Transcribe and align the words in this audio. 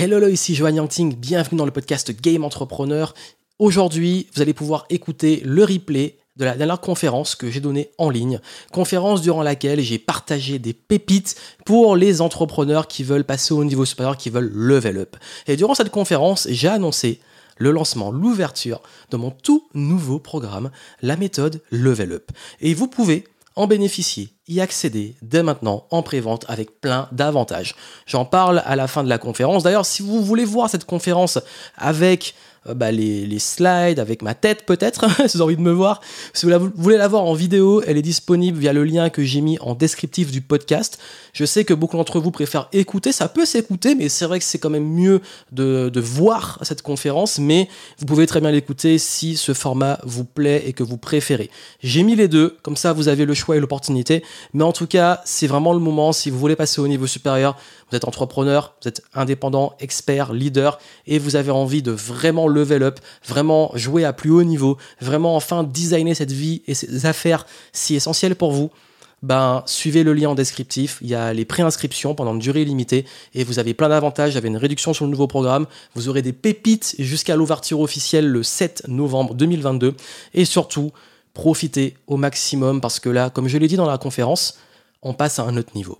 Hello, 0.00 0.28
ici 0.28 0.54
Johan 0.54 0.76
Yangting, 0.76 1.16
bienvenue 1.16 1.58
dans 1.58 1.64
le 1.64 1.72
podcast 1.72 2.12
Game 2.12 2.44
Entrepreneur. 2.44 3.14
Aujourd'hui, 3.58 4.28
vous 4.32 4.40
allez 4.40 4.54
pouvoir 4.54 4.86
écouter 4.90 5.42
le 5.44 5.64
replay 5.64 6.18
de 6.36 6.44
la 6.44 6.54
dernière 6.54 6.80
conférence 6.80 7.34
que 7.34 7.50
j'ai 7.50 7.58
donnée 7.58 7.90
en 7.98 8.08
ligne, 8.08 8.38
conférence 8.70 9.22
durant 9.22 9.42
laquelle 9.42 9.80
j'ai 9.80 9.98
partagé 9.98 10.60
des 10.60 10.72
pépites 10.72 11.34
pour 11.64 11.96
les 11.96 12.20
entrepreneurs 12.20 12.86
qui 12.86 13.02
veulent 13.02 13.24
passer 13.24 13.54
au 13.54 13.64
niveau 13.64 13.84
supérieur, 13.84 14.16
qui 14.16 14.30
veulent 14.30 14.52
level 14.52 14.98
up. 14.98 15.16
Et 15.48 15.56
durant 15.56 15.74
cette 15.74 15.90
conférence, 15.90 16.46
j'ai 16.48 16.68
annoncé 16.68 17.18
le 17.56 17.72
lancement, 17.72 18.12
l'ouverture 18.12 18.82
de 19.10 19.16
mon 19.16 19.32
tout 19.32 19.66
nouveau 19.74 20.20
programme, 20.20 20.70
la 21.02 21.16
méthode 21.16 21.60
Level 21.72 22.12
Up. 22.12 22.30
Et 22.60 22.72
vous 22.72 22.86
pouvez 22.86 23.24
en 23.58 23.66
bénéficier, 23.66 24.30
y 24.46 24.60
accéder 24.60 25.16
dès 25.20 25.42
maintenant 25.42 25.84
en 25.90 26.02
prévente 26.02 26.44
avec 26.46 26.80
plein 26.80 27.08
d'avantages. 27.10 27.74
J'en 28.06 28.24
parle 28.24 28.62
à 28.64 28.76
la 28.76 28.86
fin 28.86 29.02
de 29.02 29.08
la 29.08 29.18
conférence. 29.18 29.64
D'ailleurs, 29.64 29.84
si 29.84 30.00
vous 30.00 30.22
voulez 30.22 30.44
voir 30.44 30.70
cette 30.70 30.84
conférence 30.84 31.40
avec 31.76 32.36
bah, 32.74 32.92
les, 32.92 33.38
slides, 33.38 33.98
avec 33.98 34.22
ma 34.22 34.34
tête 34.34 34.64
peut-être, 34.66 35.06
si 35.28 35.36
vous 35.36 35.42
avez 35.42 35.44
envie 35.44 35.56
de 35.56 35.62
me 35.62 35.72
voir. 35.72 36.00
Si 36.32 36.46
vous, 36.46 36.70
voulez 36.74 36.96
la 36.96 37.08
voir 37.08 37.24
en 37.24 37.34
vidéo, 37.34 37.82
elle 37.86 37.96
est 37.96 38.02
disponible 38.02 38.58
via 38.58 38.72
le 38.72 38.84
lien 38.84 39.10
que 39.10 39.22
j'ai 39.22 39.40
mis 39.40 39.58
en 39.60 39.74
descriptif 39.74 40.30
du 40.30 40.40
podcast. 40.40 40.98
Je 41.32 41.44
sais 41.44 41.64
que 41.64 41.74
beaucoup 41.74 41.96
d'entre 41.96 42.20
vous 42.20 42.30
préfèrent 42.30 42.68
écouter, 42.72 43.12
ça 43.12 43.28
peut 43.28 43.44
s'écouter, 43.44 43.94
mais 43.94 44.08
c'est 44.08 44.24
vrai 44.24 44.38
que 44.38 44.44
c'est 44.44 44.58
quand 44.58 44.70
même 44.70 44.88
mieux 44.88 45.20
de, 45.52 46.00
voir 46.00 46.58
cette 46.62 46.82
conférence, 46.82 47.38
mais 47.38 47.68
vous 47.98 48.06
pouvez 48.06 48.26
très 48.26 48.40
bien 48.40 48.50
l'écouter 48.50 48.98
si 48.98 49.36
ce 49.36 49.52
format 49.52 49.98
vous 50.04 50.24
plaît 50.24 50.62
et 50.66 50.72
que 50.72 50.82
vous 50.82 50.96
préférez. 50.96 51.50
J'ai 51.82 52.02
mis 52.02 52.14
les 52.14 52.28
deux, 52.28 52.56
comme 52.62 52.76
ça 52.76 52.92
vous 52.92 53.08
avez 53.08 53.24
le 53.24 53.34
choix 53.34 53.56
et 53.56 53.60
l'opportunité, 53.60 54.22
mais 54.54 54.64
en 54.64 54.72
tout 54.72 54.86
cas, 54.86 55.20
c'est 55.24 55.46
vraiment 55.46 55.72
le 55.72 55.80
moment, 55.80 56.12
si 56.12 56.30
vous 56.30 56.38
voulez 56.38 56.56
passer 56.56 56.80
au 56.80 56.88
niveau 56.88 57.06
supérieur, 57.06 57.56
vous 57.90 57.96
êtes 57.96 58.04
entrepreneur, 58.04 58.74
vous 58.82 58.88
êtes 58.88 59.02
indépendant, 59.14 59.74
expert, 59.80 60.32
leader, 60.32 60.78
et 61.06 61.18
vous 61.18 61.36
avez 61.36 61.50
envie 61.50 61.82
de 61.82 61.90
vraiment 61.90 62.48
level 62.48 62.82
up, 62.82 63.00
vraiment 63.26 63.70
jouer 63.74 64.04
à 64.04 64.12
plus 64.12 64.30
haut 64.30 64.42
niveau, 64.42 64.76
vraiment 65.00 65.36
enfin 65.36 65.64
designer 65.64 66.14
cette 66.14 66.32
vie 66.32 66.62
et 66.66 66.74
ces 66.74 67.06
affaires 67.06 67.46
si 67.72 67.94
essentielles 67.94 68.36
pour 68.36 68.52
vous, 68.52 68.70
ben, 69.22 69.62
suivez 69.66 70.04
le 70.04 70.12
lien 70.12 70.30
en 70.30 70.34
descriptif. 70.34 70.98
Il 71.02 71.08
y 71.08 71.14
a 71.14 71.32
les 71.32 71.44
préinscriptions 71.44 72.14
pendant 72.14 72.34
une 72.34 72.38
durée 72.38 72.64
limitée 72.64 73.04
et 73.34 73.44
vous 73.44 73.58
avez 73.58 73.74
plein 73.74 73.88
d'avantages. 73.88 74.32
Vous 74.32 74.36
avez 74.36 74.48
une 74.48 74.56
réduction 74.56 74.92
sur 74.92 75.04
le 75.04 75.10
nouveau 75.10 75.26
programme. 75.26 75.66
Vous 75.94 76.08
aurez 76.08 76.22
des 76.22 76.32
pépites 76.32 76.94
jusqu'à 76.98 77.34
l'ouverture 77.34 77.80
officielle 77.80 78.28
le 78.28 78.42
7 78.42 78.84
novembre 78.88 79.34
2022. 79.34 79.94
Et 80.34 80.44
surtout, 80.44 80.92
profitez 81.34 81.96
au 82.06 82.16
maximum 82.16 82.80
parce 82.80 83.00
que 83.00 83.08
là, 83.08 83.30
comme 83.30 83.48
je 83.48 83.58
l'ai 83.58 83.68
dit 83.68 83.76
dans 83.76 83.86
la 83.86 83.98
conférence, 83.98 84.58
on 85.02 85.14
passe 85.14 85.38
à 85.38 85.42
un 85.42 85.56
autre 85.56 85.74
niveau. 85.74 85.98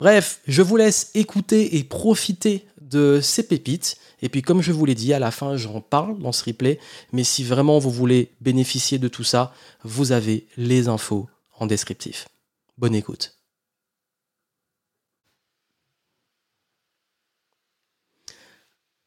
Bref, 0.00 0.40
je 0.46 0.62
vous 0.62 0.76
laisse 0.76 1.10
écouter 1.14 1.76
et 1.76 1.84
profiter 1.84 2.66
de 2.80 3.20
ces 3.22 3.46
pépites. 3.46 3.98
Et 4.22 4.28
puis 4.30 4.40
comme 4.42 4.62
je 4.62 4.72
vous 4.72 4.86
l'ai 4.86 4.94
dit, 4.94 5.12
à 5.12 5.18
la 5.18 5.30
fin, 5.30 5.56
j'en 5.56 5.80
parle 5.80 6.18
dans 6.18 6.32
ce 6.32 6.44
replay. 6.44 6.80
Mais 7.12 7.22
si 7.22 7.44
vraiment 7.44 7.78
vous 7.78 7.90
voulez 7.90 8.32
bénéficier 8.40 8.98
de 8.98 9.08
tout 9.08 9.24
ça, 9.24 9.54
vous 9.84 10.12
avez 10.12 10.46
les 10.56 10.88
infos 10.88 11.28
en 11.58 11.66
descriptif. 11.66 12.28
Bonne 12.78 12.94
écoute. 12.94 13.36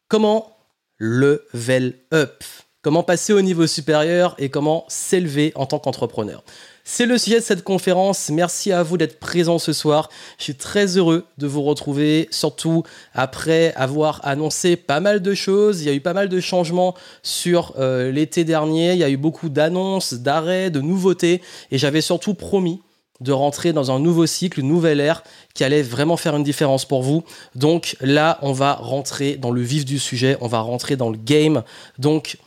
Comment 0.07 0.55
level 0.99 1.97
up? 2.13 2.43
Comment 2.83 3.01
passer 3.01 3.33
au 3.33 3.41
niveau 3.41 3.65
supérieur 3.65 4.35
et 4.37 4.49
comment 4.49 4.85
s'élever 4.89 5.53
en 5.55 5.65
tant 5.65 5.79
qu'entrepreneur? 5.79 6.43
C'est 6.85 7.05
le 7.05 7.17
sujet 7.17 7.39
de 7.39 7.43
cette 7.43 7.63
conférence. 7.63 8.29
Merci 8.29 8.71
à 8.73 8.83
vous 8.83 8.97
d'être 8.97 9.19
présent 9.19 9.57
ce 9.57 9.71
soir. 9.71 10.09
Je 10.37 10.43
suis 10.43 10.55
très 10.55 10.97
heureux 10.97 11.25
de 11.37 11.47
vous 11.47 11.63
retrouver, 11.63 12.27
surtout 12.29 12.83
après 13.13 13.73
avoir 13.75 14.19
annoncé 14.23 14.75
pas 14.75 14.99
mal 14.99 15.21
de 15.21 15.33
choses. 15.33 15.81
Il 15.81 15.87
y 15.87 15.89
a 15.89 15.93
eu 15.93 16.01
pas 16.01 16.13
mal 16.13 16.27
de 16.27 16.39
changements 16.41 16.93
sur 17.23 17.73
euh, 17.79 18.11
l'été 18.11 18.43
dernier. 18.43 18.93
Il 18.93 18.99
y 18.99 19.03
a 19.03 19.09
eu 19.09 19.17
beaucoup 19.17 19.47
d'annonces, 19.47 20.13
d'arrêts, 20.13 20.69
de 20.69 20.81
nouveautés. 20.81 21.41
Et 21.71 21.77
j'avais 21.77 22.01
surtout 22.01 22.33
promis 22.33 22.81
de 23.21 23.31
rentrer 23.31 23.71
dans 23.71 23.89
un 23.91 23.99
nouveau 23.99 24.25
cycle, 24.25 24.59
une 24.59 24.67
nouvelle 24.67 24.99
ère 24.99 25.23
qui 25.53 25.63
allait 25.63 25.83
vraiment 25.83 26.17
faire 26.17 26.35
une 26.35 26.43
différence 26.43 26.83
pour 26.83 27.01
vous. 27.01 27.23
Donc 27.55 27.95
là, 28.01 28.39
on 28.41 28.51
va 28.51 28.73
rentrer 28.73 29.37
dans 29.37 29.51
le 29.51 29.61
vif 29.61 29.85
du 29.85 29.99
sujet, 29.99 30.35
on 30.41 30.47
va 30.47 30.59
rentrer 30.59 30.97
dans 30.97 31.09
le 31.09 31.17
game. 31.17 31.63
Donc 31.97 32.37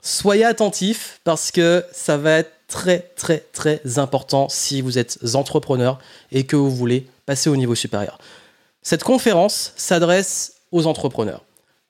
soyez 0.00 0.44
attentifs 0.44 1.20
parce 1.24 1.50
que 1.50 1.84
ça 1.92 2.16
va 2.16 2.38
être 2.38 2.61
très 2.72 3.00
très 3.16 3.44
très 3.52 3.98
important 3.98 4.48
si 4.48 4.80
vous 4.80 4.98
êtes 4.98 5.34
entrepreneur 5.34 5.98
et 6.32 6.44
que 6.44 6.56
vous 6.56 6.70
voulez 6.70 7.06
passer 7.26 7.50
au 7.50 7.56
niveau 7.56 7.74
supérieur. 7.74 8.18
Cette 8.80 9.04
conférence 9.04 9.74
s'adresse 9.76 10.54
aux 10.72 10.86
entrepreneurs. 10.86 11.42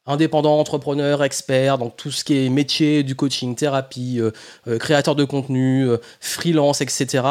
Indépendants, 0.05 0.59
entrepreneurs, 0.59 1.23
experts, 1.23 1.79
donc 1.79 1.97
tout 1.97 2.11
ce 2.11 2.25
qui 2.25 2.37
est 2.37 2.49
métier 2.49 3.05
du 3.05 3.15
coaching, 3.15 3.55
thérapie, 3.55 4.19
euh, 4.19 4.33
euh, 4.67 4.77
créateur 4.77 5.15
de 5.15 5.23
contenu, 5.23 5.89
euh, 5.89 5.99
freelance, 6.19 6.81
etc. 6.81 7.23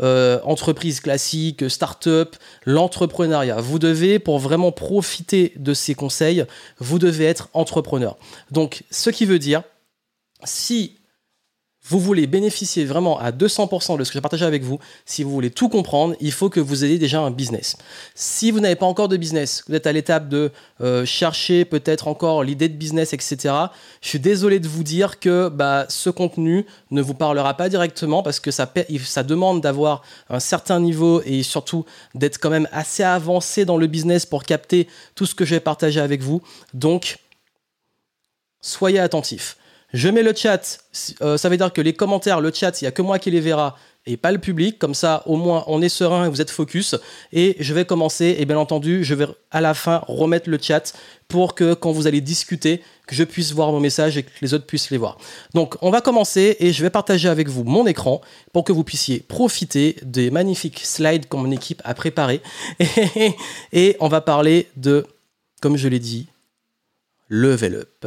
entreprise 0.00 1.00
classique, 1.00 1.68
start-up, 1.68 2.36
l'entrepreneuriat. 2.64 3.60
Vous 3.60 3.78
devez, 3.78 4.18
pour 4.18 4.38
vraiment 4.38 4.72
profiter 4.72 5.52
de 5.56 5.74
ces 5.74 5.94
conseils, 5.94 6.46
vous 6.78 6.98
devez 6.98 7.26
être 7.26 7.50
entrepreneur. 7.52 8.16
Donc, 8.50 8.84
ce 8.90 9.10
qui 9.10 9.26
veut 9.26 9.38
dire, 9.38 9.62
si 10.44 10.96
vous 11.86 12.00
voulez 12.00 12.26
bénéficier 12.26 12.86
vraiment 12.86 13.18
à 13.18 13.30
200% 13.30 13.98
de 13.98 14.04
ce 14.04 14.10
que 14.10 14.14
j'ai 14.14 14.20
partagé 14.22 14.46
avec 14.46 14.62
vous, 14.62 14.78
si 15.04 15.22
vous 15.22 15.30
voulez 15.30 15.50
tout 15.50 15.68
comprendre, 15.68 16.16
il 16.18 16.32
faut 16.32 16.48
que 16.48 16.60
vous 16.60 16.84
ayez 16.84 16.98
déjà 16.98 17.20
un 17.20 17.30
business. 17.30 17.76
Si 18.14 18.50
vous 18.50 18.60
n'avez 18.60 18.74
pas 18.76 18.86
encore 18.86 19.08
de 19.08 19.18
business, 19.18 19.62
vous 19.68 19.74
êtes 19.74 19.86
à 19.86 19.92
l'étape 19.92 20.28
de 20.30 20.50
euh, 20.80 21.04
chercher 21.04 21.66
peut-être 21.66 22.08
encore 22.08 22.42
l'idée 22.42 22.70
de 22.70 22.74
business, 22.76 23.12
etc., 23.12 23.54
je 24.00 24.08
suis 24.08 24.20
désolé 24.20 24.60
de 24.60 24.68
vous 24.68 24.82
dire 24.82 25.20
que 25.20 25.48
bah, 25.48 25.84
ce 25.90 26.08
contenu 26.08 26.64
ne 26.90 27.02
vous 27.02 27.14
parlera 27.14 27.54
pas 27.54 27.68
directement 27.68 28.22
parce 28.22 28.40
que 28.40 28.50
ça, 28.50 28.66
demande 29.22 29.60
d'avoir 29.60 30.02
un 30.30 30.40
certain 30.40 30.80
niveau 30.80 31.22
et 31.24 31.42
surtout 31.42 31.84
d'être 32.14 32.38
quand 32.38 32.50
même 32.50 32.68
assez 32.72 33.02
avancé 33.02 33.64
dans 33.64 33.76
le 33.76 33.86
business 33.86 34.24
pour 34.24 34.44
capter 34.44 34.88
tout 35.14 35.26
ce 35.26 35.34
que 35.34 35.44
je 35.44 35.54
vais 35.54 35.60
partager 35.60 36.00
avec 36.00 36.22
vous. 36.22 36.42
Donc, 36.72 37.18
soyez 38.60 38.98
attentifs. 38.98 39.56
Je 39.94 40.08
mets 40.08 40.24
le 40.24 40.34
chat, 40.34 40.80
euh, 41.22 41.36
ça 41.36 41.48
veut 41.48 41.56
dire 41.56 41.72
que 41.72 41.80
les 41.80 41.92
commentaires, 41.92 42.40
le 42.40 42.52
chat, 42.52 42.80
il 42.80 42.84
n'y 42.84 42.88
a 42.88 42.90
que 42.90 43.00
moi 43.00 43.20
qui 43.20 43.30
les 43.30 43.40
verra 43.40 43.76
et 44.06 44.16
pas 44.16 44.32
le 44.32 44.38
public. 44.38 44.76
Comme 44.76 44.92
ça, 44.92 45.22
au 45.26 45.36
moins, 45.36 45.62
on 45.68 45.80
est 45.82 45.88
serein 45.88 46.26
et 46.26 46.28
vous 46.28 46.40
êtes 46.40 46.50
focus. 46.50 46.96
Et 47.32 47.54
je 47.60 47.72
vais 47.72 47.84
commencer, 47.84 48.34
et 48.40 48.44
bien 48.44 48.58
entendu, 48.58 49.04
je 49.04 49.14
vais 49.14 49.26
à 49.52 49.60
la 49.60 49.72
fin 49.72 50.02
remettre 50.08 50.50
le 50.50 50.58
chat 50.60 50.94
pour 51.28 51.54
que 51.54 51.74
quand 51.74 51.92
vous 51.92 52.08
allez 52.08 52.20
discuter, 52.20 52.82
que 53.06 53.14
je 53.14 53.22
puisse 53.22 53.52
voir 53.52 53.70
vos 53.70 53.78
messages 53.78 54.18
et 54.18 54.24
que 54.24 54.30
les 54.42 54.52
autres 54.52 54.66
puissent 54.66 54.90
les 54.90 54.98
voir. 54.98 55.16
Donc, 55.54 55.76
on 55.80 55.90
va 55.90 56.00
commencer 56.00 56.56
et 56.58 56.72
je 56.72 56.82
vais 56.82 56.90
partager 56.90 57.28
avec 57.28 57.48
vous 57.48 57.62
mon 57.62 57.86
écran 57.86 58.20
pour 58.52 58.64
que 58.64 58.72
vous 58.72 58.82
puissiez 58.82 59.20
profiter 59.20 59.94
des 60.02 60.32
magnifiques 60.32 60.80
slides 60.80 61.28
que 61.28 61.36
mon 61.36 61.52
équipe 61.52 61.80
a 61.84 61.94
préparés. 61.94 62.42
et 63.72 63.96
on 64.00 64.08
va 64.08 64.20
parler 64.20 64.66
de, 64.74 65.06
comme 65.60 65.76
je 65.76 65.86
l'ai 65.86 66.00
dit, 66.00 66.26
level 67.28 67.76
up 67.76 68.06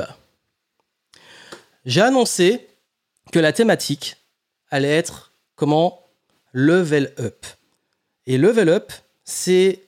j'ai 1.87 2.01
annoncé 2.01 2.67
que 3.31 3.39
la 3.39 3.53
thématique 3.53 4.17
allait 4.69 4.95
être 4.95 5.31
comment 5.55 6.01
level 6.51 7.13
up. 7.17 7.45
Et 8.27 8.37
level 8.37 8.69
up, 8.69 8.91
c'est, 9.23 9.83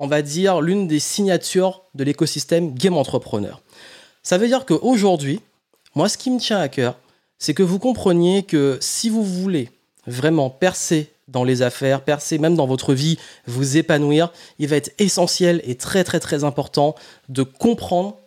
on 0.00 0.08
va 0.08 0.22
dire, 0.22 0.60
l'une 0.60 0.88
des 0.88 0.98
signatures 0.98 1.82
de 1.94 2.02
l'écosystème 2.02 2.74
Game 2.74 2.96
Entrepreneur. 2.96 3.62
Ça 4.24 4.38
veut 4.38 4.48
dire 4.48 4.66
qu'aujourd'hui, 4.66 5.40
moi, 5.94 6.08
ce 6.08 6.18
qui 6.18 6.30
me 6.30 6.40
tient 6.40 6.58
à 6.58 6.68
cœur, 6.68 6.98
c'est 7.38 7.54
que 7.54 7.62
vous 7.62 7.78
compreniez 7.78 8.42
que 8.42 8.76
si 8.80 9.08
vous 9.08 9.22
voulez 9.22 9.70
vraiment 10.06 10.50
percer 10.50 11.12
dans 11.28 11.44
les 11.44 11.62
affaires, 11.62 12.02
percer 12.02 12.38
même 12.38 12.56
dans 12.56 12.66
votre 12.66 12.92
vie, 12.92 13.18
vous 13.46 13.76
épanouir, 13.76 14.32
il 14.58 14.66
va 14.66 14.76
être 14.76 14.92
essentiel 14.98 15.60
et 15.64 15.76
très 15.76 16.02
très 16.02 16.18
très 16.20 16.42
important 16.42 16.96
de 17.28 17.44
comprendre 17.44 18.18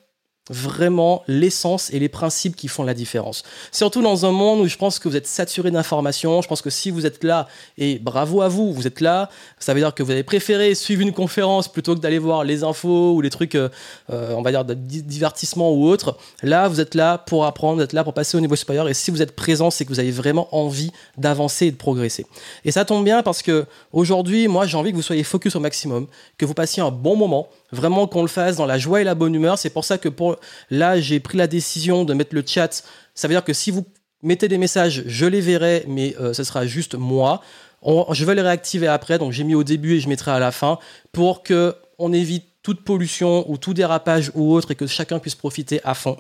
vraiment 0.49 1.23
l'essence 1.27 1.91
et 1.91 1.99
les 1.99 2.09
principes 2.09 2.55
qui 2.55 2.67
font 2.67 2.83
la 2.83 2.93
différence. 2.93 3.43
Surtout 3.71 4.01
dans 4.01 4.25
un 4.25 4.31
monde 4.31 4.61
où 4.61 4.67
je 4.67 4.77
pense 4.77 4.99
que 4.99 5.07
vous 5.07 5.15
êtes 5.15 5.27
saturé 5.27 5.71
d'informations, 5.71 6.41
je 6.41 6.47
pense 6.47 6.61
que 6.61 6.69
si 6.69 6.89
vous 6.91 7.05
êtes 7.05 7.23
là, 7.23 7.47
et 7.77 7.99
bravo 7.99 8.41
à 8.41 8.47
vous, 8.47 8.73
vous 8.73 8.87
êtes 8.87 9.01
là, 9.01 9.29
ça 9.59 9.73
veut 9.73 9.79
dire 9.79 9.93
que 9.93 10.03
vous 10.03 10.11
avez 10.11 10.23
préféré 10.23 10.75
suivre 10.75 11.01
une 11.01 11.13
conférence 11.13 11.67
plutôt 11.67 11.95
que 11.95 11.99
d'aller 11.99 12.19
voir 12.19 12.43
les 12.43 12.63
infos 12.63 13.13
ou 13.13 13.21
les 13.21 13.29
trucs, 13.29 13.55
euh, 13.55 13.69
euh, 14.09 14.33
on 14.35 14.41
va 14.41 14.51
dire, 14.51 14.65
de 14.65 14.73
divertissement 14.73 15.71
ou 15.71 15.85
autre. 15.87 16.17
Là, 16.41 16.67
vous 16.67 16.81
êtes 16.81 16.95
là 16.95 17.17
pour 17.17 17.45
apprendre, 17.45 17.77
vous 17.77 17.83
êtes 17.83 17.93
là 17.93 18.03
pour 18.03 18.13
passer 18.13 18.37
au 18.37 18.41
niveau 18.41 18.55
supérieur, 18.55 18.89
et 18.89 18.93
si 18.93 19.11
vous 19.11 19.21
êtes 19.21 19.35
présent, 19.35 19.69
c'est 19.69 19.85
que 19.85 19.89
vous 19.89 19.99
avez 19.99 20.11
vraiment 20.11 20.47
envie 20.55 20.91
d'avancer 21.17 21.67
et 21.67 21.71
de 21.71 21.77
progresser. 21.77 22.25
Et 22.65 22.71
ça 22.71 22.85
tombe 22.85 23.03
bien 23.03 23.23
parce 23.23 23.41
que 23.41 23.65
aujourd'hui, 23.93 24.47
moi, 24.47 24.65
j'ai 24.65 24.77
envie 24.77 24.91
que 24.91 24.95
vous 24.95 25.01
soyez 25.01 25.23
focus 25.23 25.55
au 25.55 25.59
maximum, 25.59 26.07
que 26.37 26.45
vous 26.45 26.53
passiez 26.53 26.81
un 26.81 26.91
bon 26.91 27.15
moment, 27.15 27.49
Vraiment 27.71 28.07
qu'on 28.07 28.21
le 28.21 28.27
fasse 28.27 28.55
dans 28.55 28.65
la 28.65 28.77
joie 28.77 29.01
et 29.01 29.03
la 29.03 29.15
bonne 29.15 29.35
humeur. 29.35 29.57
C'est 29.57 29.69
pour 29.69 29.85
ça 29.85 29.97
que 29.97 30.09
pour 30.09 30.37
là, 30.69 30.99
j'ai 30.99 31.19
pris 31.19 31.37
la 31.37 31.47
décision 31.47 32.03
de 32.03 32.13
mettre 32.13 32.33
le 32.33 32.43
chat. 32.45 32.83
Ça 33.13 33.27
veut 33.27 33.33
dire 33.33 33.43
que 33.43 33.53
si 33.53 33.71
vous 33.71 33.85
mettez 34.23 34.47
des 34.47 34.57
messages, 34.57 35.03
je 35.05 35.25
les 35.25 35.41
verrai, 35.41 35.85
mais 35.87 36.15
euh, 36.19 36.33
ce 36.33 36.43
sera 36.43 36.65
juste 36.65 36.95
moi. 36.95 37.41
je 37.83 38.25
vais 38.25 38.35
les 38.35 38.41
réactiver 38.41 38.87
après, 38.87 39.17
donc 39.17 39.31
j'ai 39.31 39.43
mis 39.43 39.55
au 39.55 39.63
début 39.63 39.95
et 39.95 39.99
je 39.99 40.09
mettrai 40.09 40.31
à 40.31 40.39
la 40.39 40.51
fin 40.51 40.79
pour 41.11 41.43
que 41.43 41.75
on 41.97 42.13
évite 42.13 42.45
toute 42.63 42.83
pollution 42.83 43.49
ou 43.49 43.57
tout 43.57 43.73
dérapage 43.73 44.31
ou 44.35 44.53
autre 44.53 44.71
et 44.71 44.75
que 44.75 44.87
chacun 44.87 45.19
puisse 45.19 45.35
profiter 45.35 45.79
à 45.83 45.93
fond. 45.93 46.17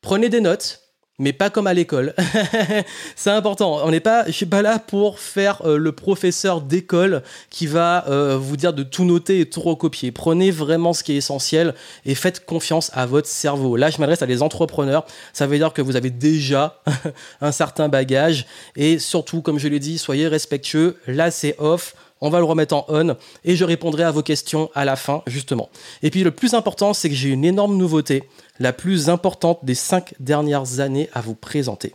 Prenez 0.00 0.28
des 0.28 0.40
notes, 0.40 0.80
mais 1.20 1.34
pas 1.34 1.50
comme 1.50 1.66
à 1.66 1.74
l'école. 1.74 2.14
c'est 3.14 3.30
important. 3.30 3.80
On 3.84 3.90
n'est 3.90 4.00
pas, 4.00 4.24
je 4.26 4.32
suis 4.32 4.46
pas 4.46 4.62
là 4.62 4.78
pour 4.78 5.20
faire 5.20 5.60
euh, 5.66 5.76
le 5.76 5.92
professeur 5.92 6.62
d'école 6.62 7.22
qui 7.50 7.66
va 7.66 8.08
euh, 8.08 8.38
vous 8.38 8.56
dire 8.56 8.72
de 8.72 8.82
tout 8.82 9.04
noter 9.04 9.40
et 9.40 9.48
tout 9.48 9.60
recopier. 9.60 10.12
Prenez 10.12 10.50
vraiment 10.50 10.94
ce 10.94 11.04
qui 11.04 11.12
est 11.12 11.16
essentiel 11.16 11.74
et 12.06 12.14
faites 12.14 12.46
confiance 12.46 12.90
à 12.94 13.04
votre 13.04 13.28
cerveau. 13.28 13.76
Là, 13.76 13.90
je 13.90 13.98
m'adresse 13.98 14.22
à 14.22 14.26
des 14.26 14.42
entrepreneurs. 14.42 15.04
Ça 15.34 15.46
veut 15.46 15.58
dire 15.58 15.74
que 15.74 15.82
vous 15.82 15.94
avez 15.94 16.10
déjà 16.10 16.80
un 17.42 17.52
certain 17.52 17.88
bagage 17.88 18.46
et 18.74 18.98
surtout, 18.98 19.42
comme 19.42 19.58
je 19.58 19.68
l'ai 19.68 19.78
dit, 19.78 19.98
soyez 19.98 20.26
respectueux. 20.26 20.96
Là, 21.06 21.30
c'est 21.30 21.54
off 21.58 21.94
on 22.20 22.30
va 22.30 22.38
le 22.38 22.44
remettre 22.44 22.74
en 22.74 22.84
on 22.88 23.16
et 23.44 23.56
je 23.56 23.64
répondrai 23.64 24.02
à 24.02 24.10
vos 24.10 24.22
questions 24.22 24.70
à 24.74 24.84
la 24.84 24.96
fin, 24.96 25.22
justement. 25.26 25.70
Et 26.02 26.10
puis 26.10 26.22
le 26.22 26.30
plus 26.30 26.54
important, 26.54 26.92
c'est 26.92 27.08
que 27.08 27.14
j'ai 27.14 27.30
une 27.30 27.44
énorme 27.44 27.76
nouveauté, 27.76 28.24
la 28.58 28.72
plus 28.72 29.08
importante 29.08 29.64
des 29.64 29.74
cinq 29.74 30.14
dernières 30.20 30.80
années 30.80 31.08
à 31.14 31.20
vous 31.20 31.34
présenter. 31.34 31.94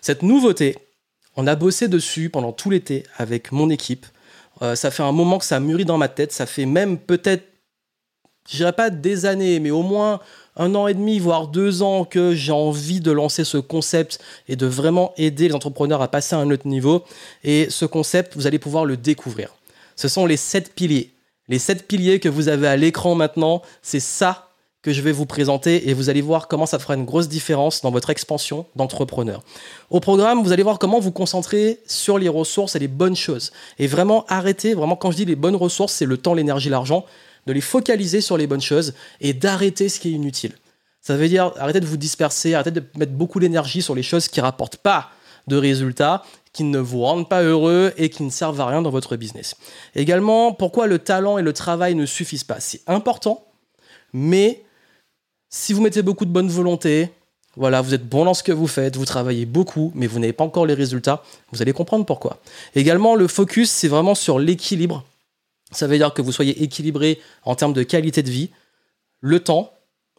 Cette 0.00 0.22
nouveauté, 0.22 0.78
on 1.36 1.46
a 1.46 1.56
bossé 1.56 1.88
dessus 1.88 2.30
pendant 2.30 2.52
tout 2.52 2.70
l'été 2.70 3.02
avec 3.16 3.50
mon 3.50 3.70
équipe. 3.70 4.06
Euh, 4.62 4.74
ça 4.74 4.90
fait 4.90 5.02
un 5.02 5.12
moment 5.12 5.38
que 5.38 5.44
ça 5.44 5.60
mûrit 5.60 5.84
dans 5.84 5.98
ma 5.98 6.08
tête. 6.08 6.32
Ça 6.32 6.46
fait 6.46 6.64
même 6.64 6.96
peut-être, 6.96 7.44
je 8.48 8.58
dirais 8.58 8.72
pas 8.72 8.90
des 8.90 9.26
années, 9.26 9.58
mais 9.58 9.70
au 9.70 9.82
moins 9.82 10.20
un 10.56 10.74
an 10.74 10.86
et 10.86 10.94
demi, 10.94 11.18
voire 11.18 11.48
deux 11.48 11.82
ans 11.82 12.04
que 12.04 12.34
j'ai 12.34 12.52
envie 12.52 13.00
de 13.00 13.10
lancer 13.10 13.44
ce 13.44 13.58
concept 13.58 14.20
et 14.48 14.56
de 14.56 14.66
vraiment 14.66 15.12
aider 15.18 15.48
les 15.48 15.54
entrepreneurs 15.54 16.00
à 16.00 16.08
passer 16.08 16.34
à 16.34 16.38
un 16.38 16.50
autre 16.50 16.66
niveau. 16.66 17.04
Et 17.44 17.68
ce 17.68 17.84
concept, 17.84 18.36
vous 18.36 18.46
allez 18.46 18.58
pouvoir 18.58 18.84
le 18.84 18.96
découvrir. 18.96 19.55
Ce 19.96 20.08
sont 20.08 20.26
les 20.26 20.36
sept 20.36 20.74
piliers. 20.74 21.12
Les 21.48 21.58
sept 21.58 21.86
piliers 21.88 22.20
que 22.20 22.28
vous 22.28 22.48
avez 22.48 22.68
à 22.68 22.76
l'écran 22.76 23.14
maintenant, 23.14 23.62
c'est 23.82 24.00
ça 24.00 24.50
que 24.82 24.92
je 24.92 25.00
vais 25.00 25.10
vous 25.10 25.26
présenter 25.26 25.88
et 25.88 25.94
vous 25.94 26.10
allez 26.10 26.20
voir 26.20 26.46
comment 26.46 26.66
ça 26.66 26.78
fera 26.78 26.94
une 26.94 27.04
grosse 27.04 27.28
différence 27.28 27.82
dans 27.82 27.90
votre 27.90 28.10
expansion 28.10 28.66
d'entrepreneur. 28.76 29.42
Au 29.90 29.98
programme, 29.98 30.42
vous 30.44 30.52
allez 30.52 30.62
voir 30.62 30.78
comment 30.78 31.00
vous 31.00 31.10
concentrer 31.10 31.80
sur 31.86 32.18
les 32.18 32.28
ressources 32.28 32.76
et 32.76 32.78
les 32.78 32.86
bonnes 32.86 33.16
choses. 33.16 33.52
Et 33.80 33.88
vraiment 33.88 34.24
arrêter, 34.28 34.74
vraiment 34.74 34.94
quand 34.94 35.10
je 35.10 35.16
dis 35.16 35.24
les 35.24 35.34
bonnes 35.34 35.56
ressources, 35.56 35.92
c'est 35.92 36.04
le 36.04 36.18
temps, 36.18 36.34
l'énergie, 36.34 36.68
l'argent 36.68 37.04
de 37.46 37.52
les 37.52 37.60
focaliser 37.60 38.20
sur 38.20 38.36
les 38.36 38.46
bonnes 38.46 38.60
choses 38.60 38.94
et 39.20 39.32
d'arrêter 39.32 39.88
ce 39.88 39.98
qui 39.98 40.08
est 40.08 40.12
inutile. 40.12 40.52
Ça 41.00 41.16
veut 41.16 41.28
dire 41.28 41.52
arrêter 41.56 41.80
de 41.80 41.86
vous 41.86 41.96
disperser, 41.96 42.54
arrêter 42.54 42.72
de 42.72 42.84
mettre 42.96 43.12
beaucoup 43.12 43.40
d'énergie 43.40 43.82
sur 43.82 43.94
les 43.94 44.02
choses 44.02 44.28
qui 44.28 44.40
ne 44.40 44.44
rapportent 44.44 44.76
pas 44.76 45.10
de 45.46 45.56
résultats, 45.56 46.24
qui 46.56 46.64
ne 46.64 46.78
vous 46.78 47.02
rendent 47.02 47.28
pas 47.28 47.42
heureux 47.42 47.92
et 47.96 48.08
qui 48.08 48.22
ne 48.22 48.30
servent 48.30 48.60
à 48.60 48.66
rien 48.66 48.82
dans 48.82 48.90
votre 48.90 49.16
business. 49.16 49.56
Également, 49.94 50.52
pourquoi 50.52 50.86
le 50.86 50.98
talent 50.98 51.38
et 51.38 51.42
le 51.42 51.52
travail 51.52 51.94
ne 51.94 52.06
suffisent 52.06 52.44
pas? 52.44 52.60
C'est 52.60 52.80
important, 52.86 53.44
mais 54.12 54.64
si 55.50 55.72
vous 55.72 55.82
mettez 55.82 56.02
beaucoup 56.02 56.24
de 56.24 56.30
bonne 56.30 56.48
volonté, 56.48 57.10
voilà, 57.56 57.80
vous 57.80 57.94
êtes 57.94 58.08
bon 58.08 58.24
dans 58.24 58.34
ce 58.34 58.42
que 58.42 58.52
vous 58.52 58.66
faites, 58.66 58.96
vous 58.96 59.04
travaillez 59.04 59.46
beaucoup, 59.46 59.92
mais 59.94 60.06
vous 60.06 60.18
n'avez 60.18 60.32
pas 60.32 60.44
encore 60.44 60.66
les 60.66 60.74
résultats, 60.74 61.22
vous 61.52 61.62
allez 61.62 61.72
comprendre 61.72 62.04
pourquoi. 62.04 62.38
Également, 62.74 63.14
le 63.14 63.28
focus, 63.28 63.70
c'est 63.70 63.88
vraiment 63.88 64.14
sur 64.14 64.38
l'équilibre 64.38 65.04
ça 65.72 65.86
veut 65.86 65.98
dire 65.98 66.14
que 66.14 66.22
vous 66.22 66.32
soyez 66.32 66.62
équilibré 66.62 67.20
en 67.44 67.54
termes 67.54 67.72
de 67.72 67.82
qualité 67.82 68.22
de 68.22 68.30
vie, 68.30 68.50
le 69.20 69.40
temps, 69.40 69.72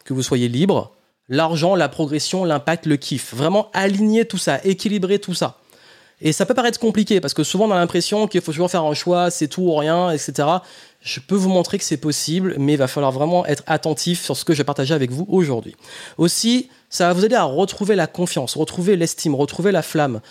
que 0.04 0.13
vous 0.13 0.24
soyez 0.24 0.48
libre, 0.48 0.92
l'argent, 1.30 1.75
la 1.75 1.89
progression, 1.89 2.44
l'impact, 2.44 2.86
le 2.86 2.98
kiff. 2.98 3.34
Vraiment 3.34 3.69
aligner 3.74 4.25
tout 4.25 4.38
ça, 4.38 4.63
équilibrer 4.63 5.19
tout 5.19 5.34
ça. 5.34 5.60
Et 6.19 6.31
ça 6.31 6.47
peut 6.47 6.55
paraître 6.55 6.79
compliqué 6.79 7.21
parce 7.21 7.35
que 7.35 7.43
souvent 7.43 7.67
on 7.67 7.71
a 7.71 7.75
l'impression 7.75 8.27
qu'il 8.27 8.41
faut 8.41 8.51
toujours 8.51 8.71
faire 8.71 8.83
un 8.83 8.95
choix, 8.95 9.29
c'est 9.29 9.47
tout 9.47 9.61
ou 9.61 9.75
rien, 9.75 10.09
etc. 10.09 10.47
Je 10.99 11.19
peux 11.19 11.35
vous 11.35 11.49
montrer 11.49 11.77
que 11.77 11.83
c'est 11.83 11.97
possible, 11.97 12.55
mais 12.57 12.73
il 12.73 12.77
va 12.77 12.87
falloir 12.87 13.11
vraiment 13.11 13.45
être 13.45 13.63
attentif 13.67 14.23
sur 14.23 14.35
ce 14.35 14.43
que 14.43 14.53
je 14.53 14.57
vais 14.57 14.63
partager 14.63 14.95
avec 14.95 15.11
vous 15.11 15.27
aujourd'hui. 15.29 15.75
Aussi, 16.17 16.69
ça 16.89 17.07
va 17.07 17.13
vous 17.13 17.23
aider 17.23 17.35
à 17.35 17.43
retrouver 17.43 17.95
la 17.95 18.07
confiance, 18.07 18.55
retrouver 18.55 18.95
l'estime, 18.95 19.35
retrouver 19.35 19.71
la 19.71 19.83
flamme. 19.83 20.21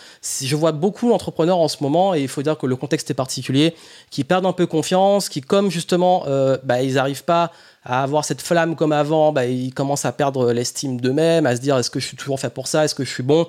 Je 0.43 0.57
vois 0.57 0.73
beaucoup 0.73 1.09
d'entrepreneurs 1.09 1.59
en 1.59 1.69
ce 1.69 1.77
moment, 1.83 2.15
et 2.15 2.23
il 2.23 2.29
faut 2.29 2.43
dire 2.43 2.59
que 2.59 2.67
le 2.67 2.75
contexte 2.75 3.11
est 3.11 3.15
particulier, 3.15 3.75
qui 4.11 4.25
perdent 4.25 4.47
un 4.47 4.53
peu 4.53 4.67
confiance, 4.67 5.29
qui 5.29 5.41
comme 5.41 5.71
justement, 5.71 6.25
euh, 6.27 6.59
bah, 6.65 6.83
ils 6.83 6.95
n'arrivent 6.95 7.25
pas 7.25 7.53
à 7.85 8.03
avoir 8.03 8.25
cette 8.25 8.43
flamme 8.43 8.75
comme 8.75 8.93
avant, 8.93 9.33
bah, 9.33 9.47
ils 9.47 9.73
commencent 9.73 10.05
à 10.05 10.13
perdre 10.13 10.53
l'estime 10.53 11.01
d'eux-mêmes, 11.01 11.47
à 11.47 11.55
se 11.55 11.61
dire 11.61 11.79
est-ce 11.79 11.91
que 11.91 12.01
je 12.01 12.07
suis 12.07 12.17
toujours 12.17 12.41
fait 12.41 12.51
pour 12.51 12.67
ça, 12.67 12.85
est-ce 12.85 12.95
que 12.95 13.05
je 13.05 13.11
suis 13.11 13.23
bon? 13.23 13.47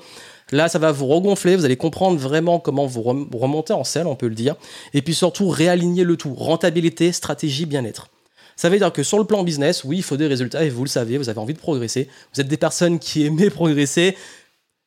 Là, 0.51 0.69
ça 0.69 0.79
va 0.79 0.91
vous 0.91 1.07
regonfler, 1.07 1.55
vous 1.55 1.65
allez 1.65 1.75
comprendre 1.75 2.17
vraiment 2.17 2.59
comment 2.59 2.85
vous 2.85 3.01
remonter 3.01 3.73
en 3.73 3.83
selle, 3.83 4.07
on 4.07 4.15
peut 4.15 4.27
le 4.27 4.35
dire. 4.35 4.55
Et 4.93 5.01
puis 5.01 5.13
surtout, 5.13 5.49
réaligner 5.49 6.03
le 6.03 6.15
tout. 6.15 6.33
Rentabilité, 6.33 7.11
stratégie, 7.11 7.65
bien-être. 7.65 8.07
Ça 8.55 8.69
veut 8.69 8.77
dire 8.77 8.91
que 8.91 9.03
sur 9.03 9.19
le 9.19 9.25
plan 9.25 9.43
business, 9.43 9.83
oui, 9.83 9.97
il 9.97 10.03
faut 10.03 10.17
des 10.17 10.25
résultats 10.25 10.63
et 10.63 10.69
vous 10.69 10.83
le 10.83 10.89
savez, 10.89 11.17
vous 11.17 11.29
avez 11.29 11.39
envie 11.39 11.53
de 11.53 11.59
progresser. 11.59 12.09
Vous 12.33 12.41
êtes 12.41 12.47
des 12.47 12.57
personnes 12.57 12.97
qui 12.97 13.25
aiment 13.25 13.49
progresser. 13.51 14.17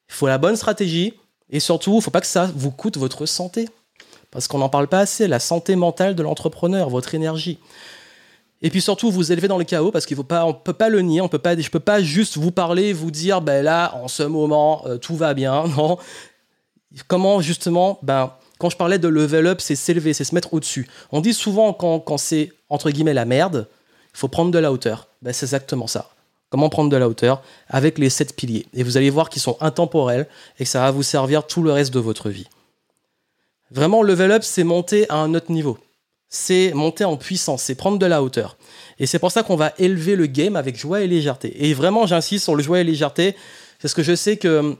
Il 0.09 0.15
faut 0.15 0.27
la 0.27 0.39
bonne 0.39 0.57
stratégie 0.57 1.15
et 1.51 1.61
surtout, 1.61 1.93
il 1.93 1.97
ne 1.97 2.01
faut 2.01 2.11
pas 2.11 2.21
que 2.21 2.27
ça 2.27 2.51
vous 2.57 2.71
coûte 2.71 2.97
votre 2.97 3.27
santé. 3.27 3.69
Parce 4.31 4.49
qu'on 4.49 4.59
n'en 4.59 4.69
parle 4.69 4.89
pas 4.89 5.01
assez, 5.01 5.29
la 5.29 5.41
santé 5.41 5.77
mentale 5.77 6.15
de 6.15 6.23
l'entrepreneur, 6.23 6.89
votre 6.89 7.15
énergie. 7.15 7.59
Et 8.63 8.71
puis 8.71 8.81
surtout, 8.81 9.11
vous 9.11 9.33
élevez 9.33 9.49
dans 9.49 9.59
le 9.59 9.65
chaos 9.65 9.91
parce 9.91 10.05
qu'il 10.05 10.17
faut 10.17 10.23
pas, 10.23 10.45
on 10.45 10.53
peut 10.53 10.75
pas 10.75 10.91
le 10.91 11.01
nier, 11.01 11.21
on 11.21 11.29
peut 11.29 11.39
pas, 11.39 11.59
je 11.59 11.71
peux 11.71 11.81
pas 11.81 12.03
juste 12.03 12.37
vous 12.37 12.51
parler, 12.51 12.93
vous 12.93 13.11
dire, 13.11 13.41
ben 13.41 13.65
là, 13.65 13.95
en 13.95 14.09
ce 14.09 14.23
moment, 14.23 14.83
euh, 14.87 14.99
tout 14.99 15.17
va 15.17 15.35
bien. 15.35 15.65
Non. 15.77 15.99
Comment 17.07 17.41
justement, 17.41 18.01
ben, 18.03 18.33
quand 18.59 18.69
je 18.69 18.77
parlais 18.77 18.99
de 18.99 19.07
level 19.07 19.47
up, 19.47 19.61
c'est 19.61 19.77
s'élever, 19.77 20.13
c'est 20.13 20.25
se 20.25 20.35
mettre 20.35 20.53
au-dessus. 20.53 20.89
On 21.13 21.21
dit 21.21 21.33
souvent 21.33 21.73
quand, 21.73 22.01
quand 22.01 22.19
c'est 22.19 22.53
entre 22.69 22.91
guillemets 22.91 23.15
la 23.15 23.25
merde, 23.25 23.69
il 24.13 24.19
faut 24.19 24.29
prendre 24.29 24.51
de 24.51 24.59
la 24.59 24.73
hauteur. 24.73 25.07
Ben, 25.23 25.33
c'est 25.33 25.47
exactement 25.47 25.87
ça. 25.87 26.11
Comment 26.51 26.69
prendre 26.69 26.91
de 26.91 26.97
la 26.97 27.09
hauteur 27.09 27.43
avec 27.69 27.97
les 27.97 28.11
sept 28.11 28.35
piliers. 28.35 28.67
Et 28.75 28.83
vous 28.83 28.97
allez 28.97 29.09
voir 29.09 29.31
qu'ils 29.31 29.41
sont 29.41 29.57
intemporels 29.61 30.27
et 30.59 30.65
que 30.65 30.71
ça 30.71 30.81
va 30.81 30.91
vous 30.91 31.05
servir 31.05 31.47
tout 31.47 31.63
le 31.63 31.71
reste 31.71 31.95
de 31.95 32.01
votre 32.01 32.29
vie. 32.29 32.49
Vraiment, 33.71 34.03
level 34.03 34.33
up, 34.33 34.43
c'est 34.43 34.65
monter 34.65 35.09
à 35.09 35.17
un 35.17 35.33
autre 35.35 35.53
niveau 35.53 35.79
c'est 36.31 36.73
monter 36.75 37.05
en 37.05 37.17
puissance, 37.17 37.65
c'est 37.65 37.75
prendre 37.75 37.99
de 37.99 38.07
la 38.07 38.23
hauteur. 38.23 38.57
Et 38.99 39.07
c'est 39.07 39.19
pour 39.19 39.33
ça 39.33 39.43
qu'on 39.43 39.57
va 39.57 39.73
élever 39.79 40.17
le 40.17 40.27
game 40.27 40.57
avec 40.57 40.79
joie 40.79 41.03
et 41.03 41.09
légèreté. 41.09 41.67
Et 41.67 41.75
vraiment, 41.75 42.07
j'insiste 42.07 42.45
sur 42.45 42.55
le 42.55 42.63
joie 42.63 42.81
et 42.81 42.85
légèreté, 42.85 43.37
parce 43.83 43.95
que 43.95 44.03
je 44.03 44.15
sais 44.15 44.37
que 44.37 44.77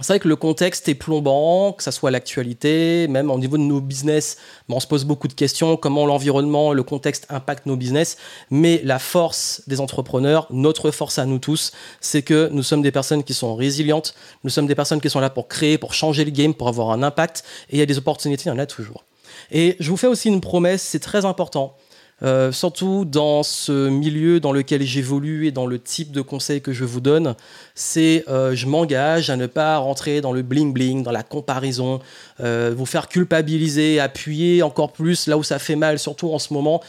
c'est 0.00 0.14
vrai 0.14 0.20
que 0.20 0.28
le 0.28 0.36
contexte 0.36 0.88
est 0.88 0.94
plombant, 0.94 1.72
que 1.72 1.82
ça 1.82 1.92
soit 1.92 2.10
l'actualité, 2.10 3.06
même 3.08 3.30
au 3.30 3.38
niveau 3.38 3.58
de 3.58 3.62
nos 3.62 3.82
business, 3.82 4.38
on 4.70 4.80
se 4.80 4.86
pose 4.86 5.04
beaucoup 5.04 5.28
de 5.28 5.34
questions, 5.34 5.76
comment 5.76 6.06
l'environnement, 6.06 6.72
le 6.72 6.82
contexte 6.82 7.26
impacte 7.28 7.66
nos 7.66 7.76
business. 7.76 8.16
Mais 8.50 8.80
la 8.82 8.98
force 8.98 9.62
des 9.66 9.78
entrepreneurs, 9.78 10.46
notre 10.50 10.90
force 10.90 11.18
à 11.18 11.26
nous 11.26 11.38
tous, 11.38 11.72
c'est 12.00 12.22
que 12.22 12.48
nous 12.50 12.62
sommes 12.62 12.80
des 12.80 12.92
personnes 12.92 13.22
qui 13.22 13.34
sont 13.34 13.54
résilientes, 13.54 14.14
nous 14.42 14.50
sommes 14.50 14.66
des 14.66 14.74
personnes 14.74 15.02
qui 15.02 15.10
sont 15.10 15.20
là 15.20 15.28
pour 15.28 15.48
créer, 15.48 15.76
pour 15.76 15.92
changer 15.92 16.24
le 16.24 16.30
game, 16.30 16.54
pour 16.54 16.68
avoir 16.68 16.92
un 16.92 17.02
impact. 17.02 17.44
Et 17.68 17.76
il 17.76 17.78
y 17.78 17.82
a 17.82 17.86
des 17.86 17.98
opportunités, 17.98 18.44
il 18.46 18.48
y 18.48 18.52
en 18.52 18.58
a 18.58 18.66
toujours. 18.66 19.04
Et 19.52 19.76
je 19.80 19.90
vous 19.90 19.96
fais 19.96 20.06
aussi 20.06 20.28
une 20.28 20.40
promesse, 20.40 20.82
c'est 20.82 21.00
très 21.00 21.24
important. 21.24 21.76
Euh, 22.22 22.52
surtout 22.52 23.06
dans 23.06 23.42
ce 23.42 23.88
milieu 23.88 24.40
dans 24.40 24.52
lequel 24.52 24.82
j'évolue 24.82 25.46
et 25.46 25.52
dans 25.52 25.64
le 25.64 25.78
type 25.78 26.12
de 26.12 26.20
conseils 26.20 26.60
que 26.60 26.70
je 26.70 26.84
vous 26.84 27.00
donne, 27.00 27.34
c'est 27.74 28.24
euh, 28.28 28.54
je 28.54 28.66
m'engage 28.66 29.30
à 29.30 29.36
ne 29.36 29.46
pas 29.46 29.78
rentrer 29.78 30.20
dans 30.20 30.32
le 30.32 30.42
bling 30.42 30.74
bling, 30.74 31.02
dans 31.02 31.12
la 31.12 31.22
comparaison, 31.22 32.00
euh, 32.40 32.74
vous 32.76 32.84
faire 32.84 33.08
culpabiliser, 33.08 34.00
appuyer 34.00 34.62
encore 34.62 34.92
plus 34.92 35.28
là 35.28 35.38
où 35.38 35.42
ça 35.42 35.58
fait 35.58 35.76
mal, 35.76 35.98
surtout 35.98 36.30
en 36.30 36.38
ce 36.38 36.52
moment. 36.52 36.82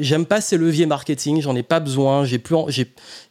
J'aime 0.00 0.26
pas 0.26 0.40
ces 0.40 0.56
leviers 0.56 0.86
marketing, 0.86 1.40
j'en 1.42 1.54
ai 1.54 1.62
pas 1.62 1.78
besoin. 1.78 2.24
J'ai 2.24 2.38
plus, 2.38 2.56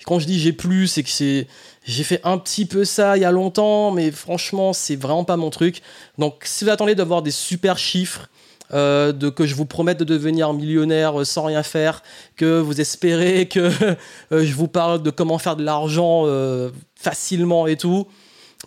quand 0.05 0.19
je 0.19 0.25
dis 0.25 0.39
j'ai 0.39 0.53
plus, 0.53 0.87
c'est 0.87 1.03
que 1.03 1.09
c'est 1.09 1.47
j'ai 1.85 2.03
fait 2.03 2.21
un 2.23 2.37
petit 2.37 2.65
peu 2.65 2.83
ça 2.85 3.17
il 3.17 3.21
y 3.21 3.25
a 3.25 3.31
longtemps, 3.31 3.91
mais 3.91 4.09
franchement, 4.09 4.73
c'est 4.73 4.95
vraiment 4.95 5.23
pas 5.23 5.37
mon 5.37 5.49
truc. 5.49 5.81
Donc, 6.17 6.43
si 6.43 6.63
vous 6.63 6.71
attendez 6.71 6.95
d'avoir 6.95 7.21
des 7.21 7.31
super 7.31 7.77
chiffres, 7.77 8.27
euh, 8.73 9.11
de, 9.11 9.29
que 9.29 9.45
je 9.45 9.55
vous 9.55 9.65
promette 9.65 9.99
de 9.99 10.03
devenir 10.03 10.53
millionnaire 10.53 11.21
euh, 11.21 11.25
sans 11.25 11.43
rien 11.43 11.63
faire, 11.63 12.01
que 12.35 12.59
vous 12.59 12.81
espérez 12.81 13.47
que 13.47 13.59
euh, 14.31 14.43
je 14.43 14.53
vous 14.53 14.67
parle 14.67 15.03
de 15.03 15.09
comment 15.11 15.37
faire 15.37 15.55
de 15.55 15.63
l'argent 15.63 16.25
facilement 16.95 17.67
et 17.67 17.77
tout. 17.77 18.07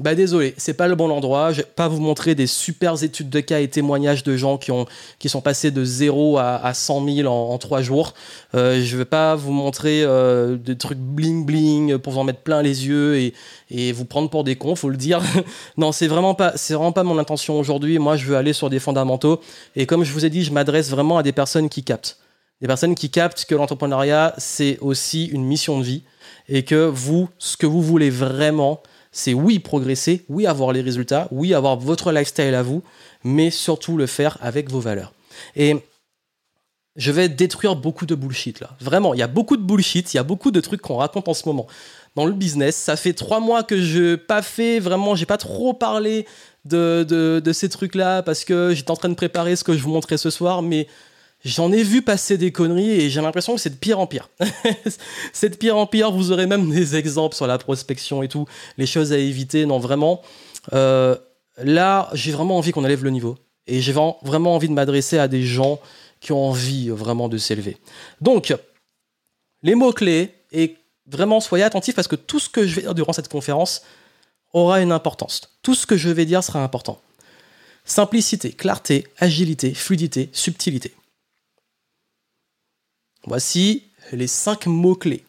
Bah 0.01 0.15
désolé, 0.15 0.55
c'est 0.57 0.75
pas 0.75 0.87
le 0.87 0.95
bon 0.95 1.11
endroit. 1.11 1.51
Je 1.51 1.59
vais 1.59 1.67
pas 1.67 1.89
vous 1.89 2.01
montrer 2.01 2.37
des 2.37 2.47
super 2.47 3.03
études 3.03 3.31
de 3.31 3.41
cas 3.41 3.59
et 3.59 3.69
témoignages 3.69 4.23
de 4.23 4.37
gens 4.37 4.57
qui, 4.57 4.71
ont, 4.71 4.87
qui 5.19 5.29
sont 5.29 5.41
passés 5.41 5.73
de 5.73 5.85
0 5.85 6.39
à, 6.39 6.55
à 6.65 6.73
100 6.73 7.05
000 7.05 7.29
en, 7.29 7.53
en 7.53 7.59
3 7.59 7.83
jours. 7.83 8.15
Euh, 8.55 8.81
je 8.81 8.97
vais 8.97 9.05
pas 9.05 9.35
vous 9.35 9.51
montrer 9.51 10.05
euh, 10.05 10.57
des 10.57 10.79
trucs 10.79 10.99
bling 10.99 11.45
bling 11.45 11.99
pour 11.99 12.13
vous 12.13 12.21
en 12.21 12.25
mettre 12.25 12.43
plein 12.43 12.63
les 12.63 12.87
yeux 12.87 13.17
et, 13.17 13.35
et 13.71 13.91
vous 13.91 14.05
prendre 14.05 14.31
pour 14.31 14.45
des 14.45 14.55
cons, 14.55 14.77
faut 14.77 14.89
le 14.89 14.97
dire. 14.97 15.21
non, 15.77 15.91
c'est 15.91 16.07
vraiment 16.07 16.35
pas, 16.35 16.53
c'est 16.55 16.75
vraiment 16.75 16.93
pas 16.93 17.03
mon 17.03 17.19
intention 17.19 17.59
aujourd'hui. 17.59 17.99
Moi, 17.99 18.17
je 18.17 18.25
veux 18.25 18.37
aller 18.37 18.53
sur 18.53 18.71
des 18.71 18.79
fondamentaux. 18.79 19.41
Et 19.75 19.87
comme 19.87 20.05
je 20.05 20.13
vous 20.13 20.25
ai 20.25 20.31
dit, 20.31 20.45
je 20.45 20.53
m'adresse 20.53 20.91
vraiment 20.91 21.19
à 21.19 21.25
des 21.25 21.33
personnes 21.33 21.69
qui 21.69 21.83
captent. 21.83 22.19
Des 22.61 22.69
personnes 22.69 22.95
qui 22.95 23.11
captent 23.11 23.45
que 23.45 23.55
l'entrepreneuriat, 23.57 24.35
c'est 24.39 24.79
aussi 24.81 25.27
une 25.27 25.45
mission 25.45 25.79
de 25.79 25.85
vie 25.85 26.03
et 26.49 26.65
que 26.65 26.87
vous, 26.87 27.29
ce 27.39 27.57
que 27.57 27.67
vous 27.67 27.83
voulez 27.83 28.11
vraiment, 28.11 28.81
c'est 29.19 29.35
oui 29.35 29.59
progresser, 29.59 30.25
oui 30.29 30.47
avoir 30.47 30.73
les 30.73 30.81
résultats, 30.81 31.27
oui 31.33 31.53
avoir 31.53 31.77
votre 31.77 32.13
lifestyle 32.13 32.55
à 32.55 32.63
vous, 32.63 32.85
mais 33.25 33.51
surtout 33.51 33.97
le 33.97 34.07
faire 34.07 34.39
avec 34.41 34.71
vos 34.71 34.79
valeurs. 34.79 35.13
Et 35.57 35.77
je 36.95 37.11
vais 37.11 37.29
détruire 37.29 37.75
beaucoup 37.75 38.07
de 38.07 38.15
bullshit 38.15 38.61
là. 38.61 38.77
Vraiment, 38.81 39.15
il 39.15 39.21
y 39.21 39.23
a 39.23 39.27
beaucoup 39.27 39.57
de 39.57 39.63
bullshit, 39.63 40.15
il 40.15 40.19
y 40.19 40.21
a 40.21 40.23
beaucoup 40.23 40.53
de 40.53 40.61
trucs 40.61 40.81
qu'on 40.81 40.99
raconte 40.99 41.29
en 41.29 41.35
ce 41.35 41.49
moment 41.49 41.67
dans 42.15 42.27
le 42.27 42.33
business. 42.33 42.77
Ça 42.77 42.95
fait 42.95 43.13
trois 43.13 43.41
mois 43.41 43.65
que 43.65 43.81
je 43.81 44.15
pas 44.15 44.41
fait, 44.41 44.79
vraiment, 44.79 45.17
j'ai 45.17 45.27
pas 45.27 45.37
trop 45.37 45.75
parlé 45.75 46.25
de, 46.65 47.05
de, 47.05 47.53
ces 47.53 47.69
trucs-là 47.69 48.23
parce 48.23 48.45
que 48.45 48.73
j'étais 48.73 48.91
en 48.93 48.97
train 48.97 49.09
de 49.09 49.15
préparer 49.15 49.57
ce 49.57 49.65
que 49.65 49.73
je 49.73 49.83
vous 49.83 49.91
montrais 49.91 50.19
ce 50.19 50.31
soir, 50.31 50.63
mais 50.63 50.87
j'en 51.45 51.73
ai 51.73 51.83
vu 51.83 52.03
passer 52.03 52.39
des 52.39 52.53
conneries 52.53 52.91
et 52.91 53.11
j'ai 53.11 53.21
l'impression 53.21 53.55
que 53.55 53.61
c'est 53.61 53.71
de 53.71 53.77
pire 53.77 54.01
en 54.01 54.07
pire. 54.07 54.29
c'est 55.33 55.51
de 55.51 55.57
pire 55.57 55.77
en 55.77 55.87
pire, 55.87 56.11
vous 56.11 56.33
aurez 56.33 56.47
même 56.47 56.71
des 56.71 56.97
exemples 56.97 57.37
sur 57.37 57.47
la 57.47 57.59
prospection 57.59 58.23
et 58.23 58.29
tout, 58.29 58.47
les 58.77 58.87
choses 58.87 59.13
à 59.13 59.19
éviter. 59.19 59.67
Non, 59.67 59.79
vraiment, 59.79 60.23
euh, 60.73 61.17
là, 61.59 62.11
j'ai 62.13 62.33
vraiment 62.33 62.57
envie 62.59 62.73
qu'on 62.73 62.85
élève 62.85 63.05
le 63.05 63.11
niveau. 63.11 63.37
Et 63.67 63.81
j'ai 63.81 63.93
vraiment 63.93 64.55
envie 64.55 64.69
de 64.69 64.73
m'adresser 64.73 65.19
à 65.19 65.29
des 65.29 65.43
gens 65.43 65.79
qui 66.21 66.33
ont 66.33 66.49
envie 66.49 66.89
vraiment 66.89 67.29
de 67.29 67.37
s'élever. 67.37 67.77
Donc, 68.21 68.55
les 69.63 69.75
mots-clés, 69.75 70.35
et 70.53 70.77
vraiment 71.07 71.41
soyez 71.41 71.65
attentifs 71.65 71.95
parce 71.95 72.09
que 72.09 72.17
tout 72.17 72.41
ce 72.41 72.49
que 72.49 72.67
je 72.67 72.75
vais 72.75 72.83
dire 72.83 72.95
durant 72.95 73.13
cette 73.13 73.29
conférence 73.29 73.83
aura 74.53 74.81
une 74.81 74.93
importance. 74.93 75.43
Tout 75.63 75.75
ce 75.75 75.87
que 75.87 75.97
je 75.97 76.09
vais 76.09 76.25
dire 76.25 76.43
sera 76.43 76.63
important. 76.63 77.01
Simplicité, 77.85 78.53
clarté, 78.53 79.07
agilité, 79.19 79.75
fluidité, 79.75 80.31
subtilité. 80.33 80.95
Voici 83.25 83.85
les 84.13 84.27
cinq 84.27 84.67
mots-clés. 84.67 85.25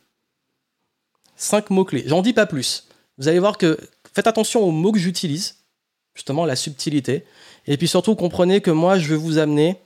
Cinq 1.36 1.69
mots-clés. 1.69 2.03
J'en 2.05 2.22
dis 2.22 2.34
pas 2.34 2.46
plus. 2.46 2.88
Vous 3.17 3.27
allez 3.27 3.39
voir 3.39 3.58
que 3.58 3.77
faites 4.13 4.27
attention 4.27 4.62
aux 4.62 4.72
mots 4.72 4.91
que 4.91 5.00
j'utilise, 5.00 5.58
justement 6.13 6.46
la 6.46 6.55
subtilité. 6.55 7.25
Et 7.67 7.77
puis 7.77 7.88
surtout, 7.88 8.15
comprenez 8.15 8.62
que 8.62 8.72
moi, 8.72 8.98
je 8.98 9.10
vais 9.10 9.15
vous 9.15 9.38
amener 9.38 9.77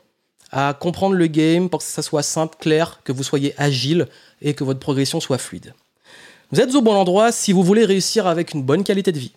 à 0.52 0.74
comprendre 0.74 1.16
le 1.16 1.28
game 1.28 1.70
pour 1.70 1.80
que 1.80 1.86
ça 1.86 2.02
soit 2.02 2.24
simple, 2.24 2.58
clair, 2.60 3.02
que 3.04 3.12
vous 3.12 3.24
soyez 3.24 3.56
agile 3.58 4.08
et 4.42 4.54
que 4.54 4.64
votre 4.64 4.80
progression 4.80 5.20
soit 5.20 5.40
fluide. 5.40 5.74
Vous 6.52 6.60
êtes 6.60 6.76
au 6.76 6.82
bon 6.82 6.94
endroit 6.94 7.32
si 7.32 7.52
vous 7.52 7.64
voulez 7.64 7.86
réussir 7.86 8.28
avec 8.28 8.54
une 8.54 8.62
bonne 8.62 8.84
qualité 8.84 9.12
de 9.12 9.18
vie. 9.18 9.34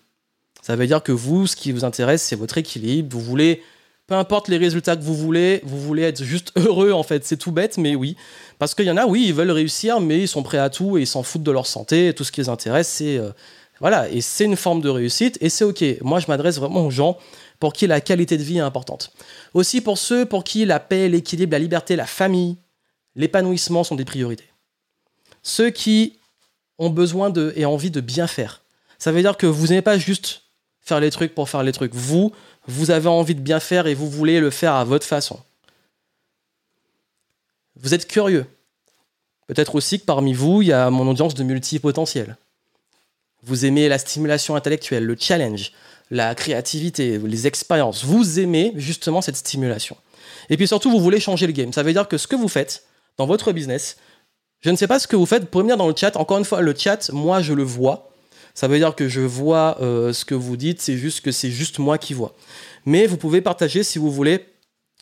Ça 0.61 0.77
veut 0.77 0.87
dire 0.87 1.03
que 1.03 1.13
vous, 1.13 1.47
ce 1.47 1.57
qui 1.57 1.73
vous 1.73 1.85
intéresse, 1.85 2.23
c'est 2.23 2.37
votre 2.37 2.59
équilibre. 2.59 3.17
Vous 3.17 3.23
voulez, 3.23 3.63
peu 4.07 4.15
importe 4.15 4.49
les 4.49 4.57
résultats 4.57 4.97
que 4.97 5.03
vous 5.03 5.15
voulez, 5.15 5.61
vous 5.65 5.81
voulez 5.81 6.03
être 6.03 6.23
juste 6.23 6.53
heureux 6.57 6.93
en 6.93 7.03
fait. 7.03 7.25
C'est 7.25 7.37
tout 7.37 7.53
bête, 7.53 7.79
mais 7.79 7.95
oui. 7.95 8.17
Parce 8.59 8.75
qu'il 8.75 8.87
y 8.87 8.91
en 8.91 8.97
a, 8.97 9.07
oui, 9.07 9.25
ils 9.27 9.35
veulent 9.35 9.51
réussir, 9.51 10.01
mais 10.01 10.21
ils 10.21 10.29
sont 10.29 10.43
prêts 10.43 10.59
à 10.59 10.71
tout 10.71 10.97
et 10.97 11.03
ils 11.03 11.07
s'en 11.07 11.23
foutent 11.23 11.43
de 11.43 11.51
leur 11.51 11.67
santé. 11.67 12.13
Tout 12.15 12.25
ce 12.25 12.33
qui 12.33 12.41
les 12.41 12.49
intéresse, 12.49 12.89
c'est 12.89 13.19
euh, 13.19 13.31
voilà. 13.81 14.09
Et 14.11 14.21
c'est 14.21 14.45
une 14.45 14.57
forme 14.57 14.81
de 14.81 14.89
réussite 14.89 15.39
et 15.41 15.49
c'est 15.49 15.65
ok. 15.65 15.85
Moi, 16.03 16.21
je 16.21 16.27
m'adresse 16.29 16.59
vraiment 16.59 16.87
aux 16.87 16.91
gens 16.91 17.19
pour 17.59 17.73
qui 17.73 17.87
la 17.87 18.01
qualité 18.01 18.37
de 18.37 18.43
vie 18.43 18.59
est 18.59 18.61
importante. 18.61 19.13
Aussi 19.55 19.81
pour 19.81 19.99
ceux 19.99 20.25
pour 20.25 20.45
qui 20.45 20.65
la 20.65 20.79
paix, 20.79 21.09
l'équilibre, 21.09 21.53
la 21.53 21.59
liberté, 21.59 21.97
la 21.97 22.07
famille, 22.07 22.57
l'épanouissement 23.15 23.83
sont 23.83 23.97
des 23.97 24.05
priorités. 24.05 24.49
Ceux 25.43 25.71
qui 25.71 26.19
ont 26.79 26.91
besoin 26.91 27.31
de, 27.31 27.53
et 27.57 27.65
envie 27.65 27.91
de 27.91 28.01
bien 28.01 28.27
faire. 28.27 28.63
Ça 28.99 29.13
veut 29.13 29.23
dire 29.23 29.37
que 29.37 29.47
vous 29.47 29.69
n'aimez 29.69 29.83
pas 29.83 29.99
juste 29.99 30.43
faire 30.81 31.01
les 31.01 31.11
trucs 31.11 31.35
pour 31.35 31.49
faire 31.49 31.63
les 31.63 31.73
trucs. 31.73 31.95
Vous, 31.95 32.33
vous 32.67 32.91
avez 32.91 33.09
envie 33.09 33.35
de 33.35 33.41
bien 33.41 33.61
faire 33.61 33.87
et 33.87 33.95
vous 33.95 34.11
voulez 34.11 34.41
le 34.41 34.51
faire 34.51 34.75
à 34.75 34.85
votre 34.85 35.07
façon. 35.07 35.41
Vous 37.77 37.95
êtes 37.95 38.07
curieux. 38.07 38.47
Peut-être 39.47 39.75
aussi 39.75 40.01
que 40.01 40.05
parmi 40.05 40.33
vous, 40.33 40.63
il 40.63 40.69
y 40.69 40.73
a 40.73 40.91
mon 40.91 41.09
audience 41.09 41.35
de 41.35 41.45
multipotentiel. 41.45 42.37
Vous 43.43 43.65
aimez 43.65 43.89
la 43.89 43.99
stimulation 43.99 44.57
intellectuelle, 44.57 45.05
le 45.05 45.17
challenge, 45.19 45.73
la 46.11 46.35
créativité, 46.35 47.19
les 47.19 47.47
expériences. 47.47 48.05
Vous 48.05 48.41
aimez 48.41 48.73
justement 48.77 49.21
cette 49.21 49.37
stimulation. 49.37 49.97
Et 50.49 50.57
puis 50.57 50.67
surtout, 50.67 50.91
vous 50.91 51.01
voulez 51.01 51.21
changer 51.21 51.47
le 51.47 51.53
game. 51.53 51.73
Ça 51.73 51.83
veut 51.83 51.93
dire 51.93 52.09
que 52.09 52.19
ce 52.19 52.27
que 52.27 52.37
vous 52.37 52.49
faites 52.49 52.85
dans 53.19 53.27
votre 53.27 53.53
business, 53.53 53.99
je 54.61 54.71
ne 54.71 54.77
sais 54.77 54.89
pas 54.89 54.99
ce 54.99 55.07
que 55.07 55.17
vous 55.17 55.27
faites. 55.27 55.49
Pouvez 55.49 55.63
venir 55.63 55.77
dans 55.77 55.89
le 55.89 55.95
chat. 55.95 56.17
Encore 56.17 56.39
une 56.39 56.45
fois, 56.45 56.61
le 56.61 56.75
chat, 56.75 57.11
moi, 57.13 57.41
je 57.41 57.53
le 57.53 57.63
vois. 57.63 58.11
Ça 58.57 58.69
veut 58.69 58.79
dire 58.79 58.97
que 58.97 59.07
je 59.07 59.21
vois 59.21 59.77
euh, 59.83 60.15
ce 60.15 60.25
que 60.25 60.35
vous 60.35 60.57
dites. 60.57 60.81
C'est 60.81 60.97
juste 60.97 61.21
que 61.21 61.31
c'est 61.31 61.51
juste 61.51 61.79
moi 61.79 61.99
qui 61.99 62.15
vois. 62.15 62.35
Mais 62.87 63.07
vous 63.07 63.19
pouvez 63.19 63.43
partager, 63.43 63.85
si 63.85 63.99
vous 63.99 64.11
voulez, 64.11 64.47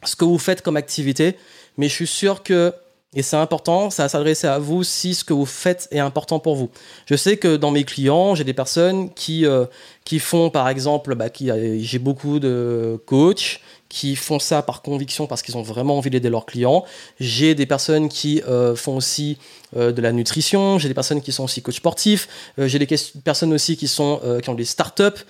ce 0.04 0.16
que 0.16 0.24
vous 0.24 0.38
faites 0.38 0.60
comme 0.60 0.76
activité. 0.76 1.36
Mais 1.78 1.88
je 1.88 1.94
suis 1.94 2.06
sûr 2.06 2.42
que 2.42 2.74
et 3.16 3.22
c'est 3.22 3.36
important, 3.36 3.90
ça 3.90 4.04
va 4.04 4.08
s'adresser 4.08 4.48
à 4.48 4.58
vous 4.58 4.82
si 4.82 5.14
ce 5.14 5.22
que 5.22 5.32
vous 5.32 5.46
faites 5.46 5.86
est 5.92 6.00
important 6.00 6.40
pour 6.40 6.56
vous. 6.56 6.70
Je 7.06 7.14
sais 7.14 7.36
que 7.36 7.54
dans 7.56 7.70
mes 7.70 7.84
clients, 7.84 8.34
j'ai 8.34 8.42
des 8.42 8.54
personnes 8.54 9.14
qui, 9.14 9.46
euh, 9.46 9.66
qui 10.04 10.18
font, 10.18 10.50
par 10.50 10.68
exemple, 10.68 11.14
bah, 11.14 11.26
euh, 11.42 11.78
j'ai 11.80 12.00
beaucoup 12.00 12.40
de 12.40 13.00
coachs 13.06 13.60
qui 13.94 14.16
font 14.16 14.40
ça 14.40 14.60
par 14.62 14.82
conviction 14.82 15.28
parce 15.28 15.40
qu'ils 15.40 15.56
ont 15.56 15.62
vraiment 15.62 15.96
envie 15.98 16.10
d'aider 16.10 16.28
leurs 16.28 16.46
clients. 16.46 16.84
J'ai 17.20 17.54
des 17.54 17.64
personnes 17.64 18.08
qui 18.08 18.42
euh, 18.48 18.74
font 18.74 18.96
aussi 18.96 19.38
de 19.76 20.00
la 20.00 20.12
nutrition, 20.12 20.78
j'ai 20.78 20.86
des 20.86 20.94
personnes 20.94 21.20
qui 21.20 21.32
sont 21.32 21.42
aussi 21.42 21.60
coachs 21.60 21.74
sportifs, 21.74 22.28
j'ai 22.58 22.78
des 22.78 22.86
personnes 23.24 23.52
aussi 23.52 23.76
qui, 23.76 23.88
sont, 23.88 24.20
qui 24.40 24.48
ont 24.48 24.54
des 24.54 24.64
startups, 24.64 25.24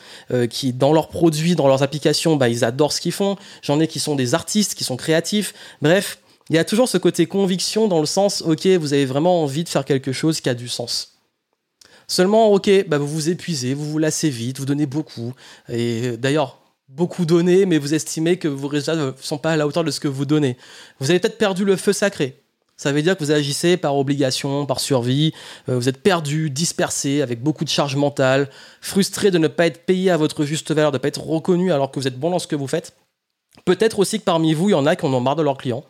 qui 0.50 0.74
dans 0.74 0.92
leurs 0.92 1.08
produits, 1.08 1.54
dans 1.54 1.66
leurs 1.66 1.82
applications, 1.82 2.36
bah, 2.36 2.50
ils 2.50 2.62
adorent 2.62 2.92
ce 2.92 3.00
qu'ils 3.00 3.12
font. 3.12 3.36
J'en 3.62 3.80
ai 3.80 3.88
qui 3.88 4.00
sont 4.00 4.16
des 4.16 4.34
artistes, 4.34 4.74
qui 4.74 4.84
sont 4.84 4.98
créatifs. 4.98 5.54
Bref, 5.80 6.18
il 6.50 6.56
y 6.56 6.58
a 6.58 6.64
toujours 6.64 6.90
ce 6.90 6.98
côté 6.98 7.24
conviction 7.24 7.88
dans 7.88 8.00
le 8.00 8.06
sens, 8.06 8.42
ok, 8.42 8.66
vous 8.66 8.92
avez 8.92 9.06
vraiment 9.06 9.42
envie 9.42 9.64
de 9.64 9.68
faire 9.70 9.86
quelque 9.86 10.12
chose 10.12 10.42
qui 10.42 10.50
a 10.50 10.54
du 10.54 10.68
sens. 10.68 11.14
Seulement, 12.06 12.52
ok, 12.52 12.86
bah 12.86 12.98
vous 12.98 13.08
vous 13.08 13.30
épuisez, 13.30 13.72
vous 13.72 13.90
vous 13.90 13.98
lassez 13.98 14.28
vite, 14.28 14.58
vous 14.58 14.66
donnez 14.66 14.84
beaucoup. 14.84 15.32
Et 15.70 16.18
d'ailleurs, 16.18 16.58
beaucoup 16.94 17.26
donné, 17.26 17.66
mais 17.66 17.78
vous 17.78 17.94
estimez 17.94 18.36
que 18.36 18.48
vos 18.48 18.68
résultats 18.68 18.96
ne 18.96 19.12
sont 19.20 19.38
pas 19.38 19.52
à 19.52 19.56
la 19.56 19.66
hauteur 19.66 19.84
de 19.84 19.90
ce 19.90 20.00
que 20.00 20.08
vous 20.08 20.24
donnez. 20.24 20.56
Vous 21.00 21.10
avez 21.10 21.18
peut-être 21.18 21.38
perdu 21.38 21.64
le 21.64 21.76
feu 21.76 21.92
sacré. 21.92 22.40
Ça 22.76 22.92
veut 22.92 23.02
dire 23.02 23.16
que 23.16 23.22
vous 23.22 23.30
agissez 23.30 23.76
par 23.76 23.96
obligation, 23.96 24.66
par 24.66 24.80
survie, 24.80 25.32
euh, 25.68 25.76
vous 25.76 25.88
êtes 25.88 26.02
perdu, 26.02 26.50
dispersé, 26.50 27.22
avec 27.22 27.40
beaucoup 27.40 27.64
de 27.64 27.68
charge 27.68 27.94
mentale, 27.94 28.50
frustré 28.80 29.30
de 29.30 29.38
ne 29.38 29.46
pas 29.46 29.66
être 29.66 29.84
payé 29.84 30.10
à 30.10 30.16
votre 30.16 30.44
juste 30.44 30.72
valeur, 30.72 30.90
de 30.90 30.96
ne 30.96 31.00
pas 31.00 31.08
être 31.08 31.24
reconnu 31.24 31.72
alors 31.72 31.90
que 31.90 32.00
vous 32.00 32.08
êtes 32.08 32.18
bon 32.18 32.30
dans 32.30 32.40
ce 32.40 32.48
que 32.48 32.56
vous 32.56 32.66
faites. 32.66 32.94
Peut-être 33.64 34.00
aussi 34.00 34.18
que 34.18 34.24
parmi 34.24 34.54
vous, 34.54 34.70
il 34.70 34.72
y 34.72 34.74
en 34.74 34.86
a 34.86 34.96
qui 34.96 35.06
en 35.06 35.14
ont 35.14 35.20
marre 35.20 35.36
de 35.36 35.42
leurs 35.42 35.58
clients 35.58 35.84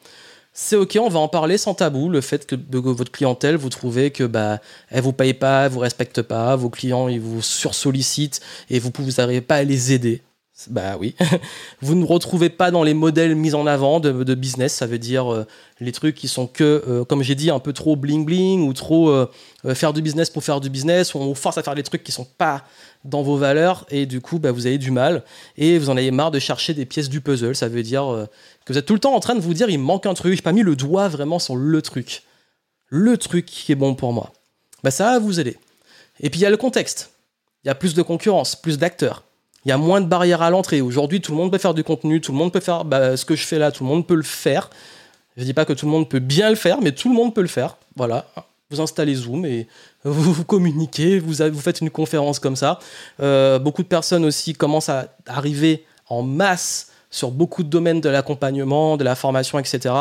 c'est 0.57 0.77
ok, 0.77 0.97
on 1.01 1.09
va 1.09 1.19
en 1.19 1.27
parler 1.27 1.59
sans 1.59 1.75
tabou. 1.75 2.09
Le 2.09 2.21
fait 2.21 2.47
que 2.47 2.55
votre 2.71 3.11
clientèle, 3.11 3.57
vous 3.57 3.71
trouvez 3.71 4.13
que 4.13 4.23
bah 4.23 4.61
elle 4.89 5.03
vous 5.03 5.13
paye 5.13 5.35
pas, 5.35 5.65
elle 5.65 5.73
vous 5.73 5.81
respecte 5.81 6.23
pas, 6.23 6.55
vos 6.55 6.71
clients 6.71 7.09
ils 7.09 7.21
vous 7.21 7.43
sursollicitent 7.43 8.41
et 8.71 8.79
vous 8.79 8.93
vous 8.97 9.11
n'arrivez 9.19 9.41
pas 9.41 9.57
à 9.57 9.63
les 9.65 9.93
aider. 9.93 10.23
Bah 10.71 10.97
oui. 11.01 11.17
vous 11.83 11.97
ne 11.97 12.05
retrouvez 12.05 12.49
pas 12.49 12.71
dans 12.71 12.85
les 12.85 12.95
modèles 12.95 13.35
mis 13.35 13.55
en 13.55 13.67
avant 13.67 13.99
de, 13.99 14.35
business, 14.35 14.73
ça 14.73 14.87
veut 14.87 15.01
dire 15.01 15.33
euh, 15.33 15.47
les 15.81 15.91
trucs 15.91 16.15
qui 16.15 16.29
sont 16.29 16.47
que, 16.47 16.85
euh, 16.87 17.05
comme 17.05 17.25
j'ai 17.25 17.35
dit, 17.35 17.51
un 17.51 17.59
peu 17.59 17.73
trop 17.73 17.97
bling 17.97 18.25
bling 18.25 18.67
ou 18.67 18.73
trop 18.73 19.11
euh, 19.11 19.27
faire 19.75 19.93
du 19.93 20.01
business 20.01 20.31
pour 20.31 20.45
faire 20.45 20.61
du 20.61 20.71
business, 20.71 21.13
ou 21.15 21.19
on 21.19 21.27
vous 21.27 21.35
force 21.35 21.59
à 21.59 21.65
faire 21.65 21.75
des 21.75 21.83
trucs 21.83 22.05
qui 22.05 22.13
sont 22.13 22.25
pas 22.25 22.63
dans 23.05 23.23
vos 23.23 23.37
valeurs 23.37 23.85
et 23.91 24.07
du 24.07 24.21
coup 24.21 24.39
bah, 24.39 24.53
vous 24.53 24.67
avez 24.67 24.79
du 24.79 24.91
mal 24.91 25.25
et 25.59 25.77
vous 25.77 25.91
en 25.91 25.97
avez 25.97 26.11
marre 26.11 26.31
de 26.31 26.39
chercher 26.39 26.73
des 26.73 26.87
pièces 26.87 27.09
du 27.09 27.21
puzzle. 27.21 27.57
Ça 27.57 27.69
veut 27.69 27.83
dire 27.83 28.29
que 28.65 28.73
vous 28.73 28.79
êtes 28.79 28.87
tout 28.87 28.95
le 28.95 29.01
temps 29.01 29.15
en 29.15 29.21
train 29.21 29.35
de 29.35 29.41
vous 29.41 29.55
dire 29.55 29.69
il 29.69 29.79
manque 29.79 30.07
un 30.07 30.15
truc, 30.15 30.37
j'ai 30.37 30.43
pas 30.43 30.53
mis 30.53 30.63
le 30.63 30.77
doigt 30.77 31.09
vraiment 31.09 31.41
sur 31.41 31.57
le 31.57 31.83
truc. 31.83 32.23
Le 32.89 33.19
truc 33.19 33.45
qui 33.45 33.73
est 33.73 33.77
bon 33.77 33.97
pour 33.97 34.13
moi. 34.13 34.33
Bah 34.85 34.93
ça 34.93 35.05
va 35.13 35.19
vous 35.19 35.41
aider. 35.41 35.59
Et 36.21 36.31
puis 36.31 36.41
il 36.41 36.43
y 36.45 36.47
a 36.47 36.51
le 36.51 36.57
contexte. 36.57 37.11
Il 37.65 37.69
y 37.69 37.71
a 37.71 37.75
plus 37.75 37.95
de 37.95 38.03
concurrence, 38.03 38.55
plus 38.55 38.79
d'acteurs. 38.79 39.25
Il 39.65 39.71
y 39.71 39.73
a 39.73 39.79
moins 39.79 40.01
de 40.01 40.07
barrières 40.07 40.43
à 40.43 40.51
l'entrée. 40.51 40.81
Aujourd'hui, 40.81 41.21
tout 41.21 41.33
le 41.33 41.39
monde 41.39 41.51
peut 41.51 41.59
faire 41.59 41.75
du 41.75 41.85
contenu, 41.85 42.21
tout 42.21 42.33
le 42.33 42.39
monde 42.39 42.53
peut 42.53 42.61
faire 42.61 42.85
bah, 42.85 43.17
ce 43.17 43.25
que 43.25 43.35
je 43.35 43.45
fais 43.45 43.59
là, 43.59 43.73
tout 43.73 43.85
le 43.85 43.89
monde 43.89 44.07
peut 44.07 44.15
le 44.15 44.23
faire. 44.23 44.71
Je 45.37 45.45
dis 45.45 45.55
pas 45.55 45.65
que 45.65 45.73
tout 45.73 45.87
le 45.87 45.93
monde 45.93 46.09
peut 46.09 46.19
bien 46.19 46.51
le 46.51 46.57
faire, 46.57 46.81
mais 46.81 46.93
tout 46.93 47.09
le 47.09 47.15
monde 47.15 47.35
peut 47.35 47.41
le 47.41 47.49
faire. 47.49 47.77
Voilà. 47.97 48.27
Vous 48.71 48.81
installez 48.81 49.15
Zoom 49.15 49.47
et 49.47 49.67
vous, 50.05 50.45
communiquez, 50.45 51.19
vous, 51.19 51.35
vous, 51.51 51.61
faites 51.61 51.81
une 51.81 51.91
conférence 51.91 52.39
comme 52.39 52.57
ça. 52.57 52.79
Euh, 53.21 53.59
beaucoup 53.59 53.83
de 53.83 53.89
personnes 53.89 54.25
aussi 54.25 54.55
commencent 54.55 54.89
à 54.89 55.09
arriver 55.27 55.85
en 56.09 56.23
masse 56.23 56.91
sur 57.11 57.31
beaucoup 57.31 57.63
de 57.63 57.69
domaines 57.69 58.01
de 58.01 58.09
l'accompagnement, 58.09 58.97
de 58.97 59.05
la 59.05 59.15
formation, 59.15 59.59
etc. 59.59 59.95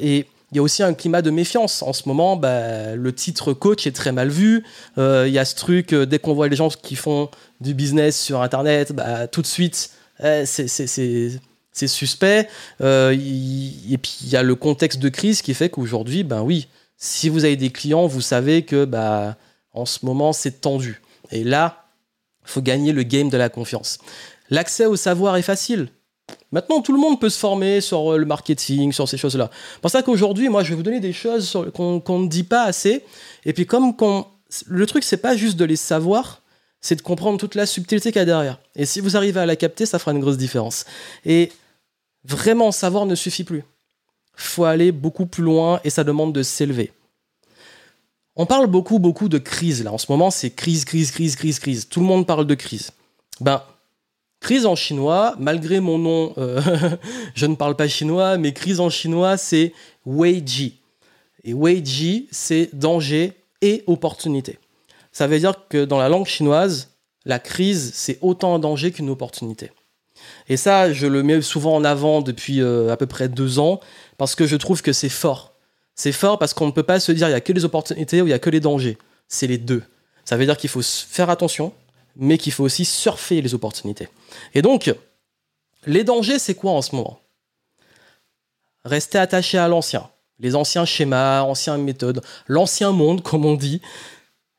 Et 0.00 0.26
il 0.52 0.56
y 0.56 0.58
a 0.58 0.62
aussi 0.62 0.82
un 0.82 0.92
climat 0.92 1.22
de 1.22 1.30
méfiance. 1.30 1.82
En 1.82 1.94
ce 1.94 2.06
moment, 2.06 2.36
bah, 2.36 2.94
le 2.94 3.12
titre 3.14 3.54
coach 3.54 3.86
est 3.86 3.96
très 3.96 4.12
mal 4.12 4.28
vu. 4.28 4.64
Euh, 4.98 5.24
il 5.26 5.32
y 5.32 5.38
a 5.38 5.46
ce 5.46 5.54
truc, 5.54 5.94
euh, 5.94 6.04
dès 6.04 6.18
qu'on 6.18 6.34
voit 6.34 6.48
les 6.48 6.56
gens 6.56 6.68
qui 6.68 6.94
font 6.94 7.30
du 7.62 7.72
business 7.72 8.20
sur 8.20 8.42
Internet, 8.42 8.92
bah, 8.92 9.26
tout 9.28 9.40
de 9.40 9.46
suite, 9.46 9.90
eh, 10.22 10.44
c'est 10.44 11.86
suspect. 11.86 12.48
et 12.80 13.98
puis, 13.98 14.18
il 14.22 14.28
y 14.28 14.36
a 14.36 14.42
le 14.42 14.54
contexte 14.54 14.98
de 14.98 15.08
crise 15.08 15.40
qui 15.40 15.54
fait 15.54 15.70
qu'aujourd'hui, 15.70 16.22
ben 16.22 16.42
oui, 16.42 16.68
si 16.98 17.30
vous 17.30 17.46
avez 17.46 17.56
des 17.56 17.70
clients, 17.70 18.06
vous 18.06 18.20
savez 18.20 18.62
que 18.64 18.86
en 19.72 19.86
ce 19.86 20.04
moment, 20.04 20.34
c'est 20.34 20.60
tendu. 20.60 21.00
Et 21.30 21.44
là, 21.44 21.86
faut 22.44 22.60
gagner 22.60 22.92
le 22.92 23.04
game 23.04 23.30
de 23.30 23.38
la 23.38 23.48
confiance. 23.48 23.98
L'accès 24.50 24.84
au 24.84 24.96
savoir 24.96 25.36
est 25.36 25.42
facile. 25.42 25.88
Maintenant, 26.52 26.82
tout 26.82 26.92
le 26.92 26.98
monde 26.98 27.18
peut 27.18 27.30
se 27.30 27.38
former 27.38 27.80
sur 27.80 28.12
euh, 28.12 28.18
le 28.18 28.26
marketing, 28.26 28.92
sur 28.92 29.08
ces 29.08 29.16
choses-là. 29.16 29.50
C'est 29.74 29.80
pour 29.80 29.90
ça 29.90 30.02
qu'aujourd'hui, 30.02 30.48
moi, 30.50 30.62
je 30.62 30.70
vais 30.70 30.74
vous 30.76 30.82
donner 30.82 31.00
des 31.00 31.14
choses 31.14 31.58
qu'on 31.74 32.18
ne 32.18 32.28
dit 32.28 32.44
pas 32.44 32.64
assez. 32.64 33.02
Et 33.44 33.54
puis, 33.54 33.66
comme 33.66 33.94
le 34.66 34.86
truc, 34.86 35.02
c'est 35.02 35.16
pas 35.16 35.34
juste 35.34 35.56
de 35.56 35.64
les 35.64 35.76
savoir, 35.76 36.42
c'est 36.82 36.96
de 36.96 37.02
comprendre 37.02 37.38
toute 37.38 37.54
la 37.54 37.64
subtilité 37.64 38.12
qu'il 38.12 38.20
y 38.20 38.22
a 38.22 38.26
derrière. 38.26 38.60
Et 38.76 38.84
si 38.84 39.00
vous 39.00 39.16
arrivez 39.16 39.40
à 39.40 39.46
la 39.46 39.56
capter, 39.56 39.86
ça 39.86 39.98
fera 39.98 40.12
une 40.12 40.20
grosse 40.20 40.36
différence. 40.36 40.84
Et 41.24 41.50
vraiment, 42.24 42.70
savoir 42.70 43.06
ne 43.06 43.14
suffit 43.14 43.44
plus. 43.44 43.64
faut 44.36 44.64
aller 44.64 44.92
beaucoup 44.92 45.26
plus 45.26 45.42
loin 45.42 45.80
et 45.84 45.90
ça 45.90 46.04
demande 46.04 46.34
de 46.34 46.42
s'élever. 46.42 46.92
On 48.36 48.46
parle 48.46 48.66
beaucoup, 48.66 48.98
beaucoup 48.98 49.28
de 49.28 49.38
crise 49.38 49.84
là. 49.84 49.92
En 49.92 49.98
ce 49.98 50.10
moment, 50.10 50.30
c'est 50.30 50.50
crise, 50.50 50.84
crise, 50.84 51.10
crise, 51.10 51.36
crise, 51.36 51.58
crise. 51.58 51.88
Tout 51.88 52.00
le 52.00 52.06
monde 52.06 52.26
parle 52.26 52.46
de 52.46 52.54
crise. 52.54 52.90
Ben, 53.40 53.62
crise 54.42 54.66
en 54.66 54.74
chinois, 54.74 55.36
malgré 55.38 55.78
mon 55.78 55.98
nom, 55.98 56.34
euh, 56.36 56.60
je 57.34 57.46
ne 57.46 57.54
parle 57.54 57.76
pas 57.76 57.86
chinois, 57.86 58.36
mais 58.38 58.52
crise 58.52 58.80
en 58.80 58.90
chinois, 58.90 59.36
c'est 59.36 59.72
Wei-ji. 60.04 60.80
Et 61.44 61.54
Wei-ji, 61.54 62.28
c'est 62.32 62.68
danger 62.74 63.32
et 63.62 63.84
opportunité. 63.86 64.58
Ça 65.12 65.28
veut 65.28 65.38
dire 65.38 65.54
que 65.68 65.84
dans 65.84 65.98
la 65.98 66.08
langue 66.08 66.26
chinoise, 66.26 66.90
la 67.24 67.38
crise, 67.38 67.92
c'est 67.94 68.18
autant 68.20 68.56
un 68.56 68.58
danger 68.58 68.90
qu'une 68.90 69.10
opportunité. 69.10 69.70
Et 70.48 70.56
ça, 70.56 70.92
je 70.92 71.06
le 71.06 71.22
mets 71.22 71.40
souvent 71.40 71.76
en 71.76 71.84
avant 71.84 72.20
depuis 72.20 72.60
euh, 72.60 72.90
à 72.90 72.96
peu 72.96 73.06
près 73.06 73.28
deux 73.28 73.60
ans, 73.60 73.78
parce 74.18 74.34
que 74.34 74.46
je 74.46 74.56
trouve 74.56 74.82
que 74.82 74.92
c'est 74.92 75.08
fort. 75.08 75.54
C'est 75.94 76.12
fort 76.12 76.38
parce 76.38 76.52
qu'on 76.52 76.66
ne 76.66 76.72
peut 76.72 76.82
pas 76.82 76.98
se 76.98 77.12
dire 77.12 77.28
il 77.28 77.32
y 77.32 77.34
a 77.34 77.40
que 77.40 77.52
les 77.52 77.64
opportunités 77.64 78.20
ou 78.22 78.26
il 78.26 78.30
y 78.30 78.34
a 78.34 78.40
que 78.40 78.50
les 78.50 78.60
dangers. 78.60 78.98
C'est 79.28 79.46
les 79.46 79.58
deux. 79.58 79.84
Ça 80.24 80.36
veut 80.36 80.46
dire 80.46 80.56
qu'il 80.56 80.70
faut 80.70 80.82
faire 80.82 81.30
attention, 81.30 81.72
mais 82.16 82.38
qu'il 82.38 82.52
faut 82.52 82.64
aussi 82.64 82.84
surfer 82.84 83.40
les 83.40 83.54
opportunités. 83.54 84.08
Et 84.54 84.62
donc, 84.62 84.94
les 85.86 86.04
dangers, 86.04 86.38
c'est 86.38 86.54
quoi 86.54 86.72
en 86.72 86.82
ce 86.82 86.94
moment? 86.94 87.20
Rester 88.84 89.18
attaché 89.18 89.58
à 89.58 89.68
l'ancien, 89.68 90.08
les 90.38 90.54
anciens 90.54 90.84
schémas, 90.84 91.42
anciennes 91.42 91.82
méthodes, 91.82 92.22
l'ancien 92.46 92.92
monde, 92.92 93.22
comme 93.24 93.44
on 93.44 93.54
dit, 93.54 93.80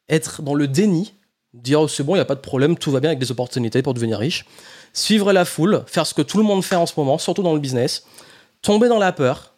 être 0.10 0.42
dans 0.42 0.56
le 0.56 0.68
déni, 0.68 1.14
dire 1.54 1.82
oh, 1.82 1.88
c'est 1.88 2.04
bon, 2.04 2.14
il 2.14 2.18
n'y 2.18 2.22
a 2.22 2.26
pas 2.26 2.36
de 2.36 2.40
problème, 2.40 2.78
tout 2.78 2.92
va 2.92 3.00
bien 3.00 3.10
avec 3.10 3.20
des 3.20 3.32
opportunités 3.32 3.82
pour 3.82 3.94
devenir 3.94 4.20
riche, 4.20 4.46
suivre 4.94 5.34
la 5.34 5.46
foule, 5.46 5.84
faire 5.88 6.08
ce 6.08 6.14
que 6.14 6.22
tout 6.22 6.38
le 6.38 6.44
monde 6.44 6.64
fait 6.64 6.76
en 6.76 6.86
ce 6.86 6.94
moment, 6.98 7.18
surtout 7.18 7.44
dans 7.44 7.54
le 7.54 7.60
business, 7.60 8.06
tomber 8.62 8.88
dans 8.88 9.00
la 9.00 9.12
peur, 9.12 9.54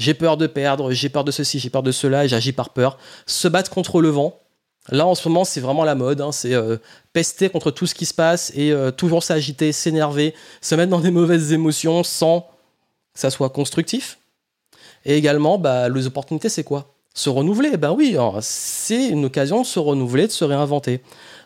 j'ai 0.00 0.14
peur 0.14 0.36
de 0.36 0.46
perdre, 0.46 0.92
j'ai 0.92 1.10
peur 1.10 1.24
de 1.24 1.30
ceci, 1.30 1.58
j'ai 1.58 1.68
peur 1.68 1.82
de 1.82 1.92
cela, 1.92 2.26
j'agis 2.26 2.52
par 2.52 2.70
peur, 2.70 2.96
se 3.26 3.48
battre 3.48 3.70
contre 3.70 4.00
le 4.00 4.08
vent. 4.08 4.40
Là, 4.88 5.06
en 5.06 5.14
ce 5.14 5.28
moment, 5.28 5.44
c'est 5.44 5.60
vraiment 5.60 5.84
la 5.84 5.94
mode. 5.94 6.20
Hein, 6.20 6.32
c'est 6.32 6.54
euh, 6.54 6.78
pester 7.12 7.48
contre 7.50 7.70
tout 7.70 7.86
ce 7.86 7.94
qui 7.94 8.06
se 8.06 8.14
passe 8.14 8.52
et 8.54 8.72
euh, 8.72 8.90
toujours 8.90 9.22
s'agiter, 9.22 9.72
s'énerver, 9.72 10.34
se 10.60 10.74
mettre 10.74 10.90
dans 10.90 11.00
des 11.00 11.10
mauvaises 11.10 11.52
émotions 11.52 12.02
sans 12.02 12.42
que 13.12 13.20
ça 13.20 13.30
soit 13.30 13.50
constructif. 13.50 14.18
Et 15.04 15.16
également, 15.16 15.58
bah, 15.58 15.88
les 15.88 16.06
opportunités, 16.06 16.48
c'est 16.48 16.64
quoi? 16.64 16.94
Se 17.14 17.28
renouveler. 17.28 17.76
Ben 17.76 17.92
oui, 17.92 18.16
c'est 18.40 19.08
une 19.08 19.24
occasion 19.24 19.62
de 19.62 19.66
se 19.66 19.78
renouveler, 19.78 20.26
de 20.26 20.32
se 20.32 20.44
réinventer, 20.44 21.00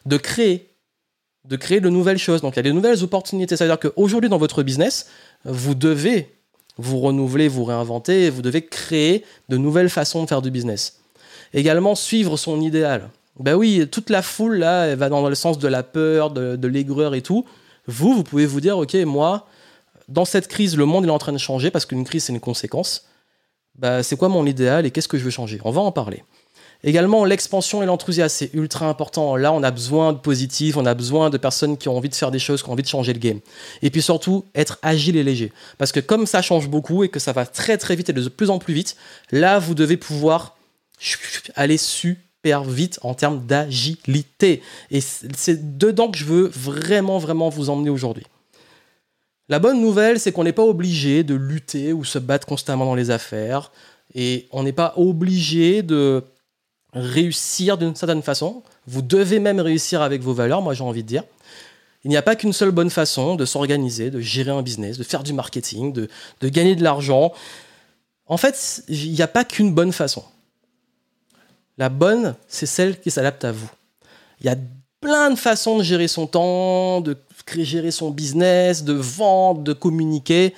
de 0.04 0.16
créer, 0.16 0.68
de 1.44 1.56
créer 1.56 1.80
de 1.80 1.88
nouvelles 1.88 2.18
choses. 2.18 2.42
Donc 2.42 2.54
il 2.54 2.56
y 2.56 2.60
a 2.60 2.64
des 2.64 2.72
nouvelles 2.72 3.02
opportunités. 3.02 3.56
C'est-à-dire 3.56 3.78
qu'aujourd'hui, 3.78 4.28
dans 4.28 4.38
votre 4.38 4.62
business, 4.62 5.08
vous 5.44 5.74
devez 5.74 6.30
vous 6.76 7.00
renouveler, 7.00 7.48
vous 7.48 7.64
réinventer, 7.64 8.30
vous 8.30 8.42
devez 8.42 8.66
créer 8.66 9.24
de 9.48 9.56
nouvelles 9.56 9.88
façons 9.88 10.22
de 10.22 10.28
faire 10.28 10.42
du 10.42 10.50
business. 10.50 11.00
Également, 11.52 11.94
suivre 11.94 12.36
son 12.36 12.60
idéal. 12.60 13.10
Ben 13.40 13.54
oui, 13.54 13.86
toute 13.90 14.10
la 14.10 14.22
foule, 14.22 14.58
là, 14.58 14.86
elle 14.86 14.98
va 14.98 15.08
dans 15.08 15.28
le 15.28 15.34
sens 15.34 15.58
de 15.58 15.68
la 15.68 15.82
peur, 15.82 16.30
de, 16.30 16.68
l'aigreur 16.68 17.14
et 17.14 17.22
tout. 17.22 17.44
Vous, 17.86 18.14
vous 18.14 18.22
pouvez 18.22 18.46
vous 18.46 18.60
dire, 18.60 18.78
ok, 18.78 18.94
moi, 19.04 19.46
dans 20.08 20.24
cette 20.24 20.48
crise, 20.48 20.76
le 20.76 20.86
monde 20.86 21.04
est 21.06 21.10
en 21.10 21.18
train 21.18 21.32
de 21.32 21.38
changer 21.38 21.70
parce 21.70 21.84
qu'une 21.84 22.04
crise, 22.04 22.24
c'est 22.24 22.32
une 22.32 22.40
conséquence. 22.40 23.06
Bah, 23.76 24.04
c'est 24.04 24.16
quoi 24.16 24.28
mon 24.28 24.46
idéal 24.46 24.86
et 24.86 24.92
qu'est-ce 24.92 25.08
que 25.08 25.18
je 25.18 25.24
veux 25.24 25.30
changer? 25.30 25.60
On 25.64 25.72
va 25.72 25.80
en 25.80 25.90
parler. 25.90 26.22
Également, 26.84 27.24
l'expansion 27.24 27.82
et 27.82 27.86
l'enthousiasme, 27.86 28.36
c'est 28.38 28.54
ultra 28.54 28.86
important. 28.86 29.36
Là, 29.36 29.52
on 29.52 29.62
a 29.62 29.70
besoin 29.70 30.12
de 30.12 30.18
positifs, 30.18 30.76
on 30.76 30.84
a 30.84 30.94
besoin 30.94 31.30
de 31.30 31.38
personnes 31.38 31.78
qui 31.78 31.88
ont 31.88 31.96
envie 31.96 32.10
de 32.10 32.14
faire 32.14 32.30
des 32.30 32.38
choses, 32.38 32.62
qui 32.62 32.68
ont 32.68 32.72
envie 32.72 32.82
de 32.82 32.88
changer 32.88 33.14
le 33.14 33.18
game. 33.18 33.40
Et 33.80 33.90
puis 33.90 34.02
surtout, 34.02 34.44
être 34.54 34.78
agile 34.82 35.16
et 35.16 35.22
léger. 35.24 35.50
Parce 35.78 35.92
que 35.92 36.00
comme 36.00 36.26
ça 36.26 36.42
change 36.42 36.68
beaucoup 36.68 37.02
et 37.02 37.08
que 37.08 37.18
ça 37.18 37.32
va 37.32 37.46
très 37.46 37.78
très 37.78 37.96
vite 37.96 38.10
et 38.10 38.12
de 38.12 38.28
plus 38.28 38.50
en 38.50 38.58
plus 38.58 38.74
vite, 38.74 38.96
là, 39.32 39.58
vous 39.58 39.74
devez 39.74 39.96
pouvoir 39.96 40.56
aller 41.56 41.78
super 41.78 42.22
vite 42.66 42.98
en 43.02 43.14
termes 43.14 43.44
d'agilité. 43.46 44.62
Et 44.90 45.00
c'est 45.00 45.78
dedans 45.78 46.10
que 46.10 46.18
je 46.18 46.24
veux 46.24 46.46
vraiment, 46.46 47.18
vraiment 47.18 47.48
vous 47.48 47.70
emmener 47.70 47.90
aujourd'hui. 47.90 48.24
La 49.48 49.58
bonne 49.58 49.80
nouvelle, 49.80 50.18
c'est 50.18 50.32
qu'on 50.32 50.44
n'est 50.44 50.52
pas 50.52 50.64
obligé 50.64 51.22
de 51.22 51.34
lutter 51.34 51.92
ou 51.92 52.04
se 52.04 52.18
battre 52.18 52.46
constamment 52.46 52.86
dans 52.86 52.94
les 52.94 53.10
affaires. 53.10 53.72
Et 54.14 54.48
on 54.52 54.62
n'est 54.62 54.72
pas 54.72 54.94
obligé 54.96 55.82
de 55.82 56.22
réussir 56.94 57.76
d'une 57.76 57.94
certaine 57.94 58.22
façon. 58.22 58.62
Vous 58.86 59.02
devez 59.02 59.40
même 59.40 59.60
réussir 59.60 60.02
avec 60.02 60.22
vos 60.22 60.32
valeurs, 60.32 60.62
moi 60.62 60.74
j'ai 60.74 60.84
envie 60.84 61.02
de 61.02 61.08
dire. 61.08 61.24
Il 62.04 62.10
n'y 62.10 62.16
a 62.16 62.22
pas 62.22 62.36
qu'une 62.36 62.52
seule 62.52 62.70
bonne 62.70 62.90
façon 62.90 63.34
de 63.34 63.44
s'organiser, 63.44 64.10
de 64.10 64.20
gérer 64.20 64.50
un 64.50 64.62
business, 64.62 64.98
de 64.98 65.04
faire 65.04 65.22
du 65.22 65.32
marketing, 65.32 65.92
de, 65.92 66.08
gagner 66.42 66.76
de 66.76 66.84
l'argent. 66.84 67.32
En 68.26 68.36
fait, 68.36 68.84
il 68.88 69.12
n'y 69.12 69.22
a 69.22 69.28
pas 69.28 69.44
qu'une 69.44 69.72
bonne 69.72 69.92
façon. 69.92 70.22
La 71.78 71.88
bonne, 71.88 72.36
c'est 72.48 72.66
celle 72.66 73.00
qui 73.00 73.10
s'adapte 73.10 73.44
à 73.44 73.52
vous. 73.52 73.70
Il 74.40 74.46
y 74.46 74.48
a 74.48 74.56
plein 75.00 75.30
de 75.30 75.36
façons 75.36 75.78
de 75.78 75.82
gérer 75.82 76.08
son 76.08 76.26
temps, 76.26 77.00
de 77.00 77.16
gérer 77.58 77.90
son 77.90 78.10
business, 78.10 78.84
de 78.84 78.92
vendre, 78.92 79.62
de 79.62 79.72
communiquer. 79.72 80.54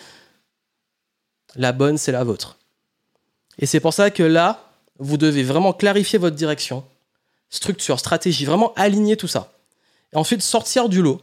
La 1.57 1.73
bonne, 1.73 1.99
c'est 1.99 2.13
la 2.13 2.23
vôtre. 2.23 2.59
Et 3.59 3.67
c'est 3.67 3.81
pour 3.81 3.95
ça 3.95 4.11
que 4.11 4.23
là, 4.23 4.71
vous 4.99 5.17
devez 5.17 5.43
vraiment 5.43 5.73
clarifier 5.73 6.19
votre 6.19 6.37
direction, 6.37 6.85
structure, 7.49 7.99
stratégie, 7.99 8.45
vraiment 8.45 8.73
aligner 8.75 9.17
tout 9.17 9.29
ça. 9.29 9.53
Et 10.13 10.17
ensuite 10.17 10.43
sortir 10.43 10.89
du 10.89 11.03
lot, 11.03 11.23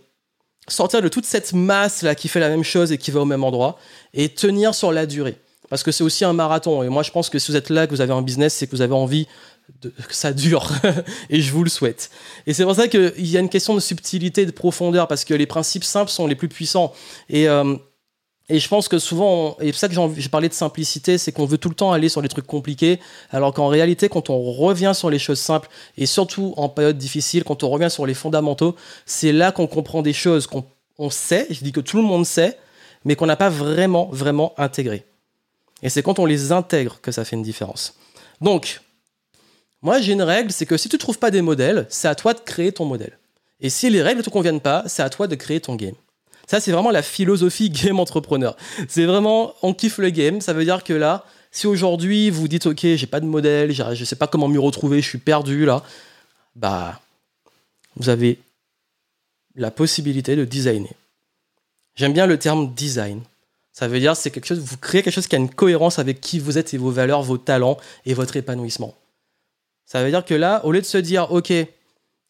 sortir 0.67 1.01
de 1.01 1.08
toute 1.08 1.25
cette 1.25 1.53
masse 1.53 2.01
là 2.01 2.15
qui 2.15 2.27
fait 2.27 2.39
la 2.39 2.49
même 2.49 2.63
chose 2.63 2.91
et 2.91 2.97
qui 2.97 3.12
va 3.12 3.21
au 3.21 3.25
même 3.25 3.43
endroit, 3.43 3.77
et 4.13 4.29
tenir 4.29 4.73
sur 4.75 4.91
la 4.91 5.06
durée. 5.06 5.38
Parce 5.69 5.82
que 5.82 5.91
c'est 5.91 6.03
aussi 6.03 6.25
un 6.25 6.34
marathon. 6.34 6.84
Et 6.84 6.89
moi, 6.89 7.03
je 7.03 7.12
pense 7.12 7.29
que 7.29 7.39
si 7.39 7.51
vous 7.51 7.58
êtes 7.58 7.69
là, 7.69 7.88
que 7.88 7.91
vous 7.95 8.01
avez 8.01 8.13
un 8.13 8.21
business, 8.21 8.53
c'est 8.53 8.67
que 8.67 8.75
vous 8.75 8.82
avez 8.82 8.93
envie 8.93 9.27
que 9.81 10.15
ça 10.15 10.33
dure. 10.33 10.71
et 11.29 11.41
je 11.41 11.51
vous 11.51 11.63
le 11.63 11.69
souhaite. 11.69 12.09
Et 12.47 12.53
c'est 12.53 12.63
pour 12.63 12.75
ça 12.75 12.88
qu'il 12.88 13.27
y 13.27 13.38
a 13.38 13.39
une 13.39 13.49
question 13.49 13.75
de 13.75 13.79
subtilité, 13.79 14.45
de 14.45 14.51
profondeur, 14.51 15.07
parce 15.07 15.25
que 15.25 15.33
les 15.33 15.45
principes 15.45 15.83
simples 15.83 16.12
sont 16.12 16.27
les 16.27 16.36
plus 16.36 16.49
puissants. 16.49 16.93
Et 17.29 17.47
euh, 17.49 17.75
et 18.49 18.59
je 18.59 18.67
pense 18.67 18.89
que 18.89 18.99
souvent, 18.99 19.55
et 19.62 19.71
c'est 19.71 19.79
ça 19.79 19.88
que 19.88 19.95
j'ai 20.17 20.29
parlé 20.29 20.49
de 20.49 20.53
simplicité, 20.53 21.17
c'est 21.17 21.31
qu'on 21.31 21.45
veut 21.45 21.57
tout 21.57 21.69
le 21.69 21.75
temps 21.75 21.93
aller 21.93 22.09
sur 22.09 22.21
les 22.21 22.27
trucs 22.27 22.45
compliqués, 22.45 22.99
alors 23.31 23.53
qu'en 23.53 23.67
réalité, 23.67 24.09
quand 24.09 24.29
on 24.29 24.51
revient 24.51 24.91
sur 24.93 25.09
les 25.09 25.19
choses 25.19 25.39
simples, 25.39 25.69
et 25.97 26.05
surtout 26.05 26.53
en 26.57 26.67
période 26.67 26.97
difficile, 26.97 27.45
quand 27.45 27.63
on 27.63 27.69
revient 27.69 27.89
sur 27.89 28.05
les 28.05 28.13
fondamentaux, 28.13 28.75
c'est 29.05 29.31
là 29.31 29.53
qu'on 29.53 29.67
comprend 29.67 30.01
des 30.01 30.12
choses 30.12 30.47
qu'on 30.47 31.09
sait, 31.09 31.47
je 31.49 31.63
dis 31.63 31.71
que 31.71 31.79
tout 31.79 31.97
le 31.97 32.03
monde 32.03 32.25
sait, 32.25 32.57
mais 33.05 33.15
qu'on 33.15 33.27
n'a 33.27 33.38
pas 33.38 33.49
vraiment, 33.49 34.09
vraiment 34.12 34.53
intégré. 34.57 35.05
Et 35.81 35.89
c'est 35.89 36.03
quand 36.03 36.19
on 36.19 36.25
les 36.25 36.51
intègre 36.51 36.99
que 37.01 37.12
ça 37.12 37.23
fait 37.23 37.38
une 37.38 37.43
différence. 37.43 37.95
Donc, 38.41 38.81
moi 39.84 40.02
j'ai 40.02 40.13
une 40.13 40.24
règle, 40.24 40.52
c'est 40.52 40.65
que 40.65 40.78
si 40.78 40.89
tu 40.89 40.96
ne 40.96 41.00
trouves 41.00 41.19
pas 41.19 41.30
des 41.30 41.41
modèles, 41.41 41.86
c'est 41.89 42.08
à 42.08 42.15
toi 42.15 42.34
de 42.34 42.39
créer 42.39 42.72
ton 42.72 42.86
modèle. 42.86 43.19
Et 43.62 43.69
si 43.69 43.89
les 43.89 44.02
règles 44.02 44.19
ne 44.19 44.24
te 44.24 44.30
conviennent 44.30 44.62
pas, 44.62 44.84
c'est 44.88 45.04
à 45.04 45.10
toi 45.10 45.28
de 45.28 45.36
créer 45.36 45.60
ton 45.62 45.76
game. 45.76 45.93
Ça, 46.48 46.60
c'est 46.60 46.72
vraiment 46.72 46.91
la 46.91 47.02
philosophie 47.02 47.69
game 47.69 48.00
entrepreneur. 48.00 48.56
C'est 48.88 49.06
vraiment, 49.06 49.54
on 49.62 49.74
kiffe 49.74 50.00
le 50.00 50.10
game. 50.10 50.41
Ça 50.41 50.54
veut 50.54 50.65
dire 50.65 50.84
que 50.84 50.93
là, 50.93 51.26
si 51.52 51.67
aujourd'hui 51.67 52.30
vous 52.30 52.48
dites, 52.48 52.65
OK, 52.65 52.80
j'ai 52.82 53.08
pas 53.08 53.19
de 53.19 53.26
modèle, 53.26 53.72
je 53.72 54.04
sais 54.04 54.15
pas 54.15 54.28
comment 54.28 54.48
m'y 54.48 54.58
retrouver, 54.58 55.02
je 55.02 55.08
suis 55.08 55.17
perdu 55.17 55.65
là, 55.65 55.84
bah, 56.56 57.00
vous 57.96 58.10
avez 58.10 58.39
la 59.56 59.72
possibilité 59.72 60.36
de 60.36 60.46
designer. 60.46 60.93
J'aime 61.96 62.13
bien 62.13 62.26
le 62.26 62.39
terme 62.39 62.74
design. 62.74 63.22
Ça 63.72 63.88
veut 63.88 64.00
dire 64.00 64.15
c'est 64.15 64.32
quelque 64.32 64.46
chose, 64.46 64.60
vous 64.60 64.78
créez 64.78 65.04
quelque 65.04 65.13
chose 65.13 65.28
qui 65.28 65.36
a 65.36 65.39
une 65.39 65.50
cohérence 65.50 66.00
avec 66.00 66.22
qui 66.22 66.39
vous 66.39 66.58
êtes 66.58 66.74
et 66.74 66.78
vos 66.78 66.91
valeurs, 66.91 67.22
vos 67.24 67.38
talents 67.38 67.78
et 68.06 68.13
votre 68.13 68.36
épanouissement. 68.36 68.96
Ça 69.86 70.04
veut 70.04 70.10
dire 70.10 70.26
que 70.26 70.34
là, 70.34 70.62
au 70.65 70.72
lieu 70.72 70.82
de 70.82 70.86
se 70.86 70.98
dire, 70.98 71.32
OK, 71.32 71.52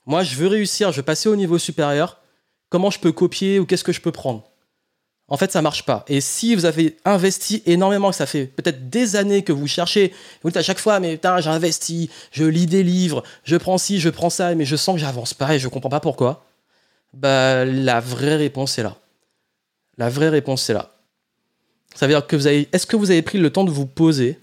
moi 0.05 0.23
je 0.23 0.35
veux 0.35 0.47
réussir, 0.47 0.91
je 0.91 0.97
veux 0.97 1.03
passer 1.03 1.29
au 1.29 1.35
niveau 1.35 1.57
supérieur, 1.57 2.19
comment 2.69 2.89
je 2.89 2.99
peux 2.99 3.11
copier 3.11 3.59
ou 3.59 3.65
qu'est-ce 3.65 3.83
que 3.83 3.91
je 3.91 4.01
peux 4.01 4.11
prendre? 4.11 4.43
En 5.29 5.37
fait, 5.37 5.51
ça 5.51 5.61
marche 5.61 5.85
pas. 5.85 6.03
Et 6.07 6.21
si 6.21 6.53
vous 6.53 6.65
avez 6.65 6.97
investi 7.05 7.63
énormément, 7.65 8.09
que 8.09 8.15
ça 8.15 8.25
fait 8.25 8.45
peut-être 8.45 8.89
des 8.89 9.15
années 9.15 9.43
que 9.43 9.53
vous 9.53 9.67
cherchez, 9.67 10.13
vous 10.41 10.49
dites 10.49 10.57
à 10.57 10.63
chaque 10.63 10.79
fois, 10.79 10.99
mais 10.99 11.13
putain, 11.13 11.39
j'ai 11.39 11.49
investi, 11.49 12.09
je 12.31 12.43
lis 12.43 12.65
des 12.67 12.83
livres, 12.83 13.23
je 13.43 13.55
prends 13.55 13.77
ci, 13.77 13.99
je 13.99 14.09
prends 14.09 14.29
ça, 14.29 14.53
mais 14.53 14.65
je 14.65 14.75
sens 14.75 14.95
que 14.95 15.01
j'avance 15.01 15.33
pas 15.33 15.55
et 15.55 15.59
je 15.59 15.67
comprends 15.69 15.89
pas 15.89 16.01
pourquoi. 16.01 16.45
Bah, 17.13 17.63
la 17.63 17.99
vraie 17.99 18.35
réponse 18.35 18.77
est 18.77 18.83
là. 18.83 18.97
La 19.97 20.09
vraie 20.09 20.29
réponse 20.29 20.69
est 20.69 20.73
là. 20.73 20.91
Ça 21.95 22.07
veut 22.07 22.13
dire 22.13 22.27
que 22.27 22.35
vous 22.35 22.47
avez, 22.47 22.67
est-ce 22.73 22.87
que 22.87 22.95
vous 22.95 23.11
avez 23.11 23.21
pris 23.21 23.37
le 23.37 23.49
temps 23.51 23.63
de 23.63 23.71
vous 23.71 23.85
poser 23.85 24.39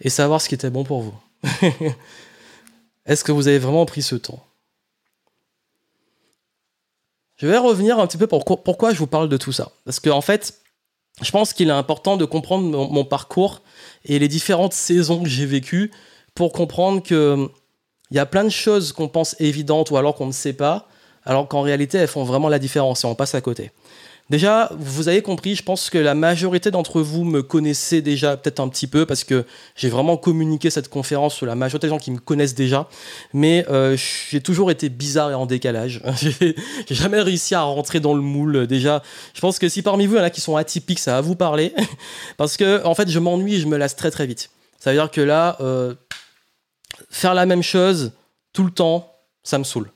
et 0.00 0.08
savoir 0.08 0.40
ce 0.40 0.48
qui 0.48 0.54
était 0.54 0.70
bon 0.70 0.84
pour 0.84 1.02
vous? 1.02 1.14
Est-ce 3.08 3.24
que 3.24 3.32
vous 3.32 3.48
avez 3.48 3.58
vraiment 3.58 3.86
pris 3.86 4.02
ce 4.02 4.14
temps? 4.14 4.44
Je 7.36 7.46
vais 7.46 7.56
revenir 7.56 7.98
un 7.98 8.06
petit 8.06 8.18
peu 8.18 8.26
pour 8.26 8.44
pourquoi 8.44 8.92
je 8.92 8.98
vous 8.98 9.06
parle 9.06 9.28
de 9.28 9.36
tout 9.36 9.52
ça. 9.52 9.70
Parce 9.84 9.98
qu'en 9.98 10.18
en 10.18 10.20
fait, 10.20 10.60
je 11.22 11.30
pense 11.30 11.52
qu'il 11.52 11.68
est 11.68 11.72
important 11.72 12.16
de 12.16 12.24
comprendre 12.24 12.90
mon, 12.90 13.04
parcours 13.04 13.62
et 14.04 14.18
les 14.18 14.28
différentes 14.28 14.74
saisons 14.74 15.22
que 15.22 15.28
j'ai 15.28 15.46
vécues 15.46 15.90
pour 16.34 16.52
comprendre 16.52 17.02
que 17.02 17.48
il 18.10 18.16
y 18.16 18.20
a 18.20 18.26
plein 18.26 18.44
de 18.44 18.48
choses 18.50 18.92
qu'on 18.92 19.08
pense 19.08 19.36
évidentes 19.38 19.90
ou 19.90 19.96
alors 19.96 20.14
qu'on 20.14 20.26
ne 20.26 20.32
sait 20.32 20.54
pas, 20.54 20.88
alors 21.24 21.46
qu'en 21.46 21.60
réalité 21.60 21.98
elles 21.98 22.08
font 22.08 22.24
vraiment 22.24 22.48
la 22.48 22.58
différence 22.58 23.04
et 23.04 23.06
on 23.06 23.14
passe 23.14 23.34
à 23.34 23.40
côté. 23.40 23.70
Déjà, 24.30 24.70
vous 24.78 25.08
avez 25.08 25.22
compris, 25.22 25.54
je 25.54 25.62
pense 25.62 25.88
que 25.88 25.96
la 25.96 26.14
majorité 26.14 26.70
d'entre 26.70 27.00
vous 27.00 27.24
me 27.24 27.42
connaissaient 27.42 28.02
déjà 28.02 28.36
peut-être 28.36 28.60
un 28.60 28.68
petit 28.68 28.86
peu 28.86 29.06
parce 29.06 29.24
que 29.24 29.46
j'ai 29.74 29.88
vraiment 29.88 30.18
communiqué 30.18 30.68
cette 30.68 30.88
conférence 30.88 31.34
sur 31.34 31.46
la 31.46 31.54
majorité 31.54 31.86
des 31.86 31.90
gens 31.90 31.98
qui 31.98 32.10
me 32.10 32.18
connaissent 32.18 32.54
déjà. 32.54 32.88
Mais 33.32 33.64
euh, 33.70 33.96
j'ai 34.30 34.42
toujours 34.42 34.70
été 34.70 34.90
bizarre 34.90 35.30
et 35.30 35.34
en 35.34 35.46
décalage. 35.46 36.02
j'ai 36.40 36.54
jamais 36.90 37.22
réussi 37.22 37.54
à 37.54 37.62
rentrer 37.62 38.00
dans 38.00 38.12
le 38.12 38.20
moule. 38.20 38.66
Déjà, 38.66 39.02
je 39.32 39.40
pense 39.40 39.58
que 39.58 39.68
si 39.70 39.80
parmi 39.80 40.06
vous 40.06 40.16
il 40.16 40.18
y 40.18 40.20
en 40.20 40.24
a 40.24 40.30
qui 40.30 40.42
sont 40.42 40.56
atypiques, 40.56 40.98
ça 40.98 41.12
va 41.12 41.20
vous 41.22 41.36
parler 41.36 41.72
parce 42.36 42.58
que 42.58 42.84
en 42.84 42.94
fait, 42.94 43.08
je 43.08 43.18
m'ennuie 43.18 43.54
et 43.54 43.60
je 43.60 43.66
me 43.66 43.78
lasse 43.78 43.96
très 43.96 44.10
très 44.10 44.26
vite. 44.26 44.50
Ça 44.78 44.90
veut 44.90 44.96
dire 44.96 45.10
que 45.10 45.22
là, 45.22 45.56
euh, 45.60 45.94
faire 47.08 47.32
la 47.32 47.46
même 47.46 47.62
chose 47.62 48.12
tout 48.52 48.64
le 48.64 48.70
temps, 48.70 49.10
ça 49.42 49.58
me 49.58 49.64
saoule. 49.64 49.90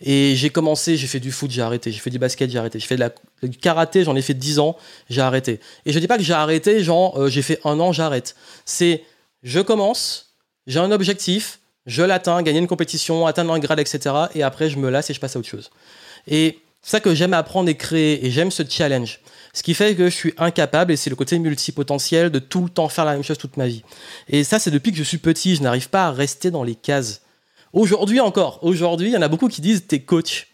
Et 0.00 0.34
j'ai 0.36 0.50
commencé, 0.50 0.96
j'ai 0.96 1.06
fait 1.06 1.20
du 1.20 1.32
foot, 1.32 1.50
j'ai 1.50 1.62
arrêté. 1.62 1.90
J'ai 1.90 1.98
fait 1.98 2.10
du 2.10 2.18
basket, 2.18 2.50
j'ai 2.50 2.58
arrêté. 2.58 2.78
J'ai 2.78 2.86
fait 2.86 2.96
de 2.96 3.00
la, 3.00 3.10
du 3.42 3.58
karaté, 3.58 4.04
j'en 4.04 4.16
ai 4.16 4.22
fait 4.22 4.34
10 4.34 4.58
ans, 4.58 4.76
j'ai 5.08 5.20
arrêté. 5.20 5.60
Et 5.86 5.92
je 5.92 5.98
dis 5.98 6.06
pas 6.06 6.16
que 6.16 6.24
j'ai 6.24 6.34
arrêté, 6.34 6.82
genre 6.82 7.18
euh, 7.20 7.28
j'ai 7.28 7.42
fait 7.42 7.60
un 7.64 7.78
an, 7.80 7.92
j'arrête. 7.92 8.34
C'est 8.64 9.04
je 9.42 9.60
commence, 9.60 10.34
j'ai 10.66 10.80
un 10.80 10.90
objectif, 10.90 11.60
je 11.86 12.02
l'atteins, 12.02 12.42
gagner 12.42 12.58
une 12.58 12.66
compétition, 12.66 13.26
atteindre 13.26 13.52
un 13.52 13.58
grade, 13.58 13.80
etc. 13.80 14.14
Et 14.34 14.42
après, 14.42 14.68
je 14.68 14.78
me 14.78 14.90
lasse 14.90 15.10
et 15.10 15.14
je 15.14 15.20
passe 15.20 15.36
à 15.36 15.38
autre 15.38 15.48
chose. 15.48 15.70
Et 16.26 16.58
c'est 16.82 16.92
ça 16.92 17.00
que 17.00 17.14
j'aime 17.14 17.34
apprendre 17.34 17.68
et 17.68 17.76
créer, 17.76 18.24
et 18.26 18.30
j'aime 18.30 18.50
ce 18.50 18.62
challenge. 18.68 19.20
Ce 19.54 19.62
qui 19.62 19.74
fait 19.74 19.94
que 19.94 20.04
je 20.04 20.14
suis 20.14 20.34
incapable, 20.36 20.92
et 20.92 20.96
c'est 20.96 21.10
le 21.10 21.16
côté 21.16 21.38
multipotentiel, 21.38 22.30
de 22.30 22.38
tout 22.38 22.62
le 22.62 22.68
temps 22.68 22.88
faire 22.88 23.04
la 23.04 23.12
même 23.12 23.22
chose 23.22 23.38
toute 23.38 23.56
ma 23.56 23.66
vie. 23.66 23.82
Et 24.28 24.44
ça, 24.44 24.58
c'est 24.58 24.70
depuis 24.70 24.92
que 24.92 24.98
je 24.98 25.02
suis 25.02 25.18
petit, 25.18 25.56
je 25.56 25.62
n'arrive 25.62 25.88
pas 25.88 26.06
à 26.06 26.10
rester 26.12 26.50
dans 26.50 26.62
les 26.62 26.74
cases. 26.74 27.22
Aujourd'hui 27.72 28.20
encore, 28.20 28.58
aujourd'hui, 28.62 29.08
il 29.08 29.14
y 29.14 29.16
en 29.16 29.22
a 29.22 29.28
beaucoup 29.28 29.48
qui 29.48 29.60
disent 29.60 29.86
t'es 29.86 30.00
coach. 30.00 30.48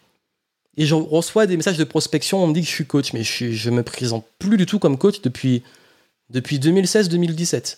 Et 0.77 0.85
je 0.85 0.95
reçois 0.95 1.47
des 1.47 1.55
messages 1.55 1.77
de 1.77 1.83
prospection, 1.83 2.43
on 2.43 2.47
me 2.47 2.53
dit 2.53 2.61
que 2.61 2.67
je 2.67 2.71
suis 2.71 2.85
coach, 2.85 3.13
mais 3.13 3.23
je, 3.23 3.69
ne 3.69 3.75
me 3.75 3.83
présente 3.83 4.25
plus 4.39 4.57
du 4.57 4.65
tout 4.65 4.79
comme 4.79 4.97
coach 4.97 5.21
depuis, 5.21 5.63
depuis 6.29 6.59
2016-2017. 6.59 7.77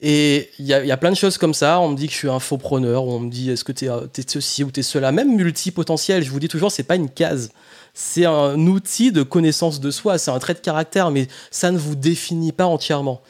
Et 0.00 0.50
il 0.58 0.66
y, 0.66 0.72
a 0.74 0.96
plein 0.96 1.10
de 1.10 1.16
choses 1.16 1.38
comme 1.38 1.54
ça. 1.54 1.80
On 1.80 1.88
me 1.88 1.96
dit 1.96 2.08
que 2.08 2.12
je 2.12 2.18
suis 2.18 2.28
un 2.28 2.40
faux 2.40 2.58
preneur, 2.58 3.04
on 3.04 3.20
me 3.20 3.30
dit 3.30 3.50
est-ce 3.50 3.64
que 3.64 3.72
tu 3.72 3.86
es, 3.86 4.24
ceci 4.26 4.64
ou 4.64 4.70
tu 4.70 4.80
es 4.80 4.82
cela? 4.82 5.12
Même 5.12 5.34
multipotentiel, 5.34 6.22
je 6.22 6.30
vous 6.30 6.40
dis 6.40 6.48
toujours, 6.48 6.70
c'est 6.70 6.82
pas 6.82 6.96
une 6.96 7.08
case. 7.08 7.50
C'est 7.94 8.26
un 8.26 8.58
outil 8.66 9.12
de 9.12 9.22
connaissance 9.22 9.80
de 9.80 9.90
soi, 9.90 10.18
c'est 10.18 10.30
un 10.30 10.38
trait 10.38 10.54
de 10.54 10.58
caractère, 10.58 11.10
mais 11.10 11.28
ça 11.50 11.70
ne 11.70 11.78
vous 11.78 11.94
définit 11.94 12.52
pas 12.52 12.66
entièrement. 12.66 13.22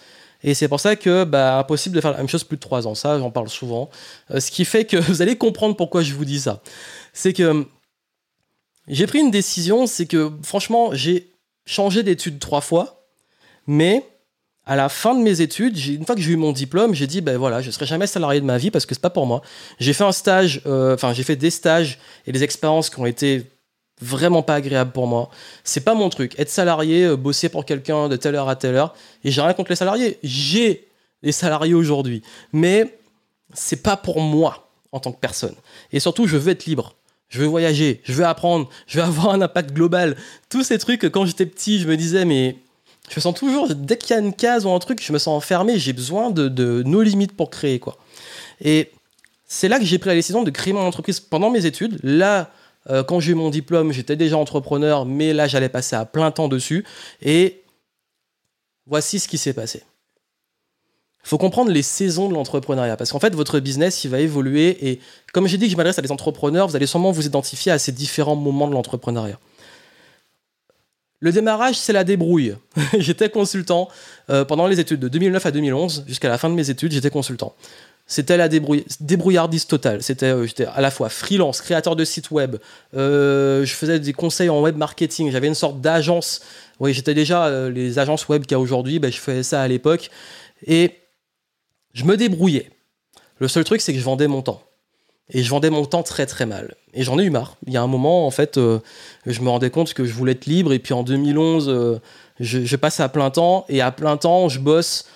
Et 0.44 0.52
c'est 0.52 0.68
pour 0.68 0.78
ça 0.78 0.94
que, 0.94 1.24
bah, 1.24 1.59
impossible 1.59 1.96
de 1.96 2.00
faire 2.00 2.12
la 2.12 2.18
même 2.18 2.28
chose 2.28 2.44
plus 2.44 2.57
de 2.57 2.61
3 2.61 2.87
ans. 2.87 2.94
Ça, 2.94 3.18
j'en 3.18 3.30
parle 3.30 3.48
souvent. 3.48 3.90
Euh, 4.30 4.40
ce 4.40 4.50
qui 4.50 4.64
fait 4.64 4.85
que 4.85 4.96
vous 5.11 5.22
allez 5.22 5.37
comprendre 5.37 5.74
pourquoi 5.74 6.02
je 6.02 6.12
vous 6.14 6.26
dis 6.26 6.38
ça. 6.38 6.62
C'est 7.14 7.33
que 7.33 7.66
j'ai 8.87 9.07
pris 9.07 9.20
une 9.20 9.30
décision, 9.30 9.87
c'est 9.87 10.07
que 10.07 10.30
franchement, 10.42 10.90
j'ai 10.92 11.33
changé 11.64 12.02
d'études 12.02 12.38
trois 12.38 12.61
fois, 12.61 13.07
mais 13.66 14.07
à 14.66 14.76
la 14.76 14.90
fin 14.90 15.14
de 15.14 15.22
mes 15.22 15.40
études, 15.40 15.78
une 15.78 16.04
fois 16.04 16.14
que 16.14 16.20
j'ai 16.20 16.33
eu 16.33 16.37
mon 16.37 16.52
diplôme, 16.52 16.94
j'ai 16.94 17.07
dit 17.07 17.22
ben 17.22 17.38
voilà, 17.38 17.62
je 17.62 17.70
serai 17.70 17.87
jamais 17.87 18.07
salarié 18.07 18.40
de 18.40 18.46
ma 18.46 18.59
vie 18.59 18.70
parce 18.70 18.85
que 18.87 18.94
c'est 18.94 19.00
pas 19.00 19.11
pour 19.11 19.26
moi. 19.26 19.40
J'ai 19.78 19.94
fait 19.94 20.04
un 20.04 20.12
stage, 20.12 20.61
euh, 20.66 20.94
enfin 20.94 21.12
j'ai 21.14 21.22
fait 21.22 21.37
des 21.37 21.50
stages 21.50 21.98
et 22.26 22.33
des 22.33 22.42
expériences 22.42 22.90
qui 22.90 23.00
ont 23.00 23.07
été 23.07 23.46
vraiment 24.05 24.43
pas 24.43 24.55
agréable 24.55 24.93
pour 24.93 25.07
moi. 25.07 25.31
C'est 25.64 25.81
pas 25.81 25.95
mon 25.95 26.09
truc. 26.11 26.38
Être 26.38 26.51
salarié, 26.51 27.05
euh, 27.05 27.17
bosser 27.17 27.49
pour 27.49 27.64
quelqu'un 27.64 28.09
de 28.09 28.17
telle 28.17 28.35
heure 28.35 28.49
à 28.49 28.57
telle 28.57 28.77
heure. 28.77 28.95
Et 29.25 29.31
j'ai 29.31 29.40
rien 29.40 29.55
contre 29.55 29.71
les 29.71 29.77
salariés. 29.77 30.19
J'ai 30.23 30.88
les 31.23 31.33
salariés 31.33 31.75
aujourd'hui. 31.75 32.23
Mais 32.53 32.99
c'est 33.53 33.83
pas 33.83 33.97
pour 33.97 34.21
moi 34.21 34.69
en 34.93 35.01
tant 35.01 35.12
que 35.12 35.19
personne. 35.19 35.55
Et 35.93 36.01
surtout, 36.01 36.27
je 36.27 36.37
veux 36.37 36.53
être 36.53 36.67
libre. 36.67 36.95
Je 37.31 37.40
veux 37.40 37.47
voyager, 37.47 38.01
je 38.05 38.12
veux 38.12 38.25
apprendre, 38.25 38.69
je 38.87 38.99
veux 38.99 39.05
avoir 39.07 39.31
un 39.31 39.40
impact 39.40 39.73
global. 39.73 40.17
Tous 40.49 40.62
ces 40.62 40.79
trucs, 40.79 41.11
quand 41.11 41.27
j'étais 41.27 41.47
petit, 41.47 41.81
je 41.81 41.88
me 41.88 41.97
disais, 41.97 42.25
mais 42.25 42.59
je 43.09 43.17
me 43.17 43.21
sens 43.21 43.35
toujours, 43.35 43.75
dès 43.75 43.97
qu'il 43.97 44.14
y 44.14 44.19
a 44.19 44.23
une 44.23 44.33
case 44.33 44.67
ou 44.67 44.71
un 44.71 44.79
truc, 44.79 45.03
je 45.03 45.12
me 45.12 45.19
sens 45.19 45.37
enfermé, 45.37 45.79
j'ai 45.79 45.93
besoin 45.93 46.31
de, 46.31 46.49
de 46.49 46.83
nos 46.85 47.03
limites 47.03 47.37
pour 47.37 47.51
créer, 47.51 47.81
quoi. 47.81 47.99
Et 48.61 48.93
c'est 49.47 49.69
là 49.69 49.79
que 49.79 49.85
j'ai 49.85 49.99
pris 49.99 50.09
la 50.09 50.14
décision 50.14 50.43
de 50.43 50.51
créer 50.51 50.73
mon 50.73 50.81
entreprise 50.81 51.21
pendant 51.21 51.51
mes 51.51 51.67
études. 51.67 51.99
Là, 52.03 52.51
euh, 52.90 53.03
quand 53.03 53.20
j'ai 53.20 53.33
eu 53.33 53.35
mon 53.35 53.51
diplôme, 53.51 53.92
j'étais 53.92 54.16
déjà 54.16 54.37
entrepreneur, 54.37 55.07
mais 55.07 55.33
là, 55.33 55.47
j'allais 55.47 55.68
passer 55.68 55.97
à 55.97 56.05
plein 56.05 56.31
temps 56.31 56.49
dessus. 56.49 56.85
Et 57.23 57.62
voici 58.87 59.18
ce 59.18 59.29
qui 59.29 59.38
s'est 59.38 59.55
passé. 59.55 59.83
Il 61.25 61.29
faut 61.29 61.38
comprendre 61.38 61.70
les 61.70 61.83
saisons 61.83 62.29
de 62.29 62.35
l'entrepreneuriat, 62.35 62.99
parce 62.99 63.11
qu'en 63.11 63.20
fait, 63.20 63.35
votre 63.35 63.59
business, 63.59 64.05
il 64.05 64.11
va 64.11 64.20
évoluer. 64.20 64.90
Et 64.90 65.01
comme 65.33 65.47
j'ai 65.47 65.57
dit 65.57 65.66
que 65.66 65.73
je 65.73 65.77
m'adresse 65.77 65.99
à 65.99 66.03
des 66.03 66.12
entrepreneurs, 66.12 66.68
vous 66.68 66.77
allez 66.77 66.87
sûrement 66.87 67.12
vous 67.12 67.25
identifier 67.25 67.73
à 67.73 67.79
ces 67.79 67.92
différents 67.92 68.37
moments 68.37 68.68
de 68.68 68.75
l'entrepreneuriat. 68.75 69.38
Le 71.20 71.33
démarrage, 71.33 71.77
c'est 71.77 71.94
la 71.94 72.05
débrouille. 72.05 72.55
j'étais 72.99 73.31
consultant 73.31 73.88
euh, 74.29 74.44
pendant 74.44 74.66
les 74.66 74.79
études 74.79 75.01
de 75.01 75.09
2009 75.09 75.47
à 75.47 75.51
2011, 75.51 76.05
jusqu'à 76.07 76.29
la 76.29 76.37
fin 76.37 76.51
de 76.51 76.55
mes 76.55 76.68
études, 76.68 76.92
j'étais 76.92 77.09
consultant. 77.09 77.55
C'était 78.07 78.37
la 78.37 78.49
débrouillardise 78.49 79.67
totale. 79.67 80.03
C'était, 80.03 80.27
euh, 80.27 80.47
j'étais 80.47 80.67
à 80.67 80.83
la 80.83 80.90
fois 80.90 81.09
freelance, 81.09 81.62
créateur 81.62 81.97
de 81.97 82.05
sites 82.05 82.31
web. 82.31 82.57
Euh, 82.95 83.64
je 83.64 83.73
faisais 83.73 83.99
des 83.99 84.12
conseils 84.12 84.51
en 84.51 84.61
web 84.61 84.77
marketing. 84.77 85.31
J'avais 85.31 85.47
une 85.47 85.55
sorte 85.55 85.81
d'agence. 85.81 86.43
Oui, 86.81 86.93
j'étais 86.93 87.14
déjà 87.14 87.47
euh, 87.47 87.71
les 87.71 87.99
agences 87.99 88.29
web 88.29 88.43
qu'il 88.43 88.53
y 88.53 88.55
a 88.57 88.61
aujourd'hui. 88.61 88.99
Ben, 88.99 89.11
je 89.11 89.19
faisais 89.19 89.43
ça 89.43 89.62
à 89.62 89.69
l'époque. 89.69 90.11
Et 90.67 91.01
je 91.95 92.05
me 92.05 92.19
débrouillais. 92.19 92.71
Le 93.38 93.49
seul 93.49 93.64
truc, 93.64 93.81
c'est 93.81 93.95
que 93.95 93.99
je 93.99 94.05
vendais 94.05 94.29
mon 94.29 94.43
temps. 94.43 94.62
Et 95.31 95.43
je 95.43 95.49
vendais 95.49 95.71
mon 95.71 95.87
temps 95.87 96.03
très 96.03 96.27
très 96.27 96.45
mal. 96.45 96.75
Et 96.93 97.05
j'en 97.05 97.19
ai 97.19 97.25
eu 97.25 97.31
marre. 97.31 97.57
Il 97.67 97.73
y 97.73 97.79
a 97.79 97.83
un 97.83 97.87
moment, 97.87 98.27
en 98.27 98.31
fait, 98.31 98.57
je 98.57 99.40
me 99.40 99.49
rendais 99.49 99.71
compte 99.71 99.95
que 99.95 100.05
je 100.05 100.12
voulais 100.12 100.33
être 100.33 100.45
libre. 100.45 100.75
Et 100.75 100.79
puis 100.79 100.93
en 100.93 101.03
2011, 101.03 102.01
je, 102.38 102.64
je 102.64 102.77
passe 102.77 103.01
à 103.01 103.09
plein 103.09 103.31
temps. 103.31 103.64
Et 103.71 103.81
à 103.81 103.90
plein 103.90 104.19
temps, 104.19 104.51
je 104.51 104.61
bosse 104.61 105.07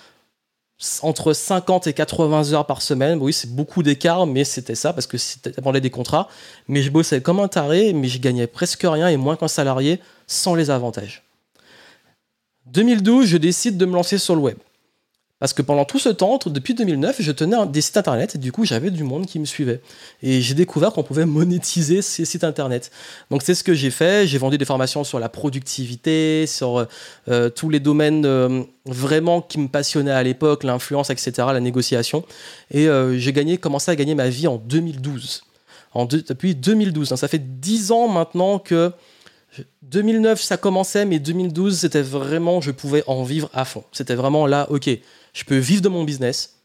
entre 1.02 1.32
50 1.32 1.88
et 1.88 1.92
80 1.92 2.52
heures 2.52 2.66
par 2.66 2.82
semaine. 2.82 3.18
Oui, 3.20 3.32
c'est 3.32 3.50
beaucoup 3.50 3.82
d'écart, 3.82 4.26
mais 4.26 4.44
c'était 4.44 4.74
ça 4.74 4.92
parce 4.92 5.06
que 5.06 5.18
c'était 5.18 5.50
dépendait 5.50 5.80
des 5.80 5.90
contrats. 5.90 6.28
Mais 6.68 6.82
je 6.82 6.90
bossais 6.90 7.20
comme 7.20 7.40
un 7.40 7.48
taré, 7.48 7.92
mais 7.92 8.08
je 8.08 8.20
gagnais 8.20 8.46
presque 8.46 8.82
rien 8.84 9.08
et 9.08 9.16
moins 9.16 9.36
qu'un 9.36 9.48
salarié 9.48 10.00
sans 10.26 10.54
les 10.54 10.70
avantages. 10.70 11.24
2012, 12.66 13.26
je 13.26 13.36
décide 13.38 13.76
de 13.76 13.86
me 13.86 13.94
lancer 13.94 14.18
sur 14.18 14.34
le 14.34 14.42
web. 14.42 14.58
Parce 15.40 15.52
que 15.52 15.62
pendant 15.62 15.84
tout 15.84 16.00
ce 16.00 16.08
temps, 16.08 16.38
depuis 16.46 16.74
2009, 16.74 17.22
je 17.22 17.30
tenais 17.30 17.56
des 17.68 17.80
sites 17.80 17.96
internet 17.96 18.34
et 18.34 18.38
du 18.38 18.50
coup, 18.50 18.64
j'avais 18.64 18.90
du 18.90 19.04
monde 19.04 19.26
qui 19.26 19.38
me 19.38 19.44
suivait. 19.44 19.80
Et 20.20 20.40
j'ai 20.40 20.54
découvert 20.54 20.92
qu'on 20.92 21.04
pouvait 21.04 21.26
monétiser 21.26 22.02
ces 22.02 22.24
sites 22.24 22.42
internet. 22.42 22.90
Donc, 23.30 23.42
c'est 23.44 23.54
ce 23.54 23.62
que 23.62 23.72
j'ai 23.72 23.90
fait. 23.90 24.26
J'ai 24.26 24.38
vendu 24.38 24.58
des 24.58 24.64
formations 24.64 25.04
sur 25.04 25.20
la 25.20 25.28
productivité, 25.28 26.46
sur 26.48 26.88
euh, 27.28 27.50
tous 27.50 27.70
les 27.70 27.78
domaines 27.78 28.26
euh, 28.26 28.64
vraiment 28.84 29.40
qui 29.40 29.60
me 29.60 29.68
passionnaient 29.68 30.10
à 30.10 30.24
l'époque, 30.24 30.64
l'influence, 30.64 31.10
etc., 31.10 31.30
la 31.36 31.60
négociation. 31.60 32.24
Et 32.72 32.88
euh, 32.88 33.16
j'ai 33.16 33.32
gagné, 33.32 33.58
commencé 33.58 33.92
à 33.92 33.96
gagner 33.96 34.16
ma 34.16 34.28
vie 34.28 34.48
en 34.48 34.56
2012. 34.56 35.44
En 35.94 36.04
depuis 36.04 36.54
2012. 36.54 37.14
ça 37.14 37.28
fait 37.28 37.60
10 37.60 37.92
ans 37.92 38.08
maintenant 38.08 38.58
que 38.58 38.92
2009, 39.82 40.40
ça 40.40 40.56
commençait, 40.56 41.06
mais 41.06 41.18
2012, 41.18 41.78
c'était 41.78 42.02
vraiment, 42.02 42.60
je 42.60 42.70
pouvais 42.70 43.02
en 43.06 43.22
vivre 43.22 43.48
à 43.54 43.64
fond. 43.64 43.84
C'était 43.92 44.14
vraiment 44.14 44.46
là, 44.46 44.66
ok, 44.70 44.90
je 45.32 45.44
peux 45.44 45.58
vivre 45.58 45.82
de 45.82 45.88
mon 45.88 46.04
business 46.04 46.56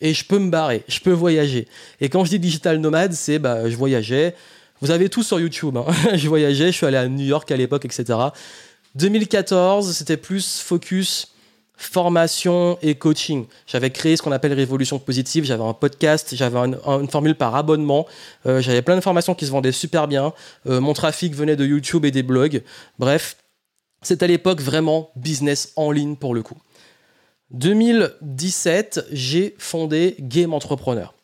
et 0.00 0.14
je 0.14 0.24
peux 0.24 0.38
me 0.38 0.50
barrer, 0.50 0.84
je 0.88 1.00
peux 1.00 1.12
voyager. 1.12 1.68
Et 2.00 2.08
quand 2.08 2.24
je 2.24 2.30
dis 2.30 2.38
digital 2.38 2.78
nomade, 2.78 3.12
c'est 3.12 3.38
bah, 3.38 3.68
je 3.68 3.76
voyageais. 3.76 4.34
Vous 4.80 4.90
avez 4.90 5.08
tout 5.08 5.22
sur 5.22 5.40
YouTube. 5.40 5.76
Hein. 5.76 5.86
je 6.14 6.28
voyageais, 6.28 6.66
je 6.66 6.76
suis 6.76 6.86
allé 6.86 6.98
à 6.98 7.08
New 7.08 7.24
York 7.24 7.50
à 7.50 7.56
l'époque, 7.56 7.84
etc. 7.84 8.18
2014, 8.94 9.92
c'était 9.92 10.16
plus 10.16 10.60
focus 10.60 11.28
formation 11.76 12.78
et 12.80 12.94
coaching. 12.94 13.46
J'avais 13.66 13.90
créé 13.90 14.16
ce 14.16 14.22
qu'on 14.22 14.32
appelle 14.32 14.54
Révolution 14.54 14.98
Positive, 14.98 15.44
j'avais 15.44 15.62
un 15.62 15.74
podcast, 15.74 16.34
j'avais 16.34 16.58
une 16.58 17.08
formule 17.08 17.34
par 17.34 17.54
abonnement, 17.54 18.06
euh, 18.46 18.60
j'avais 18.62 18.82
plein 18.82 18.96
de 18.96 19.02
formations 19.02 19.34
qui 19.34 19.44
se 19.44 19.50
vendaient 19.50 19.72
super 19.72 20.08
bien, 20.08 20.32
euh, 20.66 20.80
mon 20.80 20.94
trafic 20.94 21.34
venait 21.34 21.56
de 21.56 21.66
YouTube 21.66 22.06
et 22.06 22.10
des 22.10 22.22
blogs. 22.22 22.62
Bref, 22.98 23.36
c'est 24.00 24.22
à 24.22 24.26
l'époque 24.26 24.60
vraiment 24.60 25.10
business 25.16 25.72
en 25.76 25.90
ligne 25.90 26.16
pour 26.16 26.34
le 26.34 26.42
coup. 26.42 26.56
2017, 27.52 29.06
j'ai 29.12 29.54
fondé 29.58 30.16
Game 30.20 30.52
Entrepreneur. 30.52 31.14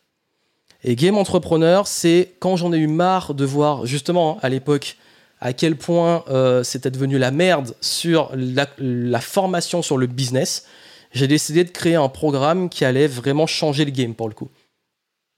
Et 0.83 0.95
Game 0.95 1.17
Entrepreneur, 1.17 1.87
c'est 1.87 2.35
quand 2.39 2.55
j'en 2.55 2.73
ai 2.73 2.77
eu 2.77 2.87
marre 2.87 3.33
de 3.33 3.45
voir, 3.45 3.85
justement, 3.85 4.37
à 4.41 4.49
l'époque, 4.49 4.97
à 5.39 5.53
quel 5.53 5.75
point 5.75 6.23
euh, 6.29 6.63
c'était 6.63 6.91
devenu 6.91 7.17
la 7.17 7.31
merde 7.31 7.75
sur 7.81 8.31
la, 8.33 9.19
formation 9.19 9.81
sur 9.81 9.97
le 9.97 10.07
business, 10.07 10.65
j'ai 11.11 11.27
décidé 11.27 11.63
de 11.63 11.69
créer 11.69 11.95
un 11.95 12.09
programme 12.09 12.69
qui 12.69 12.85
allait 12.85 13.07
vraiment 13.07 13.45
changer 13.45 13.85
le 13.85 13.91
game 13.91 14.13
pour 14.15 14.29
le 14.29 14.33
coup. 14.33 14.49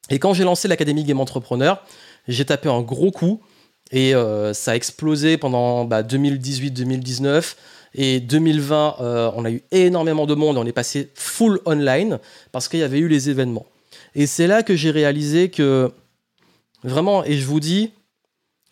Et 0.09 0.19
quand 0.19 0.33
j'ai 0.33 0.43
lancé 0.43 0.67
l'Académie 0.67 1.03
Game 1.03 1.19
Entrepreneur, 1.19 1.83
j'ai 2.27 2.45
tapé 2.45 2.69
un 2.69 2.81
gros 2.81 3.11
coup 3.11 3.41
et 3.91 4.13
euh, 4.13 4.53
ça 4.53 4.71
a 4.71 4.75
explosé 4.75 5.37
pendant 5.37 5.85
2018-2019. 5.87 7.55
Et 7.97 8.19
2020, 8.19 8.97
euh, 8.99 9.31
on 9.35 9.45
a 9.45 9.51
eu 9.51 9.63
énormément 9.71 10.25
de 10.25 10.35
monde, 10.35 10.57
on 10.57 10.65
est 10.65 10.73
passé 10.73 11.09
full 11.15 11.61
online 11.65 12.19
parce 12.51 12.67
qu'il 12.67 12.79
y 12.79 12.83
avait 12.83 12.99
eu 12.99 13.07
les 13.07 13.29
événements. 13.29 13.65
Et 14.15 14.27
c'est 14.27 14.47
là 14.47 14.63
que 14.63 14.75
j'ai 14.75 14.91
réalisé 14.91 15.49
que 15.49 15.89
vraiment, 16.83 17.23
et 17.23 17.37
je 17.37 17.45
vous 17.45 17.61
dis, 17.61 17.91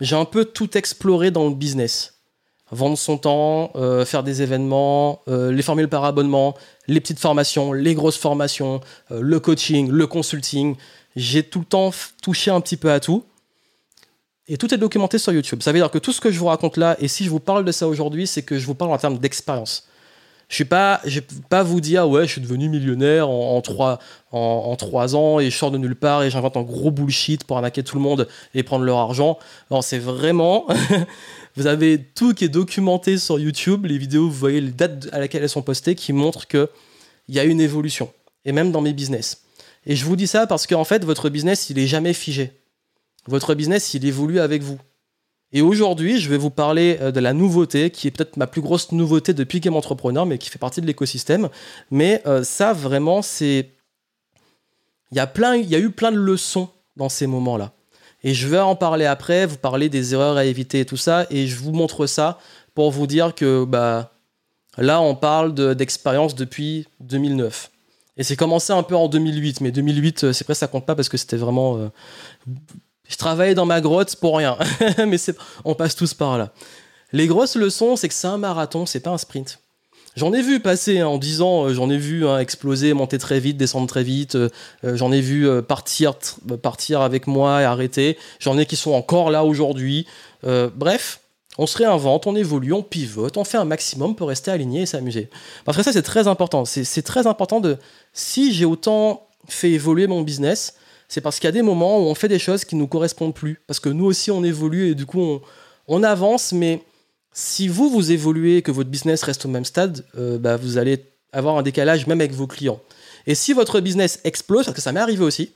j'ai 0.01 0.17
un 0.17 0.25
peu 0.25 0.43
tout 0.43 0.77
exploré 0.77 1.31
dans 1.31 1.47
le 1.47 1.55
business. 1.55 2.15
Vendre 2.71 2.97
son 2.97 3.17
temps, 3.17 3.71
euh, 3.75 4.03
faire 4.03 4.23
des 4.23 4.41
événements, 4.41 5.21
euh, 5.29 5.53
les 5.53 5.61
formules 5.61 5.87
par 5.87 6.03
abonnement, 6.03 6.55
les 6.87 6.99
petites 6.99 7.19
formations, 7.19 7.71
les 7.71 7.95
grosses 7.95 8.17
formations, 8.17 8.81
le 9.09 9.39
coaching, 9.39 9.89
le 9.89 10.05
consulting. 10.05 10.75
J'ai 11.15 11.43
tout 11.43 11.59
le 11.59 11.65
temps 11.65 11.91
touché 12.21 12.51
un 12.51 12.59
petit 12.59 12.77
peu 12.77 12.91
à 12.91 12.99
tout. 12.99 13.23
Et 14.47 14.57
tout 14.57 14.73
est 14.73 14.77
documenté 14.77 15.17
sur 15.17 15.31
YouTube. 15.31 15.61
Ça 15.63 15.71
veut 15.71 15.79
dire 15.79 15.89
que 15.89 15.97
tout 15.97 16.11
ce 16.11 16.19
que 16.19 16.31
je 16.31 16.37
vous 16.37 16.47
raconte 16.47 16.77
là, 16.77 16.97
et 16.99 17.07
si 17.07 17.23
je 17.23 17.29
vous 17.29 17.39
parle 17.39 17.63
de 17.63 17.71
ça 17.71 17.87
aujourd'hui, 17.87 18.27
c'est 18.27 18.41
que 18.41 18.59
je 18.59 18.65
vous 18.65 18.75
parle 18.75 18.91
en 18.91 18.97
termes 18.97 19.17
d'expérience. 19.17 19.87
Je 20.49 20.63
ne 20.63 20.67
pas, 20.67 21.01
vais 21.05 21.23
pas 21.49 21.63
vous 21.63 21.79
dire 21.81 22.07
ouais, 22.07 22.27
je 22.27 22.33
suis 22.33 22.41
devenu 22.41 22.69
millionnaire 22.69 23.29
en, 23.29 23.59
trois, 23.61 23.99
en, 24.31 24.75
trois 24.75 25.15
ans 25.15 25.39
et 25.39 25.49
je 25.49 25.57
sors 25.57 25.71
de 25.71 25.77
nulle 25.77 25.95
part 25.95 26.21
et 26.23 26.29
j'invente 26.29 26.57
un 26.57 26.61
gros 26.61 26.91
bullshit 26.91 27.45
pour 27.45 27.57
arnaquer 27.57 27.81
tout 27.81 27.95
le 27.95 28.03
monde 28.03 28.27
et 28.53 28.61
prendre 28.61 28.83
leur 28.83 28.97
argent. 28.97 29.39
Non, 29.71 29.81
c'est 29.81 29.97
vraiment, 29.97 30.67
vous 31.55 31.65
avez 31.65 32.03
tout 32.03 32.33
qui 32.33 32.45
est 32.45 32.49
documenté 32.49 33.17
sur 33.17 33.39
YouTube, 33.39 33.85
les 33.85 33.97
vidéos, 33.97 34.25
vous 34.25 34.37
voyez 34.37 34.61
les 34.61 34.71
dates 34.71 35.07
à 35.11 35.19
laquelle 35.19 35.41
elles 35.41 35.49
sont 35.49 35.63
postées 35.63 35.95
qui 35.95 36.13
montrent 36.13 36.47
que 36.47 36.69
il 37.29 37.35
y 37.35 37.39
a 37.39 37.45
une 37.45 37.61
évolution 37.61 38.11
et 38.45 38.51
même 38.51 38.71
dans 38.71 38.81
mes 38.81 38.93
business. 38.93 39.43
Et 39.85 39.95
je 39.95 40.05
vous 40.05 40.17
dis 40.17 40.27
ça 40.27 40.45
parce 40.45 40.67
qu'en 40.67 40.83
fait, 40.83 41.03
votre 41.03 41.29
business, 41.29 41.69
il 41.69 41.79
est 41.79 41.87
jamais 41.87 42.13
figé. 42.13 42.51
Votre 43.27 43.55
business, 43.55 43.93
il 43.93 44.05
évolue 44.05 44.39
avec 44.39 44.63
vous. 44.63 44.79
Et 45.53 45.61
aujourd'hui, 45.61 46.19
je 46.19 46.29
vais 46.29 46.37
vous 46.37 46.49
parler 46.49 46.97
euh, 46.99 47.11
de 47.11 47.19
la 47.19 47.31
nouveauté, 47.31 47.91
qui 47.91 48.07
est 48.07 48.11
peut-être 48.11 48.37
ma 48.37 48.47
plus 48.47 48.61
grosse 48.61 48.91
nouveauté 48.91 49.33
depuis 49.33 49.59
Game 49.59 49.75
Entrepreneur, 49.75 50.25
mais 50.25 50.39
qui 50.39 50.49
fait 50.49 50.59
partie 50.59 50.81
de 50.81 50.87
l'écosystème. 50.87 51.49
Mais 51.91 52.21
euh, 52.25 52.43
ça, 52.43 52.73
vraiment, 52.73 53.21
c'est. 53.21 53.69
Il 55.11 55.17
y, 55.17 55.19
a 55.19 55.79
eu 55.79 55.91
plein 55.91 56.11
de 56.11 56.17
leçons 56.17 56.69
dans 56.97 57.07
ces 57.07 57.27
moments-là. 57.27 57.71
Et 58.23 58.33
je 58.33 58.47
vais 58.47 58.57
en 58.57 58.75
parler 58.75 59.05
après, 59.05 59.45
vous 59.45 59.57
parler 59.57 59.87
des 59.87 60.15
erreurs 60.15 60.37
à 60.37 60.45
éviter 60.45 60.79
et 60.79 60.85
tout 60.85 60.97
ça. 60.97 61.27
Et 61.29 61.45
je 61.45 61.55
vous 61.55 61.71
montre 61.71 62.07
ça 62.07 62.39
pour 62.73 62.89
vous 62.89 63.05
dire 63.05 63.35
que 63.35 63.63
bah, 63.63 64.11
là, 64.75 65.01
on 65.01 65.13
parle 65.13 65.53
d'expérience 65.75 66.33
depuis 66.33 66.87
2009. 67.01 67.69
Et 68.17 68.23
c'est 68.23 68.35
commencé 68.35 68.73
un 68.73 68.81
peu 68.81 68.95
en 68.95 69.07
2008, 69.07 69.61
mais 69.61 69.71
2008, 69.71 70.23
euh, 70.23 70.33
c'est 70.33 70.45
vrai, 70.45 70.55
ça 70.55 70.67
compte 70.67 70.87
pas 70.87 70.95
parce 70.95 71.09
que 71.09 71.17
c'était 71.17 71.37
vraiment 71.37 71.91
je 73.07 73.17
travaillais 73.17 73.55
dans 73.55 73.65
ma 73.65 73.81
grotte 73.81 74.15
pour 74.15 74.37
rien. 74.37 74.57
Mais 75.07 75.17
on 75.65 75.75
passe 75.75 75.95
tous 75.95 76.13
par 76.13 76.37
là. 76.37 76.51
Les 77.11 77.27
grosses 77.27 77.55
leçons, 77.55 77.95
c'est 77.95 78.07
que 78.07 78.13
c'est 78.13 78.27
un 78.27 78.37
marathon, 78.37 78.85
c'est 78.85 78.99
pas 78.99 79.11
un 79.11 79.17
sprint. 79.17 79.59
J'en 80.15 80.31
ai 80.31 80.43
vu 80.43 80.59
passer 80.59 80.99
hein, 80.99 81.07
en 81.07 81.17
10 81.17 81.41
ans, 81.41 81.65
euh, 81.65 81.73
j'en 81.73 81.89
ai 81.89 81.97
vu 81.97 82.27
hein, 82.27 82.37
exploser, 82.37 82.93
monter 82.93 83.17
très 83.17 83.39
vite, 83.39 83.57
descendre 83.57 83.87
très 83.87 84.03
vite, 84.03 84.35
euh, 84.35 84.49
euh, 84.83 84.95
j'en 84.95 85.11
ai 85.11 85.21
vu 85.21 85.47
partir, 85.63 86.13
partir 86.61 87.01
avec 87.01 87.25
moi 87.25 87.61
et 87.61 87.65
arrêter, 87.65 88.17
j'en 88.39 88.57
ai 88.57 88.65
qui 88.65 88.75
sont 88.75 88.91
encore 88.91 89.31
là 89.31 89.43
aujourd'hui. 89.43 90.05
bref, 90.43 91.19
on 91.57 91.67
se 91.67 91.77
réinvente, 91.77 92.27
on 92.27 92.35
évolue, 92.35 92.73
on 92.73 92.83
pivote, 92.83 93.37
on 93.37 93.43
fait 93.43 93.57
un 93.57 93.65
maximum 93.65 94.15
pour 94.15 94.27
rester 94.27 94.51
aligné 94.51 94.81
et 94.81 94.85
s'amuser. 94.85 95.29
Parce 95.65 95.77
que 95.77 95.83
ça, 95.83 95.93
c'est 95.93 96.01
très 96.01 96.27
important. 96.27 96.65
C'est 96.65 97.03
très 97.03 97.27
important 97.27 97.59
de. 97.59 97.77
Si 98.11 98.53
j'ai 98.53 98.65
autant 98.65 99.27
fait 99.47 99.71
évoluer 99.71 100.07
mon 100.07 100.21
business, 100.21 100.75
c'est 101.13 101.21
parce 101.21 101.37
qu'il 101.37 101.45
y 101.45 101.49
a 101.49 101.51
des 101.51 101.61
moments 101.61 101.99
où 101.99 102.07
on 102.09 102.15
fait 102.15 102.27
des 102.27 102.39
choses 102.39 102.65
qui 102.65 102.73
ne 102.73 102.79
nous 102.79 102.87
correspondent 102.87 103.35
plus. 103.35 103.61
Parce 103.67 103.79
que 103.79 103.89
nous 103.89 104.05
aussi, 104.05 104.31
on 104.31 104.43
évolue 104.43 104.89
et 104.89 104.95
du 104.95 105.05
coup, 105.05 105.39
on, 105.87 106.01
avance. 106.01 106.53
Mais 106.53 106.81
si 107.33 107.67
vous, 107.67 107.87
vous 107.87 108.11
évoluez 108.11 108.57
et 108.57 108.61
que 108.63 108.71
votre 108.71 108.89
business 108.89 109.21
reste 109.21 109.45
au 109.45 109.47
même 109.47 109.63
stade, 109.63 110.03
euh, 110.17 110.39
bah, 110.39 110.57
vous 110.57 110.79
allez 110.79 111.05
avoir 111.31 111.55
un 111.55 111.61
décalage 111.61 112.07
même 112.07 112.19
avec 112.19 112.33
vos 112.33 112.47
clients. 112.47 112.81
Et 113.27 113.35
si 113.35 113.53
votre 113.53 113.79
business 113.79 114.21
explose, 114.23 114.65
parce 114.65 114.75
que 114.75 114.81
ça 114.81 114.91
m'est 114.91 115.01
arrivé 115.01 115.23
aussi, 115.23 115.51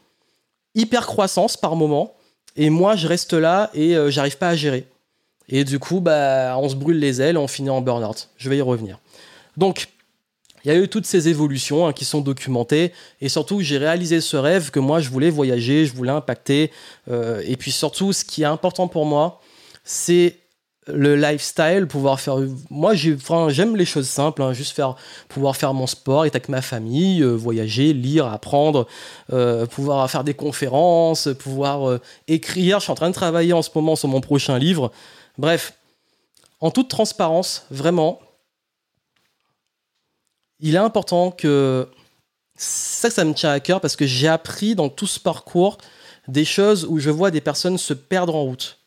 hyper 0.75 1.07
croissance 1.07 1.57
par 1.57 1.75
moment, 1.75 2.13
et 2.55 2.69
moi, 2.69 2.95
je 2.95 3.07
reste 3.07 3.33
là 3.33 3.71
et 3.73 3.97
euh, 3.97 4.11
j'arrive 4.11 4.37
pas 4.37 4.49
à 4.49 4.55
gérer. 4.55 4.85
Et 5.49 5.63
du 5.63 5.79
coup, 5.79 6.01
bah, 6.01 6.55
on 6.59 6.69
se 6.69 6.75
brûle 6.75 6.99
les 6.99 7.19
ailes, 7.19 7.35
on 7.35 7.47
finit 7.47 7.71
en 7.71 7.81
burn-out. 7.81 8.29
Je 8.37 8.47
vais 8.51 8.57
y 8.57 8.61
revenir. 8.61 8.99
Donc, 9.57 9.87
il 10.67 10.73
y 10.73 10.75
a 10.75 10.79
eu 10.79 10.89
toutes 10.89 11.05
ces 11.05 11.29
évolutions 11.29 11.87
hein, 11.87 11.93
qui 11.93 12.03
sont 12.03 12.19
documentées 12.19 12.91
et 13.21 13.29
surtout 13.29 13.61
j'ai 13.61 13.77
réalisé 13.77 14.19
ce 14.19 14.35
rêve 14.35 14.69
que 14.69 14.81
moi 14.81 14.99
je 14.99 15.09
voulais 15.09 15.29
voyager, 15.29 15.85
je 15.85 15.93
voulais 15.93 16.11
impacter 16.11 16.71
euh, 17.09 17.41
et 17.45 17.55
puis 17.55 17.71
surtout 17.71 18.11
ce 18.11 18.25
qui 18.25 18.41
est 18.41 18.47
important 18.47 18.89
pour 18.89 19.05
moi 19.05 19.39
c'est 19.85 20.35
le 20.87 21.15
lifestyle, 21.15 21.85
pouvoir 21.85 22.19
faire. 22.21 22.37
Moi, 22.69 22.93
j'aime 22.95 23.75
les 23.75 23.83
choses 23.83 24.07
simples, 24.07 24.41
hein, 24.41 24.53
juste 24.53 24.73
faire, 24.73 24.95
pouvoir 25.27 25.57
faire 25.57 25.73
mon 25.73 25.85
sport, 25.85 26.25
être 26.25 26.35
avec 26.35 26.47
ma 26.47 26.61
famille, 26.61 27.21
euh, 27.21 27.33
voyager, 27.33 27.91
lire, 27.91 28.27
apprendre, 28.27 28.87
euh, 29.33 29.65
pouvoir 29.65 30.09
faire 30.09 30.23
des 30.23 30.33
conférences, 30.33 31.27
pouvoir 31.39 31.99
écrire. 32.29 32.79
Je 32.79 32.83
suis 32.83 32.91
en 32.91 32.95
train 32.95 33.09
de 33.09 33.13
travailler 33.13 33.51
en 33.51 33.61
ce 33.61 33.69
moment 33.75 33.97
sur 33.97 34.07
mon 34.07 34.21
prochain 34.21 34.57
livre. 34.57 34.93
Bref, 35.37 35.73
en 36.61 36.71
toute 36.71 36.87
transparence, 36.87 37.65
vraiment, 37.69 38.21
il 40.59 40.75
est 40.75 40.79
important 40.79 41.31
que 41.31 41.87
ça, 42.55 43.09
ça 43.09 43.23
me 43.23 43.33
tient 43.33 43.51
à 43.51 43.59
cœur 43.59 43.81
parce 43.81 43.95
que 43.95 44.05
j'ai 44.05 44.27
appris 44.27 44.75
dans 44.75 44.89
tout 44.89 45.07
ce 45.07 45.19
parcours 45.19 45.77
des 46.27 46.45
choses 46.45 46.85
où 46.85 46.99
je 46.99 47.09
vois 47.09 47.31
des 47.31 47.41
personnes 47.41 47.77
se 47.77 47.93
perdre 47.93 48.35
en 48.35 48.43
route. 48.43 48.79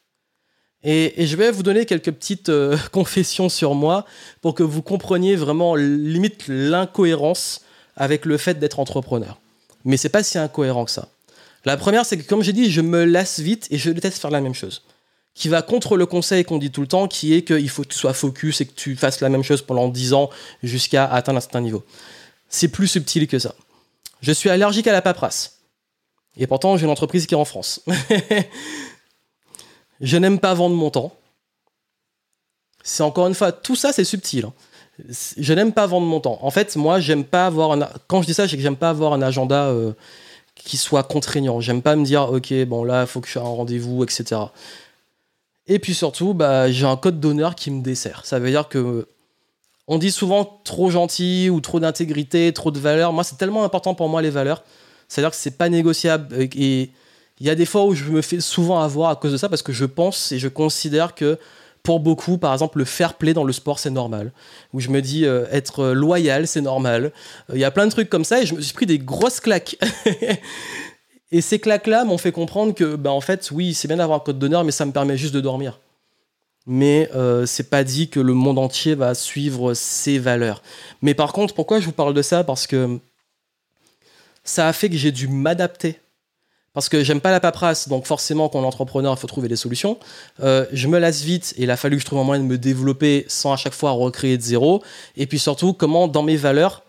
Et, 0.83 1.27
je 1.27 1.37
vais 1.37 1.51
vous 1.51 1.63
donner 1.63 1.85
quelques 1.85 2.11
petites 2.11 2.49
euh, 2.49 2.77
confessions 2.93 3.49
sur 3.49 3.75
moi 3.75 4.07
pour 4.41 4.55
que 4.55 4.63
vous 4.63 4.83
compreniez 4.83 5.37
vraiment 5.37 5.75
limite 5.75 6.45
l'incohérence 6.49 7.63
avec 7.97 8.25
le 8.25 8.39
fait 8.39 8.59
d'être 8.59 8.81
entrepreneur. 8.81 9.39
Mais 9.85 9.97
c'est 9.97 10.09
pas 10.09 10.23
si 10.23 10.39
incohérent 10.39 10.85
que 10.85 10.91
ça. 10.91 11.09
La 11.65 11.77
première, 11.77 12.07
c'est 12.07 12.17
que 12.17 12.27
comme 12.27 12.43
j'ai 12.43 12.55
dit, 12.55 12.71
je 12.71 12.81
me 12.81 13.05
lasse 13.05 13.41
vite 13.41 13.69
et 13.71 13.77
je 13.77 13.91
déteste 13.91 14.19
faire 14.19 14.31
la 14.31 14.41
même 14.41 14.55
chose 14.55 14.83
qui 15.41 15.49
va 15.49 15.63
contre 15.63 15.97
le 15.97 16.05
conseil 16.05 16.45
qu'on 16.45 16.59
dit 16.59 16.71
tout 16.71 16.83
le 16.83 16.87
temps, 16.87 17.09
qui 17.09 17.33
est 17.33 17.43
qu'il 17.43 17.71
faut 17.71 17.81
que 17.81 17.89
tu 17.89 17.99
sois 17.99 18.13
focus 18.13 18.61
et 18.61 18.67
que 18.67 18.75
tu 18.75 18.95
fasses 18.95 19.23
la 19.23 19.31
même 19.31 19.43
chose 19.43 19.63
pendant 19.63 19.89
10 19.89 20.13
ans 20.13 20.29
jusqu'à 20.63 21.07
atteindre 21.07 21.39
un 21.39 21.41
certain 21.41 21.63
niveau. 21.63 21.83
C'est 22.51 22.69
plus 22.69 22.89
subtil 22.89 23.27
que 23.27 23.39
ça. 23.39 23.55
Je 24.21 24.33
suis 24.33 24.51
allergique 24.51 24.87
à 24.87 24.93
la 24.93 25.01
paperasse. 25.01 25.61
Et 26.37 26.47
pourtant, 26.47 26.77
j'ai 26.77 26.85
une 26.85 26.91
entreprise 26.91 27.25
qui 27.25 27.33
est 27.33 27.39
en 27.39 27.47
France. 27.47 27.81
je 30.03 30.17
n'aime 30.19 30.39
pas 30.39 30.53
vendre 30.53 30.77
mon 30.77 30.91
temps. 30.91 31.17
C'est 32.83 33.03
encore 33.03 33.27
une 33.27 33.35
fois, 33.35 33.51
tout 33.51 33.77
ça, 33.77 33.95
c'est 33.95 34.05
subtil. 34.05 34.45
Hein. 34.45 34.53
Je 35.39 35.55
n'aime 35.55 35.73
pas 35.73 35.87
vendre 35.87 36.07
mon 36.07 36.21
temps. 36.21 36.39
En 36.43 36.51
fait, 36.51 36.77
moi, 36.77 37.01
j'aime 37.01 37.25
pas 37.25 37.47
avoir 37.47 37.73
un. 37.73 37.89
Quand 38.09 38.21
je 38.21 38.27
dis 38.27 38.35
ça, 38.35 38.47
c'est 38.47 38.57
que 38.57 38.63
j'aime 38.63 38.77
pas 38.77 38.91
avoir 38.91 39.15
un 39.15 39.23
agenda 39.23 39.69
euh, 39.69 39.95
qui 40.55 40.77
soit 40.77 41.03
contraignant. 41.03 41.63
J'aime 41.63 41.81
pas 41.81 41.97
me 41.97 42.05
dire, 42.05 42.31
ok, 42.31 42.53
bon 42.67 42.85
là, 42.85 43.05
il 43.05 43.07
faut 43.07 43.23
que 43.23 43.29
je 43.29 43.33
fasse 43.33 43.43
un 43.43 43.47
rendez-vous, 43.47 44.05
etc. 44.05 44.37
Et 45.71 45.79
puis 45.79 45.95
surtout, 45.95 46.35
bah, 46.35 46.69
j'ai 46.69 46.85
un 46.85 46.97
code 46.97 47.21
d'honneur 47.21 47.55
qui 47.55 47.71
me 47.71 47.81
dessert. 47.81 48.23
Ça 48.25 48.41
veut 48.41 48.51
dire 48.51 48.69
que 48.69 49.07
on 49.87 49.99
dit 49.99 50.11
souvent 50.11 50.61
trop 50.65 50.91
gentil 50.91 51.49
ou 51.49 51.61
trop 51.61 51.79
d'intégrité, 51.79 52.53
trop 52.53 52.73
de 52.73 52.81
valeur. 52.81 53.13
Moi, 53.13 53.23
c'est 53.23 53.39
tellement 53.39 53.63
important 53.63 53.95
pour 53.95 54.09
moi 54.09 54.21
les 54.21 54.31
valeurs. 54.31 54.65
C'est-à-dire 55.07 55.31
que 55.31 55.37
c'est 55.37 55.57
pas 55.57 55.69
négociable. 55.69 56.35
Et 56.41 56.91
il 57.39 57.47
y 57.47 57.51
a 57.51 57.55
des 57.55 57.67
fois 57.67 57.85
où 57.85 57.95
je 57.95 58.05
me 58.11 58.21
fais 58.21 58.41
souvent 58.41 58.81
avoir 58.81 59.11
à 59.11 59.17
cause 59.17 59.31
de 59.31 59.37
ça 59.37 59.49
parce 59.49 59.63
que 59.63 59.73
je 59.73 59.85
pense 59.85 60.33
et 60.33 60.41
je 60.41 60.49
considère 60.49 61.15
que 61.15 61.39
pour 61.85 62.01
beaucoup, 62.01 62.37
par 62.37 62.53
exemple, 62.53 62.79
le 62.79 62.85
fair 62.85 63.15
play 63.15 63.33
dans 63.33 63.45
le 63.45 63.53
sport, 63.53 63.79
c'est 63.79 63.91
normal. 63.91 64.33
Où 64.73 64.81
je 64.81 64.89
me 64.89 65.01
dis 65.01 65.25
euh, 65.25 65.47
être 65.53 65.87
loyal, 65.89 66.49
c'est 66.49 66.61
normal. 66.61 67.13
Euh, 67.49 67.55
il 67.55 67.61
y 67.61 67.65
a 67.65 67.71
plein 67.71 67.87
de 67.87 67.93
trucs 67.93 68.11
comme 68.11 68.25
ça 68.25 68.43
et 68.43 68.47
je 68.47 68.57
me 68.57 68.61
suis 68.61 68.75
pris 68.75 68.87
des 68.87 68.99
grosses 68.99 69.39
claques. 69.39 69.77
Et 71.33 71.41
ces 71.41 71.59
claques-là 71.59 72.05
m'ont 72.05 72.19
fait 72.19 72.33
comprendre 72.33 72.75
que, 72.75 72.97
bah, 72.97 73.13
en 73.13 73.21
fait, 73.21 73.51
oui, 73.53 73.75
c'est 73.75 73.89
bien 73.89 73.99
d'avoir 73.99 74.21
un 74.21 74.25
code 74.25 74.39
d'honneur, 74.39 74.65
mais 74.65 74.73
ça 74.73 74.85
me 74.85 74.93
permet 74.93 75.17
juste 75.17 75.35
de 75.35 75.41
dormir. 75.41 75.81
Mais 76.67 77.09
euh, 77.15 77.47
c'est 77.47 77.71
pas 77.71 77.85
dit 77.85 78.09
que 78.09 78.21
le 78.21 78.35
monde 78.35 78.59
entier 78.59 78.95
va 78.95 79.15
suivre 79.15 79.75
ces 79.75 80.19
valeurs. 80.19 80.63
Mais 81.03 81.15
par 81.15 81.33
contre, 81.33 81.55
pourquoi 81.55 81.81
je 81.81 81.87
vous 81.87 81.93
parle 81.93 82.15
de 82.15 82.23
ça? 82.23 82.45
Parce 82.45 82.67
que 82.67 82.99
ça 84.45 84.69
a 84.69 84.73
fait 84.73 84.91
que 84.91 84.97
j'ai 84.97 85.13
dû 85.13 85.29
m'adapter. 85.29 86.01
Parce 86.73 86.89
que 86.89 87.03
j'aime 87.03 87.21
pas 87.21 87.33
la 87.33 87.41
paperasse, 87.41 87.89
donc 87.89 88.07
forcément, 88.07 88.49
quand 88.49 88.61
on 88.61 88.63
est 88.63 88.67
entrepreneur, 88.67 89.15
il 89.17 89.21
faut 89.21 89.27
trouver 89.27 89.49
des 89.49 89.57
solutions. 89.57 89.99
Euh, 90.41 90.67
je 90.73 90.87
me 90.87 90.99
lasse 90.99 91.23
vite 91.23 91.53
et 91.57 91.65
il 91.65 91.71
a 91.71 91.77
fallu 91.77 91.97
que 91.97 92.03
je 92.03 92.07
trouve 92.07 92.21
un 92.21 92.25
moyen 92.25 92.43
de 92.43 92.49
me 92.49 92.59
développer 92.59 93.25
sans 93.27 93.53
à 93.53 93.57
chaque 93.57 93.73
fois 93.73 93.91
recréer 93.91 94.37
de 94.37 94.43
zéro. 94.43 94.83
Et 95.17 95.27
puis 95.27 95.41
surtout, 95.41 95.73
comment, 95.73 96.07
dans 96.07 96.23
mes 96.23 96.37
valeurs, 96.37 96.85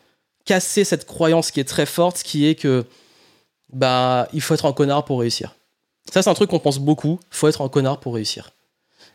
casser 0.45 0.83
cette 0.83 1.05
croyance 1.05 1.49
qui 1.49 1.59
est 1.59 1.67
très 1.67 1.87
forte, 1.87 2.21
qui 2.21 2.45
est 2.45 2.55
que 2.55 2.85
bah, 3.73 4.27
il 4.33 4.41
faut 4.41 4.53
être 4.53 4.65
un 4.65 4.73
connard 4.73 5.05
pour 5.05 5.19
réussir. 5.19 5.55
Ça, 6.11 6.21
c'est 6.21 6.29
un 6.29 6.33
truc 6.33 6.49
qu'on 6.49 6.59
pense 6.59 6.79
beaucoup. 6.79 7.19
Il 7.31 7.35
faut 7.35 7.47
être 7.47 7.61
un 7.61 7.69
connard 7.69 7.99
pour 7.99 8.15
réussir. 8.15 8.51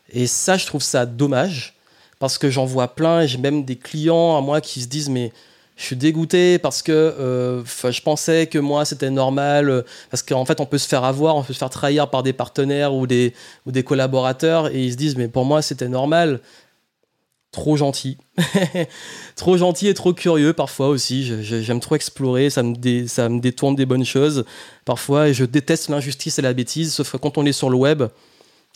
Et 0.09 0.25
ça, 0.27 0.57
je 0.57 0.65
trouve 0.65 0.81
ça 0.81 1.05
dommage 1.05 1.77
parce 2.19 2.37
que 2.37 2.49
j'en 2.49 2.65
vois 2.65 2.87
plein 2.95 3.25
j'ai 3.25 3.37
même 3.37 3.63
des 3.63 3.75
clients 3.75 4.37
à 4.37 4.41
moi 4.41 4.61
qui 4.61 4.81
se 4.81 4.87
disent 4.87 5.09
mais 5.09 5.31
je 5.75 5.83
suis 5.83 5.95
dégoûté 5.95 6.57
parce 6.57 6.81
que 6.81 6.91
euh, 6.91 7.63
je 7.63 8.01
pensais 8.01 8.47
que 8.47 8.57
moi 8.57 8.83
c'était 8.85 9.11
normal 9.11 9.83
parce 10.09 10.23
qu'en 10.23 10.43
fait 10.43 10.59
on 10.59 10.65
peut 10.65 10.79
se 10.79 10.87
faire 10.87 11.03
avoir, 11.03 11.35
on 11.35 11.43
peut 11.43 11.53
se 11.53 11.59
faire 11.59 11.69
trahir 11.69 12.09
par 12.09 12.23
des 12.23 12.33
partenaires 12.33 12.95
ou 12.95 13.05
des, 13.05 13.33
ou 13.67 13.71
des 13.71 13.83
collaborateurs 13.83 14.73
et 14.73 14.83
ils 14.83 14.93
se 14.93 14.97
disent 14.97 15.15
mais 15.15 15.27
pour 15.27 15.45
moi 15.45 15.61
c'était 15.61 15.89
normal 15.89 16.39
trop 17.51 17.77
gentil. 17.77 18.17
trop 19.35 19.57
gentil 19.57 19.87
et 19.87 19.93
trop 19.93 20.13
curieux 20.13 20.53
parfois 20.53 20.89
aussi. 20.89 21.43
J'aime 21.43 21.79
trop 21.79 21.95
explorer, 21.95 22.49
ça 22.49 22.63
me, 22.63 23.39
détourne 23.39 23.75
des 23.75 23.85
bonnes 23.85 24.05
choses 24.05 24.45
parfois 24.85 25.31
je 25.31 25.43
déteste 25.43 25.89
l'injustice 25.89 26.39
et 26.39 26.41
la 26.41 26.53
bêtise, 26.53 26.93
sauf 26.93 27.11
que 27.11 27.17
quand 27.17 27.37
on 27.37 27.45
est 27.45 27.51
sur 27.51 27.69
le 27.69 27.77
web, 27.77 28.03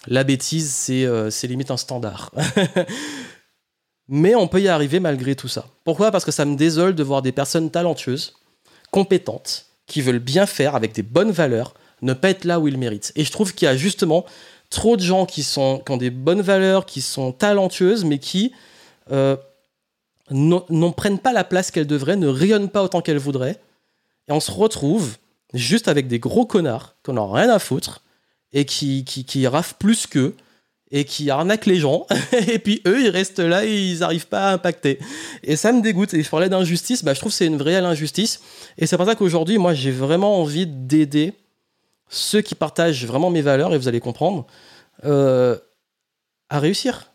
la 0.08 0.24
bêtise, 0.24 0.72
c'est 0.72 1.06
euh, 1.06 1.30
limite 1.44 1.72
un 1.72 1.78
standard. 1.78 2.32
Mais 4.08 4.36
on 4.36 4.48
peut 4.48 4.62
y 4.62 4.68
arriver 4.68 5.00
malgré 5.00 5.36
tout 5.36 5.48
ça. 5.48 5.68
Pourquoi? 5.86 6.12
Parce 6.12 6.26
que 6.26 6.32
ça 6.32 6.44
me 6.44 6.56
désole 6.56 6.96
de 6.96 7.04
voir 7.04 7.22
des 7.22 7.32
personnes 7.32 7.72
talentueuses, 7.72 8.34
compétentes, 8.92 9.68
qui 9.88 10.02
veulent 10.02 10.20
bien 10.20 10.46
faire 10.46 10.76
avec 10.76 10.94
des 10.94 11.04
bonnes 11.04 11.32
valeurs, 11.32 11.74
ne 12.02 12.14
pas 12.14 12.32
être 12.32 12.46
là 12.46 12.60
où 12.60 12.68
ils 12.68 12.78
méritent. 12.78 13.14
Et 13.16 13.24
je 13.24 13.32
trouve 13.32 13.54
qu'il 13.54 13.68
y 13.68 13.70
a 13.70 13.78
justement 13.78 14.26
trop 14.72 14.98
de 14.98 15.02
gens 15.04 15.28
qui, 15.28 15.44
sont, 15.44 15.80
qui 15.86 15.92
ont 15.92 15.98
des 15.98 16.10
bonnes 16.10 16.42
valeurs, 16.42 16.88
qui 16.88 17.02
sont 17.02 17.32
talentueuses, 17.32 18.04
mais 18.06 18.18
qui 18.18 18.52
euh, 19.12 19.36
n'en 20.32 20.92
prennent 20.92 21.20
pas 21.20 21.34
la 21.34 21.44
place 21.44 21.70
qu'elles 21.70 21.86
devraient, 21.86 22.16
ne 22.16 22.28
rayonnent 22.28 22.70
pas 22.70 22.82
autant 22.82 23.02
qu'elles 23.02 23.20
voudraient. 23.20 23.60
Et 24.28 24.32
on 24.32 24.40
se 24.40 24.52
retrouve 24.52 25.18
juste 25.54 25.88
avec 25.88 26.08
des 26.08 26.20
gros 26.20 26.46
connards 26.46 26.96
qu'on 27.04 27.14
n'a 27.14 27.26
rien 27.26 27.50
à 27.50 27.60
foutre 27.60 28.02
et 28.54 28.66
qui, 28.66 29.04
qui, 29.04 29.48
raffent 29.48 29.76
plus 29.76 30.08
qu'eux 30.08 30.36
et 30.90 31.04
qui 31.04 31.30
arnaquent 31.30 31.66
les 31.66 31.80
gens. 31.80 32.08
et 32.48 32.58
puis 32.58 32.82
eux, 32.88 33.02
ils 33.02 33.10
restent 33.10 33.40
là 33.40 33.66
et 33.66 33.78
ils 33.78 34.00
n'arrivent 34.00 34.28
pas 34.28 34.50
à 34.50 34.54
impacter. 34.54 35.00
Et 35.44 35.58
ça 35.58 35.74
me 35.74 35.82
dégoûte. 35.82 36.14
Et 36.14 36.24
je 36.24 36.30
parlais 36.30 36.50
d'injustice, 36.50 37.04
bah, 37.04 37.14
je 37.14 37.20
trouve 37.20 37.34
que 37.34 37.38
c'est 37.38 37.48
une 37.48 37.58
vraie 37.58 37.76
injustice. 37.76 38.40
Et 38.78 38.88
c'est 38.88 38.96
pour 38.96 39.06
ça 39.06 39.16
qu'aujourd'hui, 39.16 39.58
moi, 39.58 39.74
j'ai 39.74 39.92
vraiment 39.92 40.40
envie 40.40 40.66
d'aider 40.66 41.34
ceux 42.12 42.41
qui 42.41 42.54
partagent 42.54 43.06
vraiment 43.06 43.32
mes 43.32 43.41
valeurs, 43.41 43.74
et 43.74 43.78
vous 43.78 43.88
allez 43.88 44.02
comprendre, 44.02 44.45
euh, 45.06 45.58
à 46.50 46.60
réussir. 46.60 47.12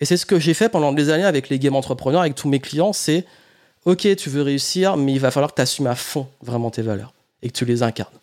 Et 0.00 0.04
c'est 0.04 0.16
ce 0.16 0.24
que 0.24 0.38
j'ai 0.38 0.54
fait 0.54 0.68
pendant 0.68 0.92
des 0.92 1.10
années 1.10 1.24
avec 1.24 1.48
les 1.48 1.58
game 1.58 1.74
entrepreneurs, 1.74 2.22
avec 2.22 2.36
tous 2.36 2.48
mes 2.48 2.60
clients, 2.60 2.92
c'est 2.92 3.26
ok, 3.84 4.16
tu 4.16 4.30
veux 4.30 4.42
réussir, 4.42 4.96
mais 4.96 5.12
il 5.12 5.20
va 5.20 5.30
falloir 5.30 5.50
que 5.50 5.56
tu 5.56 5.62
assumes 5.62 5.86
à 5.88 5.94
fond 5.94 6.28
vraiment 6.42 6.70
tes 6.70 6.82
valeurs 6.82 7.12
et 7.42 7.48
que 7.48 7.52
tu 7.52 7.64
les 7.64 7.82
incarnes. 7.82 8.14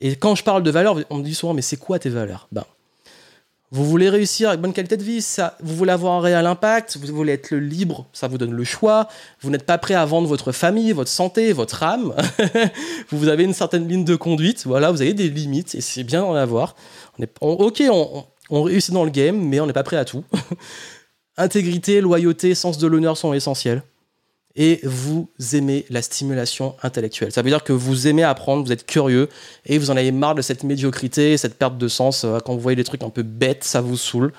Et 0.00 0.16
quand 0.16 0.34
je 0.34 0.44
parle 0.44 0.62
de 0.62 0.70
valeurs, 0.70 0.98
on 1.10 1.18
me 1.18 1.24
dit 1.24 1.34
souvent, 1.34 1.54
mais 1.54 1.62
c'est 1.62 1.76
quoi 1.76 1.98
tes 1.98 2.10
valeurs? 2.10 2.48
Ben, 2.52 2.64
Vous 3.74 3.84
voulez 3.84 4.08
réussir 4.08 4.50
avec 4.50 4.60
bonne 4.60 4.72
qualité 4.72 4.96
de 4.96 5.02
vie, 5.02 5.18
vous 5.60 5.74
voulez 5.74 5.90
avoir 5.90 6.12
un 6.12 6.20
réel 6.20 6.46
impact, 6.46 6.96
vous 6.96 7.12
voulez 7.12 7.32
être 7.32 7.56
libre, 7.56 8.06
ça 8.12 8.28
vous 8.28 8.38
donne 8.38 8.52
le 8.52 8.62
choix, 8.62 9.08
vous 9.40 9.50
n'êtes 9.50 9.66
pas 9.66 9.78
prêt 9.78 9.94
à 9.94 10.04
vendre 10.04 10.28
votre 10.28 10.52
famille, 10.52 10.92
votre 10.92 11.10
santé, 11.10 11.52
votre 11.52 11.82
âme, 11.82 12.14
vous 13.10 13.26
avez 13.26 13.42
une 13.42 13.52
certaine 13.52 13.88
ligne 13.88 14.04
de 14.04 14.14
conduite, 14.14 14.64
voilà, 14.64 14.92
vous 14.92 15.02
avez 15.02 15.12
des 15.12 15.28
limites, 15.28 15.74
et 15.74 15.80
c'est 15.80 16.04
bien 16.04 16.20
d'en 16.20 16.36
avoir. 16.36 16.76
Ok, 17.40 17.82
on 17.90 18.62
réussit 18.62 18.94
dans 18.94 19.02
le 19.02 19.10
game, 19.10 19.40
mais 19.44 19.58
on 19.58 19.66
n'est 19.66 19.72
pas 19.72 19.82
prêt 19.82 19.96
à 19.96 20.04
tout. 20.04 20.22
Intégrité, 21.36 22.00
loyauté, 22.00 22.54
sens 22.54 22.78
de 22.78 22.86
l'honneur 22.86 23.16
sont 23.16 23.34
essentiels 23.34 23.82
et 24.56 24.80
vous 24.84 25.28
aimez 25.52 25.84
la 25.90 26.02
stimulation 26.02 26.76
intellectuelle. 26.82 27.32
Ça 27.32 27.42
veut 27.42 27.50
dire 27.50 27.64
que 27.64 27.72
vous 27.72 28.06
aimez 28.06 28.22
apprendre, 28.22 28.64
vous 28.64 28.72
êtes 28.72 28.86
curieux 28.86 29.28
et 29.66 29.78
vous 29.78 29.90
en 29.90 29.96
avez 29.96 30.12
marre 30.12 30.34
de 30.34 30.42
cette 30.42 30.62
médiocrité, 30.62 31.36
cette 31.36 31.58
perte 31.58 31.76
de 31.76 31.88
sens. 31.88 32.24
Euh, 32.24 32.38
quand 32.38 32.54
vous 32.54 32.60
voyez 32.60 32.76
des 32.76 32.84
trucs 32.84 33.02
un 33.02 33.10
peu 33.10 33.22
bêtes, 33.22 33.64
ça 33.64 33.80
vous 33.80 33.96
saoule. 33.96 34.32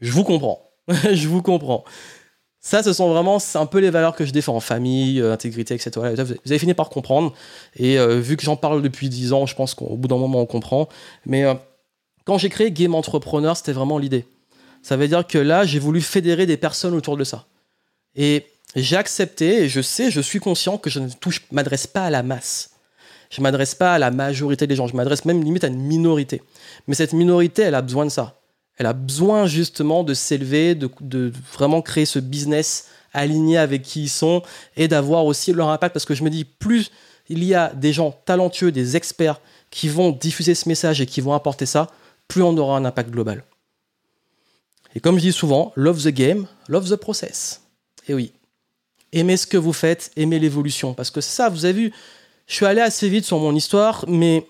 Je 0.00 0.12
vous 0.12 0.22
comprends. 0.24 0.70
je 0.88 1.28
vous 1.28 1.42
comprends. 1.42 1.84
Ça, 2.60 2.84
ce 2.84 2.92
sont 2.92 3.12
vraiment 3.12 3.38
un 3.54 3.66
peu 3.66 3.78
les 3.78 3.90
valeurs 3.90 4.14
que 4.14 4.24
je 4.24 4.30
défends 4.30 4.54
en 4.54 4.60
famille, 4.60 5.20
euh, 5.20 5.32
intégrité, 5.32 5.74
etc. 5.74 5.90
Vous 5.96 6.52
avez 6.52 6.58
fini 6.60 6.74
par 6.74 6.90
comprendre. 6.90 7.32
Et 7.74 7.98
euh, 7.98 8.20
vu 8.20 8.36
que 8.36 8.44
j'en 8.44 8.54
parle 8.54 8.82
depuis 8.82 9.08
10 9.08 9.32
ans, 9.32 9.46
je 9.46 9.56
pense 9.56 9.74
qu'au 9.74 9.96
bout 9.96 10.06
d'un 10.06 10.18
moment, 10.18 10.40
on 10.40 10.46
comprend. 10.46 10.88
Mais 11.26 11.44
quand 12.24 12.38
j'ai 12.38 12.48
créé 12.48 12.70
Game 12.70 12.94
Entrepreneur, 12.94 13.56
c'était 13.56 13.72
vraiment 13.72 13.98
l'idée. 13.98 14.26
Ça 14.82 14.96
veut 14.96 15.08
dire 15.08 15.26
que 15.26 15.38
là, 15.38 15.64
j'ai 15.64 15.80
voulu 15.80 16.00
fédérer 16.00 16.46
des 16.46 16.56
personnes 16.56 16.94
autour 16.94 17.16
de 17.16 17.24
ça. 17.24 17.46
Et 18.14 18.46
j'ai 18.74 18.96
accepté 18.96 19.64
et 19.64 19.68
je 19.68 19.80
sais, 19.80 20.10
je 20.10 20.20
suis 20.20 20.40
conscient 20.40 20.78
que 20.78 20.88
je 20.88 21.00
ne 21.00 21.08
touche, 21.08 21.42
m'adresse 21.50 21.86
pas 21.86 22.06
à 22.06 22.10
la 22.10 22.22
masse. 22.22 22.70
Je 23.30 23.40
m'adresse 23.40 23.74
pas 23.74 23.94
à 23.94 23.98
la 23.98 24.10
majorité 24.10 24.66
des 24.66 24.76
gens. 24.76 24.86
Je 24.86 24.96
m'adresse 24.96 25.24
même 25.24 25.42
limite 25.42 25.64
à 25.64 25.68
une 25.68 25.80
minorité. 25.80 26.42
Mais 26.86 26.94
cette 26.94 27.12
minorité, 27.12 27.62
elle 27.62 27.74
a 27.74 27.82
besoin 27.82 28.04
de 28.04 28.10
ça. 28.10 28.40
Elle 28.76 28.86
a 28.86 28.92
besoin 28.92 29.46
justement 29.46 30.04
de 30.04 30.14
s'élever, 30.14 30.74
de, 30.74 30.90
de, 31.00 31.32
vraiment 31.52 31.82
créer 31.82 32.04
ce 32.04 32.18
business 32.18 32.88
aligné 33.12 33.58
avec 33.58 33.82
qui 33.82 34.02
ils 34.04 34.08
sont 34.08 34.42
et 34.76 34.88
d'avoir 34.88 35.24
aussi 35.24 35.52
leur 35.52 35.68
impact. 35.68 35.94
Parce 35.94 36.04
que 36.04 36.14
je 36.14 36.24
me 36.24 36.30
dis, 36.30 36.44
plus 36.44 36.90
il 37.28 37.44
y 37.44 37.54
a 37.54 37.72
des 37.74 37.92
gens 37.92 38.12
talentueux, 38.24 38.72
des 38.72 38.96
experts 38.96 39.40
qui 39.70 39.88
vont 39.88 40.10
diffuser 40.10 40.54
ce 40.54 40.68
message 40.68 41.00
et 41.00 41.06
qui 41.06 41.20
vont 41.20 41.32
apporter 41.32 41.66
ça, 41.66 41.88
plus 42.28 42.42
on 42.42 42.56
aura 42.58 42.76
un 42.76 42.84
impact 42.84 43.10
global. 43.10 43.44
Et 44.94 45.00
comme 45.00 45.16
je 45.16 45.22
dis 45.22 45.32
souvent, 45.32 45.72
love 45.74 46.02
the 46.02 46.08
game, 46.08 46.46
love 46.68 46.90
the 46.90 46.96
process. 46.96 47.62
Et 48.08 48.14
oui, 48.14 48.32
aimez 49.12 49.36
ce 49.36 49.46
que 49.46 49.56
vous 49.56 49.72
faites, 49.72 50.10
aimez 50.16 50.38
l'évolution. 50.38 50.94
Parce 50.94 51.10
que 51.10 51.20
ça, 51.20 51.48
vous 51.48 51.64
avez 51.64 51.74
vu, 51.74 51.92
je 52.46 52.54
suis 52.54 52.66
allé 52.66 52.80
assez 52.80 53.08
vite 53.08 53.24
sur 53.24 53.38
mon 53.38 53.54
histoire, 53.54 54.04
mais 54.08 54.46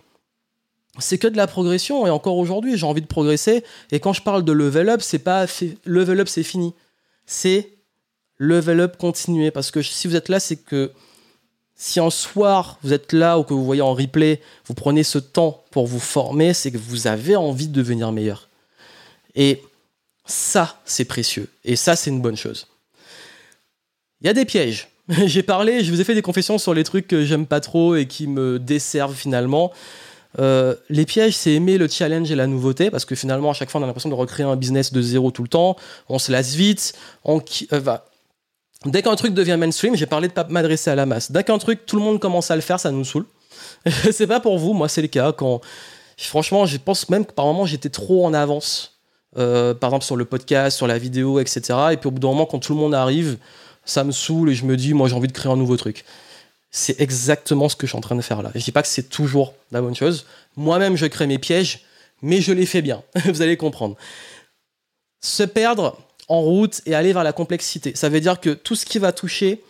c'est 0.99 1.19
que 1.19 1.29
de 1.29 1.37
la 1.37 1.47
progression. 1.47 2.07
Et 2.07 2.11
encore 2.11 2.37
aujourd'hui, 2.37 2.77
j'ai 2.77 2.87
envie 2.87 3.03
de 3.03 3.07
progresser. 3.07 3.65
Et 3.91 4.01
quand 4.01 4.13
je 4.13 4.23
parle 4.23 4.45
de 4.45 4.53
level 4.53 4.89
up, 4.89 5.01
c'est 5.03 5.19
pas 5.19 5.47
level 5.85 6.21
up, 6.21 6.29
c'est 6.29 6.43
fini. 6.43 6.75
C'est 7.27 7.71
level 8.39 8.81
up 8.81 8.97
continuer. 8.97 9.51
Parce 9.51 9.71
que 9.71 9.83
si 9.83 10.09
vous 10.09 10.17
êtes 10.17 10.29
là, 10.29 10.41
c'est 10.41 10.57
que 10.57 10.93
si 11.75 11.99
un 11.99 12.11
soir 12.11 12.79
vous 12.83 12.93
êtes 12.93 13.13
là 13.13 13.39
ou 13.39 13.45
que 13.45 13.55
vous 13.55 13.65
voyez 13.65 13.83
en 13.83 13.95
replay, 13.95 14.41
vous 14.67 14.75
prenez 14.75 15.03
ce 15.03 15.19
temps 15.19 15.65
pour 15.71 15.87
vous 15.87 15.99
former, 15.99 16.55
c'est 16.55 16.71
que 16.71 16.79
vous 16.79 17.07
avez 17.07 17.35
envie 17.37 17.69
de 17.69 17.73
devenir 17.73 18.13
meilleur. 18.13 18.49
Et 19.35 19.63
ça, 20.25 20.81
c'est 20.85 21.05
précieux. 21.05 21.49
Et 21.65 21.77
ça, 21.77 21.97
c'est 21.97 22.11
une 22.11 22.21
bonne 22.21 22.37
chose. 22.37 22.69
Il 24.23 24.27
y 24.27 24.31
a 24.31 24.35
des 24.35 24.45
pièges. 24.45 24.89
J'ai 25.27 25.43
parlé, 25.43 25.83
je 25.83 25.91
vous 25.91 26.01
ai 26.01 26.05
fait 26.05 26.15
des 26.15 26.23
confessions 26.23 26.57
sur 26.57 26.75
les 26.75 26.85
trucs 26.85 27.09
que 27.09 27.25
j'aime 27.25 27.47
pas 27.47 27.61
trop 27.61 27.97
et 27.97 28.07
qui 28.07 28.29
me 28.29 28.59
desservent 28.59 29.17
finalement. 29.17 29.73
Euh, 30.39 30.77
les 30.89 31.05
pièges, 31.05 31.35
c'est 31.35 31.53
aimer 31.53 31.77
le 31.77 31.89
challenge 31.89 32.31
et 32.31 32.37
la 32.37 32.47
nouveauté, 32.47 32.91
parce 32.91 33.05
que 33.05 33.15
finalement, 33.15 33.51
à 33.51 33.53
chaque 33.53 33.69
fois, 33.69 33.81
on 33.81 33.85
a 33.85 33.87
l'impression 33.87 34.09
de 34.09 34.15
recréer 34.15 34.47
un 34.47 34.57
business 34.57 34.93
de 34.93 35.03
zéro 35.03 35.31
tout 35.33 35.43
le 35.43 35.49
temps. 35.49 35.77
On 36.09 36.19
se 36.19 36.31
lasse 36.31 36.55
vite. 36.55 36.95
Euh, 37.29 37.97
Dès 38.87 39.03
qu'un 39.03 39.17
truc 39.17 39.35
devient 39.35 39.57
mainstream, 39.59 39.97
j'ai 39.97 40.07
parlé 40.07 40.29
de 40.29 40.33
pas 40.33 40.47
m'adresser 40.49 40.91
à 40.91 40.95
la 40.95 41.05
masse. 41.05 41.31
Dès 41.33 41.45
qu'un 41.45 41.59
truc, 41.59 41.85
tout 41.85 41.97
le 41.97 42.03
monde 42.03 42.21
commence 42.21 42.51
à 42.51 42.57
le 42.57 42.63
faire, 42.63 42.81
ça 42.81 42.91
nous 42.91 43.05
saoule. 43.05 43.27
c'est 44.13 44.27
pas 44.27 44.41
pour 44.41 44.59
vous, 44.59 44.73
moi 44.73 44.89
c'est 44.89 45.03
le 45.03 45.09
cas. 45.09 45.33
Quand 45.33 45.61
franchement, 46.17 46.67
je 46.67 46.79
pense 46.79 47.09
même 47.09 47.27
que 47.27 47.33
par 47.33 47.45
moment 47.47 47.67
j'étais 47.67 47.91
trop 47.91 48.25
en 48.25 48.35
avance. 48.35 49.01
Euh, 49.39 49.73
par 49.73 49.91
exemple 49.91 50.05
sur 50.05 50.17
le 50.17 50.25
podcast, 50.25 50.77
sur 50.77 50.87
la 50.87 50.99
vidéo, 50.99 51.41
etc. 51.41 51.63
Et 51.93 51.97
puis 51.97 52.09
au 52.09 52.11
bout 52.11 52.21
d'un 52.21 52.29
moment, 52.29 52.47
quand 52.47 52.59
tout 52.59 52.75
le 52.75 52.79
monde 52.79 52.95
arrive, 52.95 53.39
ça 53.85 54.05
me 54.05 54.13
saoule 54.13 54.51
et 54.51 54.55
je 54.55 54.65
me 54.65 54.77
dis, 54.77 54.95
moi 54.95 55.09
j'ai 55.09 55.15
envie 55.15 55.29
de 55.29 55.33
créer 55.33 55.51
un 55.53 55.57
nouveau 55.57 55.77
truc. 55.77 56.05
C'est 56.71 57.01
exactement 57.01 57.69
ce 57.69 57.77
que 57.77 57.87
je 57.87 57.91
suis 57.91 57.99
en 57.99 58.03
train 58.03 58.17
de 58.17 58.23
faire 58.23 58.43
là. 58.43 58.51
Je 58.55 58.65
dis 58.65 58.73
pas 58.73 58.83
que 58.83 58.89
c'est 58.89 59.09
toujours 59.09 59.55
la 59.73 59.83
bonne 59.83 59.95
chose. 59.95 60.27
Moi-même, 60.57 60.97
je 60.97 61.07
crée 61.07 61.27
mes 61.27 61.39
pièges, 61.39 61.81
mais 62.23 62.41
je 62.41 62.53
les 62.53 62.65
fais 62.65 62.81
bien. 62.81 63.03
Vous 63.27 63.43
allez 63.43 63.59
comprendre. 63.59 63.97
Se 65.21 65.43
perdre, 65.43 65.99
en 66.29 66.41
route 66.41 66.81
et 66.87 66.95
aller 66.95 67.13
vers 67.13 67.25
la 67.25 67.33
complexité. 67.33 67.93
Ça 67.95 68.09
veut 68.09 68.21
dire 68.21 68.41
que 68.41 68.51
tout 68.51 68.75
ce 68.75 68.87
qui 68.87 68.99
va 68.99 69.13
toucher 69.13 69.63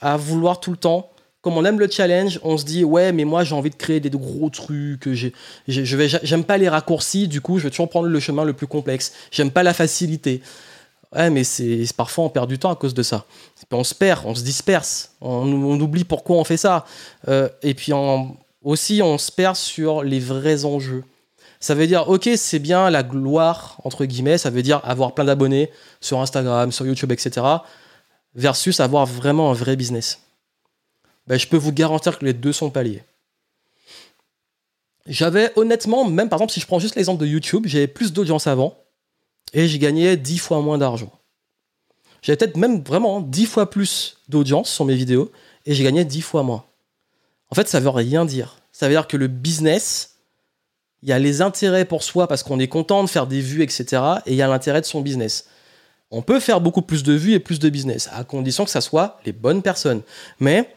à 0.00 0.16
vouloir 0.16 0.58
tout 0.58 0.72
le 0.72 0.76
temps, 0.76 1.10
comme 1.42 1.56
on 1.56 1.64
aime 1.64 1.78
le 1.78 1.88
challenge, 1.88 2.40
on 2.42 2.58
se 2.58 2.64
dit 2.64 2.82
ouais 2.82 3.12
mais 3.12 3.24
moi 3.24 3.44
j'ai 3.44 3.54
envie 3.54 3.70
de 3.70 3.76
créer 3.76 4.00
des 4.00 4.10
gros 4.10 4.50
trucs, 4.50 5.12
je 5.12 5.28
j'aime 5.68 6.44
pas 6.44 6.58
les 6.58 6.68
raccourcis, 6.68 7.28
du 7.28 7.40
coup 7.40 7.58
je 7.58 7.64
vais 7.64 7.70
toujours 7.70 7.88
prendre 7.88 8.08
le 8.08 8.20
chemin 8.20 8.44
le 8.44 8.52
plus 8.52 8.66
complexe. 8.66 9.12
J'aime 9.30 9.52
pas 9.52 9.62
la 9.62 9.72
facilité. 9.72 10.42
Ouais 11.14 11.30
mais 11.30 11.44
c'est 11.44 11.84
parfois 11.96 12.24
on 12.24 12.28
perd 12.28 12.48
du 12.48 12.58
temps 12.58 12.70
à 12.70 12.76
cause 12.76 12.94
de 12.94 13.02
ça. 13.02 13.24
On 13.70 13.84
se 13.84 13.94
perd, 13.94 14.26
on 14.26 14.34
se 14.34 14.42
disperse, 14.42 15.12
on, 15.20 15.80
oublie 15.80 16.04
pourquoi 16.04 16.36
on 16.36 16.44
fait 16.44 16.56
ça. 16.56 16.84
Euh, 17.28 17.48
et 17.62 17.74
puis 17.74 17.92
aussi 18.62 19.00
on 19.02 19.16
se 19.18 19.32
perd 19.32 19.56
sur 19.56 20.02
les 20.02 20.20
vrais 20.20 20.64
enjeux. 20.64 21.04
Ça 21.60 21.74
veut 21.74 21.86
dire, 21.88 22.08
ok, 22.08 22.28
c'est 22.36 22.60
bien 22.60 22.88
la 22.88 23.02
gloire, 23.02 23.78
entre 23.82 24.04
guillemets, 24.04 24.38
ça 24.38 24.50
veut 24.50 24.62
dire 24.62 24.80
avoir 24.84 25.12
plein 25.14 25.24
d'abonnés 25.24 25.70
sur 26.00 26.20
Instagram, 26.20 26.70
sur 26.70 26.86
YouTube, 26.86 27.10
etc. 27.10 27.44
Versus 28.34 28.78
avoir 28.78 29.06
vraiment 29.06 29.50
un 29.50 29.54
vrai 29.54 29.74
business. 29.74 30.20
Ben, 31.26 31.36
je 31.36 31.48
peux 31.48 31.56
vous 31.56 31.72
garantir 31.72 32.18
que 32.18 32.24
les 32.24 32.32
deux 32.32 32.52
sont 32.52 32.70
pas 32.70 32.84
liés. 32.84 33.02
J'avais 35.06 35.52
honnêtement, 35.56 36.04
même 36.04 36.28
par 36.28 36.38
exemple, 36.38 36.52
si 36.52 36.60
je 36.60 36.66
prends 36.66 36.78
juste 36.78 36.94
l'exemple 36.94 37.20
de 37.20 37.26
YouTube, 37.26 37.64
j'avais 37.66 37.88
plus 37.88 38.12
d'audience 38.12 38.46
avant 38.46 38.76
et 39.52 39.68
j'ai 39.68 39.78
gagné 39.78 40.16
10 40.16 40.38
fois 40.38 40.60
moins 40.60 40.78
d'argent. 40.78 41.12
J'avais 42.22 42.36
peut-être 42.36 42.56
même 42.56 42.82
vraiment 42.82 43.20
10 43.20 43.46
fois 43.46 43.70
plus 43.70 44.18
d'audience 44.28 44.70
sur 44.70 44.84
mes 44.84 44.94
vidéos 44.94 45.30
et 45.66 45.74
j'ai 45.74 45.84
gagné 45.84 46.04
10 46.04 46.20
fois 46.22 46.42
moins. 46.42 46.64
En 47.50 47.54
fait, 47.54 47.68
ça 47.68 47.80
veut 47.80 47.88
rien 47.88 48.24
dire. 48.24 48.58
Ça 48.72 48.86
veut 48.86 48.94
dire 48.94 49.06
que 49.06 49.16
le 49.16 49.28
business, 49.28 50.16
il 51.02 51.08
y 51.08 51.12
a 51.12 51.18
les 51.18 51.40
intérêts 51.42 51.84
pour 51.84 52.02
soi 52.02 52.26
parce 52.28 52.42
qu'on 52.42 52.58
est 52.58 52.68
content 52.68 53.02
de 53.02 53.08
faire 53.08 53.26
des 53.26 53.40
vues, 53.40 53.62
etc. 53.62 54.02
Et 54.26 54.32
il 54.32 54.36
y 54.36 54.42
a 54.42 54.48
l'intérêt 54.48 54.80
de 54.80 54.86
son 54.86 55.00
business. 55.00 55.46
On 56.10 56.22
peut 56.22 56.40
faire 56.40 56.60
beaucoup 56.60 56.82
plus 56.82 57.02
de 57.02 57.12
vues 57.12 57.34
et 57.34 57.38
plus 57.38 57.58
de 57.58 57.68
business, 57.68 58.08
à 58.12 58.24
condition 58.24 58.64
que 58.64 58.70
ça 58.70 58.80
soit 58.80 59.20
les 59.26 59.32
bonnes 59.32 59.62
personnes. 59.62 60.02
Mais 60.40 60.74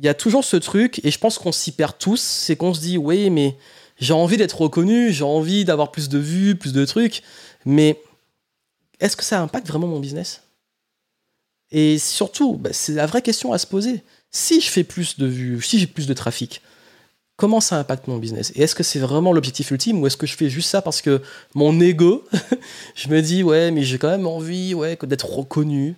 il 0.00 0.04
y 0.04 0.08
a 0.08 0.14
toujours 0.14 0.44
ce 0.44 0.56
truc, 0.56 1.00
et 1.04 1.12
je 1.12 1.18
pense 1.18 1.38
qu'on 1.38 1.52
s'y 1.52 1.70
perd 1.70 1.96
tous, 1.96 2.20
c'est 2.20 2.56
qu'on 2.56 2.74
se 2.74 2.80
dit, 2.80 2.98
oui, 2.98 3.30
mais 3.30 3.56
j'ai 3.98 4.14
envie 4.14 4.36
d'être 4.36 4.60
reconnu, 4.60 5.12
j'ai 5.12 5.22
envie 5.22 5.64
d'avoir 5.64 5.92
plus 5.92 6.08
de 6.08 6.18
vues, 6.18 6.56
plus 6.56 6.72
de 6.72 6.84
trucs, 6.84 7.22
mais 7.64 8.00
est-ce 9.00 9.16
que 9.16 9.24
ça 9.24 9.40
impacte 9.40 9.66
vraiment 9.66 9.86
mon 9.86 10.00
business? 10.00 10.42
Et 11.70 11.98
surtout, 11.98 12.54
bah, 12.54 12.70
c'est 12.72 12.92
la 12.92 13.06
vraie 13.06 13.22
question 13.22 13.52
à 13.52 13.58
se 13.58 13.66
poser. 13.66 14.02
Si 14.30 14.60
je 14.60 14.68
fais 14.68 14.84
plus 14.84 15.18
de 15.18 15.26
vues, 15.26 15.60
si 15.62 15.78
j'ai 15.78 15.86
plus 15.86 16.06
de 16.06 16.14
trafic, 16.14 16.62
comment 17.36 17.60
ça 17.60 17.78
impacte 17.78 18.06
mon 18.08 18.18
business? 18.18 18.52
Et 18.54 18.62
est-ce 18.62 18.74
que 18.74 18.82
c'est 18.82 18.98
vraiment 18.98 19.32
l'objectif 19.32 19.70
ultime 19.70 20.00
ou 20.00 20.06
est-ce 20.06 20.16
que 20.16 20.26
je 20.26 20.36
fais 20.36 20.50
juste 20.50 20.68
ça 20.68 20.82
parce 20.82 21.00
que 21.02 21.22
mon 21.54 21.80
ego, 21.80 22.24
je 22.94 23.08
me 23.08 23.20
dis 23.20 23.42
ouais, 23.42 23.70
mais 23.70 23.82
j'ai 23.82 23.98
quand 23.98 24.10
même 24.10 24.26
envie 24.26 24.74
ouais, 24.74 24.98
d'être 25.02 25.28
reconnu. 25.28 25.96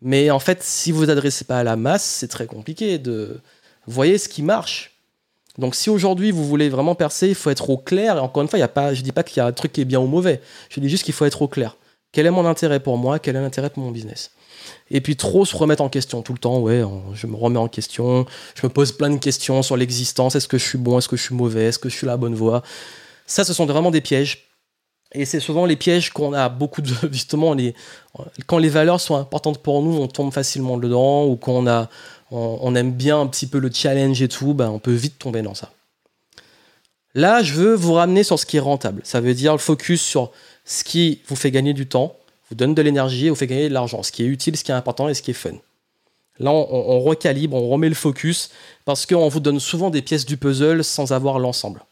Mais 0.00 0.30
en 0.30 0.38
fait, 0.38 0.62
si 0.62 0.90
vous 0.92 1.00
vous 1.00 1.10
adressez 1.10 1.44
pas 1.44 1.58
à 1.58 1.64
la 1.64 1.76
masse, 1.76 2.04
c'est 2.04 2.28
très 2.28 2.46
compliqué 2.46 2.98
de 2.98 3.40
voyez 3.86 4.18
ce 4.18 4.28
qui 4.28 4.42
marche. 4.42 4.97
Donc 5.58 5.74
si 5.74 5.90
aujourd'hui 5.90 6.30
vous 6.30 6.46
voulez 6.46 6.68
vraiment 6.68 6.94
percer, 6.94 7.28
il 7.28 7.34
faut 7.34 7.50
être 7.50 7.68
au 7.68 7.76
clair. 7.76 8.16
Et 8.16 8.20
encore 8.20 8.42
une 8.42 8.48
fois, 8.48 8.58
y 8.58 8.62
a 8.62 8.68
pas, 8.68 8.94
je 8.94 9.02
dis 9.02 9.12
pas 9.12 9.24
qu'il 9.24 9.38
y 9.38 9.40
a 9.40 9.46
un 9.46 9.52
truc 9.52 9.72
qui 9.72 9.80
est 9.80 9.84
bien 9.84 10.00
ou 10.00 10.06
mauvais. 10.06 10.40
Je 10.70 10.80
dis 10.80 10.88
juste 10.88 11.04
qu'il 11.04 11.14
faut 11.14 11.24
être 11.24 11.42
au 11.42 11.48
clair. 11.48 11.76
Quel 12.12 12.26
est 12.26 12.30
mon 12.30 12.46
intérêt 12.46 12.80
pour 12.80 12.96
moi? 12.96 13.18
Quel 13.18 13.36
est 13.36 13.40
l'intérêt 13.40 13.68
pour 13.68 13.82
mon 13.82 13.90
business? 13.90 14.30
Et 14.90 15.00
puis 15.00 15.16
trop 15.16 15.44
se 15.44 15.56
remettre 15.56 15.82
en 15.82 15.88
question 15.88 16.22
tout 16.22 16.32
le 16.32 16.38
temps, 16.38 16.58
ouais, 16.58 16.82
je 17.14 17.26
me 17.26 17.36
remets 17.36 17.58
en 17.58 17.68
question, 17.68 18.26
je 18.54 18.66
me 18.66 18.72
pose 18.72 18.92
plein 18.92 19.10
de 19.10 19.18
questions 19.18 19.62
sur 19.62 19.76
l'existence, 19.76 20.34
est-ce 20.34 20.48
que 20.48 20.58
je 20.58 20.64
suis 20.64 20.78
bon, 20.78 20.98
est-ce 20.98 21.08
que 21.08 21.16
je 21.16 21.22
suis 21.22 21.34
mauvais, 21.34 21.66
est-ce 21.66 21.78
que 21.78 21.88
je 21.88 21.96
suis 21.96 22.06
la 22.06 22.16
bonne 22.16 22.34
voie? 22.34 22.62
Ça, 23.26 23.44
ce 23.44 23.52
sont 23.52 23.66
vraiment 23.66 23.90
des 23.90 24.00
pièges. 24.00 24.47
Et 25.12 25.24
c'est 25.24 25.40
souvent 25.40 25.64
les 25.64 25.76
pièges 25.76 26.10
qu'on 26.10 26.32
a 26.32 26.48
beaucoup 26.48 26.82
de. 26.82 26.92
Justement, 27.12 27.56
quand 28.46 28.58
les 28.58 28.68
valeurs 28.68 29.00
sont 29.00 29.16
importantes 29.16 29.58
pour 29.58 29.82
nous, 29.82 29.96
on 29.98 30.06
tombe 30.06 30.32
facilement 30.32 30.76
dedans, 30.76 31.26
ou 31.26 31.36
quand 31.36 31.52
on, 31.52 31.66
a, 31.66 31.88
on, 32.30 32.74
aime 32.74 32.92
bien 32.92 33.20
un 33.20 33.26
petit 33.26 33.46
peu 33.46 33.58
le 33.58 33.70
challenge 33.72 34.20
et 34.20 34.28
tout, 34.28 34.54
ben, 34.54 34.68
on 34.68 34.78
peut 34.78 34.92
vite 34.92 35.18
tomber 35.18 35.42
dans 35.42 35.54
ça. 35.54 35.72
Là, 37.14 37.42
je 37.42 37.54
veux 37.54 37.74
vous 37.74 37.94
ramener 37.94 38.22
sur 38.22 38.38
ce 38.38 38.44
qui 38.46 38.58
est 38.58 38.60
rentable. 38.60 39.00
Ça 39.04 39.20
veut 39.20 39.34
dire 39.34 39.52
le 39.52 39.58
focus 39.58 40.02
sur 40.02 40.30
ce 40.64 40.84
qui 40.84 41.22
vous 41.26 41.36
fait 41.36 41.50
gagner 41.50 41.72
du 41.72 41.88
temps, 41.88 42.16
vous 42.50 42.54
donne 42.54 42.74
de 42.74 42.82
l'énergie 42.82 43.26
et 43.26 43.30
vous 43.30 43.36
fait 43.36 43.46
gagner 43.46 43.68
de 43.68 43.74
l'argent, 43.74 44.02
ce 44.02 44.12
qui 44.12 44.22
est 44.22 44.26
utile, 44.26 44.56
ce 44.56 44.64
qui 44.64 44.70
est 44.70 44.74
important 44.74 45.08
et 45.08 45.14
ce 45.14 45.22
qui 45.22 45.30
est 45.30 45.34
fun. 45.34 45.54
Là, 46.38 46.52
on, 46.52 47.00
recalibre, 47.00 47.56
on 47.56 47.68
remet 47.68 47.88
le 47.88 47.96
focus 47.96 48.50
parce 48.84 49.06
qu'on 49.06 49.28
vous 49.28 49.40
donne 49.40 49.58
souvent 49.58 49.90
des 49.90 50.02
pièces 50.02 50.24
du 50.24 50.36
puzzle 50.36 50.84
sans 50.84 51.12
avoir 51.12 51.38
l'ensemble. 51.40 51.82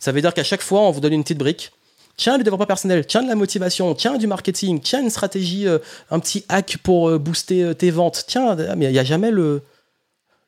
Ça 0.00 0.10
veut 0.10 0.20
dire 0.20 0.34
qu'à 0.34 0.42
chaque 0.42 0.62
fois, 0.62 0.80
on 0.80 0.90
vous 0.90 1.00
donne 1.00 1.12
une 1.12 1.22
petite 1.22 1.38
brique. 1.38 1.70
Tiens, 2.16 2.38
du 2.38 2.44
développement 2.44 2.66
personnel, 2.66 3.04
tiens, 3.06 3.22
de 3.22 3.28
la 3.28 3.34
motivation, 3.34 3.92
tiens, 3.94 4.16
du 4.18 4.26
marketing, 4.26 4.80
tiens, 4.80 5.02
une 5.02 5.10
stratégie, 5.10 5.66
euh, 5.66 5.78
un 6.10 6.20
petit 6.20 6.44
hack 6.48 6.78
pour 6.82 7.08
euh, 7.08 7.18
booster 7.18 7.64
euh, 7.64 7.74
tes 7.74 7.90
ventes. 7.90 8.24
Tiens, 8.28 8.54
mais 8.76 8.86
il 8.86 8.92
n'y 8.92 8.98
a 8.98 9.04
jamais 9.04 9.32
le, 9.32 9.62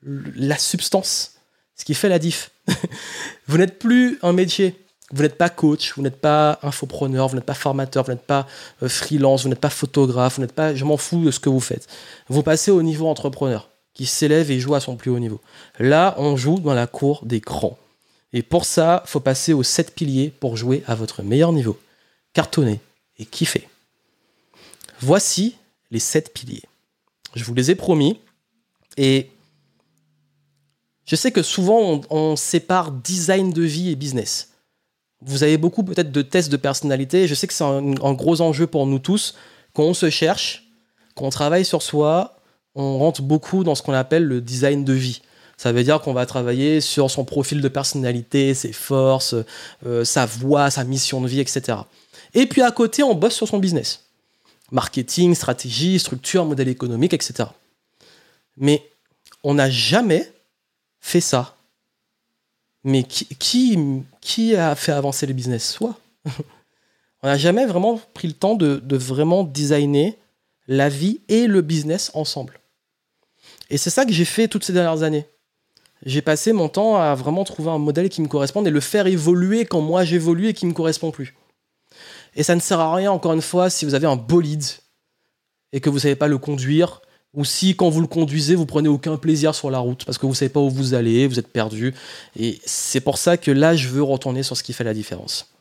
la 0.05 0.57
substance, 0.59 1.35
ce 1.75 1.85
qui 1.85 1.95
fait 1.95 2.09
la 2.09 2.21
diff. 2.21 2.51
vous 3.49 3.59
n'êtes 3.59 3.79
plus 3.79 4.19
un 4.23 4.33
métier. 4.33 4.75
Vous 5.13 5.23
n'êtes 5.23 5.39
pas 5.39 5.49
coach, 5.49 5.93
vous 5.97 6.03
n'êtes 6.03 6.21
pas 6.21 6.59
infopreneur, 6.65 7.29
vous 7.29 7.37
n'êtes 7.37 7.45
pas 7.45 7.55
formateur, 7.55 8.05
vous 8.05 8.11
n'êtes 8.11 8.27
pas 8.27 8.45
freelance, 8.89 9.45
vous 9.45 9.49
n'êtes 9.49 9.61
pas 9.61 9.71
photographe, 9.71 10.37
vous 10.37 10.43
n'êtes 10.43 10.53
pas. 10.53 10.75
Je 10.75 10.85
m'en 10.85 10.97
fous 10.97 11.25
de 11.25 11.31
ce 11.31 11.39
que 11.39 11.49
vous 11.49 11.61
faites. 11.61 11.87
Vous 12.29 12.43
passez 12.43 12.73
au 12.73 12.83
niveau 12.83 13.07
entrepreneur, 13.07 13.69
qui 13.95 14.05
s'élève 14.05 14.51
et 14.51 14.59
joue 14.59 14.75
à 14.75 14.81
son 14.81 14.97
plus 14.97 15.13
haut 15.13 15.21
niveau. 15.21 15.41
Là, 15.79 16.17
on 16.19 16.37
joue 16.37 16.59
dans 16.59 16.75
la 16.75 16.89
cour 16.89 17.25
des 17.25 17.39
grands. 17.39 17.79
Et 18.37 18.43
pour 18.43 18.67
ça, 18.67 19.03
faut 19.07 19.21
passer 19.21 19.55
aux 19.55 19.63
sept 19.63 19.95
piliers 19.95 20.29
pour 20.29 20.59
jouer 20.59 20.85
à 20.87 20.95
votre 20.95 21.23
meilleur 21.23 21.55
niveau. 21.55 21.81
Cartonner 22.35 22.81
et 23.19 23.25
kiffer. 23.25 23.67
Voici 25.01 25.57
les 25.91 26.01
sept 26.01 26.35
piliers. 26.35 26.65
Je 27.35 27.45
vous 27.45 27.55
les 27.55 27.71
ai 27.71 27.75
promis. 27.75 28.21
Et 28.99 29.31
je 31.07 31.17
sais 31.17 31.33
que 31.33 31.43
souvent, 31.43 31.81
on, 31.81 32.01
on 32.11 32.37
sépare 32.37 32.93
design 32.93 33.55
de 33.55 33.63
vie 33.63 33.89
et 33.89 33.97
business. 33.97 34.51
Vous 35.23 35.43
avez 35.43 35.57
beaucoup 35.57 35.83
peut-être 35.83 36.13
de 36.13 36.21
tests 36.21 36.53
de 36.53 36.59
personnalité. 36.59 37.27
Je 37.27 37.35
sais 37.35 37.47
que 37.47 37.55
c'est 37.55 37.65
un, 37.65 38.13
gros 38.13 38.43
enjeu 38.43 38.67
pour 38.67 38.87
nous 38.87 38.99
tous. 38.99 39.35
Quand 39.73 39.85
on 39.85 39.95
se 39.95 40.11
cherche, 40.11 40.69
quand 41.15 41.25
on 41.25 41.31
travaille 41.31 41.65
sur 41.65 41.81
soi, 41.81 42.37
on 42.75 42.99
rentre 42.99 43.23
beaucoup 43.23 43.65
dans 43.65 43.75
ce 43.75 43.83
qu'on 43.83 43.95
appelle 43.95 44.25
le 44.25 44.43
design 44.43 44.85
de 44.85 44.93
vie. 44.93 45.23
Ça 45.57 45.73
veut 45.73 45.85
dire 45.85 46.01
qu'on 46.01 46.13
va 46.13 46.27
travailler 46.27 46.81
sur 46.81 47.11
son 47.11 47.25
profil 47.25 47.61
de 47.61 47.69
personnalité, 47.69 48.53
ses 48.55 48.73
forces, 48.73 49.35
euh, 49.87 50.05
sa 50.05 50.27
voix, 50.27 50.71
sa 50.71 50.85
mission 50.85 51.21
de 51.21 51.29
vie, 51.29 51.41
etc. 51.41 51.79
Et 52.35 52.47
puis 52.47 52.63
à 52.63 52.71
côté, 52.71 53.03
on 53.03 53.15
bosse 53.15 53.35
sur 53.35 53.49
son 53.49 53.59
business. 53.59 54.05
Marketing, 54.71 55.35
stratégie, 55.35 55.99
structure, 55.99 56.45
modèle 56.45 56.69
économique, 56.69 57.15
etc. 57.15 57.49
Mais 58.57 58.87
on 59.43 59.55
n'a 59.55 59.71
jamais 59.71 60.31
fait 61.01 61.21
ça 61.21 61.57
mais 62.87 63.03
qui, 63.03 63.27
qui, 64.21 64.55
a 64.55 64.77
fait 64.77 64.93
avancer 64.93 65.27
le 65.27 65.33
business? 65.33 65.73
Soi. 65.73 65.99
On 67.23 67.27
n'a 67.27 67.37
jamais 67.37 67.67
vraiment 67.67 68.01
pris 68.15 68.29
le 68.29 68.35
temps 68.35 68.55
de, 68.55 68.97
vraiment 68.97 69.43
designer 69.43 70.17
la 70.69 70.89
vie 70.89 71.21
et 71.29 71.49
le 71.49 71.63
business 71.63 72.13
ensemble. 72.15 72.61
Et 73.71 73.77
c'est 73.77 73.91
ça 73.91 74.07
que 74.07 74.13
j'ai 74.13 74.25
fait 74.25 74.47
toutes 74.47 74.63
ces 74.63 74.73
dernières 74.73 75.03
années. 75.03 75.27
J'ai 76.05 76.23
passé 76.23 76.53
mon 76.53 76.69
temps 76.69 76.97
à 76.97 77.15
vraiment 77.15 77.45
trouver 77.45 77.71
un 77.71 77.79
modèle 77.79 78.09
qui 78.09 78.21
me 78.21 78.29
corresponde 78.29 78.67
et 78.67 78.71
le 78.71 78.81
faire 78.81 79.07
évoluer 79.07 79.65
quand 79.65 79.81
moi 79.81 80.05
j'évolue 80.05 80.49
et 80.49 80.55
qui 80.55 80.67
ne 80.67 80.71
me 80.71 80.75
correspond 80.75 81.11
plus. 81.11 81.35
Et 82.35 82.43
ça 82.43 82.55
ne 82.55 82.61
sert 82.61 82.81
à 82.81 82.95
rien, 82.95 83.11
encore 83.11 83.33
une 83.33 83.43
fois, 83.43 83.71
si 83.71 83.85
vous 83.85 83.95
avez 83.95 84.07
un 84.07 84.17
bolide 84.17 84.65
et 85.73 85.81
que 85.81 85.89
vous 85.89 85.97
ne 85.97 86.01
savez 86.01 86.17
pas 86.17 86.29
le 86.29 86.39
conduire, 86.39 87.01
ou 87.33 87.45
si 87.45 87.77
quand 87.77 87.91
vous 87.91 88.01
le 88.01 88.07
conduisez, 88.07 88.55
vous 88.55 88.67
prenez 88.67 88.89
aucun 88.89 89.17
plaisir 89.17 89.55
sur 89.55 89.71
la 89.71 89.79
route 89.79 90.05
parce 90.05 90.17
que 90.17 90.27
vous 90.27 90.33
ne 90.33 90.37
savez 90.37 90.49
pas 90.49 90.61
où 90.61 90.71
vous 90.71 90.95
allez, 90.95 91.27
vous 91.27 91.39
êtes 91.39 91.49
perdu. 91.53 91.95
Et 92.39 92.61
c'est 92.65 93.01
pour 93.01 93.19
ça 93.19 93.37
que 93.37 93.51
là, 93.51 93.77
je 93.77 93.89
veux 93.89 94.03
retourner 94.03 94.43
sur 94.43 94.57
ce 94.57 94.63
qui 94.63 94.73
fait 94.73 94.85
la 94.85 94.95
différence. 94.95 95.53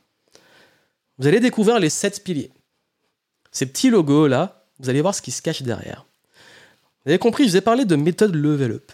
Vous 1.17 1.27
allez 1.27 1.39
découvrir 1.39 1.79
les 1.79 1.89
sept 1.89 2.23
piliers. 2.23 2.51
Ces 3.51 3.65
petits 3.65 3.89
logos 3.89 4.27
là, 4.27 4.65
vous 4.79 4.89
allez 4.89 5.01
voir 5.01 5.15
ce 5.15 5.21
qui 5.21 5.31
se 5.31 5.41
cache 5.41 5.61
derrière. 5.63 6.05
Vous 7.03 7.11
avez 7.11 7.19
compris, 7.19 7.45
je 7.45 7.51
vous 7.51 7.57
ai 7.57 7.61
parlé 7.61 7.85
de 7.85 7.95
méthode 7.95 8.35
level 8.35 8.71
up. 8.71 8.91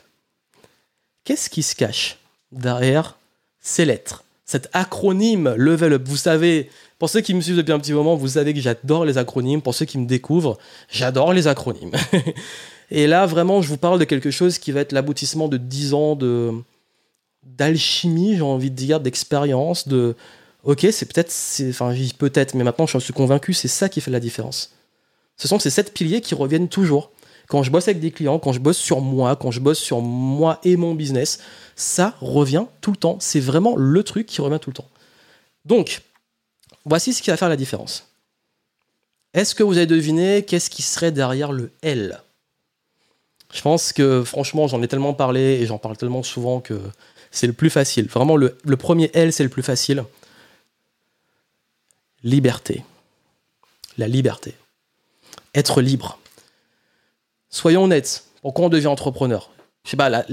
Qu'est-ce 1.23 1.49
qui 1.49 1.63
se 1.63 1.75
cache 1.75 2.17
derrière 2.51 3.17
ces 3.59 3.85
lettres? 3.85 4.23
Cet 4.45 4.69
acronyme 4.73 5.53
level 5.55 5.93
up, 5.93 6.03
vous 6.05 6.17
savez, 6.17 6.69
pour 6.99 7.09
ceux 7.09 7.21
qui 7.21 7.33
me 7.33 7.41
suivent 7.41 7.55
depuis 7.55 7.71
un 7.71 7.79
petit 7.79 7.93
moment, 7.93 8.15
vous 8.15 8.27
savez 8.27 8.53
que 8.53 8.59
j'adore 8.59 9.05
les 9.05 9.17
acronymes. 9.17 9.61
Pour 9.61 9.73
ceux 9.73 9.85
qui 9.85 9.97
me 9.97 10.05
découvrent, 10.05 10.57
j'adore 10.89 11.33
les 11.33 11.47
acronymes. 11.47 11.91
Et 12.91 13.07
là, 13.07 13.25
vraiment, 13.25 13.61
je 13.61 13.69
vous 13.69 13.77
parle 13.77 13.99
de 13.99 14.03
quelque 14.03 14.31
chose 14.31 14.57
qui 14.57 14.71
va 14.71 14.81
être 14.81 14.91
l'aboutissement 14.91 15.47
de 15.47 15.57
10 15.57 15.93
ans 15.93 16.15
de 16.15 16.51
d'alchimie, 17.43 18.35
j'ai 18.35 18.41
envie 18.41 18.69
de 18.69 18.75
dire, 18.75 18.99
d'expérience, 18.99 19.87
de 19.87 20.15
ok, 20.63 20.87
c'est 20.91 21.11
peut-être, 21.11 21.33
enfin, 21.69 21.93
peut-être, 22.19 22.53
mais 22.53 22.63
maintenant 22.63 22.85
je 22.85 22.99
suis 22.99 23.13
convaincu, 23.13 23.53
c'est 23.53 23.67
ça 23.67 23.89
qui 23.89 23.99
fait 23.99 24.11
la 24.11 24.19
différence. 24.19 24.75
Ce 25.37 25.47
sont 25.47 25.57
ces 25.57 25.71
sept 25.71 25.93
piliers 25.93 26.21
qui 26.21 26.35
reviennent 26.35 26.67
toujours. 26.67 27.11
Quand 27.51 27.63
je 27.63 27.69
bosse 27.69 27.89
avec 27.89 27.99
des 27.99 28.11
clients, 28.11 28.39
quand 28.39 28.53
je 28.53 28.59
bosse 28.59 28.77
sur 28.77 29.01
moi, 29.01 29.35
quand 29.35 29.51
je 29.51 29.59
bosse 29.59 29.79
sur 29.79 29.99
moi 29.99 30.59
et 30.63 30.77
mon 30.77 30.95
business, 30.95 31.39
ça 31.75 32.15
revient 32.21 32.65
tout 32.79 32.91
le 32.91 32.97
temps. 32.97 33.17
C'est 33.19 33.41
vraiment 33.41 33.75
le 33.75 34.03
truc 34.03 34.25
qui 34.25 34.39
revient 34.39 34.59
tout 34.61 34.69
le 34.69 34.75
temps. 34.75 34.87
Donc, 35.65 36.01
Voici 36.85 37.13
ce 37.13 37.21
qui 37.21 37.29
va 37.29 37.37
faire 37.37 37.49
la 37.49 37.55
différence. 37.55 38.07
Est-ce 39.33 39.55
que 39.55 39.63
vous 39.63 39.77
avez 39.77 39.85
deviné 39.85 40.43
qu'est-ce 40.43 40.69
qui 40.69 40.81
serait 40.81 41.11
derrière 41.11 41.51
le 41.51 41.71
L? 41.81 42.21
Je 43.53 43.61
pense 43.61 43.93
que 43.93 44.23
franchement, 44.23 44.67
j'en 44.67 44.81
ai 44.81 44.87
tellement 44.87 45.13
parlé 45.13 45.41
et 45.41 45.65
j'en 45.65 45.77
parle 45.77 45.97
tellement 45.97 46.23
souvent 46.23 46.59
que 46.59 46.79
c'est 47.31 47.47
le 47.47 47.53
plus 47.53 47.69
facile. 47.69 48.07
Vraiment, 48.07 48.35
le, 48.35 48.55
premier 48.77 49.11
L, 49.13 49.31
c'est 49.31 49.43
le 49.43 49.49
plus 49.49 49.63
facile. 49.63 50.03
Liberté. 52.23 52.83
La 53.97 54.07
liberté. 54.07 54.55
Être 55.53 55.81
libre. 55.81 56.19
Soyons 57.51 57.83
honnêtes. 57.83 58.25
Pourquoi 58.41 58.65
on 58.65 58.69
devient 58.69 58.87
entrepreneur 58.87 59.51
Je 59.85 59.91
sais 59.91 59.97
pas, 59.97 60.09
la, 60.09 60.23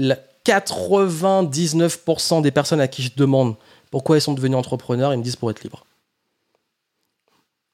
99% 0.45 2.41
des 2.41 2.51
personnes 2.51 2.81
à 2.81 2.87
qui 2.87 3.03
je 3.03 3.11
demande 3.15 3.55
pourquoi 3.91 4.15
elles 4.15 4.21
sont 4.21 4.33
devenues 4.33 4.55
entrepreneurs, 4.55 5.13
ils 5.13 5.17
me 5.17 5.23
disent 5.23 5.35
pour 5.35 5.51
être 5.51 5.63
libre 5.63 5.85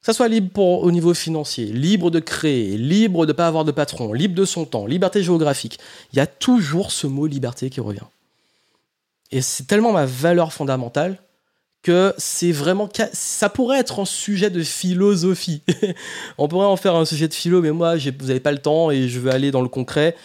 ça 0.05 0.13
soit 0.13 0.27
libre 0.27 0.61
au 0.61 0.91
niveau 0.91 1.15
financier, 1.15 1.65
libre 1.65 2.11
de 2.11 2.19
créer, 2.19 2.77
libre 2.77 3.25
de 3.25 3.31
ne 3.31 3.35
pas 3.35 3.47
avoir 3.47 3.65
de 3.65 3.71
patron, 3.71 4.13
libre 4.13 4.35
de 4.35 4.45
son 4.45 4.65
temps, 4.65 4.85
liberté 4.85 5.23
géographique. 5.23 5.79
Il 6.13 6.17
y 6.17 6.19
a 6.19 6.27
toujours 6.27 6.91
ce 6.91 7.07
mot 7.07 7.25
liberté 7.25 7.71
qui 7.71 7.81
revient. 7.81 8.05
Et 9.31 9.41
c'est 9.41 9.65
tellement 9.65 9.91
ma 9.91 10.05
valeur 10.05 10.53
fondamentale 10.53 11.17
que 11.85 12.15
c'est 12.17 12.51
vraiment 12.51 12.89
ça 13.13 13.47
pourrait 13.47 13.77
être 13.77 13.99
un 13.99 14.05
sujet 14.05 14.49
de 14.49 14.63
philosophie. 14.63 15.61
On 16.39 16.47
pourrait 16.47 16.65
en 16.65 16.77
faire 16.77 16.95
un 16.95 17.05
sujet 17.05 17.27
de 17.27 17.33
philo, 17.35 17.61
mais 17.61 17.69
moi, 17.69 17.95
vous 17.95 18.25
n'avez 18.25 18.39
pas 18.39 18.51
le 18.51 18.57
temps 18.57 18.89
et 18.89 19.07
je 19.07 19.19
veux 19.19 19.29
aller 19.29 19.51
dans 19.51 19.61
le 19.61 19.69
concret. 19.69 20.15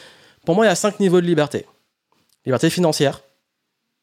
Pour 0.47 0.55
moi, 0.55 0.65
il 0.65 0.69
y 0.69 0.73
a 0.73 0.75
cinq 0.75 0.99
niveaux 1.01 1.21
de 1.21 1.27
liberté. 1.27 1.67
Liberté 2.47 2.71
financière, 2.71 3.21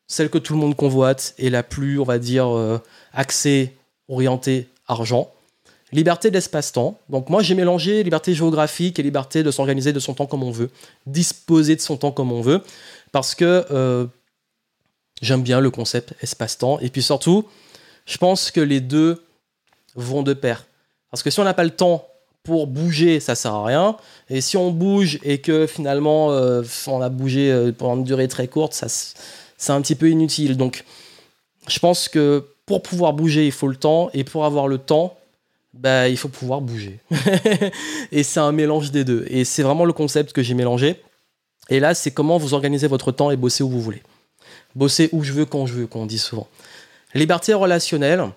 celle 0.06 0.30
que 0.30 0.38
tout 0.38 0.54
le 0.54 0.60
monde 0.60 0.76
convoite 0.76 1.34
et 1.40 1.50
la 1.50 1.64
plus, 1.64 2.00
on 2.00 2.04
va 2.04 2.20
dire, 2.20 2.56
euh, 2.56 2.80
axée, 3.12 3.74
orientée 4.08 4.68
argent. 4.88 5.32
Liberté 5.92 6.30
d'espace-temps. 6.30 7.00
Donc 7.10 7.30
moi 7.30 7.42
j'ai 7.42 7.56
mélangé 7.56 8.04
liberté 8.04 8.36
géographique 8.36 9.00
et 9.00 9.04
liberté 9.04 9.42
de 9.42 9.50
s'organiser 9.50 9.94
de 9.94 10.00
son 10.00 10.14
temps 10.14 10.28
comme 10.28 10.44
on 10.44 10.52
veut, 10.52 10.70
disposer 11.08 11.76
de 11.76 11.82
son 11.82 11.98
temps 11.98 12.12
comme 12.12 12.32
on 12.32 12.42
veut, 12.42 12.62
parce 13.12 13.34
que 13.34 13.66
euh, 13.72 14.06
j'aime 15.22 15.42
bien 15.42 15.60
le 15.60 15.72
concept 15.72 16.14
espace-temps. 16.22 16.80
Et 16.80 16.90
puis 16.90 17.04
surtout, 17.04 17.46
je 18.06 18.18
pense 18.18 18.52
que 18.52 18.62
les 18.62 18.82
deux 18.82 19.24
vont 19.96 20.24
de 20.24 20.34
pair. 20.34 20.66
Parce 21.12 21.24
que 21.24 21.30
si 21.30 21.40
on 21.40 21.44
n'a 21.44 21.54
pas 21.54 21.64
le 21.64 21.72
temps 21.72 22.08
pour 22.44 22.68
bouger, 22.68 23.20
ça 23.20 23.36
sert 23.36 23.54
à 23.54 23.66
rien. 23.66 23.98
Et 24.30 24.42
si 24.42 24.58
on 24.58 24.72
bouge 24.72 25.20
et 25.24 25.40
que 25.40 25.68
finalement 25.68 26.32
euh, 26.32 26.64
on 26.88 27.02
a 27.02 27.10
bougé 27.10 27.52
euh, 27.52 27.72
pendant 27.72 27.98
une 27.98 28.04
durée 28.04 28.28
très 28.28 28.48
courte, 28.48 28.74
ça, 28.74 28.88
c'est 28.90 29.72
un 29.72 29.82
petit 29.82 29.96
peu 29.96 30.10
inutile. 30.10 30.56
Donc, 30.56 30.84
je 31.68 31.80
pense 31.80 32.08
que 32.08 32.46
pour 32.66 32.82
pouvoir 32.82 33.14
bouger, 33.14 33.46
il 33.46 33.52
faut 33.52 33.68
le 33.68 33.76
temps, 33.76 34.10
et 34.14 34.24
pour 34.24 34.46
avoir 34.46 34.68
le 34.68 34.78
temps, 34.78 35.18
bah, 35.74 36.10
il 36.10 36.18
faut 36.18 36.28
pouvoir 36.28 36.62
bouger. 36.62 37.00
et 38.12 38.24
c'est 38.24 38.40
un 38.40 38.52
mélange 38.52 38.92
des 38.92 39.04
deux. 39.04 39.26
Et 39.30 39.46
c'est 39.46 39.64
vraiment 39.64 39.86
le 39.86 39.94
concept 39.94 40.34
que 40.34 40.44
j'ai 40.44 40.54
mélangé. 40.54 41.02
Et 41.70 41.80
là, 41.80 41.94
c'est 41.94 42.12
comment 42.12 42.38
vous 42.38 42.54
organisez 42.54 42.88
votre 42.88 43.12
temps 43.12 43.32
et 43.32 43.38
bosser 43.38 43.64
où 43.64 43.70
vous 43.70 43.82
voulez. 43.82 44.04
Bosser 44.78 45.10
où 45.12 45.24
je 45.24 45.34
veux, 45.34 45.46
quand 45.46 45.66
je 45.66 45.74
veux, 45.74 45.88
qu'on 45.88 46.06
dit 46.06 46.20
souvent. 46.20 46.48
Liberté 47.16 47.54
relationnelle, 47.56 48.30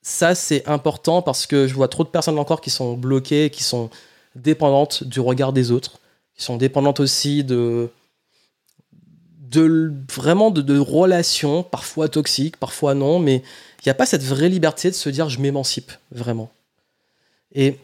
ça 0.00 0.34
c'est 0.34 0.66
important 0.66 1.20
parce 1.20 1.46
que 1.46 1.66
je 1.66 1.74
vois 1.74 1.88
trop 1.88 2.02
de 2.02 2.08
personnes 2.08 2.38
encore 2.38 2.62
qui 2.62 2.70
sont 2.70 2.94
bloquées, 2.94 3.50
qui 3.50 3.62
sont 3.62 3.90
dépendantes 4.36 5.04
du 5.04 5.20
regard 5.20 5.52
des 5.52 5.70
autres, 5.70 6.00
qui 6.34 6.42
sont 6.44 6.56
dépendantes 6.56 6.98
aussi 6.98 7.44
de, 7.44 7.90
de 9.50 9.92
vraiment 10.10 10.50
de, 10.50 10.78
relations, 10.78 11.62
parfois 11.62 12.08
toxiques, 12.08 12.56
parfois 12.56 12.94
non, 12.94 13.18
mais 13.18 13.36
il 13.36 13.86
n'y 13.86 13.90
a 13.90 13.94
pas 13.94 14.06
cette 14.06 14.22
vraie 14.22 14.48
liberté 14.48 14.88
de 14.88 14.94
se 14.94 15.10
dire 15.10 15.28
je 15.28 15.40
m'émancipe 15.40 15.92
vraiment. 16.10 16.50
Et 17.54 17.76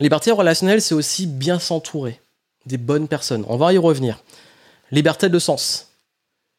liberté 0.00 0.32
relationnelle, 0.32 0.82
c'est 0.82 0.94
aussi 0.94 1.26
bien 1.26 1.58
s'entourer 1.58 2.20
des 2.66 2.76
bonnes 2.76 3.08
personnes. 3.08 3.46
On 3.48 3.56
va 3.56 3.72
y 3.72 3.78
revenir. 3.78 4.22
Liberté 4.90 5.30
de 5.30 5.38
sens. 5.38 5.85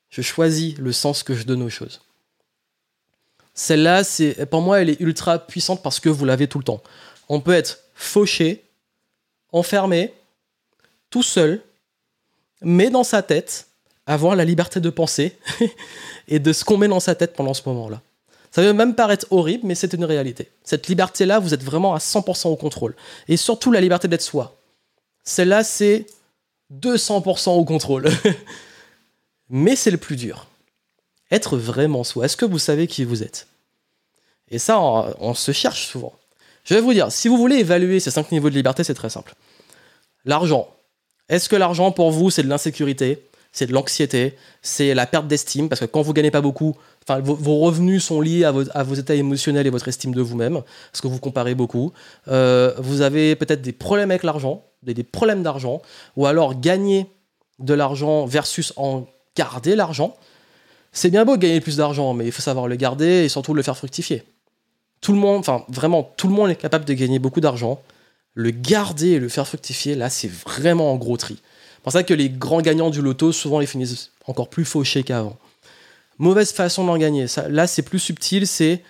Je 0.10 0.22
choisis 0.22 0.78
le 0.78 0.92
sens 0.92 1.24
que 1.24 1.36
je 1.36 1.44
donne 1.44 1.62
aux 1.62 1.70
choses. 1.70 2.02
Celle-là, 3.54 4.04
c'est 4.04 4.46
pour 4.46 4.62
moi, 4.62 4.82
elle 4.82 4.90
est 4.90 5.00
ultra 5.00 5.40
puissante 5.40 5.82
parce 5.82 6.00
que 6.00 6.10
vous 6.10 6.26
l'avez 6.26 6.48
tout 6.48 6.60
le 6.60 6.64
temps. 6.64 6.82
On 7.28 7.42
peut 7.42 7.54
être 7.54 7.80
fauché, 7.96 8.64
enfermé, 9.52 10.14
tout 11.10 11.24
seul, 11.24 11.62
mais 12.62 12.90
dans 12.90 13.04
sa 13.04 13.22
tête, 13.22 13.68
avoir 14.06 14.36
la 14.36 14.46
liberté 14.46 14.80
de 14.80 14.90
penser 14.90 15.38
et 16.28 16.40
de 16.40 16.54
ce 16.54 16.64
qu'on 16.64 16.78
met 16.78 16.88
dans 16.88 17.00
sa 17.00 17.16
tête 17.16 17.34
pendant 17.36 17.54
ce 17.54 17.62
moment-là. 17.66 18.02
Ça 18.52 18.62
peut 18.62 18.74
même 18.74 18.96
paraître 18.96 19.28
horrible, 19.32 19.68
mais 19.68 19.76
c'est 19.76 19.94
une 19.94 20.06
réalité. 20.06 20.50
Cette 20.64 20.88
liberté-là, 20.88 21.40
vous 21.40 21.54
êtes 21.54 21.64
vraiment 21.64 21.94
à 21.94 21.98
100% 21.98 22.48
au 22.48 22.56
contrôle. 22.56 22.96
Et 23.28 23.38
surtout 23.38 23.72
la 23.72 23.82
liberté 23.82 24.08
d'être 24.08 24.22
soi. 24.22 24.56
Celle-là, 25.24 25.64
c'est 25.64 26.06
200% 26.74 27.50
au 27.52 27.66
contrôle. 27.66 28.10
mais 29.50 29.76
c'est 29.76 29.92
le 29.92 29.98
plus 29.98 30.16
dur. 30.16 30.48
Être 31.32 31.58
vraiment 31.58 32.04
soi. 32.04 32.26
Est-ce 32.26 32.38
que 32.38 32.46
vous 32.46 32.60
savez 32.60 32.88
qui 32.88 33.04
vous 33.04 33.24
êtes? 33.24 33.48
Et 34.50 34.60
ça, 34.60 34.80
on, 34.80 35.34
se 35.34 35.52
cherche 35.52 35.88
souvent. 35.88 36.14
Je 36.64 36.74
vais 36.74 36.82
vous 36.82 36.94
dire, 36.94 37.12
si 37.12 37.28
vous 37.28 37.38
voulez 37.38 37.58
évaluer 37.58 38.00
ces 38.00 38.12
cinq 38.12 38.32
niveaux 38.32 38.50
de 38.50 38.56
liberté, 38.56 38.84
c'est 38.84 38.94
très 38.94 39.10
simple. 39.10 39.36
L'argent. 40.26 40.70
Est-ce 41.28 41.50
que 41.50 41.56
l'argent 41.56 41.92
pour 41.92 42.12
vous, 42.12 42.30
c'est 42.30 42.44
de 42.44 42.48
l'insécurité? 42.48 43.24
C'est 43.52 43.66
de 43.66 43.74
l'anxiété, 43.74 44.38
c'est 44.62 44.94
la 44.94 45.08
perte 45.08 45.28
d'estime, 45.28 45.68
parce 45.68 45.82
que 45.82 45.86
quand 45.86 46.02
vous 46.02 46.14
gagnez 46.14 46.32
pas 46.32 46.42
beaucoup, 46.42 46.76
vos, 47.08 47.60
revenus 47.60 48.04
sont 48.04 48.22
liés 48.22 48.44
à 48.44 48.52
vos, 48.52 48.94
états 48.94 49.16
émotionnels 49.16 49.66
et 49.66 49.70
votre 49.70 49.88
estime 49.88 50.14
de 50.14 50.22
vous-même, 50.22 50.62
parce 50.92 51.02
que 51.02 51.08
vous 51.08 51.20
comparez 51.20 51.56
beaucoup. 51.56 51.92
Euh, 52.28 52.74
vous 52.78 53.02
avez 53.02 53.36
peut-être 53.36 53.62
des 53.62 53.72
problèmes 53.72 54.12
avec 54.12 54.24
l'argent, 54.24 54.64
des 54.84 55.04
problèmes 55.04 55.44
d'argent, 55.44 55.82
ou 56.18 56.28
alors 56.28 56.60
gagner 56.60 57.08
de 57.60 57.74
l'argent 57.74 58.26
versus 58.26 58.74
en 58.76 59.08
garder 59.38 59.76
l'argent. 59.76 60.18
C'est 60.92 61.10
bien 61.10 61.24
beau 61.24 61.38
de 61.38 61.42
gagner 61.42 61.62
plus 61.62 61.78
d'argent, 61.78 62.14
mais 62.14 62.26
il 62.26 62.32
faut 62.32 62.42
savoir 62.42 62.68
le 62.68 62.76
garder 62.76 63.26
et 63.26 63.30
surtout 63.30 63.54
le 63.54 63.62
faire 63.62 63.78
fructifier. 63.78 64.24
Tout 65.00 65.14
le 65.14 65.20
monde, 65.20 65.40
enfin 65.40 65.64
vraiment, 65.70 66.04
tout 66.18 66.28
le 66.28 66.34
monde 66.34 66.50
est 66.50 66.56
capable 66.56 66.86
de 66.86 66.94
gagner 66.94 67.20
beaucoup 67.20 67.42
d'argent. 67.42 67.80
Le 68.34 68.52
garder 68.52 69.12
et 69.12 69.20
le 69.20 69.30
faire 69.30 69.48
fructifier, 69.48 69.96
là, 69.96 70.10
c'est 70.10 70.32
vraiment 70.32 70.92
en 70.92 70.96
gros 70.96 71.18
tri 71.18 71.40
pour 71.88 71.94
ça 71.94 72.04
que 72.04 72.14
les 72.14 72.28
grands 72.28 72.60
gagnants 72.60 72.90
du 72.90 73.02
loto, 73.02 73.32
souvent, 73.32 73.62
ils 73.62 73.68
finissent 73.68 74.12
encore 74.26 74.50
plus 74.50 74.66
fauchés 74.66 75.04
qu'avant. 75.04 75.38
Mauvaise 76.18 76.52
façon 76.52 76.84
d'en 76.84 76.98
gagner. 76.98 77.28
Là, 77.48 77.66
c'est 77.66 77.82
plus 77.82 78.00
subtil. 78.00 78.46
C'est, 78.46 78.84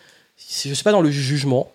je 0.64 0.70
ne 0.70 0.74
suis 0.74 0.84
pas 0.84 0.92
dans 0.92 1.04
le 1.04 1.12
jugement, 1.12 1.72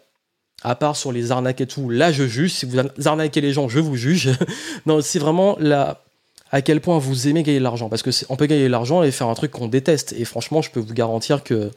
à 0.65 0.75
part 0.75 0.97
sur 0.97 1.13
les 1.13 1.31
arnaques 1.31 1.61
et 1.61 1.69
tout. 1.69 1.91
Là, 1.91 2.11
je 2.11 2.27
juge. 2.27 2.51
Si 2.51 2.67
vous 2.67 2.77
arnaquez 3.07 3.41
les 3.41 3.53
gens, 3.53 3.69
je 3.69 3.79
vous 3.79 3.95
juge. 3.95 4.31
non, 4.87 5.01
c'est 5.01 5.21
vraiment 5.21 5.57
là 5.61 6.03
à 6.53 6.61
quel 6.61 6.81
point 6.81 6.99
vous 6.99 7.29
aimez 7.29 7.43
gagner 7.43 7.59
de 7.59 7.65
l'argent. 7.65 7.89
Parce 7.89 8.03
qu'on 8.03 8.37
peut 8.37 8.47
gagner 8.47 8.65
de 8.65 8.69
l'argent 8.69 9.03
et 9.03 9.11
faire 9.11 9.29
un 9.29 9.35
truc 9.35 9.51
qu'on 9.51 9.69
déteste. 9.69 10.13
Et 10.13 10.25
franchement, 10.25 10.63
je 10.63 10.71
peux 10.71 10.81
vous 10.81 10.95
garantir 10.95 11.43
que 11.43 11.71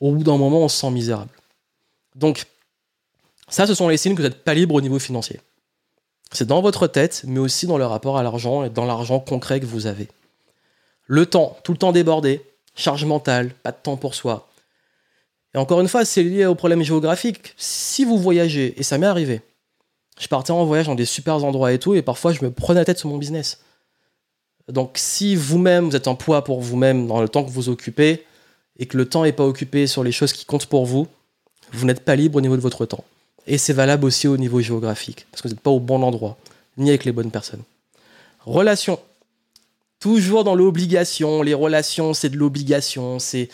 au 0.00 0.12
bout 0.12 0.24
d'un 0.24 0.38
moment, 0.38 0.60
on 0.60 0.68
se 0.68 0.78
sent 0.78 0.90
misérable. 0.90 1.30
Donc, 2.14 2.46
ça, 3.48 3.66
ce 3.66 3.74
sont 3.74 3.88
les 3.88 3.98
signes 3.98 4.14
que 4.14 4.22
vous 4.22 4.28
n'êtes 4.28 4.42
pas 4.42 4.54
libre 4.54 4.74
au 4.74 4.80
niveau 4.80 4.98
financier. 4.98 5.40
C'est 6.32 6.46
dans 6.46 6.62
votre 6.62 6.86
tête, 6.86 7.22
mais 7.26 7.38
aussi 7.38 7.66
dans 7.66 7.76
le 7.76 7.84
rapport 7.84 8.16
à 8.16 8.22
l'argent 8.22 8.64
et 8.64 8.70
dans 8.70 8.86
l'argent 8.86 9.20
concret 9.20 9.60
que 9.60 9.66
vous 9.66 9.86
avez. 9.86 10.08
Le 11.06 11.26
temps, 11.26 11.58
tout 11.62 11.72
le 11.72 11.78
temps 11.78 11.92
débordé, 11.92 12.42
charge 12.74 13.04
mentale, 13.04 13.50
pas 13.62 13.72
de 13.72 13.76
temps 13.82 13.98
pour 13.98 14.14
soi. 14.14 14.48
Et 15.54 15.58
encore 15.58 15.82
une 15.82 15.88
fois, 15.88 16.06
c'est 16.06 16.22
lié 16.22 16.46
au 16.46 16.54
problème 16.54 16.82
géographique. 16.82 17.52
Si 17.58 18.06
vous 18.06 18.16
voyagez, 18.16 18.78
et 18.80 18.82
ça 18.82 18.96
m'est 18.96 19.06
arrivé, 19.06 19.42
je 20.18 20.28
partais 20.28 20.52
en 20.52 20.64
voyage 20.64 20.86
dans 20.86 20.94
des 20.94 21.04
super 21.04 21.44
endroits 21.44 21.74
et 21.74 21.78
tout, 21.78 21.94
et 21.94 22.00
parfois 22.00 22.32
je 22.32 22.42
me 22.42 22.50
prenais 22.50 22.80
la 22.80 22.86
tête 22.86 22.98
sur 22.98 23.10
mon 23.10 23.18
business. 23.18 23.60
Donc 24.68 24.92
si 24.94 25.36
vous-même, 25.36 25.90
vous 25.90 25.96
êtes 25.96 26.08
en 26.08 26.14
poids 26.14 26.44
pour 26.44 26.60
vous-même 26.60 27.06
dans 27.06 27.20
le 27.20 27.28
temps 27.28 27.44
que 27.44 27.50
vous 27.50 27.68
occupez, 27.68 28.24
et 28.78 28.86
que 28.86 28.96
le 28.96 29.08
temps 29.08 29.22
n'est 29.24 29.32
pas 29.32 29.44
occupé 29.44 29.86
sur 29.86 30.02
les 30.02 30.12
choses 30.12 30.32
qui 30.32 30.44
comptent 30.44 30.66
pour 30.66 30.86
vous, 30.86 31.06
vous 31.72 31.86
n'êtes 31.86 32.00
pas 32.00 32.16
libre 32.16 32.38
au 32.38 32.40
niveau 32.40 32.56
de 32.56 32.62
votre 32.62 32.86
temps. 32.86 33.04
Et 33.46 33.58
c'est 33.58 33.72
valable 33.72 34.04
aussi 34.04 34.28
au 34.28 34.36
niveau 34.36 34.60
géographique, 34.60 35.26
parce 35.30 35.42
que 35.42 35.48
vous 35.48 35.54
n'êtes 35.54 35.62
pas 35.62 35.70
au 35.70 35.80
bon 35.80 36.02
endroit, 36.02 36.36
ni 36.78 36.88
avec 36.88 37.04
les 37.04 37.12
bonnes 37.12 37.30
personnes. 37.30 37.62
Relations. 38.44 38.98
Toujours 40.00 40.42
dans 40.42 40.56
l'obligation. 40.56 41.42
Les 41.42 41.54
relations, 41.54 42.12
c'est 42.12 42.28
de 42.28 42.36
l'obligation. 42.36 43.20
C'est, 43.20 43.48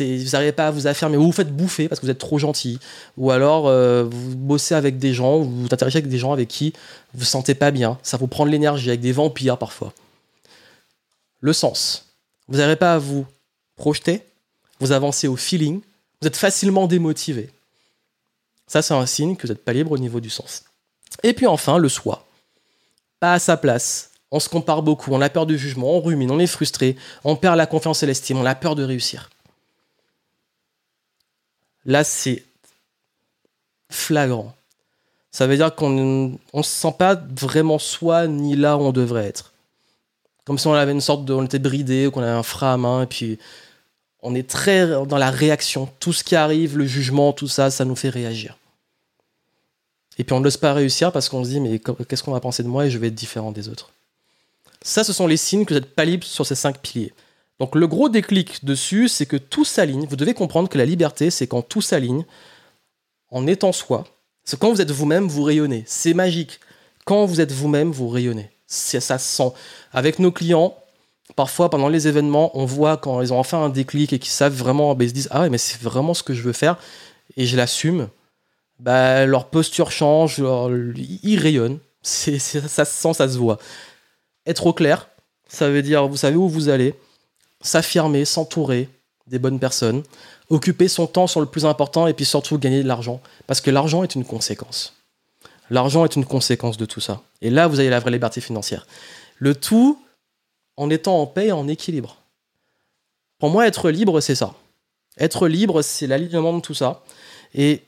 vous 0.00 0.30
n'arrivez 0.32 0.50
pas 0.50 0.66
à 0.66 0.70
vous 0.72 0.88
affirmer. 0.88 1.16
Ou 1.16 1.22
vous 1.22 1.32
faites 1.32 1.54
bouffer 1.54 1.88
parce 1.88 2.00
que 2.00 2.06
vous 2.06 2.10
êtes 2.10 2.18
trop 2.18 2.40
gentil. 2.40 2.80
Ou 3.16 3.30
alors, 3.30 3.68
euh, 3.68 4.02
vous 4.02 4.34
bossez 4.34 4.74
avec 4.74 4.98
des 4.98 5.14
gens, 5.14 5.38
vous 5.38 5.62
vous 5.62 5.66
interagissez 5.66 5.98
avec 5.98 6.10
des 6.10 6.18
gens 6.18 6.32
avec 6.32 6.48
qui 6.48 6.72
vous 7.14 7.20
ne 7.20 7.24
sentez 7.24 7.54
pas 7.54 7.70
bien. 7.70 7.98
Ça 8.02 8.16
vous 8.16 8.26
prend 8.26 8.46
de 8.46 8.50
l'énergie, 8.50 8.88
avec 8.88 9.00
des 9.00 9.12
vampires 9.12 9.58
parfois. 9.58 9.92
Le 11.42 11.52
sens. 11.52 12.06
Vous 12.48 12.56
n'arrivez 12.56 12.76
pas 12.76 12.94
à 12.94 12.98
vous 12.98 13.26
projeter. 13.76 14.22
Vous 14.80 14.92
avancez 14.92 15.28
au 15.28 15.36
feeling. 15.36 15.82
Vous 16.20 16.28
êtes 16.28 16.36
facilement 16.36 16.86
démotivé. 16.86 17.50
Ça, 18.66 18.80
c'est 18.80 18.94
un 18.94 19.04
signe 19.04 19.36
que 19.36 19.46
vous 19.46 19.52
n'êtes 19.52 19.64
pas 19.64 19.74
libre 19.74 19.92
au 19.92 19.98
niveau 19.98 20.20
du 20.20 20.30
sens. 20.30 20.64
Et 21.22 21.34
puis 21.34 21.46
enfin, 21.46 21.76
le 21.76 21.90
soi. 21.90 22.26
Pas 23.20 23.34
à 23.34 23.38
sa 23.38 23.58
place. 23.58 24.12
On 24.30 24.40
se 24.40 24.48
compare 24.48 24.82
beaucoup, 24.82 25.12
on 25.12 25.20
a 25.20 25.28
peur 25.28 25.44
du 25.44 25.58
jugement, 25.58 25.94
on 25.94 26.00
rumine, 26.00 26.30
on 26.30 26.38
est 26.38 26.46
frustré, 26.46 26.96
on 27.22 27.36
perd 27.36 27.56
la 27.56 27.66
confiance 27.66 28.02
et 28.02 28.06
l'estime, 28.06 28.38
on 28.38 28.46
a 28.46 28.54
peur 28.54 28.74
de 28.74 28.82
réussir. 28.82 29.28
Là, 31.84 32.02
c'est 32.02 32.42
flagrant. 33.90 34.54
Ça 35.32 35.46
veut 35.46 35.56
dire 35.56 35.74
qu'on 35.74 35.90
ne 35.90 36.62
se 36.62 36.70
sent 36.70 36.94
pas 36.98 37.14
vraiment 37.14 37.78
soi 37.78 38.26
ni 38.26 38.56
là 38.56 38.78
où 38.78 38.80
on 38.80 38.92
devrait 38.92 39.26
être. 39.26 39.51
Comme 40.44 40.58
si 40.58 40.66
on 40.66 40.74
avait 40.74 40.92
une 40.92 41.00
sorte 41.00 41.24
de. 41.24 41.32
On 41.32 41.44
était 41.44 41.58
bridé, 41.58 42.10
qu'on 42.12 42.22
avait 42.22 42.30
un 42.30 42.42
frein 42.42 42.74
à 42.74 42.76
main, 42.76 43.02
et 43.02 43.06
puis 43.06 43.38
on 44.22 44.34
est 44.34 44.48
très 44.48 44.86
dans 45.06 45.18
la 45.18 45.30
réaction. 45.30 45.88
Tout 46.00 46.12
ce 46.12 46.24
qui 46.24 46.36
arrive, 46.36 46.78
le 46.78 46.86
jugement, 46.86 47.32
tout 47.32 47.48
ça, 47.48 47.70
ça 47.70 47.84
nous 47.84 47.96
fait 47.96 48.08
réagir. 48.08 48.56
Et 50.18 50.24
puis 50.24 50.34
on 50.34 50.40
n'ose 50.40 50.56
pas 50.56 50.72
réussir 50.72 51.10
parce 51.12 51.28
qu'on 51.28 51.44
se 51.44 51.50
dit, 51.50 51.60
mais 51.60 51.78
qu'est-ce 51.78 52.22
qu'on 52.22 52.32
va 52.32 52.40
penser 52.40 52.62
de 52.62 52.68
moi 52.68 52.86
et 52.86 52.90
je 52.90 52.98
vais 52.98 53.08
être 53.08 53.14
différent 53.14 53.50
des 53.50 53.68
autres. 53.68 53.90
Ça, 54.82 55.04
ce 55.04 55.12
sont 55.12 55.26
les 55.26 55.36
signes 55.36 55.64
que 55.64 55.74
vous 55.74 55.80
n'êtes 55.80 55.94
pas 55.94 56.04
libre 56.04 56.24
sur 56.24 56.46
ces 56.46 56.54
cinq 56.54 56.78
piliers. 56.78 57.12
Donc 57.58 57.74
le 57.74 57.86
gros 57.86 58.08
déclic 58.08 58.64
dessus, 58.64 59.08
c'est 59.08 59.26
que 59.26 59.36
tout 59.36 59.64
s'aligne. 59.64 60.06
Vous 60.06 60.16
devez 60.16 60.34
comprendre 60.34 60.68
que 60.68 60.78
la 60.78 60.84
liberté, 60.84 61.30
c'est 61.30 61.46
quand 61.46 61.62
tout 61.62 61.80
s'aligne 61.80 62.24
en 63.30 63.46
étant 63.46 63.72
soi. 63.72 64.04
C'est 64.44 64.58
quand 64.58 64.70
vous 64.70 64.80
êtes 64.80 64.90
vous-même, 64.90 65.28
vous 65.28 65.44
rayonnez. 65.44 65.84
C'est 65.86 66.14
magique. 66.14 66.60
Quand 67.04 67.24
vous 67.24 67.40
êtes 67.40 67.52
vous-même, 67.52 67.90
vous 67.90 68.08
rayonnez. 68.08 68.50
Ça 68.72 69.18
se 69.18 69.36
sent. 69.36 69.52
Avec 69.92 70.18
nos 70.18 70.32
clients, 70.32 70.76
parfois 71.36 71.68
pendant 71.70 71.88
les 71.88 72.08
événements, 72.08 72.56
on 72.58 72.64
voit 72.64 72.96
quand 72.96 73.20
ils 73.20 73.32
ont 73.32 73.38
enfin 73.38 73.62
un 73.62 73.68
déclic 73.68 74.12
et 74.12 74.18
qu'ils 74.18 74.32
savent 74.32 74.54
vraiment, 74.54 74.94
ben, 74.94 75.04
ils 75.04 75.10
se 75.10 75.14
disent 75.14 75.28
Ah 75.30 75.42
ouais, 75.42 75.50
mais 75.50 75.58
c'est 75.58 75.80
vraiment 75.80 76.14
ce 76.14 76.22
que 76.22 76.34
je 76.34 76.42
veux 76.42 76.52
faire 76.52 76.76
et 77.36 77.46
je 77.46 77.56
l'assume 77.56 78.08
bah, 78.82 79.26
leur 79.26 79.46
posture 79.46 79.90
change, 79.90 80.42
ils 81.22 81.38
rayonnent. 81.38 81.78
Ça 82.02 82.38
se 82.38 82.60
sent, 82.84 83.14
ça 83.14 83.28
se 83.28 83.38
voit. 83.38 83.58
Être 84.44 84.66
au 84.66 84.72
clair, 84.72 85.08
ça 85.48 85.70
veut 85.70 85.82
dire 85.82 86.08
vous 86.08 86.16
savez 86.16 86.36
où 86.36 86.48
vous 86.48 86.68
allez, 86.68 86.94
s'affirmer, 87.60 88.24
s'entourer 88.24 88.88
des 89.28 89.38
bonnes 89.38 89.60
personnes, 89.60 90.02
occuper 90.50 90.88
son 90.88 91.06
temps 91.06 91.28
sur 91.28 91.40
le 91.40 91.46
plus 91.46 91.64
important 91.64 92.08
et 92.08 92.12
puis 92.12 92.24
surtout 92.24 92.58
gagner 92.58 92.82
de 92.82 92.88
l'argent. 92.88 93.20
Parce 93.46 93.60
que 93.60 93.70
l'argent 93.70 94.02
est 94.02 94.16
une 94.16 94.24
conséquence. 94.24 94.94
L'argent 95.70 96.04
est 96.04 96.16
une 96.16 96.24
conséquence 96.24 96.76
de 96.76 96.84
tout 96.84 97.00
ça. 97.00 97.22
Et 97.40 97.50
là, 97.50 97.66
vous 97.66 97.80
avez 97.80 97.90
la 97.90 98.00
vraie 98.00 98.10
liberté 98.10 98.40
financière. 98.40 98.86
Le 99.36 99.54
tout 99.54 100.02
en 100.76 100.90
étant 100.90 101.20
en 101.20 101.26
paix 101.26 101.48
et 101.48 101.52
en 101.52 101.68
équilibre. 101.68 102.18
Pour 103.38 103.50
moi, 103.50 103.66
être 103.66 103.90
libre, 103.90 104.20
c'est 104.20 104.34
ça. 104.34 104.54
Être 105.18 105.48
libre, 105.48 105.82
c'est 105.82 106.06
l'alignement 106.06 106.54
de 106.54 106.60
tout 106.60 106.74
ça. 106.74 107.02
Et 107.54 107.82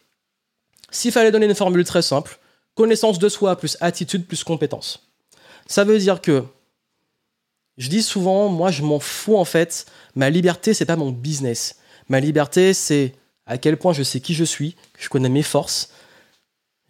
s'il 0.90 1.12
fallait 1.12 1.30
donner 1.30 1.46
une 1.46 1.54
formule 1.54 1.84
très 1.84 2.02
simple, 2.02 2.38
connaissance 2.74 3.18
de 3.18 3.28
soi 3.28 3.56
plus 3.56 3.76
attitude 3.80 4.26
plus 4.26 4.44
compétence. 4.44 5.08
Ça 5.66 5.84
veut 5.84 5.98
dire 5.98 6.20
que 6.20 6.44
Je 7.76 7.88
dis 7.88 8.02
souvent, 8.02 8.48
moi, 8.48 8.70
je 8.70 8.82
m'en 8.82 9.00
fous 9.00 9.36
en 9.36 9.44
fait. 9.44 9.86
Ma 10.14 10.30
liberté, 10.30 10.74
c'est 10.74 10.84
pas 10.84 10.94
mon 10.94 11.10
business. 11.10 11.76
Ma 12.08 12.20
liberté, 12.20 12.72
c'est 12.72 13.14
à 13.46 13.58
quel 13.58 13.76
point 13.76 13.92
je 13.92 14.04
sais 14.04 14.20
qui 14.20 14.34
je 14.34 14.44
suis, 14.44 14.76
je 14.98 15.08
connais 15.08 15.28
mes 15.28 15.42
forces. 15.42 15.90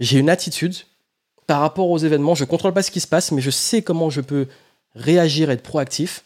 J'ai 0.00 0.18
une 0.18 0.30
attitude 0.30 0.76
par 1.46 1.60
rapport 1.60 1.90
aux 1.90 1.98
événements. 1.98 2.34
Je 2.34 2.44
contrôle 2.44 2.72
pas 2.72 2.82
ce 2.82 2.90
qui 2.90 3.00
se 3.00 3.06
passe, 3.06 3.32
mais 3.32 3.42
je 3.42 3.50
sais 3.50 3.82
comment 3.82 4.10
je 4.10 4.20
peux 4.20 4.48
réagir, 4.94 5.50
être 5.50 5.62
proactif. 5.62 6.24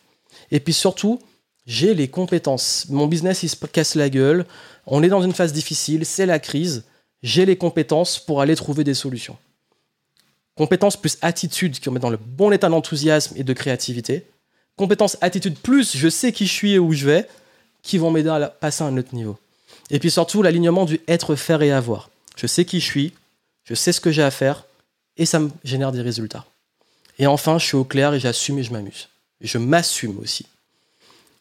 Et 0.50 0.60
puis 0.60 0.72
surtout, 0.72 1.20
j'ai 1.66 1.94
les 1.94 2.08
compétences. 2.08 2.86
Mon 2.88 3.06
business, 3.06 3.42
il 3.42 3.48
se 3.48 3.56
casse 3.66 3.94
la 3.94 4.08
gueule. 4.08 4.46
On 4.86 5.02
est 5.02 5.08
dans 5.08 5.22
une 5.22 5.34
phase 5.34 5.52
difficile, 5.52 6.06
c'est 6.06 6.26
la 6.26 6.38
crise. 6.38 6.84
J'ai 7.22 7.44
les 7.44 7.56
compétences 7.56 8.18
pour 8.18 8.40
aller 8.40 8.54
trouver 8.56 8.84
des 8.84 8.94
solutions. 8.94 9.36
Compétences 10.56 10.96
plus 10.96 11.18
attitude 11.20 11.78
qui 11.78 11.88
me 11.88 11.94
met 11.94 12.00
dans 12.00 12.10
le 12.10 12.16
bon 12.16 12.50
état 12.52 12.68
d'enthousiasme 12.68 13.34
et 13.36 13.44
de 13.44 13.52
créativité. 13.52 14.26
Compétences 14.76 15.18
attitude 15.20 15.58
plus 15.58 15.96
je 15.96 16.08
sais 16.08 16.32
qui 16.32 16.46
je 16.46 16.52
suis 16.52 16.72
et 16.72 16.78
où 16.78 16.92
je 16.92 17.06
vais, 17.06 17.28
qui 17.82 17.98
vont 17.98 18.10
m'aider 18.10 18.28
à 18.28 18.48
passer 18.48 18.82
à 18.82 18.86
un 18.86 18.96
autre 18.96 19.14
niveau. 19.14 19.36
Et 19.90 19.98
puis 19.98 20.10
surtout 20.10 20.42
l'alignement 20.42 20.84
du 20.84 21.00
être, 21.06 21.34
faire 21.34 21.62
et 21.62 21.72
avoir. 21.72 22.10
Je 22.36 22.46
sais 22.46 22.64
qui 22.64 22.80
je 22.80 22.84
suis, 22.86 23.12
je 23.68 23.74
sais 23.74 23.92
ce 23.92 24.00
que 24.00 24.10
j'ai 24.10 24.22
à 24.22 24.30
faire, 24.30 24.64
et 25.18 25.26
ça 25.26 25.40
me 25.40 25.50
génère 25.62 25.92
des 25.92 26.00
résultats. 26.00 26.46
Et 27.18 27.26
enfin, 27.26 27.58
je 27.58 27.66
suis 27.66 27.76
au 27.76 27.84
clair 27.84 28.14
et 28.14 28.20
j'assume 28.20 28.58
et 28.58 28.62
je 28.62 28.72
m'amuse. 28.72 29.08
Je 29.42 29.58
m'assume 29.58 30.18
aussi. 30.20 30.46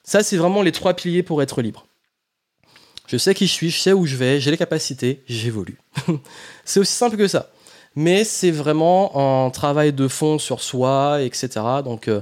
Ça, 0.04 0.24
c'est 0.24 0.36
vraiment 0.36 0.62
les 0.62 0.74
trois 0.74 0.94
piliers 0.94 1.24
pour 1.24 1.42
être 1.42 1.62
libre. 1.62 1.86
Je 3.08 3.18
sais 3.18 3.34
qui 3.34 3.48
je 3.48 3.54
suis, 3.54 3.70
je 3.70 3.80
sais 3.80 3.94
où 3.94 4.06
je 4.06 4.18
vais, 4.18 4.42
j'ai 4.42 4.52
les 4.52 4.58
capacités, 4.58 5.24
j'évolue. 5.30 5.80
c'est 6.66 6.82
aussi 6.82 6.94
simple 6.94 7.16
que 7.16 7.28
ça. 7.30 7.50
Mais 7.96 8.26
c'est 8.26 8.52
vraiment 8.52 9.46
un 9.46 9.50
travail 9.50 9.94
de 9.94 10.08
fond 10.10 10.38
sur 10.38 10.62
soi, 10.62 11.22
etc. 11.22 11.50
Donc, 11.84 12.10
euh, 12.10 12.22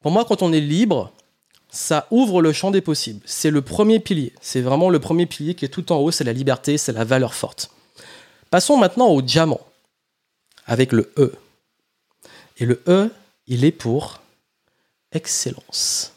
pour 0.00 0.10
moi, 0.10 0.24
quand 0.24 0.40
on 0.40 0.52
est 0.52 0.60
libre, 0.60 1.12
ça 1.68 2.06
ouvre 2.10 2.40
le 2.40 2.52
champ 2.54 2.70
des 2.70 2.80
possibles. 2.80 3.20
C'est 3.26 3.50
le 3.50 3.60
premier 3.60 4.00
pilier. 4.00 4.32
C'est 4.40 4.62
vraiment 4.62 4.88
le 4.88 5.00
premier 5.00 5.26
pilier 5.26 5.54
qui 5.54 5.66
est 5.66 5.68
tout 5.68 5.92
en 5.92 5.96
haut, 5.96 6.10
c'est 6.10 6.24
la 6.24 6.32
liberté, 6.32 6.78
c'est 6.78 6.92
la 6.92 7.04
valeur 7.04 7.34
forte. 7.34 7.70
Passons 8.56 8.78
maintenant 8.78 9.08
au 9.08 9.20
diamant, 9.20 9.60
avec 10.64 10.92
le 10.92 11.12
E. 11.18 11.30
Et 12.56 12.64
le 12.64 12.82
E, 12.88 13.10
il 13.46 13.66
est 13.66 13.70
pour 13.70 14.22
excellence. 15.12 16.14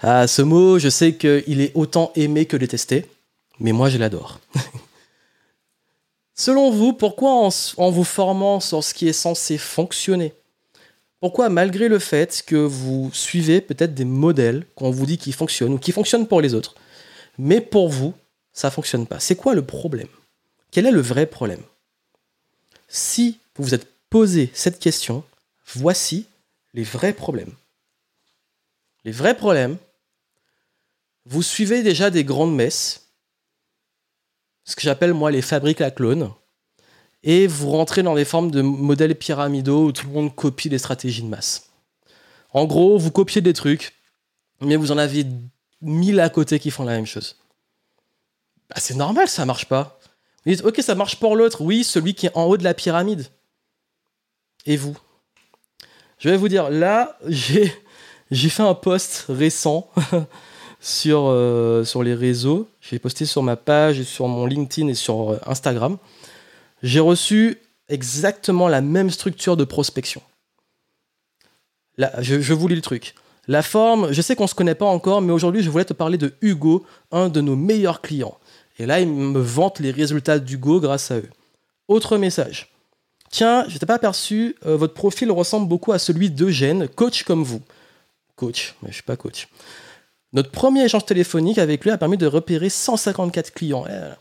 Ah, 0.00 0.26
ce 0.26 0.42
mot, 0.42 0.78
je 0.78 0.90
sais 0.90 1.14
qu'il 1.14 1.62
est 1.62 1.72
autant 1.74 2.12
aimé 2.14 2.44
que 2.44 2.58
détesté, 2.58 3.06
mais 3.58 3.72
moi 3.72 3.88
je 3.88 3.96
l'adore. 3.96 4.38
Selon 6.34 6.70
vous, 6.70 6.92
pourquoi 6.92 7.30
en, 7.30 7.48
en, 7.78 7.90
vous 7.90 8.04
formant 8.04 8.60
sur 8.60 8.84
ce 8.84 8.92
qui 8.92 9.08
est 9.08 9.14
censé 9.14 9.56
fonctionner, 9.56 10.34
pourquoi 11.20 11.48
malgré 11.48 11.88
le 11.88 12.00
fait 12.00 12.42
que 12.46 12.56
vous 12.56 13.08
suivez 13.14 13.62
peut-être 13.62 13.94
des 13.94 14.04
modèles 14.04 14.66
qu'on 14.74 14.90
vous 14.90 15.06
dit 15.06 15.16
qui 15.16 15.32
fonctionnent 15.32 15.72
ou 15.72 15.78
qui 15.78 15.92
fonctionnent 15.92 16.28
pour 16.28 16.42
les 16.42 16.52
autres, 16.52 16.74
mais 17.38 17.62
pour 17.62 17.88
vous, 17.88 18.12
ça 18.52 18.68
ne 18.68 18.72
fonctionne 18.72 19.06
pas? 19.06 19.20
C'est 19.20 19.36
quoi 19.36 19.54
le 19.54 19.64
problème? 19.64 20.08
Quel 20.70 20.86
est 20.86 20.92
le 20.92 21.00
vrai 21.00 21.26
problème? 21.26 21.62
Si 22.88 23.38
vous 23.56 23.64
vous 23.64 23.74
êtes 23.74 23.88
posé 24.08 24.50
cette 24.54 24.78
question, 24.78 25.24
voici 25.74 26.26
les 26.74 26.84
vrais 26.84 27.12
problèmes. 27.12 27.54
Les 29.04 29.12
vrais 29.12 29.36
problèmes, 29.36 29.78
vous 31.26 31.42
suivez 31.42 31.82
déjà 31.82 32.10
des 32.10 32.24
grandes 32.24 32.54
messes, 32.54 33.08
ce 34.64 34.76
que 34.76 34.82
j'appelle 34.82 35.14
moi 35.14 35.30
les 35.30 35.42
fabriques 35.42 35.80
à 35.80 35.90
clones, 35.90 36.32
et 37.22 37.46
vous 37.46 37.70
rentrez 37.70 38.02
dans 38.02 38.14
des 38.14 38.24
formes 38.24 38.50
de 38.50 38.62
modèles 38.62 39.14
pyramidaux 39.14 39.86
où 39.86 39.92
tout 39.92 40.06
le 40.06 40.12
monde 40.12 40.34
copie 40.34 40.68
des 40.68 40.78
stratégies 40.78 41.22
de 41.22 41.28
masse. 41.28 41.70
En 42.52 42.64
gros, 42.64 42.98
vous 42.98 43.10
copiez 43.10 43.40
des 43.40 43.52
trucs, 43.52 43.94
mais 44.60 44.76
vous 44.76 44.92
en 44.92 44.98
avez 44.98 45.26
mille 45.80 46.20
à 46.20 46.30
côté 46.30 46.58
qui 46.58 46.70
font 46.70 46.84
la 46.84 46.92
même 46.92 47.06
chose. 47.06 47.36
Bah, 48.68 48.76
c'est 48.78 48.94
normal, 48.94 49.28
ça 49.28 49.44
marche 49.44 49.66
pas. 49.66 49.99
Vous 50.44 50.52
dites, 50.52 50.64
ok, 50.64 50.80
ça 50.80 50.94
marche 50.94 51.16
pour 51.16 51.36
l'autre. 51.36 51.60
Oui, 51.60 51.84
celui 51.84 52.14
qui 52.14 52.26
est 52.26 52.36
en 52.36 52.44
haut 52.44 52.56
de 52.56 52.64
la 52.64 52.74
pyramide. 52.74 53.26
Et 54.66 54.76
vous? 54.76 54.96
Je 56.18 56.28
vais 56.28 56.36
vous 56.36 56.48
dire, 56.48 56.70
là, 56.70 57.18
j'ai, 57.26 57.68
fait 58.30 58.62
un 58.62 58.74
post 58.74 59.26
récent 59.28 59.90
sur, 60.80 61.26
euh, 61.26 61.84
sur 61.84 62.02
les 62.02 62.14
réseaux. 62.14 62.68
J'ai 62.80 62.98
posté 62.98 63.26
sur 63.26 63.42
ma 63.42 63.56
page, 63.56 64.02
sur 64.02 64.28
mon 64.28 64.46
LinkedIn 64.46 64.88
et 64.88 64.94
sur 64.94 65.32
euh, 65.32 65.38
Instagram. 65.46 65.98
J'ai 66.82 67.00
reçu 67.00 67.58
exactement 67.88 68.68
la 68.68 68.80
même 68.80 69.10
structure 69.10 69.56
de 69.56 69.64
prospection. 69.64 70.22
Je, 71.98 72.40
je 72.40 72.54
vous 72.54 72.68
lis 72.68 72.76
le 72.76 72.80
truc. 72.80 73.14
La 73.46 73.62
forme, 73.62 74.12
je 74.12 74.22
sais 74.22 74.36
qu'on 74.36 74.44
ne 74.44 74.48
se 74.48 74.54
connaît 74.54 74.74
pas 74.74 74.86
encore, 74.86 75.20
mais 75.20 75.32
aujourd'hui, 75.32 75.62
je 75.62 75.68
voulais 75.68 75.84
te 75.84 75.92
parler 75.92 76.16
de 76.16 76.32
Hugo, 76.40 76.86
un 77.10 77.28
de 77.28 77.40
nos 77.40 77.56
meilleurs 77.56 78.00
clients. 78.00 78.38
Et 78.78 78.86
là, 78.86 79.00
il 79.00 79.08
me 79.08 79.40
vante 79.40 79.80
les 79.80 79.90
résultats 79.90 80.38
d'Hugo 80.38 80.80
grâce 80.80 81.10
à 81.10 81.16
eux. 81.16 81.30
Autre 81.88 82.16
message. 82.16 82.70
Tiens, 83.30 83.64
je 83.68 83.74
n'étais 83.74 83.86
pas 83.86 83.94
aperçu, 83.94 84.56
euh, 84.66 84.76
votre 84.76 84.94
profil 84.94 85.30
ressemble 85.30 85.68
beaucoup 85.68 85.92
à 85.92 85.98
celui 85.98 86.30
d'Eugène, 86.30 86.88
coach 86.88 87.22
comme 87.22 87.44
vous. 87.44 87.62
Coach, 88.36 88.74
mais 88.82 88.88
je 88.88 88.94
suis 88.94 89.02
pas 89.02 89.16
coach. 89.16 89.48
Notre 90.32 90.50
premier 90.50 90.84
échange 90.84 91.04
téléphonique 91.04 91.58
avec 91.58 91.84
lui 91.84 91.90
a 91.90 91.98
permis 91.98 92.16
de 92.16 92.26
repérer 92.26 92.68
154 92.68 93.52
clients. 93.52 93.84
Eh 93.88 94.14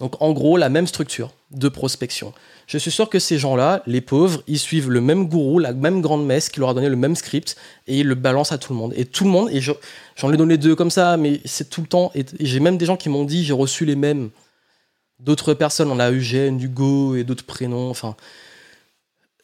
Donc 0.00 0.20
en 0.20 0.32
gros, 0.32 0.56
la 0.56 0.68
même 0.68 0.86
structure 0.86 1.30
de 1.50 1.68
prospection. 1.68 2.32
Je 2.66 2.78
suis 2.78 2.90
sûr 2.90 3.08
que 3.08 3.18
ces 3.18 3.38
gens-là, 3.38 3.82
les 3.86 4.00
pauvres, 4.00 4.42
ils 4.46 4.58
suivent 4.58 4.90
le 4.90 5.00
même 5.00 5.26
gourou, 5.28 5.58
la 5.58 5.72
même 5.72 6.00
grande 6.00 6.24
messe 6.24 6.48
qui 6.48 6.60
leur 6.60 6.70
a 6.70 6.74
donné 6.74 6.88
le 6.88 6.96
même 6.96 7.16
script 7.16 7.56
et 7.86 7.98
ils 7.98 8.06
le 8.06 8.14
balancent 8.14 8.52
à 8.52 8.58
tout 8.58 8.72
le 8.72 8.78
monde. 8.78 8.94
Et 8.96 9.04
tout 9.04 9.24
le 9.24 9.30
monde, 9.30 9.50
et 9.50 9.60
j'en 9.60 10.32
ai 10.32 10.36
donné 10.36 10.56
deux 10.56 10.74
comme 10.74 10.90
ça, 10.90 11.16
mais 11.16 11.40
c'est 11.44 11.68
tout 11.68 11.82
le 11.82 11.86
temps. 11.86 12.12
Et, 12.14 12.24
j'ai 12.40 12.60
même 12.60 12.78
des 12.78 12.86
gens 12.86 12.96
qui 12.96 13.08
m'ont 13.08 13.24
dit 13.24 13.44
j'ai 13.44 13.52
reçu 13.52 13.84
les 13.84 13.96
mêmes. 13.96 14.30
D'autres 15.18 15.52
personnes, 15.52 15.90
on 15.90 15.98
a 15.98 16.10
Eugène, 16.10 16.62
Hugo 16.62 17.14
et 17.14 17.24
d'autres 17.24 17.44
prénoms. 17.44 17.90
Enfin, 17.90 18.16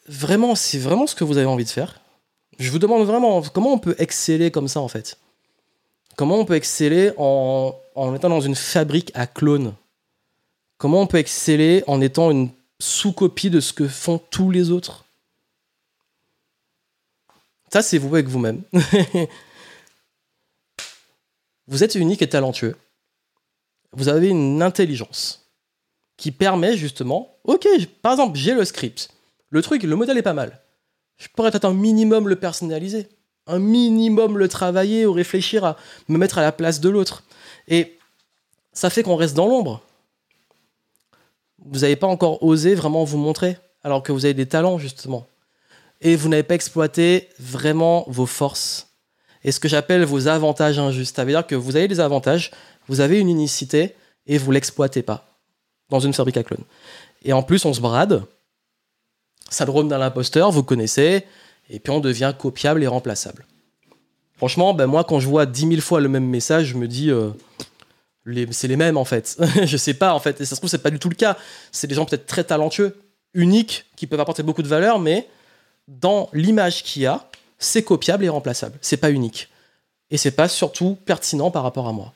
vraiment, 0.09 0.55
c'est 0.55 0.79
vraiment 0.79 1.07
ce 1.07 1.15
que 1.15 1.25
vous 1.25 1.37
avez 1.37 1.47
envie 1.47 1.65
de 1.65 1.71
faire. 1.71 2.01
Je 2.59 2.71
vous 2.71 2.79
demande 2.79 3.07
vraiment 3.07 3.43
comment 3.43 3.73
on 3.73 3.79
peut 3.79 3.97
exceller 3.99 4.51
comme 4.51 4.69
ça 4.69 4.81
en 4.81 4.89
fait? 4.89 5.19
Comment 6.17 6.39
on 6.39 6.47
peut 6.47 6.55
exceller 6.55 7.13
en, 7.19 7.75
étant 8.15 8.31
dans 8.31 8.41
une 8.41 8.55
fabrique 8.55 9.13
à 9.15 9.27
clones? 9.27 9.75
Comment 10.79 11.01
on 11.01 11.07
peut 11.07 11.19
exceller 11.19 11.83
en 11.87 12.01
étant 12.01 12.31
une 12.31 12.51
sous-copie 12.79 13.51
de 13.51 13.61
ce 13.61 13.73
que 13.73 13.89
font 13.89 14.19
tous 14.19 14.51
les 14.51 14.71
autres? 14.71 15.05
Ça, 17.73 17.83
c'est 17.83 17.99
vous 17.99 18.15
avec 18.15 18.29
vous-même. 18.29 18.63
vous 21.67 21.83
êtes 21.83 21.95
unique 21.95 22.23
et 22.23 22.29
talentueux. 22.29 22.77
Vous 23.93 24.09
avez 24.09 24.29
une 24.29 24.63
intelligence 24.63 25.47
qui 26.17 26.31
permet 26.31 26.77
justement, 26.77 27.37
ok, 27.45 27.67
par 28.03 28.13
exemple, 28.13 28.39
j'ai 28.39 28.55
le 28.55 28.65
script. 28.65 29.11
Le 29.51 29.63
truc, 29.63 29.83
le 29.83 29.97
modèle 29.97 30.19
est 30.19 30.23
pas 30.23 30.33
mal. 30.33 30.61
Je 31.19 31.29
pourrais 31.29 31.51
peut-être 31.51 31.65
un 31.65 31.75
minimum 31.75 32.29
le 32.29 32.37
personnaliser 32.37 33.09
un 33.47 33.59
minimum 33.59 34.39
le 34.39 34.49
travailler 34.49 35.07
ou 35.07 35.13
réfléchir 35.13 35.65
à 35.65 35.77
me 36.09 36.19
mettre 36.19 36.39
à 36.39 36.43
la 36.43 36.53
place 36.53 36.81
de 36.81 36.89
l'autre. 36.89 37.23
Et 37.69 37.99
ça 38.73 38.91
fait 38.91 39.03
qu'on 39.03 39.17
reste 39.17 39.35
dans 39.35 39.47
l'ombre. 39.47 39.83
Vous 41.71 41.81
n'avez 41.81 41.97
pas 41.97 42.07
encore 42.07 42.43
osé 42.43 42.75
vraiment 42.75 43.05
vous 43.05 43.19
montrer, 43.19 43.59
alors 43.83 44.03
que 44.03 44.13
vous 44.13 44.25
avez 44.25 44.35
des 44.35 44.47
talents, 44.47 44.79
justement. 44.79 45.27
Et 46.01 46.17
vous 46.17 46.29
n'avez 46.29 46.43
pas 46.43 46.55
exploité 46.55 47.29
vraiment 47.39 48.05
vos 48.09 48.27
forces. 48.27 48.89
Et 49.45 49.53
ce 49.53 49.61
que 49.61 49.69
j'appelle 49.69 50.05
vos 50.05 50.29
avantages 50.29 50.79
injustes. 50.79 51.17
Ça 51.17 51.25
veut 51.25 51.33
dire 51.33 51.47
que 51.47 51.55
vous 51.55 51.77
avez 51.77 51.89
des 51.89 52.01
avantages, 52.01 52.51
vous 52.89 53.01
avez 53.01 53.21
une 53.21 53.29
unicité, 53.29 53.95
et 54.27 54.39
vous 54.39 54.51
l'exploitez 54.51 55.03
pas 55.03 55.27
dans 55.91 56.01
une 56.01 56.13
fabrique 56.13 56.37
à 56.37 56.43
clones. 56.43 56.65
Et 57.25 57.33
en 57.33 57.43
plus, 57.43 57.65
on 57.65 57.73
se 57.73 57.81
brade. 57.81 58.25
Syndrome 59.49 59.89
d'un 59.89 60.01
imposteur, 60.01 60.51
vous 60.51 60.65
connaissez 60.65 61.25
et 61.71 61.79
puis 61.81 61.93
on 61.93 62.01
devient 62.01 62.33
copiable 62.37 62.83
et 62.83 62.87
remplaçable. 62.87 63.47
Franchement, 64.37 64.75
ben 64.75 64.87
moi, 64.87 65.05
quand 65.05 65.21
je 65.21 65.29
vois 65.29 65.47
10 65.47 65.69
000 65.69 65.81
fois 65.81 66.01
le 66.01 66.09
même 66.09 66.27
message, 66.27 66.67
je 66.67 66.77
me 66.77 66.87
dis, 66.87 67.11
euh, 67.11 67.31
c'est 68.51 68.69
les 68.69 68.77
mêmes 68.77 68.97
en 68.97 69.05
fait. 69.05 69.41
je 69.65 69.77
sais 69.77 69.95
pas 69.95 70.15
en 70.15 70.21
fait, 70.21 70.41
et 70.41 70.45
ça 70.45 70.55
se 70.55 70.61
trouve, 70.61 70.71
c'est 70.71 70.83
pas 70.83 70.91
du 70.91 70.99
tout 70.99 71.09
le 71.09 71.15
cas. 71.15 71.37
C'est 71.73 71.87
des 71.87 71.95
gens 71.95 72.05
peut-être 72.05 72.27
très 72.27 72.45
talentueux, 72.45 72.97
uniques, 73.35 73.87
qui 73.97 74.07
peuvent 74.07 74.21
apporter 74.21 74.43
beaucoup 74.43 74.63
de 74.63 74.69
valeur, 74.69 74.99
mais 74.99 75.29
dans 75.89 76.29
l'image 76.33 76.83
qu'il 76.83 77.03
y 77.03 77.07
a, 77.07 77.29
c'est 77.59 77.83
copiable 77.83 78.25
et 78.25 78.29
remplaçable. 78.29 78.79
C'est 78.81 78.97
pas 78.97 79.11
unique. 79.11 79.49
Et 80.11 80.17
c'est 80.17 80.31
pas 80.31 80.49
surtout 80.49 80.97
pertinent 81.05 81.51
par 81.51 81.63
rapport 81.63 81.89
à 81.89 81.93
moi. 81.93 82.13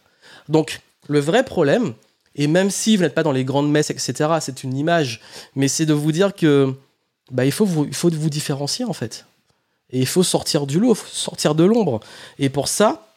Donc, 0.49 0.81
le 1.09 1.19
vrai 1.19 1.45
problème, 1.45 1.95
et 2.37 2.47
même 2.47 2.71
si 2.71 2.97
vous 2.97 3.03
n'êtes 3.03 3.15
pas 3.15 3.23
dans 3.23 3.33
les 3.33 3.45
grandes 3.45 3.71
messes, 3.71 3.91
etc., 3.91 4.31
c'est 4.41 4.63
une 4.63 4.77
image, 4.77 5.21
mais 5.55 5.69
c'est 5.69 5.87
de 5.87 5.95
vous 5.95 6.13
dire 6.13 6.35
que 6.35 6.75
bah, 7.31 7.45
il, 7.45 7.53
faut 7.53 7.65
vous, 7.65 7.93
faut 7.93 8.11
vous 8.11 8.31
différencier 8.31 8.85
en 8.85 8.93
fait. 8.93 9.27
Et 9.91 9.99
il 9.99 10.07
faut 10.07 10.23
sortir 10.23 10.67
du 10.67 10.79
lot, 10.79 10.95
sortir 10.95 11.55
de 11.55 11.65
l'ombre. 11.65 12.01
Et 12.39 12.49
pour 12.49 12.69
ça, 12.69 13.10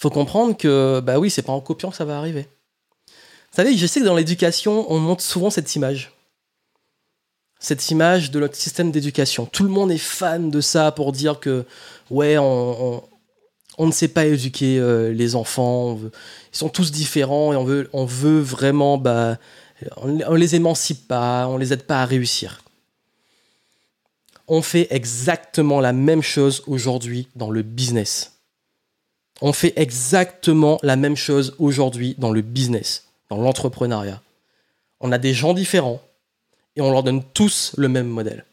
faut 0.00 0.10
comprendre 0.10 0.56
que, 0.56 1.00
bah 1.00 1.18
oui, 1.18 1.28
c'est 1.30 1.42
pas 1.42 1.52
en 1.52 1.60
copiant 1.60 1.90
que 1.90 1.96
ça 1.96 2.06
va 2.06 2.16
arriver. 2.16 2.48
Vous 3.52 3.56
savez, 3.56 3.76
je 3.76 3.86
sais 3.86 4.00
que 4.00 4.06
dans 4.06 4.16
l'éducation, 4.16 4.90
on 4.90 4.98
montre 4.98 5.22
souvent 5.22 5.50
cette 5.50 5.76
image. 5.76 6.12
cette 7.58 7.90
image 7.90 8.30
de 8.30 8.40
notre 8.40 8.56
système 8.56 8.90
d'éducation. 8.90 9.44
Tout 9.44 9.64
le 9.64 9.68
monde 9.68 9.92
est 9.92 9.98
fan 9.98 10.50
de 10.50 10.62
ça 10.62 10.90
pour 10.92 11.12
dire 11.12 11.38
que, 11.38 11.66
ouais, 12.08 12.38
on, 12.38 13.02
ne 13.78 13.92
sait 13.92 14.08
pas 14.08 14.24
éduquer 14.24 14.78
euh, 14.78 15.12
les 15.12 15.36
enfants, 15.36 15.98
ils 16.02 16.56
sont 16.56 16.70
tous 16.70 16.90
différents 16.90 17.52
et 17.52 17.56
on 17.56 17.64
veut, 17.64 17.90
on 17.92 18.06
veut 18.06 18.40
vraiment, 18.40 18.96
bah, 18.96 19.36
on, 19.98 20.34
les 20.34 20.54
émancipe 20.54 21.06
pas, 21.06 21.46
on 21.48 21.58
les 21.58 21.74
aide 21.74 21.82
pas 21.82 22.00
à 22.00 22.06
réussir. 22.06 22.62
On 24.48 24.62
fait 24.62 24.86
exactement 24.88 25.80
la 25.80 25.92
même 25.92 26.22
chose 26.22 26.62
aujourd'hui 26.66 27.28
dans 27.36 27.50
le 27.50 27.60
business. 27.60 28.39
On 29.40 29.52
fait 29.52 29.72
exactement 29.76 30.78
la 30.82 30.96
même 30.96 31.16
chose 31.16 31.54
aujourd'hui 31.58 32.14
dans 32.18 32.30
le 32.30 32.42
business, 32.42 33.08
dans 33.30 33.38
l'entrepreneuriat. 33.38 34.20
On 35.00 35.12
a 35.12 35.18
des 35.18 35.32
gens 35.32 35.54
différents, 35.54 36.02
et 36.76 36.80
on 36.80 36.90
leur 36.90 37.02
donne 37.02 37.22
tous 37.34 37.72
le 37.76 37.88
même 37.88 38.08
modèle. 38.08 38.44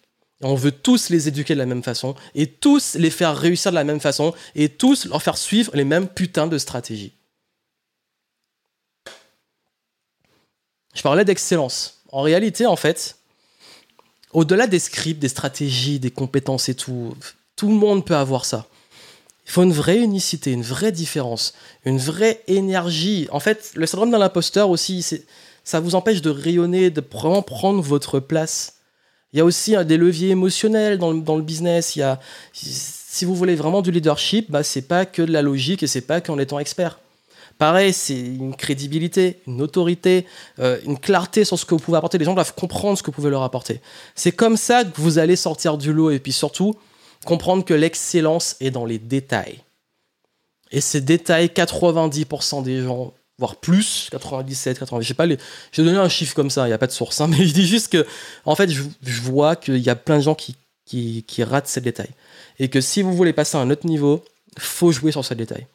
on 0.42 0.56
veut 0.56 0.72
tous 0.72 1.10
les 1.10 1.28
éduquer 1.28 1.54
de 1.54 1.60
la 1.60 1.66
même 1.66 1.84
façon 1.84 2.16
et 2.36 2.48
tous 2.48 2.96
les 2.96 3.10
faire 3.10 3.36
réussir 3.36 3.72
de 3.72 3.76
la 3.76 3.84
même 3.84 4.00
façon 4.00 4.34
et 4.54 4.70
tous 4.70 5.06
leur 5.06 5.22
faire 5.22 5.38
suivre 5.38 5.72
les 5.76 5.84
mêmes 5.84 6.08
putains 6.08 6.48
de 6.48 6.58
stratégies. 6.58 7.14
Je 10.94 11.02
parlais 11.02 11.26
d'excellence. 11.26 12.02
En 12.12 12.22
réalité, 12.22 12.66
en 12.66 12.76
fait, 12.76 13.18
au-delà 14.32 14.68
des 14.68 14.80
scripts, 14.80 15.20
des 15.20 15.30
stratégies, 15.30 16.00
des 16.00 16.12
compétences 16.12 16.70
et 16.70 16.76
tout, 16.76 17.16
tout 17.56 17.70
le 17.70 17.76
monde 17.76 18.06
peut 18.06 18.16
avoir 18.16 18.46
ça. 18.46 18.68
Il 19.48 19.52
faut 19.52 19.64
une 19.64 19.72
vraie 19.72 20.00
unicité, 20.00 20.52
une 20.52 20.62
vraie 20.62 20.92
différence, 20.92 21.54
une 21.86 21.98
vraie 21.98 22.44
énergie. 22.48 23.30
En 23.32 23.40
fait, 23.40 23.72
le 23.76 23.86
syndrome 23.86 24.12
de 24.12 24.18
l'imposteur 24.18 24.70
aussi, 24.70 25.06
ça 25.64 25.80
vous 25.80 25.96
empêche 25.96 26.22
de 26.22 26.30
rayonner, 26.30 26.90
de 26.90 27.02
vraiment 27.12 27.42
prendre 27.42 27.82
votre 27.82 28.20
place. 28.20 28.76
Il 29.32 29.38
y 29.38 29.40
a 29.42 29.46
aussi 29.46 29.76
hein, 29.76 29.86
des 29.86 29.96
leviers 29.96 30.30
émotionnels 30.30 30.98
dans 30.98 31.12
le, 31.12 31.42
business. 31.42 31.96
Il 31.96 32.00
y 32.00 32.04
a, 32.04 32.20
si 32.54 33.24
vous 33.24 33.36
voulez 33.36 33.56
vraiment 33.56 33.82
du 33.82 33.92
leadership, 33.92 34.52
bah, 34.52 34.64
c'est 34.64 34.82
pas 34.82 35.06
que 35.06 35.22
de 35.22 35.32
la 35.32 35.42
logique 35.42 35.82
et 35.82 35.88
c'est 35.88 36.02
pas 36.02 36.20
qu'en 36.20 36.38
étant 36.40 36.60
expert. 36.60 37.00
Pareil, 37.58 37.94
c'est 37.94 38.20
une 38.20 38.56
crédibilité, 38.56 39.40
une 39.48 39.62
autorité, 39.62 40.26
euh, 40.60 40.78
une 40.86 41.00
clarté 41.00 41.44
sur 41.44 41.58
ce 41.58 41.66
que 41.66 41.74
vous 41.74 41.80
pouvez 41.80 41.98
apporter. 41.98 42.18
Les 42.18 42.26
gens 42.26 42.36
doivent 42.36 42.54
comprendre 42.54 42.98
ce 42.98 43.02
que 43.02 43.08
vous 43.08 43.16
pouvez 43.16 43.30
leur 43.30 43.44
apporter. 43.44 43.82
C'est 44.14 44.34
comme 44.34 44.58
ça 44.58 44.84
que 44.84 45.02
vous 45.02 45.18
allez 45.18 45.36
sortir 45.36 45.78
du 45.78 45.94
lot 45.94 46.12
et 46.12 46.20
puis 46.20 46.34
surtout 46.34 46.76
comprendre 47.26 47.66
que 47.66 47.74
l'excellence 47.74 48.56
est 48.60 48.72
dans 48.72 48.86
les 48.86 49.00
détails. 49.00 49.64
Et 50.72 50.82
ces 50.82 51.02
détails, 51.02 51.48
90% 51.48 52.64
des 52.64 52.84
gens 52.84 53.14
voire 53.38 53.56
plus, 53.56 54.08
97, 54.12 54.80
80, 54.80 55.02
je 55.02 55.08
sais 55.08 55.14
pas, 55.14 55.28
j'ai 55.28 55.84
donné 55.84 55.98
un 55.98 56.10
chiffre 56.10 56.34
comme 56.34 56.50
ça, 56.50 56.66
il 56.66 56.70
n'y 56.70 56.74
a 56.74 56.78
pas 56.78 56.88
de 56.88 56.92
source, 56.92 57.22
hein, 57.22 57.28
mais 57.30 57.46
je 57.46 57.54
dis 57.54 57.68
juste 57.68 57.92
que, 57.92 58.06
en 58.46 58.56
fait, 58.56 58.70
je, 58.70 59.22
vois 59.22 59.56
qu'il 59.56 59.78
y 59.78 59.90
a 59.90 59.96
plein 59.96 60.18
de 60.18 60.24
gens 60.24 60.36
qui, 60.36 60.56
qui, 60.86 61.24
qui, 61.28 61.44
ratent 61.44 61.68
ces 61.68 61.82
détails. 61.82 62.10
Et 62.60 62.70
que 62.70 62.82
si 62.82 63.02
vous 63.02 63.14
voulez 63.14 63.34
passer 63.34 63.58
à 63.58 63.62
un 63.62 63.70
autre 63.70 63.86
niveau, 63.86 64.24
faut 64.58 64.92
jouer 64.92 65.12
sur 65.12 65.24
ces 65.24 65.36
détails. 65.36 65.68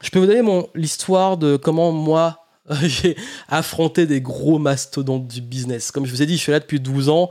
Je 0.00 0.10
peux 0.10 0.20
vous 0.20 0.26
donner 0.26 0.42
mon, 0.42 0.68
l'histoire 0.74 1.36
de 1.36 1.56
comment 1.56 1.90
moi, 1.90 2.46
j'ai 2.82 3.16
affronté 3.48 4.06
des 4.06 4.20
gros 4.20 4.58
mastodontes 4.58 5.26
du 5.26 5.40
business. 5.40 5.90
Comme 5.90 6.06
je 6.06 6.12
vous 6.12 6.22
ai 6.22 6.26
dit, 6.26 6.36
je 6.36 6.42
suis 6.42 6.52
là 6.52 6.60
depuis 6.60 6.78
12 6.78 7.08
ans, 7.08 7.30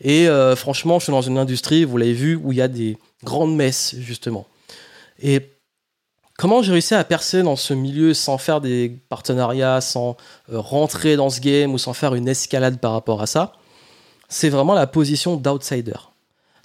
et 0.00 0.28
euh, 0.28 0.56
franchement, 0.56 0.98
je 0.98 1.04
suis 1.04 1.12
dans 1.12 1.22
une 1.22 1.38
industrie, 1.38 1.84
vous 1.84 1.96
l'avez 1.96 2.12
vu, 2.12 2.36
où 2.36 2.52
il 2.52 2.58
y 2.58 2.62
a 2.62 2.68
des 2.68 2.96
grandes 3.24 3.54
messes, 3.54 3.94
justement. 3.98 4.46
Et 5.22 5.40
Comment 6.40 6.62
j'ai 6.62 6.72
réussi 6.72 6.94
à 6.94 7.04
percer 7.04 7.42
dans 7.42 7.54
ce 7.54 7.74
milieu 7.74 8.14
sans 8.14 8.38
faire 8.38 8.62
des 8.62 8.98
partenariats, 9.10 9.82
sans 9.82 10.16
euh, 10.50 10.58
rentrer 10.58 11.14
dans 11.16 11.28
ce 11.28 11.38
game 11.38 11.74
ou 11.74 11.76
sans 11.76 11.92
faire 11.92 12.14
une 12.14 12.28
escalade 12.28 12.80
par 12.80 12.92
rapport 12.92 13.20
à 13.20 13.26
ça? 13.26 13.52
C'est 14.30 14.48
vraiment 14.48 14.72
la 14.72 14.86
position 14.86 15.36
d'outsider. 15.36 15.98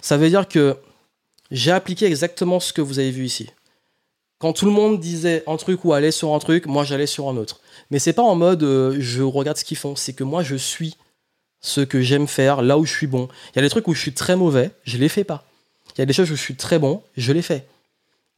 Ça 0.00 0.16
veut 0.16 0.30
dire 0.30 0.48
que 0.48 0.78
j'ai 1.50 1.72
appliqué 1.72 2.06
exactement 2.06 2.58
ce 2.58 2.72
que 2.72 2.80
vous 2.80 3.00
avez 3.00 3.10
vu 3.10 3.26
ici. 3.26 3.50
Quand 4.38 4.54
tout 4.54 4.64
le 4.64 4.70
monde 4.70 4.98
disait 4.98 5.44
un 5.46 5.58
truc 5.58 5.84
ou 5.84 5.92
allait 5.92 6.10
sur 6.10 6.32
un 6.32 6.38
truc, 6.38 6.64
moi 6.64 6.82
j'allais 6.82 7.04
sur 7.04 7.28
un 7.28 7.36
autre. 7.36 7.60
Mais 7.90 7.98
c'est 7.98 8.14
pas 8.14 8.22
en 8.22 8.34
mode 8.34 8.62
euh, 8.62 8.96
je 8.98 9.22
regarde 9.22 9.58
ce 9.58 9.64
qu'ils 9.66 9.76
font, 9.76 9.94
c'est 9.94 10.14
que 10.14 10.24
moi 10.24 10.42
je 10.42 10.56
suis 10.56 10.96
ce 11.60 11.80
que 11.80 12.00
j'aime 12.00 12.26
faire, 12.26 12.62
là 12.62 12.78
où 12.78 12.84
je 12.84 12.92
suis 12.92 13.06
bon. 13.06 13.28
Il 13.52 13.56
y 13.56 13.58
a 13.58 13.62
des 13.62 13.70
trucs 13.70 13.88
où 13.88 13.94
je 13.94 14.00
suis 14.00 14.12
très 14.12 14.36
mauvais, 14.36 14.70
je 14.84 14.98
les 14.98 15.08
fais 15.08 15.24
pas. 15.24 15.44
Il 15.96 16.00
y 16.00 16.02
a 16.02 16.06
des 16.06 16.12
choses 16.12 16.30
où 16.30 16.36
je 16.36 16.40
suis 16.40 16.56
très 16.56 16.78
bon, 16.78 17.02
je 17.16 17.32
les 17.32 17.42
fais. 17.42 17.66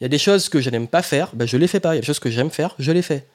Il 0.01 0.05
y 0.05 0.07
a 0.07 0.09
des 0.09 0.19
choses 0.19 0.49
que 0.49 0.61
je 0.61 0.71
n'aime 0.71 0.87
pas 0.87 1.03
faire, 1.03 1.31
ben 1.35 1.47
je 1.47 1.57
les 1.57 1.67
fais 1.67 1.81
pas. 1.81 1.95
Il 1.95 1.97
y 1.97 1.99
a 1.99 2.01
des 2.03 2.07
choses 2.07 2.21
que 2.21 2.31
j'aime 2.31 2.51
faire, 2.51 2.75
je 2.79 2.93
les 2.93 3.03
fais. 3.03 3.27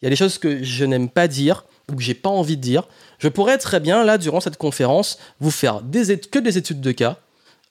Il 0.00 0.04
y 0.04 0.06
a 0.06 0.10
des 0.10 0.16
choses 0.16 0.38
que 0.38 0.62
je 0.62 0.84
n'aime 0.84 1.08
pas 1.08 1.26
dire 1.26 1.64
ou 1.90 1.96
que 1.96 2.02
j'ai 2.02 2.14
pas 2.14 2.30
envie 2.30 2.56
de 2.56 2.62
dire. 2.62 2.84
Je 3.18 3.28
pourrais 3.28 3.58
très 3.58 3.80
bien, 3.80 4.04
là, 4.04 4.18
durant 4.18 4.40
cette 4.40 4.56
conférence, 4.56 5.18
vous 5.40 5.50
faire 5.50 5.82
que 6.30 6.38
des 6.38 6.58
études 6.58 6.80
de 6.80 6.92
cas, 6.92 7.18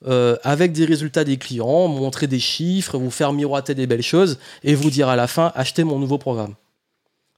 euh, 0.06 0.36
avec 0.42 0.72
des 0.72 0.84
résultats 0.84 1.24
des 1.24 1.38
clients, 1.38 1.88
montrer 1.88 2.26
des 2.26 2.38
chiffres, 2.38 2.98
vous 2.98 3.10
faire 3.10 3.32
miroiter 3.32 3.74
des 3.74 3.86
belles 3.86 4.02
choses, 4.02 4.38
et 4.62 4.74
vous 4.74 4.90
dire 4.90 5.08
à 5.08 5.16
la 5.16 5.26
fin, 5.26 5.52
achetez 5.54 5.84
mon 5.84 5.98
nouveau 5.98 6.18
programme. 6.18 6.54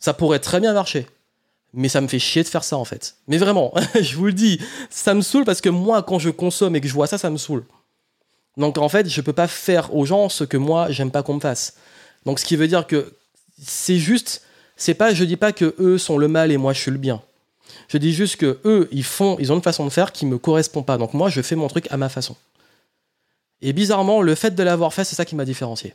Ça 0.00 0.14
pourrait 0.14 0.38
très 0.38 0.60
bien 0.60 0.72
marcher. 0.72 1.06
Mais 1.74 1.88
ça 1.88 2.00
me 2.00 2.08
fait 2.08 2.18
chier 2.18 2.42
de 2.42 2.48
faire 2.48 2.64
ça, 2.64 2.76
en 2.76 2.84
fait. 2.84 3.16
Mais 3.26 3.36
vraiment, 3.36 3.74
je 4.00 4.16
vous 4.16 4.26
le 4.26 4.32
dis, 4.32 4.60
ça 4.90 5.14
me 5.14 5.20
saoule 5.20 5.44
parce 5.44 5.60
que 5.60 5.68
moi, 5.68 6.02
quand 6.02 6.18
je 6.18 6.30
consomme 6.30 6.76
et 6.76 6.80
que 6.80 6.88
je 6.88 6.94
vois 6.94 7.06
ça, 7.06 7.18
ça 7.18 7.30
me 7.30 7.36
saoule. 7.36 7.64
Donc 8.58 8.76
en 8.76 8.88
fait, 8.88 9.08
je 9.08 9.20
peux 9.20 9.32
pas 9.32 9.46
faire 9.46 9.94
aux 9.94 10.04
gens 10.04 10.28
ce 10.28 10.42
que 10.42 10.56
moi 10.56 10.90
j'aime 10.90 11.12
pas 11.12 11.22
qu'on 11.22 11.34
me 11.34 11.40
fasse. 11.40 11.76
Donc 12.26 12.40
ce 12.40 12.44
qui 12.44 12.56
veut 12.56 12.66
dire 12.66 12.86
que 12.86 13.14
c'est 13.64 13.98
juste, 13.98 14.42
c'est 14.76 14.94
pas, 14.94 15.14
je 15.14 15.24
dis 15.24 15.36
pas 15.36 15.52
que 15.52 15.76
eux 15.78 15.96
sont 15.96 16.18
le 16.18 16.26
mal 16.26 16.50
et 16.50 16.56
moi 16.56 16.72
je 16.72 16.80
suis 16.80 16.90
le 16.90 16.98
bien. 16.98 17.22
Je 17.86 17.98
dis 17.98 18.12
juste 18.12 18.36
que 18.36 18.58
eux, 18.64 18.88
ils 18.90 19.04
font, 19.04 19.36
ils 19.38 19.52
ont 19.52 19.54
une 19.54 19.62
façon 19.62 19.84
de 19.84 19.90
faire 19.90 20.12
qui 20.12 20.26
me 20.26 20.38
correspond 20.38 20.82
pas. 20.82 20.98
Donc 20.98 21.14
moi, 21.14 21.30
je 21.30 21.40
fais 21.40 21.54
mon 21.54 21.68
truc 21.68 21.86
à 21.90 21.96
ma 21.96 22.08
façon. 22.08 22.36
Et 23.62 23.72
bizarrement, 23.72 24.22
le 24.22 24.34
fait 24.34 24.54
de 24.54 24.62
l'avoir 24.62 24.92
fait, 24.92 25.04
c'est 25.04 25.16
ça 25.16 25.24
qui 25.24 25.36
m'a 25.36 25.44
différencié. 25.44 25.94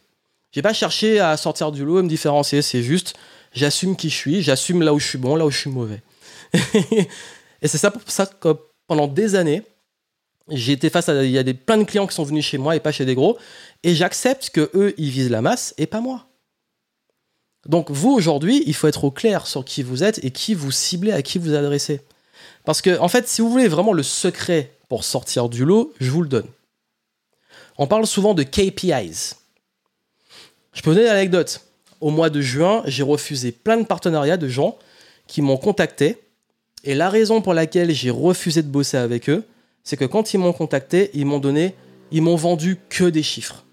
J'ai 0.51 0.61
pas 0.61 0.73
cherché 0.73 1.19
à 1.19 1.35
sortir 1.37 1.71
du 1.71 1.83
lot 1.83 1.99
et 1.99 2.03
me 2.03 2.07
différencier. 2.07 2.61
C'est 2.61 2.83
juste, 2.83 3.15
j'assume 3.53 3.95
qui 3.95 4.09
je 4.09 4.15
suis, 4.15 4.41
j'assume 4.41 4.81
là 4.81 4.93
où 4.93 4.99
je 4.99 5.07
suis 5.07 5.17
bon, 5.17 5.35
là 5.35 5.45
où 5.45 5.51
je 5.51 5.57
suis 5.57 5.69
mauvais. 5.69 6.01
et 6.53 7.67
c'est 7.67 7.77
ça 7.77 7.91
pour 7.91 8.01
ça 8.07 8.25
que 8.25 8.55
pendant 8.87 9.07
des 9.07 9.35
années, 9.35 9.63
j'ai 10.49 10.73
été 10.73 10.89
face 10.89 11.09
à 11.09 11.23
il 11.23 11.31
y 11.31 11.37
a 11.37 11.43
des 11.43 11.53
plein 11.53 11.77
de 11.77 11.83
clients 11.83 12.07
qui 12.07 12.15
sont 12.15 12.23
venus 12.23 12.45
chez 12.45 12.57
moi 12.57 12.75
et 12.75 12.79
pas 12.79 12.91
chez 12.91 13.05
des 13.05 13.15
gros 13.15 13.37
et 13.83 13.95
j'accepte 13.95 14.49
que 14.49 14.69
eux 14.73 14.93
ils 14.97 15.09
visent 15.09 15.29
la 15.29 15.41
masse 15.41 15.73
et 15.77 15.87
pas 15.87 16.01
moi. 16.01 16.27
Donc 17.65 17.91
vous 17.91 18.11
aujourd'hui, 18.11 18.61
il 18.65 18.73
faut 18.73 18.87
être 18.87 19.05
au 19.05 19.11
clair 19.11 19.47
sur 19.47 19.63
qui 19.63 19.83
vous 19.83 20.03
êtes 20.03 20.23
et 20.23 20.31
qui 20.31 20.53
vous 20.53 20.71
ciblez, 20.71 21.13
à 21.13 21.21
qui 21.21 21.37
vous 21.37 21.53
adressez. 21.53 22.01
Parce 22.65 22.81
que 22.81 22.97
en 22.99 23.07
fait, 23.07 23.27
si 23.27 23.41
vous 23.41 23.49
voulez 23.49 23.69
vraiment 23.69 23.93
le 23.93 24.03
secret 24.03 24.75
pour 24.89 25.03
sortir 25.03 25.47
du 25.47 25.63
lot, 25.63 25.93
je 26.01 26.11
vous 26.11 26.21
le 26.21 26.27
donne. 26.27 26.47
On 27.77 27.87
parle 27.87 28.05
souvent 28.05 28.33
de 28.33 28.43
KPIs. 28.43 29.35
Je 30.73 30.81
peux 30.81 30.89
vous 30.89 30.95
donner 30.95 31.07
une 31.07 31.15
anecdote. 31.15 31.61
Au 32.03 32.09
mois 32.09 32.29
de 32.29 32.41
juin, 32.41 32.83
j'ai 32.85 33.01
refusé 33.01 33.53
plein 33.53 33.77
de 33.77 33.85
partenariats 33.85 34.35
de 34.35 34.49
gens 34.49 34.77
qui 35.25 35.41
m'ont 35.41 35.55
contacté. 35.55 36.17
Et 36.83 36.95
la 36.95 37.09
raison 37.09 37.41
pour 37.41 37.53
laquelle 37.53 37.91
j'ai 37.91 38.09
refusé 38.09 38.61
de 38.61 38.67
bosser 38.67 38.97
avec 38.97 39.29
eux, 39.29 39.45
c'est 39.85 39.95
que 39.95 40.03
quand 40.03 40.33
ils 40.33 40.37
m'ont 40.37 40.51
contacté, 40.51 41.11
ils 41.13 41.25
m'ont 41.25 41.39
donné, 41.39 41.75
ils 42.11 42.21
m'ont 42.21 42.35
vendu 42.35 42.77
que 42.89 43.05
des 43.05 43.23
chiffres. 43.23 43.63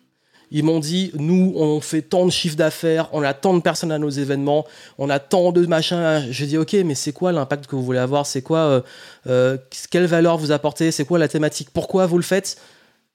Ils 0.53 0.62
m'ont 0.62 0.78
dit, 0.78 1.11
nous, 1.14 1.55
on 1.57 1.81
fait 1.81 2.03
tant 2.03 2.24
de 2.24 2.31
chiffres 2.31 2.55
d'affaires, 2.55 3.09
on 3.12 3.24
a 3.24 3.35
tant 3.35 3.53
de 3.53 3.61
personnes 3.62 3.91
à 3.91 3.99
nos 3.99 4.11
événements, 4.11 4.64
on 4.99 5.11
a 5.11 5.18
tant 5.18 5.51
de 5.51 5.66
machins. 5.66 6.28
J'ai 6.31 6.47
dit, 6.47 6.57
ok, 6.57 6.74
mais 6.85 6.95
c'est 6.95 7.12
quoi 7.12 7.33
l'impact 7.33 7.66
que 7.66 7.74
vous 7.74 7.83
voulez 7.83 7.99
avoir? 7.99 8.26
C'est 8.26 8.43
quoi, 8.43 8.59
euh, 8.59 8.81
euh, 9.26 9.59
quelle 9.91 10.07
valeur 10.07 10.39
vous 10.39 10.53
apportez? 10.53 10.93
C'est 10.93 11.05
quoi 11.05 11.18
la 11.18 11.26
thématique? 11.26 11.70
Pourquoi 11.72 12.07
vous 12.07 12.16
le 12.16 12.22
faites? 12.22 12.59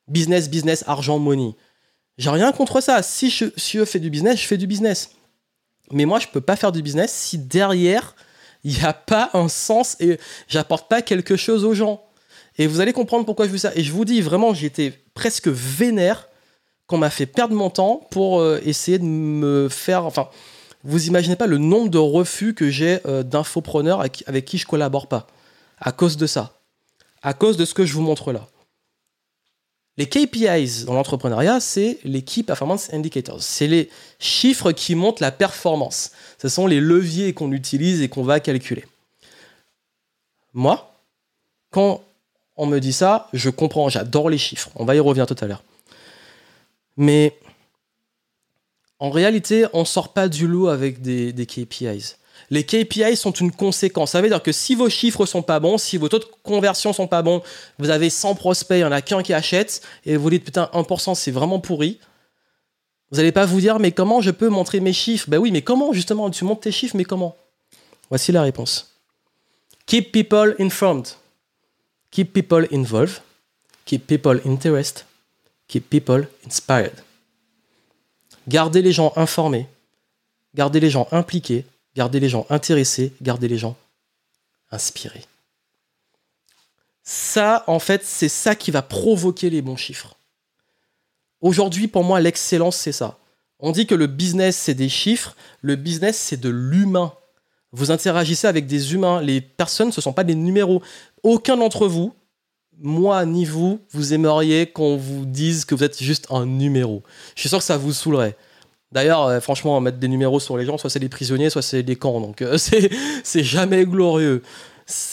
Business, 0.10 0.50
business, 0.50 0.84
argent, 0.88 1.20
money. 1.20 1.56
J'ai 2.18 2.30
rien 2.30 2.52
contre 2.52 2.82
ça. 2.82 3.02
Si 3.04 3.30
je, 3.30 3.86
fais 3.86 4.00
du 4.00 4.10
business, 4.10 4.40
je 4.40 4.48
fais 4.48 4.58
du 4.58 4.68
business. 4.68 5.12
Mais 5.92 6.06
moi, 6.06 6.20
je 6.20 6.28
peux 6.28 6.42
pas 6.42 6.56
faire 6.56 6.72
du 6.72 6.82
business 6.82 7.14
si 7.14 7.38
derrière, 7.38 8.16
il 8.64 8.74
n'y 8.74 8.84
a 8.84 8.94
pas 8.94 9.30
un 9.34 9.48
sens 9.48 9.98
et 10.00 10.20
j'apporte 10.48 10.90
pas 10.90 11.02
quelque 11.02 11.36
chose 11.36 11.66
aux 11.66 11.74
gens. 11.74 12.04
Et 12.58 12.68
vous 12.68 12.80
allez 12.80 12.94
comprendre 12.94 13.26
pourquoi 13.26 13.46
je 13.48 13.52
fais 13.52 13.58
ça. 13.58 13.72
Et 13.76 13.84
je 13.84 13.92
vous 13.92 14.06
dis 14.06 14.22
vraiment, 14.22 14.54
j'étais 14.54 14.94
presque 15.14 15.48
vénère 15.48 16.30
qu'on 16.88 16.98
m'a 16.98 17.10
fait 17.10 17.26
perdre 17.26 17.56
mon 17.56 17.70
temps 17.70 18.08
pour 18.12 18.40
euh, 18.40 18.62
essayer 18.64 18.98
de 18.98 19.04
me 19.04 19.68
faire. 19.70 20.06
Enfin, 20.06 20.30
vous 20.84 21.08
imaginez 21.08 21.36
pas 21.36 21.48
le 21.48 21.58
nombre 21.58 21.90
de 21.90 21.98
refus 21.98 22.54
que 22.54 22.70
j'ai 22.70 23.00
euh, 23.06 23.24
d'infopreneurs 23.24 24.00
avec, 24.00 24.24
avec, 24.28 24.46
qui 24.46 24.58
je 24.58 24.66
collabore 24.66 25.08
pas. 25.08 25.28
À 25.80 25.92
cause 25.92 26.16
de 26.16 26.28
ça. 26.28 26.54
À 27.22 27.34
cause 27.34 27.58
de 27.58 27.66
ce 27.66 27.74
que 27.74 27.86
je 27.86 27.94
vous 27.94 28.02
montre 28.02 28.32
là. 28.32 28.48
Les 29.98 30.08
KPIs 30.08 30.86
dans 30.86 30.94
l'entrepreneuriat, 30.94 31.60
c'est 31.60 32.00
les 32.04 32.22
Key 32.22 32.44
Performance 32.44 32.94
Indicators. 32.94 33.42
C'est 33.42 33.68
les 33.68 33.90
chiffres 34.20 34.74
qui 34.74 34.94
montrent 34.94 35.22
la 35.22 35.32
performance. 35.32 36.12
Ce 36.38 36.50
sont 36.50 36.68
les 36.68 36.82
leviers 36.82 37.34
qu'on 37.34 37.54
utilise 37.54 38.02
et 38.02 38.10
qu'on 38.10 38.24
va 38.24 38.42
calculer. 38.42 38.86
Moi, 40.54 40.94
quand 41.72 42.04
on 42.58 42.66
me 42.66 42.80
dit 42.80 42.94
ça, 42.94 43.30
je 43.34 43.50
comprends, 43.50 43.88
j'adore 43.90 44.30
les 44.30 44.38
chiffres. 44.38 44.70
On 44.76 44.86
va 44.86 44.96
y 44.96 45.00
revenir 45.00 45.28
tout 45.28 45.36
à 45.40 45.48
l'heure. 45.48 45.64
Mais 46.98 47.38
en 49.00 49.10
réalité, 49.10 49.66
on 49.74 49.82
ne 49.82 49.86
sort 49.86 50.14
pas 50.14 50.28
du 50.28 50.48
lot 50.48 50.68
avec 50.68 51.02
des, 51.02 51.46
KPIs. 51.46 52.16
Les 52.50 52.64
KPI 52.64 53.16
sont 53.16 53.32
une 53.32 53.52
conséquence. 53.52 54.12
Ça 54.12 54.22
veut 54.22 54.30
dire 54.30 54.44
que 54.44 54.52
si 54.52 54.76
vos 54.76 54.90
chiffres 54.90 55.26
sont 55.26 55.42
pas 55.42 55.60
bons, 55.60 55.78
si 55.78 55.98
vos 55.98 56.10
taux 56.10 56.20
de 56.20 56.28
conversion 56.44 56.94
sont 56.94 57.08
pas 57.08 57.22
bons, 57.22 57.42
vous 57.80 57.90
avez 57.90 58.10
100 58.10 58.36
prospects, 58.36 58.78
il 58.78 58.82
n'y 58.82 58.84
en 58.84 58.92
a 58.92 59.02
qu'un 59.02 59.24
qui 59.24 59.34
achète, 59.34 59.82
et 60.06 60.16
vous 60.18 60.30
dites 60.30 60.46
putain, 60.46 60.70
1% 60.74 61.16
c'est 61.16 61.32
vraiment 61.32 61.60
pourri. 61.60 62.00
Vous 63.12 63.18
n'allez 63.18 63.32
pas 63.32 63.46
vous 63.46 63.60
dire 63.60 63.80
mais 63.80 63.92
comment 63.92 64.22
je 64.22 64.32
peux 64.32 64.50
montrer 64.50 64.80
mes 64.80 64.94
chiffres? 64.94 65.26
Ben 65.30 65.38
oui, 65.38 65.52
mais 65.52 65.62
comment 65.62 65.94
justement? 65.94 66.30
Tu 66.30 66.44
montes 66.44 66.62
tes 66.62 66.72
chiffres, 66.72 66.96
mais 66.96 67.04
comment? 67.04 67.36
Voici 68.10 68.32
la 68.32 68.44
réponse. 68.44 68.92
Keep 69.88 70.12
people 70.12 70.56
informed. 70.60 71.08
Keep 72.12 72.34
people 72.34 72.68
involved. 72.72 73.22
Keep 73.86 74.08
people 74.08 74.40
interested. 74.46 75.04
Keep 75.68 75.90
people 75.90 76.28
inspired. 76.46 76.94
Gardez 78.48 78.82
les 78.82 78.92
gens 78.92 79.14
informés. 79.16 79.68
Gardez 80.54 80.80
les 80.80 80.90
gens 80.90 81.08
impliqués 81.12 81.66
garder 81.96 82.20
les 82.20 82.30
gens 82.30 82.46
intéressés, 82.50 83.14
garder 83.22 83.48
les 83.48 83.58
gens 83.58 83.76
inspirés. 84.72 85.24
Ça, 87.04 87.64
en 87.68 87.80
fait, 87.80 88.04
c'est 88.04 88.30
ça 88.30 88.56
qui 88.56 88.72
va 88.72 88.82
provoquer 88.82 89.50
les 89.50 89.62
bons 89.62 89.78
chiffres. 89.78 90.16
Aujourd'hui, 91.42 91.88
pour 91.88 92.04
moi, 92.04 92.20
l'excellence, 92.20 92.78
c'est 92.78 92.92
ça. 92.92 93.18
On 93.60 93.72
dit 93.72 93.86
que 93.86 93.96
le 93.96 94.08
business, 94.08 94.58
c'est 94.58 94.74
des 94.74 94.90
chiffres, 94.90 95.36
le 95.62 95.76
business, 95.76 96.18
c'est 96.18 96.40
de 96.40 96.50
l'humain. 96.50 97.14
Vous 97.72 97.92
interagissez 97.92 98.48
avec 98.48 98.68
des 98.68 98.94
humains, 98.94 99.22
les 99.22 99.42
personnes, 99.42 99.92
ce 99.92 100.00
ne 100.00 100.04
sont 100.04 100.14
pas 100.14 100.24
des 100.24 100.36
numéros. 100.36 100.82
Aucun 101.24 101.58
d'entre 101.58 101.88
vous, 101.88 102.14
moi 102.80 103.26
ni 103.26 103.46
vous, 103.46 103.80
vous 103.92 104.14
aimeriez 104.14 104.68
qu'on 104.68 104.98
vous 104.98 105.26
dise 105.26 105.66
que 105.66 105.76
vous 105.76 105.84
êtes 105.84 106.02
juste 106.02 106.28
un 106.30 106.46
numéro. 106.46 107.04
Je 107.36 107.42
suis 107.42 107.50
sûr 107.50 107.60
que 107.60 107.64
ça 107.64 107.78
vous 107.78 107.94
saoulerait. 107.94 108.36
D'ailleurs, 108.96 109.24
euh, 109.24 109.42
franchement, 109.42 109.82
mettre 109.82 109.98
des 109.98 110.08
numéros 110.08 110.40
sur 110.40 110.56
les 110.56 110.66
gens, 110.66 110.78
soit 110.78 110.90
c'est 110.90 111.02
des 111.02 111.10
prisonniers, 111.10 111.50
soit 111.50 111.62
c'est 111.62 111.84
des 111.84 111.98
camps. 111.98 112.22
Donc, 112.22 112.42
euh, 112.42 112.58
c'est 113.24 113.44
jamais 113.44 113.86
glorieux. 113.86 114.42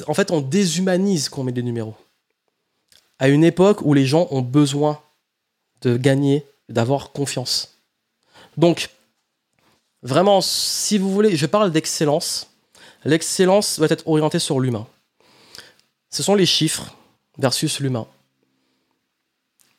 En 0.06 0.14
fait, 0.14 0.30
on 0.30 0.40
déshumanise 0.40 1.28
qu'on 1.28 1.42
met 1.42 1.50
des 1.50 1.64
numéros. 1.64 1.96
À 3.18 3.28
une 3.28 3.42
époque 3.42 3.82
où 3.82 3.92
les 3.92 4.06
gens 4.06 4.28
ont 4.30 4.40
besoin 4.40 5.00
de 5.80 5.96
gagner, 5.96 6.46
d'avoir 6.68 7.10
confiance. 7.10 7.76
Donc, 8.56 8.88
vraiment, 10.04 10.40
si 10.40 10.96
vous 10.96 11.10
voulez, 11.10 11.36
je 11.36 11.46
parle 11.46 11.72
d'excellence. 11.72 12.46
L'excellence 13.04 13.80
doit 13.80 13.90
être 13.90 14.06
orientée 14.06 14.38
sur 14.38 14.60
l'humain. 14.60 14.86
Ce 16.08 16.22
sont 16.22 16.36
les 16.36 16.46
chiffres 16.46 16.94
versus 17.36 17.80
l'humain. 17.80 18.06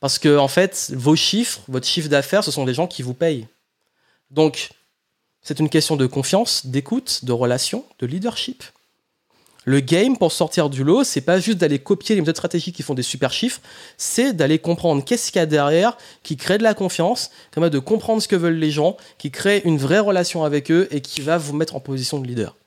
Parce 0.01 0.19
que, 0.19 0.37
en 0.37 0.49
fait, 0.49 0.91
vos 0.93 1.15
chiffres, 1.15 1.61
votre 1.69 1.87
chiffre 1.87 2.09
d'affaires, 2.09 2.43
ce 2.43 2.51
sont 2.51 2.65
des 2.65 2.73
gens 2.73 2.87
qui 2.87 3.01
vous 3.01 3.13
payent. 3.13 3.47
Donc, 4.33 4.69
c'est 5.43 5.59
une 5.59 5.69
question 5.69 5.95
de 5.95 6.07
confiance, 6.07 6.65
d'écoute, 6.65 7.23
de 7.23 7.31
relation, 7.31 7.85
de 7.99 8.07
leadership. 8.07 8.63
Le 9.65 9.79
game 9.79 10.17
pour 10.17 10.31
sortir 10.31 10.69
du 10.69 10.83
lot, 10.83 11.05
c'est 11.05 11.21
pas 11.21 11.39
juste 11.39 11.57
d'aller 11.59 11.79
copier 11.79 12.15
les 12.15 12.21
méthodes 12.21 12.35
stratégiques 12.35 12.75
qui 12.75 12.83
font 12.83 12.95
des 12.95 13.03
super 13.03 13.31
chiffres, 13.31 13.61
c'est 13.97 14.33
d'aller 14.33 14.59
comprendre 14.59 15.05
qu'est-ce 15.05 15.31
qu'il 15.31 15.39
y 15.39 15.43
a 15.43 15.45
derrière, 15.45 15.97
qui 16.23 16.35
crée 16.35 16.57
de 16.57 16.63
la 16.63 16.73
confiance, 16.73 17.29
de 17.55 17.79
comprendre 17.79 18.21
ce 18.21 18.27
que 18.27 18.35
veulent 18.35 18.57
les 18.57 18.71
gens, 18.71 18.97
qui 19.17 19.31
crée 19.31 19.61
une 19.63 19.77
vraie 19.77 19.99
relation 19.99 20.43
avec 20.43 20.69
eux 20.69 20.87
et 20.91 20.99
qui 20.99 21.21
va 21.21 21.37
vous 21.37 21.55
mettre 21.55 21.75
en 21.75 21.79
position 21.79 22.19
de 22.19 22.27
leader. 22.27 22.57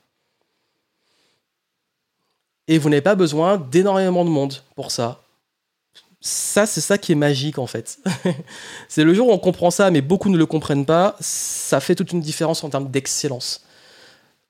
Et 2.67 2.79
vous 2.79 2.89
n'avez 2.89 3.01
pas 3.01 3.15
besoin 3.15 3.57
d'énormément 3.57 4.25
de 4.25 4.29
monde 4.29 4.55
pour 4.75 4.91
ça 4.91 5.21
ça, 6.19 6.65
c'est 6.65 6.81
ça 6.81 6.97
qui 6.97 7.11
est 7.11 7.15
magique 7.15 7.59
en 7.59 7.67
fait. 7.67 7.99
c'est 8.87 9.03
le 9.03 9.13
jour 9.13 9.27
où 9.27 9.31
on 9.31 9.37
comprend 9.37 9.71
ça, 9.71 9.91
mais 9.91 10.01
beaucoup 10.01 10.29
ne 10.29 10.37
le 10.37 10.45
comprennent 10.45 10.85
pas, 10.85 11.15
ça 11.19 11.79
fait 11.79 11.95
toute 11.95 12.11
une 12.11 12.21
différence 12.21 12.63
en 12.63 12.69
termes 12.69 12.89
d'excellence. 12.89 13.63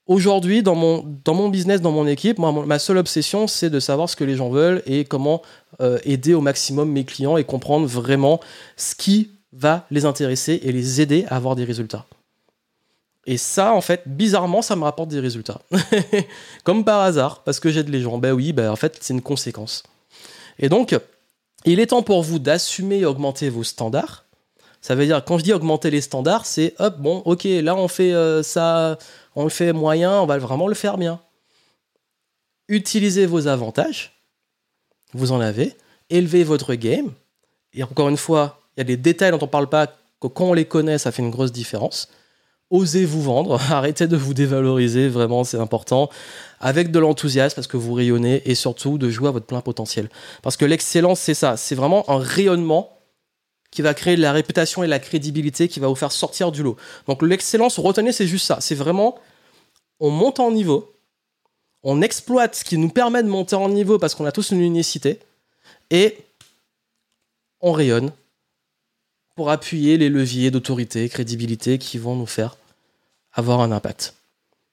Aujourd'hui, 0.08 0.64
dans 0.64 0.76
mon, 0.76 1.04
dans 1.26 1.34
mon 1.34 1.50
business, 1.50 1.82
dans 1.82 1.92
mon 1.92 2.08
équipe, 2.08 2.40
ma 2.40 2.80
seule 2.80 2.98
obsession, 2.98 3.46
c'est 3.46 3.70
de 3.70 3.82
savoir 3.82 4.10
ce 4.10 4.16
que 4.16 4.24
les 4.24 4.38
gens 4.38 4.50
veulent 4.50 4.82
et 4.86 5.04
comment 5.04 5.42
euh, 5.82 6.00
aider 6.06 6.34
au 6.34 6.40
maximum 6.40 6.90
mes 6.90 7.04
clients 7.04 7.36
et 7.36 7.44
comprendre 7.44 7.86
vraiment 7.86 8.40
ce 8.78 8.96
qui 8.96 9.32
va 9.52 9.86
les 9.92 10.06
intéresser 10.06 10.62
et 10.64 10.72
les 10.72 11.02
aider 11.02 11.26
à 11.28 11.36
avoir 11.36 11.58
des 11.58 11.66
résultats. 11.66 12.06
Et 13.26 13.36
ça, 13.36 13.74
en 13.74 13.82
fait, 13.82 14.04
bizarrement, 14.06 14.62
ça 14.62 14.78
me 14.78 14.86
rapporte 14.86 15.10
des 15.10 15.20
résultats. 15.20 15.60
Comme 16.64 16.86
par 16.86 17.02
hasard, 17.02 17.44
parce 17.44 17.60
que 17.60 17.70
j'aide 17.70 17.90
les 17.90 18.00
gens. 18.00 18.18
Ben 18.18 18.32
oui, 18.32 18.54
ben 18.54 18.72
en 18.72 18.78
fait, 18.78 18.98
c'est 19.02 19.14
une 19.14 19.22
conséquence. 19.22 19.84
Et 20.58 20.70
donc, 20.70 20.98
il 21.72 21.80
est 21.80 21.88
temps 21.88 22.04
pour 22.04 22.24
vous 22.24 22.40
d'assumer 22.40 23.00
et 23.00 23.06
augmenter 23.06 23.50
vos 23.50 23.64
standards. 23.64 24.26
Ça 24.82 24.96
veut 24.96 25.06
dire, 25.06 25.24
quand 25.26 25.38
je 25.38 25.44
dis 25.44 25.54
augmenter 25.54 25.90
les 25.90 26.02
standards, 26.02 26.46
c'est 26.46 26.74
hop, 26.80 26.98
bon, 27.00 27.18
ok, 27.26 27.44
là 27.44 27.76
on 27.76 27.88
fait 27.88 28.14
euh, 28.14 28.44
ça, 28.44 28.98
on 29.36 29.44
le 29.44 29.50
fait 29.50 29.74
moyen, 29.74 30.22
on 30.22 30.26
va 30.26 30.38
vraiment 30.38 30.68
le 30.68 30.76
faire 30.76 30.98
bien. 30.98 31.20
Utilisez 32.70 33.26
vos 33.26 33.48
avantages, 33.48 34.22
vous 35.14 35.32
en 35.32 35.42
avez, 35.42 35.76
élevez 36.10 36.44
votre 36.44 36.76
game. 36.76 37.12
Et 37.74 37.84
encore 37.84 38.10
une 38.10 38.18
fois, 38.18 38.60
il 38.76 38.80
y 38.80 38.82
a 38.82 38.84
des 38.86 38.98
détails 38.98 39.32
dont 39.32 39.40
on 39.42 39.46
ne 39.46 39.52
parle 39.52 39.70
pas, 39.70 39.88
que 39.88 40.28
quand 40.28 40.46
on 40.46 40.54
les 40.54 40.66
connaît, 40.66 40.98
ça 40.98 41.12
fait 41.12 41.22
une 41.22 41.32
grosse 41.32 41.52
différence 41.52 42.10
osez 42.70 43.06
vous 43.06 43.22
vendre, 43.22 43.60
arrêtez 43.72 44.08
de 44.08 44.18
vous 44.18 44.34
dévaloriser, 44.34 45.08
vraiment 45.08 45.44
c'est 45.44 45.58
important, 45.58 46.10
avec 46.60 46.92
de 46.92 47.00
l'enthousiasme 47.00 47.56
parce 47.56 47.68
que 47.68 47.78
vous 47.78 47.94
rayonnez 47.94 48.42
et 48.46 48.56
surtout 48.56 48.98
de 48.98 49.10
jouer 49.10 49.30
à 49.30 49.32
votre 49.32 49.46
plein 49.46 49.62
potentiel. 49.62 50.10
Parce 50.42 50.58
que 50.58 50.66
l'excellence 50.66 51.20
c'est 51.20 51.34
ça, 51.34 51.58
c'est 51.58 51.76
vraiment 51.76 52.10
un 52.10 52.20
rayonnement 52.20 52.98
qui 53.72 53.82
va 53.82 53.94
créer 53.94 54.16
de 54.16 54.22
la 54.22 54.32
réputation 54.32 54.84
et 54.84 54.88
la 54.88 55.00
crédibilité 55.00 55.68
qui 55.68 55.80
va 55.80 55.88
vous 55.88 55.96
faire 55.96 56.12
sortir 56.12 56.52
du 56.52 56.64
lot. 56.64 56.78
Donc 57.08 57.22
l'excellence, 57.22 57.80
retenez, 57.80 58.12
c'est 58.12 58.28
juste 58.28 58.46
ça, 58.46 58.58
c'est 58.60 58.76
vraiment 58.76 59.18
on 60.00 60.10
monte 60.10 60.40
en 60.40 60.52
niveau, 60.52 60.94
on 61.84 62.02
exploite 62.02 62.56
ce 62.56 62.64
qui 62.64 62.78
nous 62.78 62.90
permet 62.90 63.24
de 63.24 63.30
monter 63.30 63.56
en 63.56 63.70
niveau 63.70 63.98
parce 63.98 64.16
qu'on 64.16 64.26
a 64.26 64.32
tous 64.32 64.52
une 64.52 64.62
unicité 64.62 65.20
et 65.90 66.18
on 67.62 67.72
rayonne 67.72 68.12
pour 69.38 69.52
appuyer 69.52 70.00
les 70.00 70.10
leviers 70.10 70.50
d'autorité, 70.50 71.08
crédibilité 71.10 71.78
qui 71.78 72.00
vont 72.00 72.16
nous 72.16 72.26
faire 72.26 72.58
avoir 73.32 73.62
un 73.62 73.72
impact. 73.72 74.16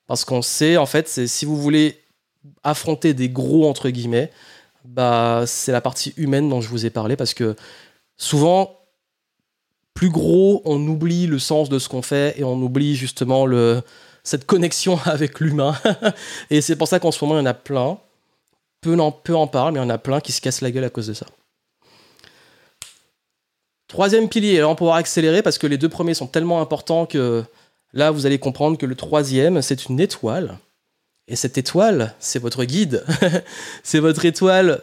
Parce 0.07 0.25
qu'on 0.25 0.41
sait, 0.41 0.79
en 0.79 0.87
fait, 0.87 1.07
si 1.07 1.45
vous 1.45 1.61
voulez 1.61 2.01
affronter 2.63 3.13
des 3.13 3.29
gros 3.29 3.69
entre 3.69 3.91
guillemets, 3.91 4.33
bah 4.87 5.45
c'est 5.47 5.71
la 5.71 5.83
partie 5.83 6.15
humaine 6.17 6.49
dont 6.49 6.63
je 6.63 6.69
vous 6.69 6.87
ai 6.87 6.91
parlé 6.91 7.15
parce 7.15 7.35
que 7.35 7.57
souvent 8.17 8.81
plus 9.93 10.09
gros, 10.09 10.63
on 10.65 10.81
oublie 10.89 11.27
le 11.27 11.39
sens 11.39 11.69
de 11.69 11.79
ce 11.79 11.91
qu'on 11.91 12.03
fait 12.03 12.35
et 12.41 12.43
on 12.43 12.57
oublie 12.63 12.97
justement 12.97 13.45
le, 13.45 13.83
cette 14.23 14.47
connexion 14.47 14.99
avec 15.05 15.41
l'humain. 15.41 15.77
et 16.49 16.63
c'est 16.63 16.77
pour 16.77 16.89
ça 16.89 16.99
qu'en 17.01 17.13
ce 17.13 17.23
moment, 17.23 17.39
il 17.39 17.43
y 17.43 17.47
en 17.47 17.51
a 17.51 17.55
plein. 17.55 17.99
Peu 18.81 18.99
en, 18.99 19.13
peu 19.13 19.37
en 19.37 19.45
mais 19.45 19.79
il 19.79 19.83
y 19.83 19.87
en 19.87 19.91
a 19.91 19.99
plein 19.99 20.21
qui 20.21 20.33
se 20.33 20.41
cassent 20.41 20.63
la 20.63 20.71
gueule 20.71 20.85
à 20.85 20.91
cause 20.91 21.09
de 21.09 21.15
ça. 21.15 21.27
Troisième 23.89 24.29
pilier, 24.29 24.59
alors 24.59 24.71
on 24.71 24.75
pourra 24.75 24.97
accélérer 24.97 25.43
parce 25.43 25.59
que 25.59 25.67
les 25.67 25.79
deux 25.79 25.89
premiers 25.89 26.15
sont 26.15 26.27
tellement 26.27 26.61
importants 26.61 27.07
que 27.07 27.45
là, 27.93 28.11
vous 28.11 28.27
allez 28.27 28.39
comprendre 28.39 28.79
que 28.79 28.87
le 28.87 28.95
troisième, 28.95 29.63
c'est 29.63 29.87
une 29.87 30.01
étoile. 30.01 30.59
Et 31.29 31.37
cette 31.37 31.59
étoile, 31.59 32.15
c'est 32.19 32.39
votre 32.39 32.65
guide. 32.65 33.05
c'est 33.83 34.01
votre 34.01 34.25
étoile 34.25 34.81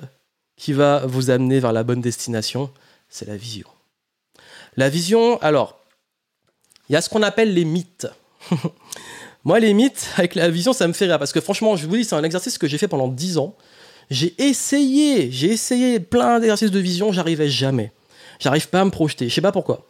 qui 0.55 0.73
va 0.73 1.05
vous 1.05 1.29
amener 1.29 1.59
vers 1.59 1.73
la 1.73 1.83
bonne 1.83 2.01
destination. 2.01 2.71
C'est 3.09 3.27
la 3.27 3.37
vision. 3.37 3.67
La 4.77 4.89
vision, 4.89 5.39
alors, 5.41 5.79
il 6.89 6.93
y 6.93 6.95
a 6.95 7.01
ce 7.01 7.09
qu'on 7.09 7.23
appelle 7.23 7.53
les 7.53 7.65
mythes. 7.65 8.07
Moi, 9.43 9.59
les 9.59 9.73
mythes, 9.73 10.09
avec 10.17 10.35
la 10.35 10.49
vision, 10.49 10.73
ça 10.73 10.87
me 10.87 10.93
fait 10.93 11.05
rire. 11.05 11.19
Parce 11.19 11.33
que 11.33 11.41
franchement, 11.41 11.75
je 11.75 11.87
vous 11.87 11.95
dis, 11.95 12.05
c'est 12.05 12.15
un 12.15 12.23
exercice 12.23 12.57
que 12.57 12.67
j'ai 12.67 12.77
fait 12.77 12.87
pendant 12.87 13.07
10 13.07 13.37
ans. 13.37 13.55
J'ai 14.09 14.35
essayé, 14.41 15.31
j'ai 15.31 15.51
essayé 15.51 15.99
plein 15.99 16.39
d'exercices 16.39 16.71
de 16.71 16.79
vision, 16.79 17.11
j'arrivais 17.11 17.49
jamais. 17.49 17.91
J'arrive 18.41 18.67
pas 18.69 18.81
à 18.81 18.85
me 18.85 18.89
projeter. 18.89 19.29
Je 19.29 19.33
sais 19.33 19.41
pas 19.41 19.51
pourquoi. 19.51 19.85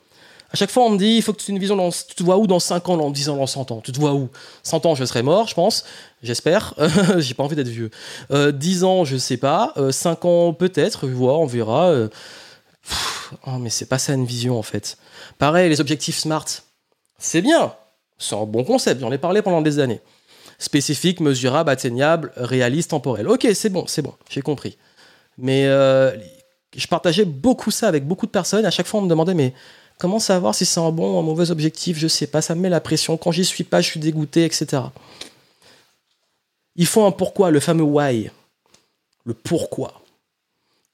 À 0.54 0.58
chaque 0.58 0.70
fois, 0.70 0.84
on 0.84 0.89
me 0.89 0.97
dit, 0.97 1.16
il 1.16 1.22
faut 1.22 1.32
que 1.32 1.41
tu 1.41 1.49
aies 1.49 1.54
une 1.54 1.60
vision 1.60 1.78
dans, 1.78 1.89
tu 1.89 2.14
te 2.14 2.24
vois 2.24 2.38
où 2.38 2.45
dans 2.45 2.60
5 2.60 2.89
ans, 2.89 2.97
dans 2.97 3.10
10 3.10 3.30
ans, 3.30 3.38
dans 3.38 3.47
100 3.47 3.72
ans? 3.72 3.82
Tu 3.82 3.93
te 3.93 3.99
vois 3.99 4.14
où? 4.14 4.28
100 4.64 4.86
ans, 4.86 4.95
je 4.95 5.06
serai 5.06 5.24
mort, 5.24 5.47
je 5.47 5.54
pense. 5.54 5.86
J'espère. 6.22 6.74
J'ai 7.20 7.34
pas 7.34 7.43
envie 7.43 7.56
d'être 7.56 7.70
vieux. 7.70 7.89
10 8.30 8.84
euh, 8.84 8.86
ans, 8.86 9.06
je 9.06 9.16
sais 9.16 9.38
pas. 9.38 9.74
5 9.91 10.26
euh, 10.26 10.28
ans, 10.28 10.54
peut-être. 10.54 11.08
on 11.08 11.45
verra. 11.45 11.91
Euh. 11.91 12.10
oh, 13.47 13.58
mais 13.60 13.70
c'est 13.70 13.86
pas 13.86 13.97
ça 13.97 14.14
une 14.14 14.26
vision, 14.26 14.60
en 14.60 14.64
fait. 14.64 14.97
Pareil, 15.38 15.70
les 15.70 15.80
objectifs 15.80 16.18
SMART. 16.18 16.47
C'est 17.18 17.41
bien. 17.41 17.74
C'est 18.18 18.36
un 18.36 18.43
bon 18.43 18.66
concept. 18.66 18.99
J'en 18.99 19.12
ai 19.14 19.18
parlé 19.18 19.41
pendant 19.41 19.62
des 19.62 19.80
années. 19.80 20.02
Spécifique, 20.60 21.22
mesurable, 21.22 21.70
atteignable, 21.70 22.34
réaliste, 22.36 22.89
temporel. 22.89 23.30
Ok, 23.30 23.47
c'est 23.54 23.70
bon, 23.70 23.86
c'est 23.88 24.02
bon. 24.02 24.14
J'ai 24.30 24.41
compris. 24.41 24.78
Mais 25.38 25.66
je 26.76 26.88
partageais 26.88 27.26
beaucoup 27.26 27.72
ça 27.72 27.88
avec 27.88 28.07
beaucoup 28.07 28.26
de 28.26 28.32
personnes. 28.32 28.65
À 28.65 28.72
chaque 28.72 28.88
fois, 28.88 28.99
on 28.99 29.03
me 29.03 29.09
demandait, 29.09 29.34
mais 29.34 29.53
comment 29.97 30.19
savoir 30.19 30.55
si 30.55 30.65
c'est 30.65 30.80
un 30.80 30.91
bon 30.91 31.15
ou 31.15 31.19
un 31.19 31.24
mauvais 31.24 31.51
objectif? 31.51 31.97
Je 31.97 32.07
sais 32.07 32.28
pas, 32.28 32.41
ça 32.41 32.55
me 32.55 32.61
met 32.61 32.69
la 32.69 32.80
pression. 32.80 33.17
Quand 33.17 33.32
j'y 33.32 33.45
suis 33.45 33.63
pas, 33.63 33.82
je 33.82 33.88
suis 33.88 33.99
dégoûté, 33.99 34.45
etc. 34.45 34.84
Il 36.76 36.86
faut 36.86 37.03
un 37.03 37.11
pourquoi, 37.11 37.51
le 37.51 37.59
fameux 37.59 37.84
why. 37.84 38.32
Le 39.26 39.34
pourquoi. 39.34 40.01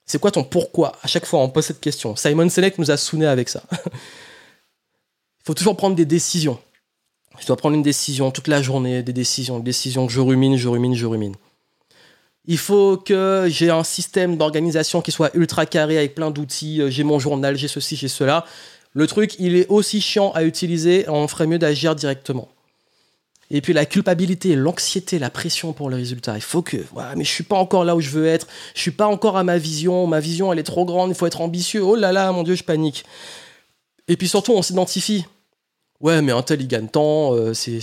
C'est 0.05 0.19
quoi 0.19 0.31
ton 0.31 0.43
pourquoi? 0.43 0.93
À 1.03 1.07
chaque 1.07 1.25
fois, 1.25 1.39
on 1.39 1.49
pose 1.49 1.65
cette 1.65 1.81
question. 1.81 2.15
Simon 2.15 2.49
Sinek 2.49 2.77
nous 2.77 2.91
a 2.91 2.97
sonné 2.97 3.27
avec 3.27 3.49
ça. 3.49 3.63
Il 3.85 5.45
faut 5.45 5.53
toujours 5.53 5.77
prendre 5.77 5.95
des 5.95 6.05
décisions. 6.05 6.59
Je 7.39 7.45
dois 7.45 7.55
prendre 7.55 7.75
une 7.75 7.83
décision 7.83 8.31
toute 8.31 8.47
la 8.47 8.61
journée, 8.61 9.03
des 9.03 9.13
décisions, 9.13 9.59
des 9.59 9.65
décisions, 9.65 10.09
je 10.09 10.19
rumine, 10.19 10.57
je 10.57 10.67
rumine, 10.67 10.95
je 10.95 11.05
rumine. 11.05 11.35
Il 12.47 12.57
faut 12.57 12.97
que 12.97 13.45
j'ai 13.49 13.69
un 13.69 13.83
système 13.83 14.37
d'organisation 14.37 15.01
qui 15.01 15.11
soit 15.11 15.35
ultra 15.35 15.65
carré 15.65 15.97
avec 15.97 16.15
plein 16.15 16.31
d'outils. 16.31 16.81
J'ai 16.87 17.03
mon 17.03 17.19
journal, 17.19 17.57
j'ai 17.57 17.67
ceci, 17.67 17.95
j'ai 17.97 18.07
cela. 18.07 18.45
Le 18.93 19.05
truc, 19.05 19.35
il 19.37 19.55
est 19.55 19.67
aussi 19.67 20.01
chiant 20.01 20.31
à 20.31 20.43
utiliser, 20.43 21.05
on 21.09 21.27
ferait 21.27 21.45
mieux 21.45 21.59
d'agir 21.59 21.93
directement. 21.93 22.47
Et 23.49 23.61
puis 23.61 23.73
la 23.73 23.85
culpabilité, 23.85 24.55
l'anxiété, 24.55 25.19
la 25.19 25.29
pression 25.29 25.71
pour 25.71 25.89
le 25.89 25.95
résultat. 25.95 26.35
Il 26.35 26.41
faut 26.41 26.61
que, 26.61 26.77
voilà, 26.91 27.15
mais 27.15 27.23
je 27.23 27.31
suis 27.31 27.43
pas 27.43 27.55
encore 27.55 27.85
là 27.85 27.95
où 27.95 28.01
je 28.01 28.09
veux 28.09 28.25
être. 28.27 28.47
Je 28.75 28.81
suis 28.81 28.91
pas 28.91 29.07
encore 29.07 29.37
à 29.37 29.43
ma 29.43 29.57
vision. 29.57 30.05
Ma 30.07 30.19
vision, 30.19 30.51
elle 30.51 30.59
est 30.59 30.63
trop 30.63 30.85
grande. 30.85 31.11
Il 31.11 31.15
faut 31.15 31.27
être 31.27 31.41
ambitieux. 31.41 31.81
Oh 31.81 31.95
là 31.95 32.11
là, 32.11 32.31
mon 32.31 32.43
Dieu, 32.43 32.55
je 32.55 32.63
panique. 32.63 33.05
Et 34.09 34.17
puis 34.17 34.27
surtout, 34.27 34.53
on 34.53 34.61
s'identifie. 34.61 35.25
Ouais, 35.99 36.21
mais 36.21 36.31
un 36.31 36.43
tel, 36.43 36.61
il 36.61 36.67
gagne 36.67 36.87
tant. 36.87 37.33
Euh, 37.33 37.53
c'est 37.53 37.81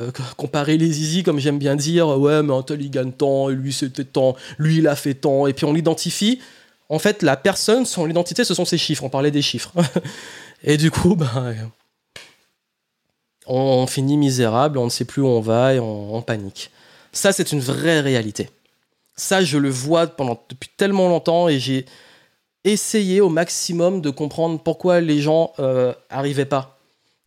euh, 0.00 0.10
comparer 0.36 0.78
les 0.78 1.00
easy, 1.00 1.22
comme 1.22 1.38
j'aime 1.38 1.58
bien 1.58 1.76
dire. 1.76 2.08
Ouais, 2.08 2.42
mais 2.42 2.54
un 2.54 2.62
tel, 2.62 2.80
il 2.80 2.90
gagne 2.90 3.12
tant. 3.12 3.50
Et 3.50 3.54
lui, 3.54 3.72
c'était 3.72 4.04
tant. 4.04 4.36
Lui, 4.58 4.78
il 4.78 4.88
a 4.88 4.96
fait 4.96 5.14
tant. 5.14 5.46
Et 5.46 5.52
puis 5.52 5.66
on 5.66 5.74
l'identifie. 5.74 6.40
En 6.88 6.98
fait, 6.98 7.22
la 7.22 7.36
personne, 7.36 7.84
son 7.84 8.08
identité, 8.08 8.44
ce 8.44 8.54
sont 8.54 8.64
ses 8.64 8.78
chiffres. 8.78 9.04
On 9.04 9.10
parlait 9.10 9.30
des 9.30 9.42
chiffres. 9.42 9.72
et 10.64 10.76
du 10.76 10.90
coup, 10.90 11.16
ben 11.16 11.54
on 13.46 13.86
finit 13.86 14.16
misérable, 14.16 14.76
on 14.78 14.86
ne 14.86 14.90
sait 14.90 15.04
plus 15.04 15.22
où 15.22 15.26
on 15.26 15.40
va 15.40 15.74
et 15.74 15.78
on, 15.78 16.20
panique. 16.20 16.70
Ça, 17.12 17.32
c'est 17.32 17.52
une 17.52 17.60
vraie 17.60 18.00
réalité. 18.00 18.50
Ça, 19.14 19.44
je 19.44 19.56
le 19.56 19.70
vois 19.70 20.06
depuis 20.06 20.70
tellement 20.76 21.08
longtemps 21.08 21.48
et 21.48 21.60
j'ai 21.60 21.86
essayé 22.64 23.20
au 23.20 23.28
maximum 23.28 24.00
de 24.00 24.10
comprendre 24.10 24.60
pourquoi 24.60 25.00
les 25.00 25.20
gens 25.20 25.52
n'arrivaient 26.10 26.42
euh, 26.42 26.46
pas 26.46 26.75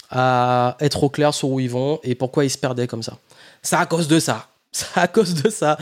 à 0.09 0.75
être 0.79 1.03
au 1.03 1.09
clair 1.09 1.33
sur 1.33 1.49
où 1.49 1.59
ils 1.59 1.69
vont 1.69 1.99
et 2.03 2.15
pourquoi 2.15 2.45
ils 2.45 2.49
se 2.49 2.57
perdaient 2.57 2.87
comme 2.87 3.03
ça. 3.03 3.17
C'est 3.61 3.75
à 3.75 3.85
cause 3.85 4.07
de 4.07 4.19
ça. 4.19 4.47
C'est 4.71 4.97
à 4.97 5.07
cause 5.07 5.33
de 5.33 5.49
ça. 5.49 5.77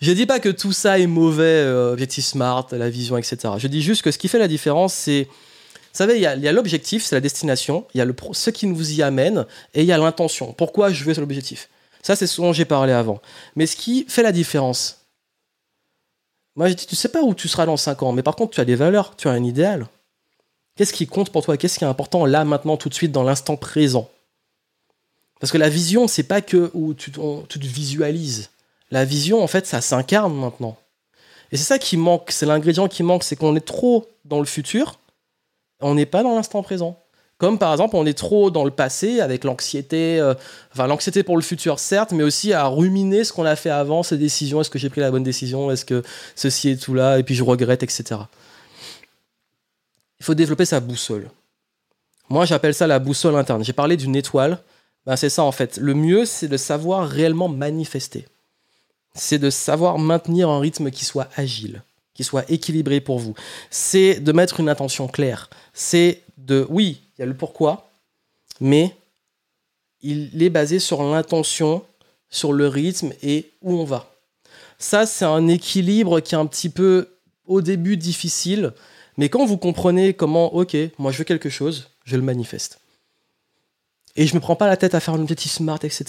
Je 0.00 0.12
dis 0.12 0.24
pas 0.24 0.40
que 0.40 0.48
tout 0.48 0.72
ça 0.72 0.98
est 0.98 1.06
mauvais, 1.06 1.42
euh, 1.42 1.92
objectif 1.92 2.24
smart, 2.24 2.66
la 2.72 2.88
vision, 2.88 3.18
etc. 3.18 3.54
Je 3.58 3.66
dis 3.66 3.82
juste 3.82 4.02
que 4.02 4.10
ce 4.10 4.18
qui 4.18 4.28
fait 4.28 4.38
la 4.38 4.48
différence, 4.48 4.94
c'est 4.94 5.28
vous 5.92 5.96
savez, 5.96 6.14
il 6.16 6.22
y 6.22 6.26
a, 6.26 6.52
l'objectif, 6.52 7.04
c'est 7.04 7.16
la 7.16 7.20
destination, 7.20 7.84
il 7.94 7.98
y 7.98 8.00
a 8.00 8.04
le, 8.04 8.14
ce 8.32 8.50
qui 8.50 8.66
nous 8.66 8.92
y 8.92 9.02
amène, 9.02 9.44
et 9.74 9.80
il 9.80 9.86
y 9.86 9.92
a 9.92 9.98
l'intention. 9.98 10.52
Pourquoi 10.52 10.92
je 10.92 11.02
veux 11.02 11.12
sur 11.14 11.20
l'objectif? 11.20 11.68
Ça, 12.00 12.14
c'est 12.14 12.28
ce 12.28 12.40
dont 12.40 12.52
j'ai 12.52 12.64
parlé 12.64 12.92
avant. 12.92 13.20
Mais 13.56 13.66
ce 13.66 13.74
qui 13.74 14.06
fait 14.08 14.22
la 14.22 14.30
différence, 14.30 15.00
moi, 16.54 16.68
je 16.68 16.74
dis, 16.74 16.86
tu 16.86 16.94
sais 16.94 17.08
pas 17.08 17.22
où 17.22 17.34
tu 17.34 17.48
seras 17.48 17.66
dans 17.66 17.76
5 17.76 18.04
ans, 18.04 18.12
mais 18.12 18.22
par 18.22 18.36
contre, 18.36 18.52
tu 18.52 18.60
as 18.60 18.64
des 18.64 18.76
valeurs, 18.76 19.16
tu 19.16 19.26
as 19.26 19.32
un 19.32 19.42
idéal. 19.42 19.88
Qu'est-ce 20.76 20.92
qui 20.92 21.06
compte 21.06 21.30
pour 21.30 21.44
toi? 21.44 21.56
Qu'est-ce 21.56 21.78
qui 21.78 21.84
est 21.84 21.88
important 21.88 22.24
là, 22.24 22.44
maintenant, 22.44 22.76
tout 22.76 22.88
de 22.88 22.94
suite, 22.94 23.12
dans 23.12 23.22
l'instant 23.22 23.56
présent? 23.56 24.08
Parce 25.40 25.52
que 25.52 25.58
la 25.58 25.68
vision, 25.68 26.06
c'est 26.06 26.22
pas 26.22 26.40
que 26.40 26.70
où 26.74 26.94
tu, 26.94 27.10
te 27.10 27.58
visualises. 27.58 28.50
La 28.90 29.04
vision, 29.04 29.42
en 29.42 29.46
fait, 29.46 29.66
ça 29.66 29.80
s'incarne 29.80 30.34
maintenant. 30.34 30.76
Et 31.52 31.56
c'est 31.56 31.64
ça 31.64 31.78
qui 31.78 31.96
manque, 31.96 32.30
c'est 32.30 32.46
l'ingrédient 32.46 32.88
qui 32.88 33.02
manque, 33.02 33.24
c'est 33.24 33.36
qu'on 33.36 33.56
est 33.56 33.60
trop 33.66 34.06
dans 34.24 34.38
le 34.38 34.46
futur 34.46 35.00
on 35.80 35.94
n'est 35.94 36.06
pas 36.06 36.22
dans 36.22 36.34
l'instant 36.34 36.62
présent. 36.62 36.98
Comme 37.38 37.58
par 37.58 37.72
exemple, 37.72 37.96
on 37.96 38.04
est 38.04 38.16
trop 38.16 38.50
dans 38.50 38.64
le 38.64 38.70
passé 38.70 39.20
avec 39.20 39.44
l'anxiété, 39.44 40.20
euh, 40.20 40.34
enfin 40.72 40.86
l'anxiété 40.86 41.22
pour 41.22 41.36
le 41.36 41.42
futur, 41.42 41.78
certes, 41.78 42.12
mais 42.12 42.22
aussi 42.22 42.52
à 42.52 42.66
ruminer 42.66 43.24
ce 43.24 43.32
qu'on 43.32 43.46
a 43.46 43.56
fait 43.56 43.70
avant, 43.70 44.02
ces 44.02 44.18
décisions. 44.18 44.60
Est-ce 44.60 44.68
que 44.68 44.78
j'ai 44.78 44.90
pris 44.90 45.00
la 45.00 45.10
bonne 45.10 45.22
décision 45.22 45.70
Est-ce 45.70 45.86
que 45.86 46.02
ceci 46.36 46.68
est 46.68 46.76
tout 46.76 46.92
là 46.92 47.18
Et 47.18 47.22
puis 47.22 47.34
je 47.34 47.42
regrette, 47.42 47.82
etc. 47.82 48.20
Il 50.20 50.26
faut 50.26 50.34
développer 50.34 50.64
sa 50.64 50.80
boussole. 50.80 51.30
Moi, 52.28 52.44
j'appelle 52.44 52.74
ça 52.74 52.86
la 52.86 52.98
boussole 52.98 53.34
interne. 53.36 53.64
J'ai 53.64 53.72
parlé 53.72 53.96
d'une 53.96 54.14
étoile. 54.14 54.62
Ben, 55.06 55.16
c'est 55.16 55.30
ça 55.30 55.42
en 55.42 55.52
fait. 55.52 55.78
Le 55.78 55.94
mieux, 55.94 56.24
c'est 56.24 56.48
de 56.48 56.56
savoir 56.56 57.08
réellement 57.08 57.48
manifester. 57.48 58.28
C'est 59.14 59.38
de 59.38 59.50
savoir 59.50 59.98
maintenir 59.98 60.48
un 60.48 60.60
rythme 60.60 60.90
qui 60.90 61.04
soit 61.04 61.28
agile 61.36 61.82
qui 62.20 62.24
soit 62.24 62.50
équilibré 62.50 63.00
pour 63.00 63.18
vous. 63.18 63.34
C'est 63.70 64.20
de 64.20 64.32
mettre 64.32 64.60
une 64.60 64.68
intention 64.68 65.08
claire. 65.08 65.48
C'est 65.72 66.20
de, 66.36 66.66
oui, 66.68 67.00
il 67.16 67.20
y 67.20 67.22
a 67.22 67.26
le 67.26 67.34
pourquoi, 67.34 67.90
mais 68.60 68.94
il 70.02 70.42
est 70.42 70.50
basé 70.50 70.80
sur 70.80 71.02
l'intention, 71.02 71.82
sur 72.28 72.52
le 72.52 72.68
rythme 72.68 73.14
et 73.22 73.50
où 73.62 73.72
on 73.72 73.84
va. 73.84 74.12
Ça, 74.78 75.06
c'est 75.06 75.24
un 75.24 75.48
équilibre 75.48 76.20
qui 76.20 76.34
est 76.34 76.38
un 76.38 76.44
petit 76.44 76.68
peu 76.68 77.08
au 77.46 77.62
début 77.62 77.96
difficile, 77.96 78.74
mais 79.16 79.28
quand 79.28 79.44
vous 79.44 79.56
comprenez 79.56 80.14
comment, 80.14 80.54
ok, 80.54 80.76
moi 80.98 81.12
je 81.12 81.18
veux 81.18 81.24
quelque 81.24 81.50
chose, 81.50 81.90
je 82.04 82.16
le 82.16 82.22
manifeste. 82.22 82.80
Et 84.16 84.26
je 84.26 84.34
me 84.34 84.40
prends 84.40 84.56
pas 84.56 84.66
la 84.66 84.76
tête 84.76 84.94
à 84.94 85.00
faire 85.00 85.14
un 85.14 85.20
objectif 85.20 85.52
smart, 85.52 85.78
etc. 85.82 86.04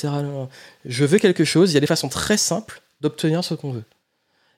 Je 0.86 1.06
veux 1.06 1.20
quelque 1.20 1.46
chose, 1.46 1.72
il 1.72 1.76
y 1.76 1.78
a 1.78 1.82
des 1.82 1.88
façons 1.88 2.10
très 2.10 2.38
simples 2.38 2.82
d'obtenir 3.00 3.44
ce 3.44 3.54
qu'on 3.54 3.72
veut. 3.72 3.84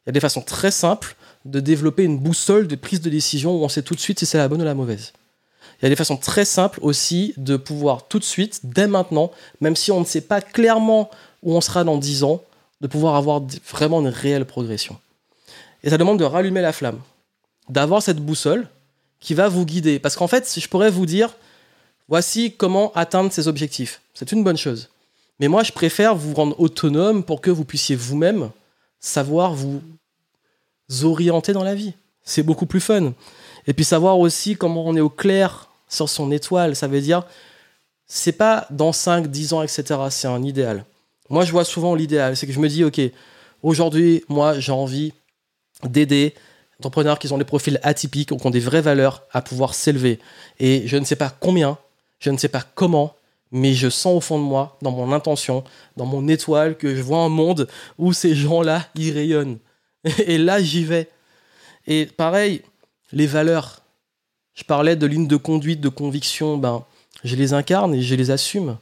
Il 0.06 0.08
y 0.08 0.10
a 0.10 0.14
des 0.14 0.20
façons 0.20 0.42
très 0.42 0.72
simples 0.72 1.16
de 1.46 1.60
développer 1.60 2.04
une 2.04 2.20
boussole 2.20 2.68
de 2.68 2.76
prise 2.76 3.02
de 3.02 3.10
décision 3.10 3.56
où 3.56 3.64
on 3.64 3.70
sait 3.70 3.82
tout 3.82 3.96
de 3.96 4.00
suite 4.00 4.20
si 4.20 4.26
c'est 4.26 4.38
la 4.38 4.48
bonne 4.48 4.62
ou 4.62 4.66
la 4.66 4.74
mauvaise. 4.74 5.14
Il 5.80 5.84
y 5.84 5.88
a 5.88 5.90
des 5.90 5.96
façons 5.96 6.18
très 6.18 6.46
simples 6.46 6.80
aussi 6.82 7.34
de 7.38 7.58
pouvoir 7.58 8.08
tout 8.08 8.20
de 8.20 8.24
suite, 8.24 8.62
dès 8.64 8.88
maintenant, 8.88 9.32
même 9.60 9.76
si 9.76 9.92
on 9.92 10.00
ne 10.00 10.06
sait 10.06 10.22
pas 10.22 10.42
clairement 10.42 11.10
où 11.42 11.54
on 11.54 11.62
sera 11.62 11.84
dans 11.84 11.98
10 11.98 12.24
ans, 12.24 12.42
de 12.80 12.88
pouvoir 12.88 13.16
avoir 13.16 13.42
vraiment 13.70 14.02
une 14.02 14.08
réelle 14.08 14.46
progression. 14.46 14.98
Et 15.84 15.90
ça 15.90 15.98
demande 15.98 16.20
de 16.20 16.24
rallumer 16.24 16.62
la 16.62 16.74
flamme, 16.74 17.00
d'avoir 17.70 18.02
cette 18.02 18.20
boussole 18.20 18.68
qui 19.20 19.34
va 19.34 19.48
vous 19.48 19.66
guider. 19.66 20.00
Parce 20.00 20.16
qu'en 20.16 20.28
fait, 20.28 20.46
si 20.46 20.60
je 20.60 20.68
pourrais 20.68 20.92
vous 20.92 21.06
dire, 21.06 21.36
voici 22.08 22.54
comment 22.54 22.92
atteindre 22.94 23.32
ces 23.32 23.48
objectifs, 23.48 24.02
c'est 24.14 24.32
une 24.32 24.44
bonne 24.44 24.58
chose. 24.58 24.90
Mais 25.40 25.48
moi, 25.48 25.64
je 25.64 25.72
préfère 25.72 26.16
vous 26.16 26.34
rendre 26.34 26.60
autonome 26.60 27.24
pour 27.24 27.42
que 27.42 27.50
vous 27.50 27.66
puissiez 27.66 27.96
vous-même 27.96 28.52
savoir 29.00 29.54
vous 29.54 29.82
orienter 31.04 31.54
dans 31.54 31.64
la 31.64 31.76
vie. 31.76 31.94
C'est 32.24 32.44
beaucoup 32.44 32.66
plus 32.66 32.80
fun. 32.80 33.14
Et 33.68 33.74
puis 33.74 33.86
savoir 33.86 34.20
aussi 34.20 34.56
comment 34.56 34.86
on 34.86 34.96
est 34.96 35.02
au 35.02 35.10
clair 35.10 35.70
sur 35.90 36.10
son 36.10 36.32
étoile, 36.32 36.76
ça 36.76 36.88
veut 36.88 37.02
dire, 37.02 37.24
c'est 38.08 38.34
pas 38.34 38.68
dans 38.70 38.92
5, 38.92 39.28
10 39.28 39.54
ans, 39.54 39.64
etc. 39.64 39.84
C'est 40.10 40.28
un 40.28 40.44
idéal. 40.44 40.86
Moi, 41.30 41.46
je 41.46 41.52
vois 41.52 41.66
souvent 41.66 41.96
l'idéal, 41.96 42.36
c'est 42.36 42.48
que 42.48 42.54
je 42.54 42.60
me 42.60 42.68
dis, 42.68 42.84
ok, 42.84 43.02
aujourd'hui, 43.62 44.24
moi, 44.28 44.60
j'ai 44.60 44.72
envie 44.72 45.14
d'aider 45.84 46.34
entrepreneurs 46.84 47.18
qui 47.18 47.32
ont 47.32 47.38
des 47.38 47.46
profils 47.46 47.80
atypiques, 47.84 48.38
qui 48.38 48.46
ont 48.46 48.50
des 48.50 48.60
vraies 48.60 48.82
valeurs 48.82 49.24
à 49.32 49.42
pouvoir 49.42 49.74
s'élever. 49.74 50.20
Et 50.60 50.84
je 50.86 50.98
ne 50.98 51.06
sais 51.06 51.16
pas 51.16 51.30
combien, 51.30 51.78
je 52.20 52.30
ne 52.30 52.38
sais 52.38 52.50
pas 52.50 52.64
comment, 52.76 53.16
mais 53.52 53.74
je 53.74 53.90
sens 53.90 54.18
au 54.18 54.20
fond 54.20 54.38
de 54.38 54.44
moi, 54.44 54.78
dans 54.82 54.92
mon 54.92 55.14
intention, 55.14 55.64
dans 55.96 56.06
mon 56.06 56.28
étoile, 56.28 56.78
que 56.78 56.94
je 56.96 57.02
vois 57.02 57.20
un 57.20 57.30
monde 57.30 57.68
où 57.98 58.12
ces 58.12 58.36
gens-là, 58.36 58.88
ils 58.96 59.12
rayonnent. 59.14 59.60
Et 60.26 60.38
là, 60.38 60.62
j'y 60.62 60.84
vais. 60.84 61.10
Et 61.88 62.06
pareil, 62.06 62.62
les 63.14 63.28
valeurs. 63.28 63.82
Je 64.54 64.64
parlais 64.64 64.96
de 64.96 65.06
lignes 65.06 65.28
de 65.28 65.38
conduite, 65.38 65.82
de 65.82 65.90
conviction. 65.90 66.58
Ben, 66.58 66.84
je 67.24 67.36
les 67.36 67.54
incarne 67.54 67.96
et 67.96 68.02
je 68.02 68.16
les 68.16 68.30
assume. 68.30 68.78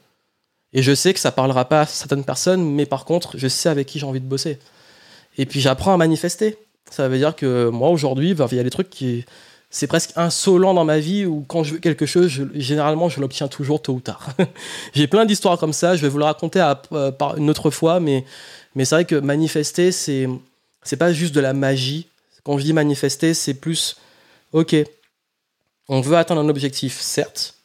Et 0.74 0.82
je 0.82 0.96
sais 0.96 1.14
que 1.14 1.20
ça 1.20 1.32
parlera 1.32 1.66
pas 1.66 1.82
à 1.82 1.86
certaines 1.86 2.24
personnes, 2.24 2.64
mais 2.64 2.86
par 2.86 3.06
contre, 3.06 3.38
je 3.38 3.48
sais 3.48 3.70
avec 3.70 3.88
qui 3.88 4.00
j'ai 4.00 4.06
envie 4.06 4.20
de 4.20 4.26
bosser. 4.26 4.58
Et 5.38 5.46
puis 5.46 5.60
j'apprends 5.62 5.94
à 5.94 5.98
manifester. 5.98 6.58
Ça 6.92 7.08
veut 7.08 7.18
dire 7.18 7.36
que 7.36 7.70
moi, 7.70 7.90
aujourd'hui, 7.90 8.32
il 8.32 8.56
y 8.56 8.60
a 8.60 8.64
des 8.64 8.70
trucs 8.70 8.90
qui. 8.90 9.26
C'est 9.74 9.88
presque 9.88 10.12
insolent 10.18 10.74
dans 10.74 10.84
ma 10.84 11.00
vie 11.00 11.26
où 11.26 11.46
quand 11.48 11.64
je 11.64 11.74
veux 11.74 11.80
quelque 11.80 12.06
chose, 12.06 12.30
généralement, 12.54 13.08
je 13.08 13.22
l'obtiens 13.22 13.48
toujours 13.48 13.82
tôt 13.82 13.94
ou 13.94 14.02
tard. 14.02 14.28
j'ai 14.94 15.08
plein 15.08 15.24
d'histoires 15.24 15.58
comme 15.58 15.72
ça, 15.72 15.96
je 15.96 16.02
vais 16.02 16.10
vous 16.10 16.18
le 16.18 16.26
raconter 16.26 16.60
à, 16.60 16.82
euh, 16.92 17.12
une 17.38 17.50
autre 17.50 17.70
fois, 17.72 18.02
mais, 18.02 18.26
mais 18.76 18.84
c'est 18.84 18.96
vrai 18.96 19.06
que 19.06 19.16
manifester, 19.16 19.94
c'est 19.94 20.28
c'est 20.84 20.98
pas 20.98 21.14
juste 21.14 21.34
de 21.34 21.40
la 21.40 21.54
magie. 21.54 22.08
Quand 22.44 22.58
je 22.58 22.66
dis 22.66 22.74
manifester, 22.74 23.34
c'est 23.34 23.54
plus 23.54 23.96
ok, 24.52 24.76
on 25.88 26.02
veut 26.02 26.18
atteindre 26.18 26.42
un 26.42 26.50
objectif, 26.50 27.00
certes, 27.00 27.56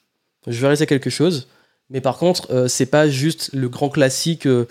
je 0.47 0.59
veux 0.59 0.67
réaliser 0.67 0.87
quelque 0.87 1.11
chose, 1.11 1.49
mais 1.91 2.01
par 2.01 2.19
contre, 2.19 2.53
euh, 2.53 2.69
c'est 2.69 2.87
pas 2.87 3.09
juste 3.09 3.51
le 3.53 3.69
grand 3.69 3.89
classique 3.89 4.47
euh, 4.47 4.67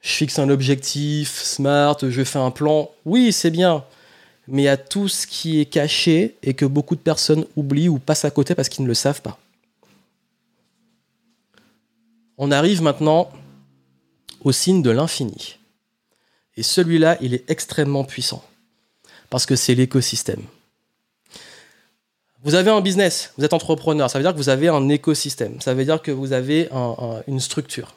je 0.00 0.10
fixe 0.10 0.38
un 0.38 0.48
objectif 0.48 1.42
smart, 1.42 1.98
je 2.00 2.24
fais 2.24 2.38
un 2.38 2.50
plan. 2.50 2.90
Oui, 3.04 3.32
c'est 3.32 3.50
bien, 3.50 3.84
mais 4.46 4.62
il 4.62 4.64
y 4.66 4.68
a 4.68 4.76
tout 4.76 5.08
ce 5.08 5.26
qui 5.26 5.60
est 5.60 5.66
caché 5.66 6.36
et 6.42 6.54
que 6.54 6.64
beaucoup 6.64 6.94
de 6.94 7.00
personnes 7.00 7.44
oublient 7.56 7.88
ou 7.88 7.98
passent 7.98 8.24
à 8.24 8.30
côté 8.30 8.54
parce 8.54 8.68
qu'ils 8.68 8.84
ne 8.84 8.88
le 8.88 8.94
savent 8.94 9.22
pas. 9.22 9.38
On 12.36 12.50
arrive 12.52 12.82
maintenant 12.82 13.30
au 14.42 14.52
signe 14.52 14.82
de 14.82 14.90
l'infini. 14.90 15.56
Et 16.56 16.62
celui-là, 16.62 17.18
il 17.20 17.34
est 17.34 17.48
extrêmement 17.50 18.04
puissant. 18.04 18.44
Parce 19.30 19.44
que 19.44 19.56
c'est 19.56 19.74
l'écosystème. 19.74 20.42
Vous 22.44 22.54
avez 22.54 22.70
un 22.70 22.80
business, 22.80 23.32
vous 23.36 23.44
êtes 23.44 23.52
entrepreneur, 23.52 24.08
ça 24.08 24.18
veut 24.18 24.22
dire 24.22 24.32
que 24.32 24.38
vous 24.38 24.48
avez 24.48 24.68
un 24.68 24.88
écosystème, 24.88 25.60
ça 25.60 25.74
veut 25.74 25.84
dire 25.84 26.00
que 26.00 26.12
vous 26.12 26.32
avez 26.32 26.68
une 27.26 27.40
structure. 27.40 27.96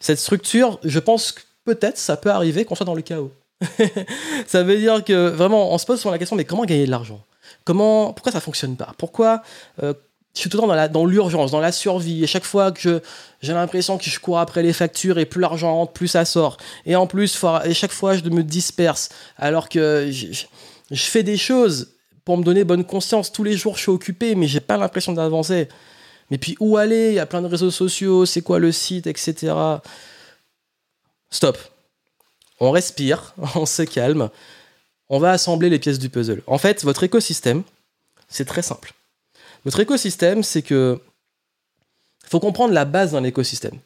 Cette 0.00 0.18
structure, 0.18 0.80
je 0.82 0.98
pense 0.98 1.32
que 1.32 1.42
peut-être 1.64 1.98
ça 1.98 2.16
peut 2.16 2.30
arriver 2.30 2.64
qu'on 2.64 2.74
soit 2.74 2.86
dans 2.86 2.94
le 2.94 3.02
chaos. 3.02 3.32
ça 4.46 4.62
veut 4.62 4.78
dire 4.78 5.04
que 5.04 5.28
vraiment, 5.28 5.72
on 5.72 5.78
se 5.78 5.86
pose 5.86 6.00
sur 6.00 6.10
la 6.10 6.18
question, 6.18 6.36
mais 6.36 6.44
comment 6.44 6.64
gagner 6.64 6.86
de 6.86 6.90
l'argent? 6.90 7.20
Comment, 7.64 8.12
pourquoi 8.12 8.32
ça 8.32 8.40
fonctionne 8.40 8.76
pas? 8.76 8.94
Pourquoi, 8.96 9.42
euh, 9.82 9.92
je 10.34 10.40
suis 10.40 10.50
tout 10.50 10.56
le 10.56 10.66
temps 10.66 10.88
dans 10.88 11.04
l'urgence, 11.04 11.50
dans, 11.50 11.60
la 11.60 11.72
survie. 11.72 12.24
Et 12.24 12.26
chaque 12.26 12.44
fois 12.44 12.72
que 12.72 13.02
j'ai 13.42 13.52
l'impression 13.52 13.98
que 13.98 14.04
je 14.04 14.18
cours 14.20 14.38
après 14.38 14.62
les 14.62 14.72
factures 14.72 15.18
et 15.18 15.26
plus 15.26 15.40
l'argent 15.40 15.74
rentre, 15.74 15.92
plus 15.92 16.08
ça 16.08 16.24
sort. 16.24 16.56
Et 16.86 16.96
en 16.96 17.06
plus, 17.06 17.38
et 17.64 17.74
chaque 17.74 17.92
fois, 17.92 18.16
je 18.16 18.22
me 18.22 18.42
disperse. 18.42 19.08
Alors 19.36 19.68
que 19.68 20.08
je, 20.10 20.26
je, 20.90 21.02
fais 21.02 21.22
des 21.22 21.36
choses 21.36 21.94
pour 22.24 22.38
me 22.38 22.44
donner 22.44 22.64
bonne 22.64 22.84
conscience. 22.84 23.32
Tous 23.32 23.42
les 23.42 23.56
jours, 23.56 23.76
je 23.76 23.82
suis 23.82 23.90
occupé, 23.90 24.36
mais 24.36 24.46
j'ai 24.46 24.60
pas 24.60 24.76
l'impression 24.76 25.12
d'avancer. 25.12 25.68
Mais 26.30 26.38
puis, 26.38 26.56
où 26.60 26.76
aller? 26.76 27.08
Il 27.08 27.14
y 27.14 27.18
a 27.18 27.26
plein 27.26 27.42
de 27.42 27.46
réseaux 27.46 27.70
sociaux, 27.70 28.26
c'est 28.26 28.42
quoi 28.42 28.58
le 28.58 28.72
site, 28.72 29.06
etc. 29.06 29.54
Stop. 31.30 31.58
On 32.60 32.70
respire, 32.70 33.34
on 33.54 33.66
se 33.66 33.82
calme. 33.82 34.30
On 35.08 35.18
va 35.18 35.32
assembler 35.32 35.70
les 35.70 35.78
pièces 35.78 35.98
du 35.98 36.08
puzzle. 36.08 36.42
En 36.46 36.58
fait, 36.58 36.84
votre 36.84 37.02
écosystème, 37.02 37.62
c'est 38.28 38.44
très 38.44 38.62
simple 38.62 38.94
votre 39.64 39.80
écosystème, 39.80 40.42
c'est 40.42 40.62
que 40.62 41.00
faut 42.26 42.40
comprendre 42.40 42.72
la 42.72 42.84
base 42.84 43.12
d'un 43.12 43.24
écosystème. 43.24 43.78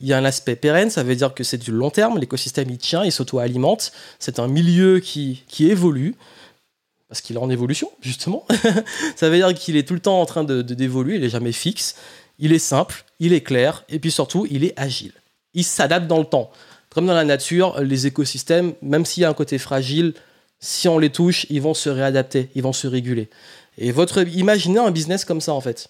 Il 0.00 0.08
y 0.08 0.14
a 0.14 0.18
un 0.18 0.24
aspect 0.24 0.56
pérenne, 0.56 0.88
ça 0.88 1.02
veut 1.02 1.14
dire 1.14 1.34
que 1.34 1.44
c'est 1.44 1.58
du 1.58 1.72
long 1.72 1.90
terme, 1.90 2.18
l'écosystème 2.18 2.70
il 2.70 2.78
tient, 2.78 3.04
il 3.04 3.12
s'auto-alimente, 3.12 3.92
c'est 4.18 4.38
un 4.38 4.48
milieu 4.48 4.98
qui, 5.00 5.44
qui 5.46 5.70
évolue, 5.70 6.14
parce 7.10 7.20
qu'il 7.22 7.34
est 7.34 7.40
en 7.40 7.50
évolution, 7.50 7.90
justement. 8.00 8.46
ça 9.16 9.28
veut 9.28 9.36
dire 9.36 9.52
qu'il 9.52 9.76
est 9.76 9.86
tout 9.86 9.94
le 9.94 10.00
temps 10.00 10.20
en 10.20 10.26
train 10.26 10.44
de, 10.44 10.62
d'évoluer, 10.62 11.16
il 11.16 11.24
est 11.24 11.28
jamais 11.28 11.50
fixe, 11.50 11.96
il 12.38 12.52
est 12.52 12.60
simple, 12.60 13.04
il 13.18 13.32
est 13.32 13.40
clair, 13.40 13.84
et 13.88 13.98
puis 13.98 14.12
surtout, 14.12 14.46
il 14.48 14.62
est 14.64 14.72
agile. 14.76 15.12
Il 15.52 15.64
s'adapte 15.64 16.06
dans 16.06 16.20
le 16.20 16.24
temps. 16.24 16.52
Comme 16.88 17.06
dans 17.06 17.14
la 17.14 17.24
nature, 17.24 17.80
les 17.80 18.06
écosystèmes, 18.06 18.74
même 18.80 19.04
s'il 19.04 19.24
y 19.24 19.26
a 19.26 19.28
un 19.28 19.34
côté 19.34 19.58
fragile, 19.58 20.14
si 20.60 20.86
on 20.86 21.00
les 21.00 21.10
touche, 21.10 21.46
ils 21.50 21.60
vont 21.60 21.74
se 21.74 21.90
réadapter, 21.90 22.48
ils 22.54 22.62
vont 22.62 22.72
se 22.72 22.86
réguler. 22.86 23.28
Et 23.76 23.90
votre, 23.90 24.22
imaginez 24.28 24.78
un 24.78 24.92
business 24.92 25.24
comme 25.24 25.40
ça 25.40 25.52
en 25.52 25.60
fait. 25.60 25.88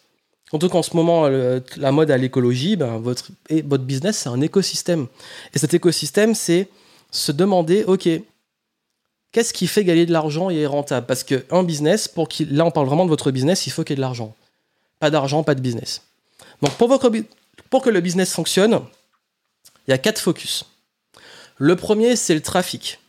Surtout 0.48 0.70
qu'en 0.70 0.82
ce 0.82 0.96
moment, 0.96 1.28
la 1.28 1.92
mode 1.92 2.10
à 2.10 2.16
l'écologie, 2.16 2.76
ben, 2.76 2.98
votre, 2.98 3.28
votre 3.64 3.84
business, 3.84 4.16
c'est 4.16 4.30
un 4.30 4.40
écosystème. 4.40 5.06
Et 5.54 5.58
cet 5.58 5.74
écosystème, 5.74 6.34
c'est 6.34 6.68
se 7.10 7.30
demander, 7.30 7.84
OK, 7.84 8.08
qu'est-ce 9.32 9.52
qui 9.52 9.66
fait 9.66 9.84
gagner 9.84 10.06
de 10.06 10.12
l'argent 10.12 10.50
et 10.50 10.60
est 10.60 10.66
rentable? 10.66 11.06
Parce 11.06 11.24
qu'un 11.24 11.62
business, 11.62 12.08
pour 12.08 12.28
qu'il, 12.28 12.54
là 12.54 12.64
on 12.64 12.70
parle 12.70 12.86
vraiment 12.86 13.04
de 13.04 13.10
votre 13.10 13.30
business, 13.30 13.66
il 13.66 13.70
faut 13.70 13.84
qu'il 13.84 13.94
y 13.94 13.94
ait 13.94 13.96
de 13.96 14.00
l'argent. 14.00 14.34
Pas 14.98 15.10
d'argent, 15.10 15.42
pas 15.42 15.54
de 15.54 15.60
business. 15.60 16.02
Donc 16.62 16.72
pour, 16.74 17.00
pour 17.70 17.82
que 17.82 17.90
le 17.90 18.00
business 18.00 18.32
fonctionne, 18.32 18.80
il 19.86 19.90
y 19.90 19.94
a 19.94 19.98
quatre 19.98 20.20
focus. 20.20 20.64
Le 21.56 21.76
premier, 21.76 22.16
c'est 22.16 22.34
le 22.34 22.40
trafic. 22.42 23.00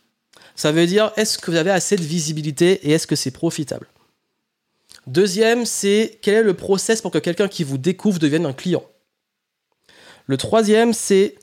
Ça 0.54 0.72
veut 0.72 0.86
dire, 0.86 1.12
est-ce 1.16 1.38
que 1.38 1.50
vous 1.50 1.56
avez 1.56 1.70
assez 1.70 1.96
de 1.96 2.02
visibilité 2.02 2.86
et 2.86 2.92
est-ce 2.92 3.06
que 3.06 3.16
c'est 3.16 3.30
profitable? 3.30 3.88
Deuxième, 5.06 5.66
c'est 5.66 6.18
quel 6.22 6.34
est 6.34 6.42
le 6.42 6.54
process 6.54 7.00
pour 7.00 7.10
que 7.10 7.18
quelqu'un 7.18 7.48
qui 7.48 7.64
vous 7.64 7.78
découvre 7.78 8.18
devienne 8.18 8.46
un 8.46 8.52
client? 8.52 8.84
Le 10.26 10.36
troisième, 10.36 10.92
c'est 10.92 11.36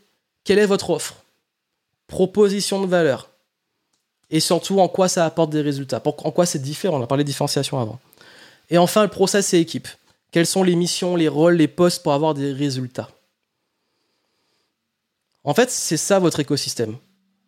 quelle 0.43 0.59
est 0.59 0.65
votre 0.65 0.91
offre, 0.91 1.17
proposition 2.07 2.81
de 2.81 2.87
valeur, 2.87 3.28
et 4.29 4.39
surtout 4.39 4.79
en 4.79 4.87
quoi 4.87 5.07
ça 5.07 5.25
apporte 5.25 5.49
des 5.49 5.61
résultats, 5.61 6.01
en 6.05 6.31
quoi 6.31 6.45
c'est 6.45 6.61
différent? 6.61 6.99
On 6.99 7.03
a 7.03 7.07
parlé 7.07 7.23
de 7.23 7.27
différenciation 7.27 7.79
avant. 7.79 7.99
Et 8.69 8.77
enfin, 8.77 9.03
le 9.03 9.09
process 9.09 9.53
et 9.53 9.59
équipe. 9.59 9.87
Quelles 10.31 10.45
sont 10.45 10.63
les 10.63 10.75
missions, 10.75 11.15
les 11.15 11.27
rôles, 11.27 11.55
les 11.55 11.67
postes 11.67 12.03
pour 12.03 12.13
avoir 12.13 12.33
des 12.35 12.53
résultats? 12.53 13.09
En 15.43 15.53
fait, 15.53 15.71
c'est 15.71 15.97
ça 15.97 16.19
votre 16.19 16.39
écosystème. 16.39 16.97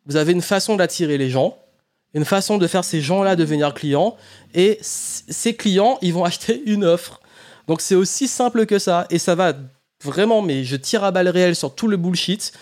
Vous 0.08 0.16
avez 0.16 0.32
une 0.32 0.42
façon 0.42 0.76
d'attirer 0.76 1.18
les 1.18 1.30
gens, 1.30 1.58
une 2.14 2.26
façon 2.26 2.58
de 2.58 2.68
faire 2.68 2.84
ces 2.84 3.02
gens-là 3.02 3.36
devenir 3.36 3.74
clients. 3.74 4.18
Et 4.54 4.80
ces 4.82 5.56
clients, 5.56 6.00
ils 6.02 6.14
vont 6.14 6.26
acheter 6.26 6.62
une 6.66 6.84
offre. 6.84 7.22
Donc 7.68 7.82
c'est 7.82 7.96
aussi 7.96 8.28
simple 8.28 8.66
que 8.66 8.80
ça. 8.80 9.06
Et 9.10 9.20
ça 9.20 9.36
va 9.36 9.54
vraiment, 10.04 10.42
mais 10.42 10.64
je 10.64 10.76
tire 10.76 11.04
à 11.04 11.12
balles 11.12 11.30
réelles 11.30 11.56
sur 11.56 11.76
tout 11.76 11.88
le 11.88 11.98
bullshit. 11.98 12.54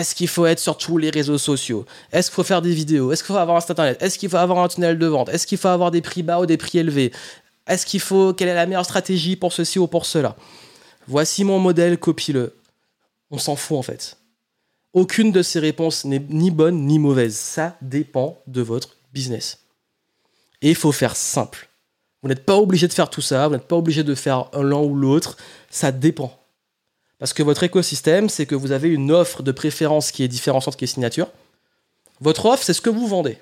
Est-ce 0.00 0.14
qu'il 0.14 0.28
faut 0.28 0.44
être 0.46 0.58
sur 0.58 0.76
tous 0.76 0.98
les 0.98 1.10
réseaux 1.10 1.38
sociaux? 1.38 1.86
Est-ce 2.12 2.28
qu'il 2.28 2.34
faut 2.34 2.44
faire 2.44 2.60
des 2.60 2.74
vidéos? 2.74 3.12
Est-ce 3.12 3.22
qu'il 3.22 3.32
faut 3.34 3.40
avoir 3.40 3.56
un 3.56 3.60
site 3.60 3.70
internet? 3.70 4.02
Est-ce 4.02 4.18
qu'il 4.18 4.28
faut 4.28 4.36
avoir 4.36 4.58
un 4.58 4.68
tunnel 4.68 4.98
de 4.98 5.06
vente? 5.06 5.28
Est-ce 5.30 5.46
qu'il 5.46 5.58
faut 5.58 5.68
avoir 5.68 5.90
des 5.90 6.02
prix 6.02 6.22
bas 6.22 6.40
ou 6.40 6.46
des 6.46 6.56
prix 6.56 6.78
élevés? 6.78 7.12
Est-ce 7.66 7.86
qu'il 7.86 8.00
faut 8.00 8.34
quelle 8.34 8.48
est 8.48 8.54
la 8.54 8.66
meilleure 8.66 8.84
stratégie 8.84 9.36
pour 9.36 9.52
ceci 9.52 9.78
ou 9.78 9.86
pour 9.86 10.04
cela? 10.04 10.36
Voici 11.08 11.44
mon 11.44 11.58
modèle, 11.58 11.98
copie-le. 11.98 12.54
On 13.30 13.38
s'en 13.38 13.56
fout 13.56 13.78
en 13.78 13.82
fait. 13.82 14.18
Aucune 14.92 15.32
de 15.32 15.42
ces 15.42 15.60
réponses 15.60 16.04
n'est 16.04 16.24
ni 16.28 16.50
bonne 16.50 16.86
ni 16.86 16.98
mauvaise. 16.98 17.36
Ça 17.36 17.76
dépend 17.80 18.38
de 18.46 18.60
votre 18.60 18.96
business. 19.12 19.60
Et 20.62 20.70
il 20.70 20.76
faut 20.76 20.92
faire 20.92 21.16
simple. 21.16 21.68
Vous 22.22 22.28
n'êtes 22.28 22.44
pas 22.44 22.56
obligé 22.56 22.88
de 22.88 22.92
faire 22.92 23.10
tout 23.10 23.20
ça, 23.20 23.46
vous 23.46 23.54
n'êtes 23.54 23.68
pas 23.68 23.76
obligé 23.76 24.02
de 24.02 24.14
faire 24.14 24.50
l'un 24.52 24.78
ou 24.78 24.94
l'autre. 24.94 25.36
Ça 25.70 25.92
dépend. 25.92 26.36
Parce 27.18 27.32
que 27.32 27.42
votre 27.42 27.62
écosystème, 27.62 28.28
c'est 28.28 28.46
que 28.46 28.54
vous 28.54 28.72
avez 28.72 28.88
une 28.88 29.10
offre 29.10 29.42
de 29.42 29.52
préférence 29.52 30.10
qui 30.10 30.22
est 30.22 30.28
différenciante, 30.28 30.76
qui 30.76 30.84
est 30.84 30.88
signature. 30.88 31.28
Votre 32.20 32.46
offre, 32.46 32.62
c'est 32.62 32.74
ce 32.74 32.80
que 32.80 32.90
vous 32.90 33.06
vendez. 33.06 33.38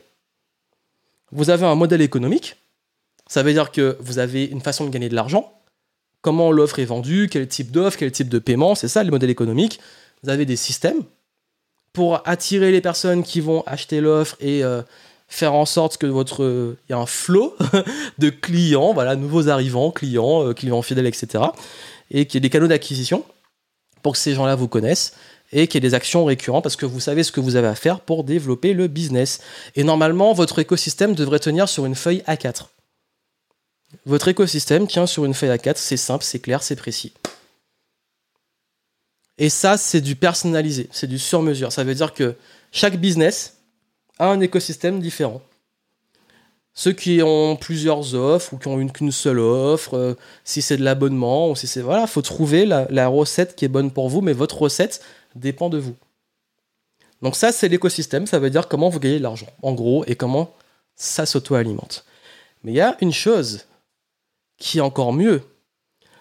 Vous 1.33 1.51
avez 1.51 1.67
un 1.67 1.75
modèle 1.75 2.01
économique. 2.01 2.57
Ça 3.27 3.43
veut 3.43 3.53
dire 3.53 3.73
que 3.73 3.97
vous 4.01 4.19
avez 4.19 4.45
une 4.45 4.61
façon 4.61 4.85
de 4.85 4.91
gagner 4.91 5.09
de 5.09 5.15
l'argent. 5.15 5.53
Comment 6.21 6.53
l'offre 6.53 6.79
est 6.79 6.85
vendue, 6.85 7.29
quel 7.31 7.49
type 7.49 7.71
d'offre, 7.71 7.99
quel 7.99 8.13
type 8.13 8.29
de 8.29 8.39
paiement, 8.39 8.75
c'est 8.75 8.89
ça 8.89 9.03
le 9.03 9.11
modèle 9.11 9.31
économique. 9.31 9.81
Vous 10.23 10.31
avez 10.31 10.47
des 10.47 10.57
systèmes 10.57 11.03
pour 11.93 12.27
attirer 12.27 12.73
les 12.73 12.81
personnes 12.81 13.23
qui 13.23 13.41
vont 13.41 13.63
acheter 13.67 14.01
l'offre 14.01 14.37
et 14.41 14.65
euh, 14.65 14.83
faire 15.29 15.55
en 15.55 15.67
sorte 15.67 15.97
que 15.99 16.07
votre 16.07 16.77
y 16.89 16.93
a 16.93 16.99
un 16.99 17.07
flot 17.07 17.57
de 18.19 18.31
clients, 18.31 18.93
voilà, 18.93 19.17
nouveaux 19.17 19.49
arrivants, 19.49 19.91
clients, 19.91 20.49
euh, 20.49 20.53
clients 20.55 20.83
fidèles, 20.83 21.07
etc. 21.07 21.45
Et 22.11 22.27
qu'il 22.27 22.37
y 22.37 22.39
ait 22.39 22.41
des 22.41 22.51
canaux 22.51 22.69
d'acquisition 22.69 23.25
pour 24.05 24.13
que 24.13 24.19
ces 24.19 24.35
gens-là 24.35 24.55
vous 24.55 24.69
connaissent 24.69 25.15
et 25.51 25.67
qu'il 25.67 25.83
y 25.83 25.87
ait 25.87 25.89
des 25.89 25.95
actions 25.95 26.27
récurrentes 26.27 26.63
parce 26.63 26.77
que 26.77 26.85
vous 26.85 27.01
savez 27.01 27.23
ce 27.23 27.33
que 27.33 27.41
vous 27.41 27.57
avez 27.57 27.69
à 27.69 27.75
faire 27.75 28.01
pour 28.01 28.23
développer 28.23 28.75
le 28.75 28.87
business. 28.87 29.41
Et 29.77 29.83
normalement, 29.83 30.35
votre 30.35 30.59
écosystème 30.59 31.15
devrait 31.15 31.39
tenir 31.39 31.71
sur 31.71 31.87
une 31.87 31.95
feuille 31.95 32.23
A4. 32.29 32.67
Votre 34.05 34.29
écosystème 34.29 34.87
tient 34.87 35.07
sur 35.07 35.25
une 35.25 35.33
feuille 35.33 35.57
A4, 35.57 35.77
c'est 35.77 35.97
simple, 35.97 36.23
c'est 36.23 36.39
clair, 36.39 36.63
c'est 36.63 36.77
précis. 36.77 37.15
Et 39.39 39.49
ça, 39.49 39.79
c'est 39.79 40.03
du 40.03 40.17
personnalisé, 40.17 40.89
c'est 40.93 41.07
du 41.07 41.19
sur-mesure. 41.19 41.73
Ça 41.73 41.83
veut 41.83 41.95
dire 41.95 42.13
que 42.13 42.37
chaque 42.73 42.99
business 42.99 43.57
a 44.19 44.29
un 44.29 44.41
écosystème 44.41 45.01
différent. 45.01 45.41
Ceux 46.75 46.93
qui 46.93 47.23
ont 47.23 47.57
plusieurs 47.57 48.15
offres 48.15 48.53
ou 48.53 48.59
qui 48.59 48.67
ont 48.67 48.81
une 48.81 48.91
qu'une 48.91 49.13
seule 49.13 49.39
offre, 49.39 49.95
euh, 49.95 50.15
si 50.45 50.61
c'est 50.61 50.77
de 50.77 50.83
l'abonnement 50.83 51.51
ou 51.51 51.57
si 51.57 51.67
c'est 51.67 51.81
voilà, 51.81 52.07
faut 52.07 52.23
trouver 52.23 52.67
la, 52.67 52.87
la, 52.91 53.07
recette 53.09 53.55
qui 53.55 53.65
est 53.65 53.69
bonne 53.69 53.93
pour 53.93 54.09
vous, 54.09 54.21
mais 54.21 54.33
votre 54.33 54.61
recette 54.61 55.01
dépend 55.37 55.69
de 55.69 55.79
vous. 55.79 55.95
Donc 57.23 57.37
ça, 57.37 57.53
c'est 57.53 57.69
l'écosystème. 57.69 58.27
Ça 58.27 58.39
veut 58.39 58.51
dire 58.51 58.69
comment 58.69 58.89
vous 58.89 59.01
gagnez 59.01 59.19
de 59.19 59.23
l'argent, 59.23 59.47
en 59.63 59.73
gros, 59.73 60.05
et 60.07 60.17
comment 60.17 60.53
ça 60.97 61.27
s'auto-alimente. 61.27 62.05
Mais 62.65 62.73
il 62.73 62.77
y 62.77 62.81
a 62.81 62.97
une 63.01 63.13
chose 63.13 63.67
qui 64.59 64.79
est 64.79 64.83
encore 64.83 65.13
mieux, 65.13 65.43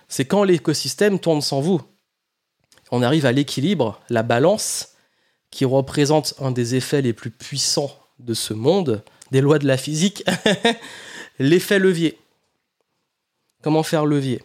c'est 0.08 0.26
quand 0.26 0.44
l'écosystème 0.44 1.20
tourne 1.20 1.42
sans 1.42 1.62
vous 1.62 1.82
on 2.94 3.02
arrive 3.02 3.26
à 3.26 3.32
l'équilibre, 3.32 4.00
la 4.10 4.22
balance, 4.22 4.90
qui 5.50 5.66
représente 5.66 6.36
un 6.40 6.52
des 6.52 6.76
effets 6.76 7.02
les 7.02 7.12
plus 7.12 7.32
puissants 7.32 7.92
de 8.20 8.36
ce 8.36 8.54
monde, 8.54 9.04
des 9.34 9.42
lois 9.42 9.58
de 9.58 9.66
la 9.68 9.78
physique, 9.78 10.24
l'effet 11.40 11.80
levier. 11.80 12.20
Comment 13.64 13.82
faire 13.82 14.06
levier? 14.06 14.44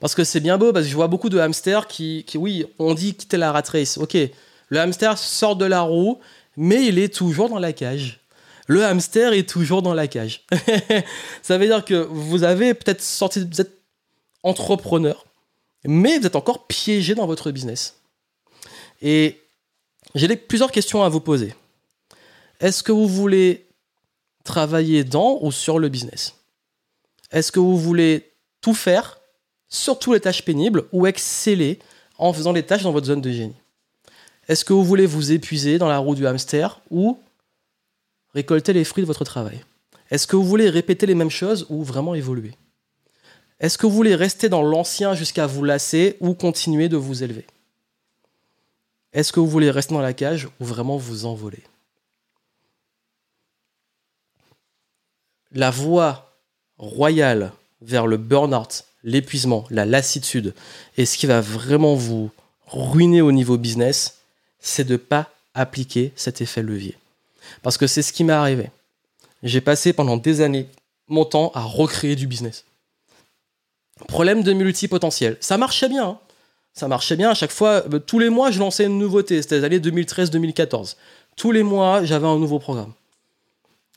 Parce 0.00 0.14
que 0.14 0.22
c'est 0.22 0.40
bien 0.40 0.58
beau, 0.58 0.70
parce 0.72 0.84
que 0.84 0.90
je 0.90 0.94
vois 0.94 1.08
beaucoup 1.08 1.30
de 1.30 1.38
hamsters 1.38 1.88
qui, 1.88 2.24
oui, 2.34 2.66
on 2.78 2.92
dit 2.92 3.14
quitter 3.14 3.38
la 3.38 3.52
rat 3.52 3.62
race. 3.66 3.96
Ok, 3.96 4.16
le 4.68 4.78
hamster 4.78 5.16
sort 5.16 5.56
de 5.56 5.64
la 5.64 5.80
roue, 5.80 6.20
mais 6.58 6.84
il 6.84 6.98
est 6.98 7.12
toujours 7.12 7.48
dans 7.48 7.58
la 7.58 7.72
cage. 7.72 8.20
Le 8.66 8.84
hamster 8.84 9.32
est 9.32 9.48
toujours 9.48 9.80
dans 9.80 9.94
la 9.94 10.08
cage. 10.08 10.44
Ça 11.42 11.56
veut 11.56 11.66
dire 11.66 11.82
que 11.82 11.94
vous 11.94 12.42
avez 12.44 12.74
peut-être 12.74 13.00
sorti, 13.00 13.48
vous 13.50 13.60
êtes 13.62 13.78
entrepreneur, 14.42 15.24
mais 15.86 16.18
vous 16.18 16.26
êtes 16.26 16.36
encore 16.36 16.66
piégé 16.66 17.14
dans 17.14 17.26
votre 17.26 17.50
business. 17.50 17.98
Et 19.00 19.40
j'ai 20.14 20.36
plusieurs 20.36 20.70
questions 20.70 21.02
à 21.02 21.08
vous 21.08 21.20
poser. 21.20 21.54
Est-ce 22.60 22.82
que 22.82 22.92
vous 22.92 23.08
voulez 23.08 23.65
travailler 24.46 25.04
dans 25.04 25.38
ou 25.42 25.52
sur 25.52 25.78
le 25.78 25.90
business. 25.90 26.34
Est-ce 27.30 27.52
que 27.52 27.60
vous 27.60 27.76
voulez 27.76 28.32
tout 28.62 28.74
faire, 28.74 29.20
surtout 29.68 30.14
les 30.14 30.20
tâches 30.20 30.44
pénibles, 30.44 30.84
ou 30.92 31.06
exceller 31.06 31.78
en 32.16 32.32
faisant 32.32 32.52
les 32.52 32.62
tâches 32.62 32.82
dans 32.82 32.92
votre 32.92 33.06
zone 33.06 33.20
de 33.20 33.30
génie? 33.30 33.56
Est-ce 34.48 34.64
que 34.64 34.72
vous 34.72 34.84
voulez 34.84 35.06
vous 35.06 35.32
épuiser 35.32 35.76
dans 35.76 35.88
la 35.88 35.98
roue 35.98 36.14
du 36.14 36.26
hamster 36.26 36.80
ou 36.90 37.18
récolter 38.32 38.72
les 38.72 38.84
fruits 38.84 39.02
de 39.02 39.06
votre 39.06 39.24
travail? 39.24 39.64
Est-ce 40.10 40.26
que 40.26 40.36
vous 40.36 40.44
voulez 40.44 40.70
répéter 40.70 41.06
les 41.06 41.16
mêmes 41.16 41.30
choses 41.30 41.66
ou 41.68 41.82
vraiment 41.82 42.14
évoluer? 42.14 42.52
Est-ce 43.58 43.76
que 43.76 43.86
vous 43.86 43.94
voulez 43.94 44.14
rester 44.14 44.48
dans 44.48 44.62
l'ancien 44.62 45.14
jusqu'à 45.14 45.46
vous 45.46 45.64
lasser 45.64 46.16
ou 46.20 46.34
continuer 46.34 46.88
de 46.88 46.96
vous 46.96 47.22
élever? 47.22 47.46
Est-ce 49.12 49.32
que 49.32 49.40
vous 49.40 49.48
voulez 49.48 49.70
rester 49.70 49.94
dans 49.94 50.00
la 50.00 50.12
cage 50.12 50.46
ou 50.60 50.64
vraiment 50.64 50.96
vous 50.96 51.24
envoler? 51.24 51.62
La 55.52 55.70
voie 55.70 56.32
royale 56.78 57.52
vers 57.80 58.06
le 58.06 58.16
burn-out, 58.16 58.84
l'épuisement, 59.04 59.64
la 59.70 59.84
lassitude, 59.84 60.54
et 60.96 61.06
ce 61.06 61.16
qui 61.16 61.26
va 61.26 61.40
vraiment 61.40 61.94
vous 61.94 62.30
ruiner 62.66 63.20
au 63.22 63.32
niveau 63.32 63.56
business, 63.56 64.18
c'est 64.58 64.84
de 64.84 64.94
ne 64.94 64.98
pas 64.98 65.30
appliquer 65.54 66.12
cet 66.16 66.40
effet 66.40 66.62
levier. 66.62 66.96
Parce 67.62 67.78
que 67.78 67.86
c'est 67.86 68.02
ce 68.02 68.12
qui 68.12 68.24
m'est 68.24 68.32
arrivé. 68.32 68.70
J'ai 69.42 69.60
passé 69.60 69.92
pendant 69.92 70.16
des 70.16 70.40
années 70.40 70.66
mon 71.08 71.24
temps 71.24 71.52
à 71.54 71.62
recréer 71.62 72.16
du 72.16 72.26
business. 72.26 72.64
Problème 74.08 74.42
de 74.42 74.52
multipotentiel. 74.52 75.36
Ça 75.40 75.56
marchait 75.56 75.88
bien. 75.88 76.08
Hein. 76.08 76.18
ça 76.74 76.88
marchait 76.88 77.16
bien. 77.16 77.30
À 77.30 77.34
chaque 77.34 77.52
fois, 77.52 77.84
euh, 77.92 77.98
tous 77.98 78.18
les 78.18 78.28
mois, 78.28 78.50
je 78.50 78.58
lançais 78.58 78.84
une 78.84 78.98
nouveauté. 78.98 79.40
C'était 79.40 79.58
les 79.58 79.64
années 79.64 79.78
2013-2014. 79.78 80.96
Tous 81.36 81.52
les 81.52 81.62
mois, 81.62 82.04
j'avais 82.04 82.26
un 82.26 82.38
nouveau 82.38 82.58
programme. 82.58 82.92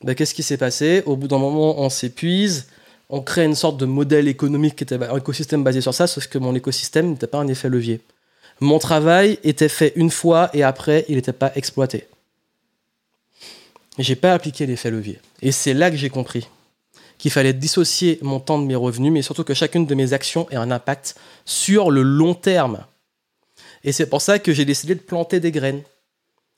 Ben, 0.02 0.14
Qu'est-ce 0.14 0.34
qui 0.34 0.42
s'est 0.42 0.56
passé 0.56 1.02
Au 1.06 1.16
bout 1.16 1.28
d'un 1.28 1.38
moment, 1.38 1.80
on 1.80 1.90
s'épuise. 1.90 2.68
On 3.08 3.20
crée 3.20 3.44
une 3.44 3.54
sorte 3.54 3.76
de 3.76 3.86
modèle 3.86 4.28
économique 4.28 4.76
qui 4.76 4.84
était 4.84 5.02
un 5.02 5.16
écosystème 5.16 5.64
basé 5.64 5.80
sur 5.80 5.92
ça, 5.92 6.06
sauf 6.06 6.26
que 6.28 6.38
mon 6.38 6.54
écosystème 6.54 7.10
n'était 7.10 7.26
pas 7.26 7.38
un 7.38 7.48
effet 7.48 7.68
levier. 7.68 8.00
Mon 8.60 8.78
travail 8.78 9.38
était 9.42 9.68
fait 9.68 9.92
une 9.96 10.10
fois 10.10 10.50
et 10.52 10.62
après, 10.62 11.04
il 11.08 11.16
n'était 11.16 11.32
pas 11.32 11.50
exploité. 11.54 12.06
J'ai 13.98 14.16
pas 14.16 14.32
appliqué 14.32 14.64
l'effet 14.66 14.90
levier. 14.90 15.18
Et 15.42 15.50
c'est 15.50 15.74
là 15.74 15.90
que 15.90 15.96
j'ai 15.96 16.10
compris 16.10 16.46
qu'il 17.18 17.30
fallait 17.30 17.52
dissocier 17.52 18.18
mon 18.22 18.40
temps 18.40 18.58
de 18.58 18.64
mes 18.64 18.74
revenus, 18.74 19.12
mais 19.12 19.20
surtout 19.20 19.44
que 19.44 19.52
chacune 19.52 19.84
de 19.84 19.94
mes 19.94 20.14
actions 20.14 20.48
ait 20.50 20.56
un 20.56 20.70
impact 20.70 21.16
sur 21.44 21.90
le 21.90 22.02
long 22.02 22.34
terme. 22.34 22.86
Et 23.84 23.92
c'est 23.92 24.06
pour 24.06 24.22
ça 24.22 24.38
que 24.38 24.54
j'ai 24.54 24.64
décidé 24.64 24.94
de 24.94 25.00
planter 25.00 25.38
des 25.38 25.52
graines. 25.52 25.82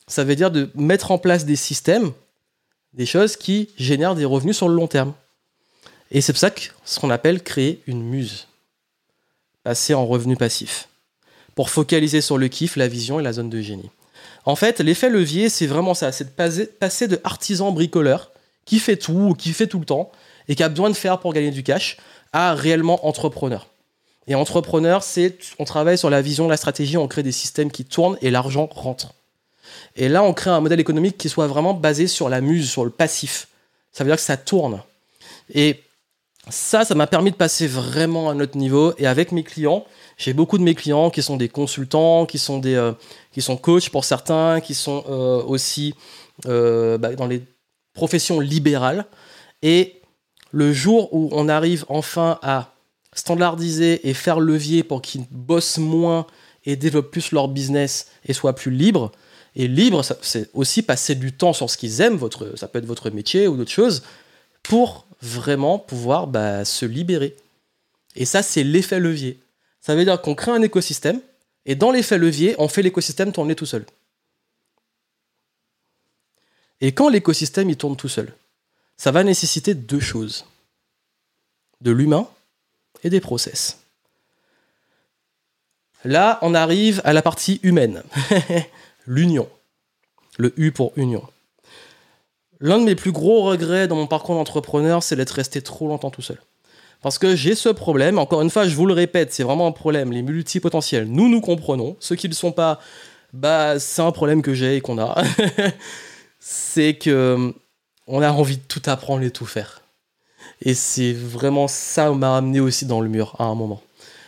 Ça 0.07 0.23
veut 0.23 0.37
dire 0.37 0.53
de 0.53 0.71
mettre 0.77 1.11
en 1.11 1.19
place 1.19 1.45
des 1.45 1.57
systèmes, 1.57 2.13
des 2.95 3.07
choses 3.07 3.37
qui 3.37 3.71
génèrent 3.77 4.15
des 4.15 4.25
revenus 4.25 4.57
sur 4.57 4.69
le 4.69 4.75
long 4.75 4.87
terme. 4.87 5.15
Et 6.11 6.21
c'est 6.21 6.33
pour 6.33 6.41
ça 6.41 6.51
que 6.51 6.61
ce 6.85 7.01
qu'on 7.01 7.11
appelle 7.11 7.43
créer 7.43 7.83
une 7.87 8.03
muse, 8.03 8.49
passer 9.63 9.95
en 9.95 10.07
revenu 10.07 10.37
passif, 10.37 10.89
pour 11.55 11.71
focaliser 11.71 12.21
sur 12.21 12.39
le 12.39 12.49
kiff, 12.49 12.77
la 12.77 12.89
vision 12.89 13.19
et 13.19 13.23
la 13.23 13.33
zone 13.33 13.51
de 13.51 13.61
génie. 13.61 13.91
En 14.45 14.57
fait, 14.57 14.81
l'effet 14.81 15.09
levier, 15.09 15.49
c'est 15.49 15.67
vraiment 15.67 15.95
ça, 15.95 16.13
c'est 16.13 16.37
de 16.37 16.65
passer 16.67 17.09
de 17.09 17.21
artisan 17.25 17.73
bricoleur 17.73 18.33
qui 18.65 18.79
fait 18.79 18.97
tout, 18.97 19.35
qui 19.39 19.53
fait 19.53 19.67
tout 19.67 19.79
le 19.79 19.85
temps, 19.85 20.11
et 20.49 20.55
qui 20.55 20.63
a 20.63 20.69
besoin 20.69 20.91
de 20.91 20.95
faire 20.95 21.19
pour 21.19 21.33
gagner 21.33 21.51
du 21.51 21.63
cash, 21.63 21.97
à 22.33 22.55
réellement 22.55 23.07
entrepreneur. 23.07 23.69
Et 24.27 24.35
entrepreneur, 24.35 25.03
c'est 25.03 25.39
on 25.59 25.65
travaille 25.65 25.99
sur 25.99 26.11
la 26.11 26.23
vision, 26.23 26.49
la 26.49 26.57
stratégie, 26.57 26.97
on 26.97 27.09
crée 27.09 27.23
des 27.23 27.33
systèmes 27.33 27.71
qui 27.71 27.85
tournent 27.85 28.17
et 28.23 28.31
l'argent 28.31 28.69
rentre. 28.73 29.15
Et 29.97 30.09
là, 30.09 30.23
on 30.23 30.33
crée 30.33 30.51
un 30.51 30.61
modèle 30.61 30.81
économique 30.81 31.19
qui 31.19 31.29
soit 31.29 31.47
vraiment 31.47 31.75
basé 31.75 32.07
sur 32.07 32.29
la 32.29 32.41
muse, 32.41 32.71
sur 32.71 32.85
le 32.85 32.91
passif. 32.91 33.49
Ça 33.93 34.05
veut 34.05 34.11
dire 34.11 34.17
que 34.17 34.23
ça 34.23 34.37
tourne. 34.37 34.81
Et 35.55 35.81
ça, 36.49 36.85
ça 36.85 36.95
m'a 36.95 37.07
permis 37.07 37.31
de 37.31 37.37
passer 37.37 37.67
vraiment 37.67 38.29
à 38.29 38.33
un 38.33 38.41
autre 38.41 38.57
niveau. 38.57 38.95
Et 38.99 39.07
avec 39.07 39.33
mes 39.33 39.45
clients, 39.45 39.85
j'ai 40.17 40.33
beaucoup 40.33 40.59
de 40.59 40.63
mes 40.63 40.75
clients 40.75 41.11
qui 41.11 41.23
sont 41.23 41.37
des 41.37 41.49
consultants, 41.49 42.27
qui 42.27 42.39
sont 42.39 42.59
des, 42.59 42.75
euh, 42.75 42.93
qui 43.33 43.43
sont 43.43 43.57
coachs 43.57 43.91
pour 43.91 44.05
certains, 44.05 44.61
qui 44.61 44.75
sont 44.75 45.05
euh, 45.09 45.43
aussi 45.43 45.95
euh, 46.47 46.99
bah, 46.99 47.15
dans 47.15 47.27
les 47.27 47.43
professions 47.95 48.41
libérales. 48.41 49.07
Et 49.63 50.01
le 50.51 50.73
jour 50.73 51.13
où 51.13 51.29
on 51.33 51.49
arrive 51.49 51.85
enfin 51.89 52.39
à 52.43 52.75
standardiser 53.15 54.09
et 54.09 54.15
faire 54.15 54.41
levier 54.41 54.83
pour 54.83 55.03
qu'ils 55.03 55.27
bossent 55.31 55.79
moins 55.79 56.27
et 56.65 56.77
développent 56.77 57.11
plus 57.11 57.33
leur 57.33 57.49
business 57.49 58.09
et 58.27 58.33
soient 58.33 58.55
plus 58.55 58.71
libres, 58.71 59.13
et 59.55 59.69
libre, 59.69 60.03
c'est 60.23 60.49
aussi 60.55 60.83
passer 60.83 61.15
du 61.15 61.33
temps 61.33 61.53
sur 61.53 61.69
ce 61.69 61.77
qu'ils 61.77 62.01
aiment, 62.01 62.17
votre, 62.17 62.57
ça 62.57 62.69
peut 62.69 62.79
être 62.79 62.87
votre 62.87 63.11
métier 63.11 63.49
ou 63.49 63.57
d'autres 63.57 63.71
choses, 63.71 64.03
pour 64.63 65.07
vraiment 65.21 65.79
pouvoir 65.79 66.27
bah, 66.27 66.65
se 66.65 66.87
libérer. 66.87 67.37
Et 68.17 68.25
ça, 68.25 68.43
c'est 68.43 68.65
l'effet 68.65 68.99
levier. 68.99 69.39
Ça 69.81 69.95
veut 69.95 70.05
dire 70.05 70.21
qu'on 70.23 70.35
crée 70.35 70.53
un 70.53 70.63
écosystème, 70.63 71.21
et 71.67 71.75
dans 71.75 71.91
l'effet 71.91 72.19
levier, 72.19 72.55
on 72.59 72.69
fait 72.69 72.83
l'écosystème 72.83 73.33
tourner 73.33 73.55
tout 73.55 73.67
seul. 73.67 73.85
Et 76.81 76.93
quand 76.93 77.09
l'écosystème 77.09 77.71
il 77.71 77.77
tourne 77.77 77.97
tout 77.97 78.09
seul, 78.09 78.33
ça 78.97 79.13
va 79.13 79.23
nécessiter 79.23 79.75
deux 79.75 80.01
choses. 80.01 80.47
De 81.81 81.91
l'humain 81.91 82.29
et 83.03 83.11
des 83.11 83.21
process. 83.21 83.79
Là, 86.05 86.39
on 86.43 86.55
arrive 86.55 87.01
à 87.05 87.13
la 87.13 87.23
partie 87.23 87.61
humaine. 87.63 88.03
L'union. 89.07 89.49
Le 90.39 90.53
U 90.57 90.73
pour 90.73 90.93
union. 90.97 91.23
L'un 92.61 92.79
de 92.79 92.85
mes 92.85 92.95
plus 92.95 93.13
gros 93.13 93.43
regrets 93.43 93.89
dans 93.89 93.97
mon 93.97 94.07
parcours 94.07 94.37
d'entrepreneur, 94.37 95.03
c'est 95.03 95.17
d'être 95.17 95.33
resté 95.33 95.63
trop 95.63 95.89
longtemps 95.89 96.11
tout 96.11 96.23
seul. 96.23 96.41
Parce 97.03 97.19
que 97.19 97.35
j'ai 97.35 97.57
ce 97.57 97.69
problème, 97.69 98.19
encore 98.19 98.43
une 98.43 98.51
fois, 98.51 98.69
je 98.69 98.77
vous 98.77 98.87
le 98.87 98.95
répète, 98.95 99.33
c'est 99.33 99.43
vraiment 99.43 99.67
un 99.67 99.73
problème. 99.73 100.13
Les 100.13 100.23
multipotentiels, 100.23 101.07
nous 101.07 101.29
nous 101.29 101.41
comprenons. 101.41 101.97
Ceux 101.99 102.15
qui 102.15 102.29
ne 102.29 102.33
le 102.33 102.37
sont 102.37 102.53
pas, 102.53 102.79
bah, 103.33 103.81
c'est 103.81 104.03
un 104.03 104.13
problème 104.13 104.41
que 104.41 104.55
j'ai 104.55 104.77
et 104.77 104.81
qu'on 104.81 104.99
a. 104.99 105.21
c'est 106.39 106.95
que 106.95 107.53
on 108.07 108.23
a 108.23 108.31
envie 108.31 108.59
de 108.59 108.63
tout 108.63 108.83
apprendre 108.87 109.25
et 109.25 109.31
tout 109.31 109.47
faire. 109.47 109.81
Et 110.61 110.75
c'est 110.75 111.13
vraiment 111.13 111.67
ça 111.67 112.11
qui 112.11 112.17
m'a 112.17 112.37
amené 112.37 112.61
aussi 112.61 112.87
dans 112.87 113.01
le 113.01 113.09
mur 113.09 113.35
à 113.39 113.45
un 113.45 113.55
moment. 113.57 113.83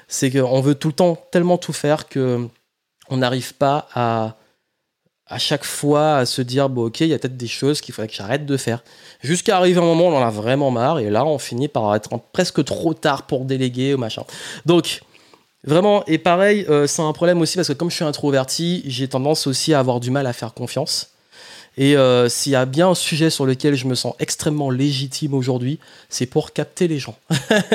C'est 0.09 0.31
qu'on 0.31 0.61
veut 0.61 0.75
tout 0.75 0.89
le 0.89 0.95
temps 0.95 1.17
tellement 1.31 1.59
tout 1.59 1.73
faire 1.73 2.09
que 2.09 2.49
on 3.09 3.19
n'arrive 3.19 3.55
pas 3.55 3.89
à, 3.95 4.37
à 5.27 5.39
chaque 5.39 5.65
fois 5.65 6.17
à 6.17 6.27
se 6.27 6.43
dire 6.43 6.69
bon 6.69 6.87
ok 6.87 7.01
il 7.01 7.09
y 7.09 7.15
a 7.15 7.19
peut-être 7.19 7.37
des 7.37 7.47
choses 7.47 7.81
qu'il 7.81 7.95
faudrait 7.95 8.09
que 8.09 8.15
j'arrête 8.15 8.45
de 8.45 8.57
faire 8.57 8.85
jusqu'à 9.23 9.57
arriver 9.57 9.79
un 9.79 9.85
moment 9.85 10.09
où 10.09 10.13
on 10.13 10.17
en 10.17 10.23
a 10.23 10.31
vraiment 10.31 10.71
marre 10.71 10.99
et 10.99 11.09
là 11.09 11.25
on 11.25 11.39
finit 11.39 11.69
par 11.69 11.95
être 11.95 12.11
presque 12.33 12.63
trop 12.65 12.93
tard 12.93 13.27
pour 13.27 13.45
déléguer 13.45 13.95
ou 13.95 13.99
machin 13.99 14.25
donc 14.67 15.01
vraiment 15.65 16.05
et 16.07 16.19
pareil 16.19 16.67
euh, 16.69 16.87
c'est 16.87 17.03
un 17.03 17.13
problème 17.13 17.41
aussi 17.41 17.57
parce 17.57 17.69
que 17.69 17.73
comme 17.73 17.91
je 17.91 17.97
suis 17.97 18.05
introverti 18.05 18.83
j'ai 18.87 19.09
tendance 19.09 19.47
aussi 19.47 19.73
à 19.73 19.79
avoir 19.79 19.99
du 19.99 20.11
mal 20.11 20.27
à 20.27 20.35
faire 20.35 20.53
confiance 20.53 21.15
et 21.77 21.97
euh, 21.97 22.29
s'il 22.29 22.53
y 22.53 22.57
a 22.57 22.67
bien 22.67 22.91
un 22.91 22.95
sujet 22.95 23.31
sur 23.31 23.47
lequel 23.47 23.75
je 23.75 23.87
me 23.87 23.95
sens 23.95 24.15
extrêmement 24.21 24.71
légitime 24.71 25.35
aujourd'hui, 25.35 25.81
c'est 26.09 26.27
pour 26.27 26.53
capter 26.53 26.87
les 26.87 27.01
gens. 27.01 27.17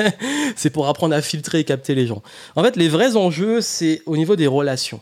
c'est 0.56 0.70
pour 0.70 0.88
apprendre 0.88 1.14
à 1.14 1.20
filtrer 1.20 1.60
et 1.60 1.64
capter 1.64 1.94
les 1.94 2.06
gens. 2.06 2.22
En 2.56 2.64
fait, 2.64 2.76
les 2.76 2.88
vrais 2.88 3.16
enjeux, 3.16 3.60
c'est 3.60 4.00
au 4.06 4.16
niveau 4.16 4.36
des 4.36 4.46
relations. 4.46 5.00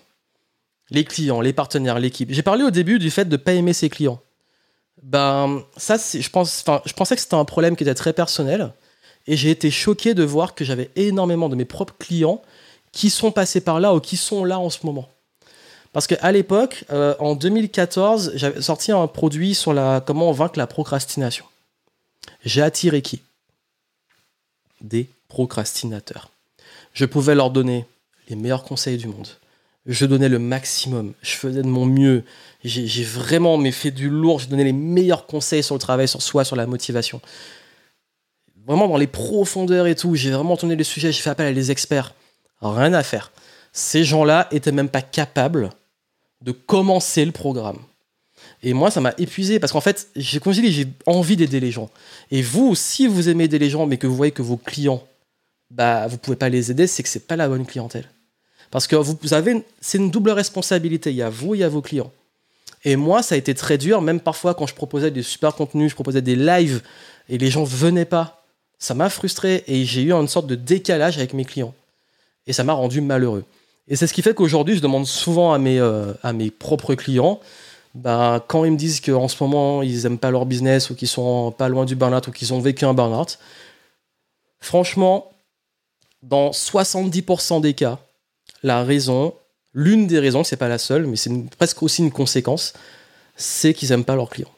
Les 0.90 1.05
clients, 1.05 1.40
les 1.40 1.52
partenaires, 1.52 1.98
l'équipe. 1.98 2.32
J'ai 2.32 2.43
parlé 2.43 2.65
au 2.65 2.70
début 2.70 2.98
du 2.98 3.10
fait 3.10 3.27
de 3.27 3.32
ne 3.32 3.36
pas 3.36 3.52
aimer 3.52 3.73
ses 3.73 3.90
clients. 3.90 4.20
Ben, 5.02 5.62
ça, 5.77 5.97
je, 5.97 6.28
pense, 6.31 6.65
je 6.85 6.93
pensais 6.93 7.15
que 7.15 7.20
c'était 7.20 7.35
un 7.35 7.44
problème 7.44 7.77
qui 7.77 7.85
était 7.85 7.94
très 7.94 8.12
personnel. 8.12 8.73
Et 9.27 9.36
j'ai 9.36 9.51
été 9.51 9.70
choqué 9.70 10.15
de 10.15 10.24
voir 10.24 10.55
que 10.55 10.65
j'avais 10.65 10.90
énormément 10.97 11.48
de 11.48 11.56
mes 11.56 11.66
propres 11.66 11.94
clients 11.98 12.43
qui 12.93 13.10
sont 13.10 13.31
passés 13.31 13.60
par 13.60 13.81
là 13.81 13.94
ou 13.94 14.01
qui 14.01 14.16
sont 14.16 14.44
là 14.44 14.59
en 14.59 14.70
ce 14.70 14.85
moment. 14.85 15.09
Parce 15.93 16.06
qu'à 16.06 16.32
l'époque, 16.32 16.85
euh, 16.90 17.15
en 17.19 17.35
2014, 17.35 18.32
j'avais 18.35 18.62
sorti 18.62 18.93
un 18.93 19.06
produit 19.06 19.55
sur 19.55 19.73
la 19.73 20.02
comment 20.05 20.32
vaincre 20.32 20.59
la 20.59 20.66
procrastination. 20.66 21.44
J'ai 22.44 22.62
attiré 22.62 23.02
qui? 23.02 23.20
Des 24.81 25.09
procrastinateurs. 25.28 26.31
Je 26.94 27.05
pouvais 27.05 27.35
leur 27.35 27.51
donner 27.51 27.86
les 28.28 28.36
meilleurs 28.36 28.65
conseils 28.65 28.97
du 28.97 29.09
monde 29.09 29.28
je 29.89 30.05
donnais 30.05 30.28
le 30.28 30.39
maximum, 30.39 31.15
je 31.23 31.32
faisais 31.32 31.62
de 31.62 31.66
mon 31.66 31.86
mieux, 31.86 32.23
j'ai 32.62 33.05
vraiment 33.05 33.59
fait 33.73 33.90
du 33.90 34.10
lourd, 34.10 34.39
je 34.39 34.48
donnais 34.48 34.65
les 34.65 34.74
meilleurs 34.74 35.27
conseils 35.27 35.62
sur 35.62 35.74
le 35.74 35.81
travail, 35.81 36.06
sur 36.06 36.20
soi, 36.20 36.44
sur 36.44 36.56
la 36.56 36.66
motivation. 36.66 37.23
Vraiment 38.66 38.86
dans 38.86 38.98
les 38.98 39.06
profondeurs 39.06 39.86
et 39.86 39.94
tout, 39.94 40.15
j'ai 40.15 40.31
vraiment 40.31 40.59
tourné 40.59 40.77
les 40.77 40.85
sujets, 40.85 41.10
j'ai 41.10 41.23
fait 41.23 41.31
appel 41.31 41.47
à 41.47 41.52
des 41.55 41.70
experts. 41.70 42.15
Rien 42.60 42.93
à 42.93 43.02
faire. 43.02 43.32
Ces 43.73 44.05
gens-là 44.05 44.47
étaient 44.51 44.73
même 44.73 44.90
pas 44.90 45.01
capables 45.01 45.70
de 46.43 46.52
commencer 46.52 47.24
le 47.24 47.32
programme. 47.32 47.78
Et 48.62 48.74
moi, 48.74 48.90
ça 48.90 49.01
m'a 49.01 49.15
épuisé 49.16 49.59
parce 49.59 49.73
qu'en 49.73 49.81
fait, 49.81 50.09
j'ai 50.16 50.40
j'ai 50.70 50.86
envie 51.06 51.36
d'aider 51.36 51.60
les 51.60 51.70
gens. 51.70 51.89
Et 52.31 52.43
vous, 52.43 52.74
si 52.74 53.06
vous 53.06 53.31
aimez 53.31 53.44
aider 53.44 53.59
les 53.59 53.70
gens, 53.70 53.86
mais 53.86 53.97
que 53.97 54.06
vous 54.06 54.16
voyez 54.16 54.32
que 54.32 54.43
vos 54.43 54.59
clients, 54.59 55.02
bah, 55.70 56.06
vous 56.09 56.19
pouvez 56.19 56.36
pas 56.36 56.51
les 56.51 56.70
aider, 56.70 56.86
c'est 56.86 57.02
que 57.02 57.09
c'est 57.09 57.27
pas 57.27 57.36
la 57.36 57.48
bonne 57.48 57.65
clientèle. 57.65 58.09
Parce 58.70 58.86
que 58.86 58.97
vous 58.97 59.35
avez, 59.35 59.65
c'est 59.81 59.99
une 59.99 60.11
double 60.11 60.31
responsabilité. 60.31 61.11
Il 61.11 61.16
y 61.16 61.23
a 61.23 61.31
vous 61.31 61.55
et 61.55 61.59
il 61.59 61.61
y 61.61 61.65
a 61.65 61.69
vos 61.69 61.82
clients. 61.82 62.11
Et 62.85 62.97
moi, 62.97 63.23
ça 63.23 63.35
a 63.35 63.39
été 63.39 63.55
très 63.55 63.78
dur, 63.78 64.01
même 64.03 64.20
parfois 64.20 64.55
quand 64.55 64.66
je 64.66 64.74
proposais 64.74 65.11
des 65.11 65.23
super 65.23 65.55
contenus, 65.55 65.90
je 65.90 65.95
proposais 65.95 66.23
des 66.23 66.36
lives 66.36 66.82
et 67.28 67.39
les 67.39 67.51
gens 67.51 67.65
venaient 67.65 68.05
pas. 68.05 68.45
Ça 68.78 68.95
m'a 68.95 69.11
frustré 69.11 69.65
et 69.66 69.85
j'ai 69.85 70.03
eu 70.03 70.12
une 70.12 70.28
sorte 70.28 70.47
de 70.47 70.55
décalage 70.55 71.19
avec 71.19 71.35
mes 71.35 71.45
clients. 71.45 71.74
Et 72.47 72.53
ça 72.53 72.62
m'a 72.62 72.73
rendu 72.73 73.01
malheureux. 73.01 73.45
Et 73.89 73.97
c'est 73.97 74.07
ce 74.07 74.12
qui 74.12 74.23
fait 74.23 74.35
qu'aujourd'hui, 74.35 74.77
je 74.77 74.81
demande 74.81 75.07
souvent 75.07 75.53
à 75.53 75.59
mes, 75.59 75.81
euh, 75.81 76.12
à 76.23 76.32
mes 76.32 76.51
propres 76.51 76.95
clients, 76.95 77.40
ben, 77.95 78.40
quand 78.47 78.65
ils 78.65 78.73
me 78.73 78.77
disent 78.77 79.01
qu'en 79.01 79.28
ce 79.28 79.43
moment, 79.43 79.82
ils 79.82 80.03
n'aiment 80.03 80.19
pas 80.19 80.31
leur 80.31 80.47
business 80.47 80.90
ou 80.90 80.95
qu'ils 80.95 81.09
sont 81.09 81.51
pas 81.51 81.69
loin 81.69 81.85
du 81.85 81.97
burn-out 81.97 82.28
ou 82.28 82.31
qu'ils 82.31 82.53
ont 82.53 82.61
vécu 82.61 82.85
un 82.85 82.95
burn-out, 82.95 83.39
franchement, 84.61 85.31
dans 86.23 86.51
70% 86.51 87.61
des 87.61 87.74
cas, 87.74 87.99
la 88.63 88.85
raison, 88.85 89.35
l'une 89.73 90.07
des 90.07 90.19
raisons, 90.19 90.45
c'est 90.45 90.57
pas 90.57 90.69
la 90.69 90.79
seule, 90.79 91.07
mais 91.07 91.17
c'est 91.17 91.31
presque 91.57 91.83
aussi 91.83 92.03
une 92.03 92.11
conséquence, 92.11 92.73
c'est 93.37 93.75
qu'ils 93.75 93.91
n'aiment 93.91 94.05
pas 94.05 94.17
leurs 94.17 94.31
clients. 94.31 94.53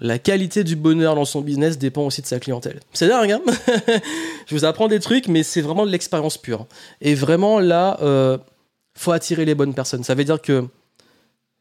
la 0.00 0.18
qualité 0.18 0.64
du 0.64 0.74
bonheur 0.74 1.14
dans 1.14 1.24
son 1.24 1.40
business 1.40 1.78
dépend 1.78 2.02
aussi 2.02 2.20
de 2.20 2.26
sa 2.26 2.40
clientèle. 2.40 2.80
C'est 2.92 3.08
dingue, 3.08 3.30
hein 3.30 3.40
Je 4.46 4.54
vous 4.54 4.64
apprends 4.64 4.88
des 4.88 4.98
trucs, 4.98 5.28
mais 5.28 5.44
c'est 5.44 5.60
vraiment 5.60 5.86
de 5.86 5.90
l'expérience 5.90 6.36
pure. 6.36 6.66
Et 7.00 7.14
vraiment, 7.14 7.60
là, 7.60 7.98
euh, 8.02 8.36
faut 8.94 9.12
attirer 9.12 9.44
les 9.44 9.54
bonnes 9.54 9.72
personnes. 9.72 10.02
Ça 10.02 10.16
veut 10.16 10.24
dire 10.24 10.42
que 10.42 10.66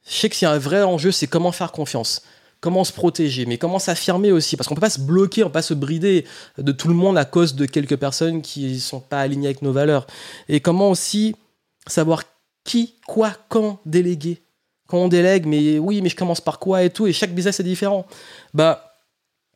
je 0.07 0.13
sais 0.13 0.29
qu'il 0.29 0.47
y 0.47 0.49
a 0.49 0.51
un 0.51 0.57
vrai 0.57 0.81
enjeu, 0.81 1.11
c'est 1.11 1.27
comment 1.27 1.51
faire 1.51 1.71
confiance, 1.71 2.23
comment 2.63 2.85
se 2.85 2.93
protéger, 2.93 3.45
mais 3.45 3.57
comment 3.57 3.77
s'affirmer 3.77 4.31
aussi, 4.31 4.55
parce 4.55 4.69
qu'on 4.69 4.75
peut 4.75 4.79
pas 4.79 4.89
se 4.89 5.01
bloquer, 5.01 5.43
on 5.43 5.47
peut 5.47 5.51
pas 5.51 5.61
se 5.61 5.73
brider 5.73 6.23
de 6.57 6.71
tout 6.71 6.87
le 6.87 6.93
monde 6.93 7.17
à 7.17 7.25
cause 7.25 7.55
de 7.55 7.65
quelques 7.65 7.97
personnes 7.97 8.41
qui 8.41 8.79
sont 8.79 9.01
pas 9.01 9.19
alignées 9.19 9.47
avec 9.47 9.61
nos 9.61 9.73
valeurs. 9.73 10.07
Et 10.47 10.61
comment 10.61 10.89
aussi 10.89 11.35
savoir 11.87 12.23
qui, 12.63 12.95
quoi, 13.05 13.33
quand 13.49 13.79
déléguer 13.85 14.39
quand 14.87 14.97
on 14.97 15.07
délègue, 15.09 15.45
mais 15.45 15.77
oui, 15.77 16.01
mais 16.01 16.09
je 16.09 16.15
commence 16.15 16.39
par 16.39 16.59
quoi 16.59 16.83
et 16.83 16.89
tout, 16.89 17.05
et 17.05 17.11
chaque 17.11 17.33
business 17.33 17.59
est 17.59 17.63
différent. 17.63 18.05
Bah, 18.53 18.93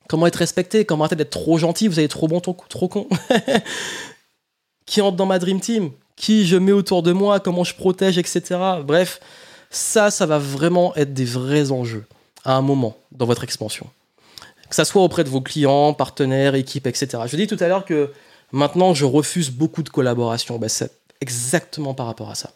comment 0.09 0.27
être 0.27 0.35
respecté, 0.35 0.83
comment 0.83 1.05
arrêter 1.05 1.15
d'être 1.15 1.29
trop 1.29 1.57
gentil, 1.57 1.87
vous 1.87 1.99
avez 1.99 2.07
trop 2.09 2.27
bon, 2.27 2.41
trop 2.41 2.87
con. 2.87 3.07
qui 4.85 4.99
entre 4.99 5.15
dans 5.15 5.25
ma 5.25 5.39
Dream 5.39 5.61
Team, 5.61 5.91
qui 6.17 6.45
je 6.45 6.57
mets 6.57 6.73
autour 6.73 7.03
de 7.03 7.13
moi, 7.13 7.39
comment 7.39 7.63
je 7.63 7.75
protège, 7.75 8.17
etc. 8.17 8.41
Bref, 8.83 9.21
ça, 9.69 10.11
ça 10.11 10.25
va 10.25 10.39
vraiment 10.39 10.93
être 10.95 11.13
des 11.13 11.25
vrais 11.25 11.71
enjeux 11.71 12.05
à 12.47 12.53
un 12.53 12.61
moment 12.61 12.97
dans 13.11 13.25
votre 13.25 13.43
expansion. 13.43 13.87
Que 14.69 14.75
ça 14.75 14.85
soit 14.85 15.03
auprès 15.03 15.23
de 15.23 15.29
vos 15.29 15.41
clients, 15.41 15.93
partenaires, 15.93 16.55
équipes, 16.55 16.87
etc. 16.87 17.23
Je 17.27 17.35
dis 17.35 17.45
tout 17.45 17.57
à 17.59 17.67
l'heure 17.67 17.85
que 17.85 18.11
maintenant, 18.51 18.93
je 18.93 19.05
refuse 19.05 19.51
beaucoup 19.51 19.83
de 19.83 19.89
collaborations. 19.89 20.57
Bah, 20.57 20.69
c'est 20.69 20.91
exactement 21.21 21.93
par 21.93 22.05
rapport 22.07 22.31
à 22.31 22.35
ça. 22.35 22.51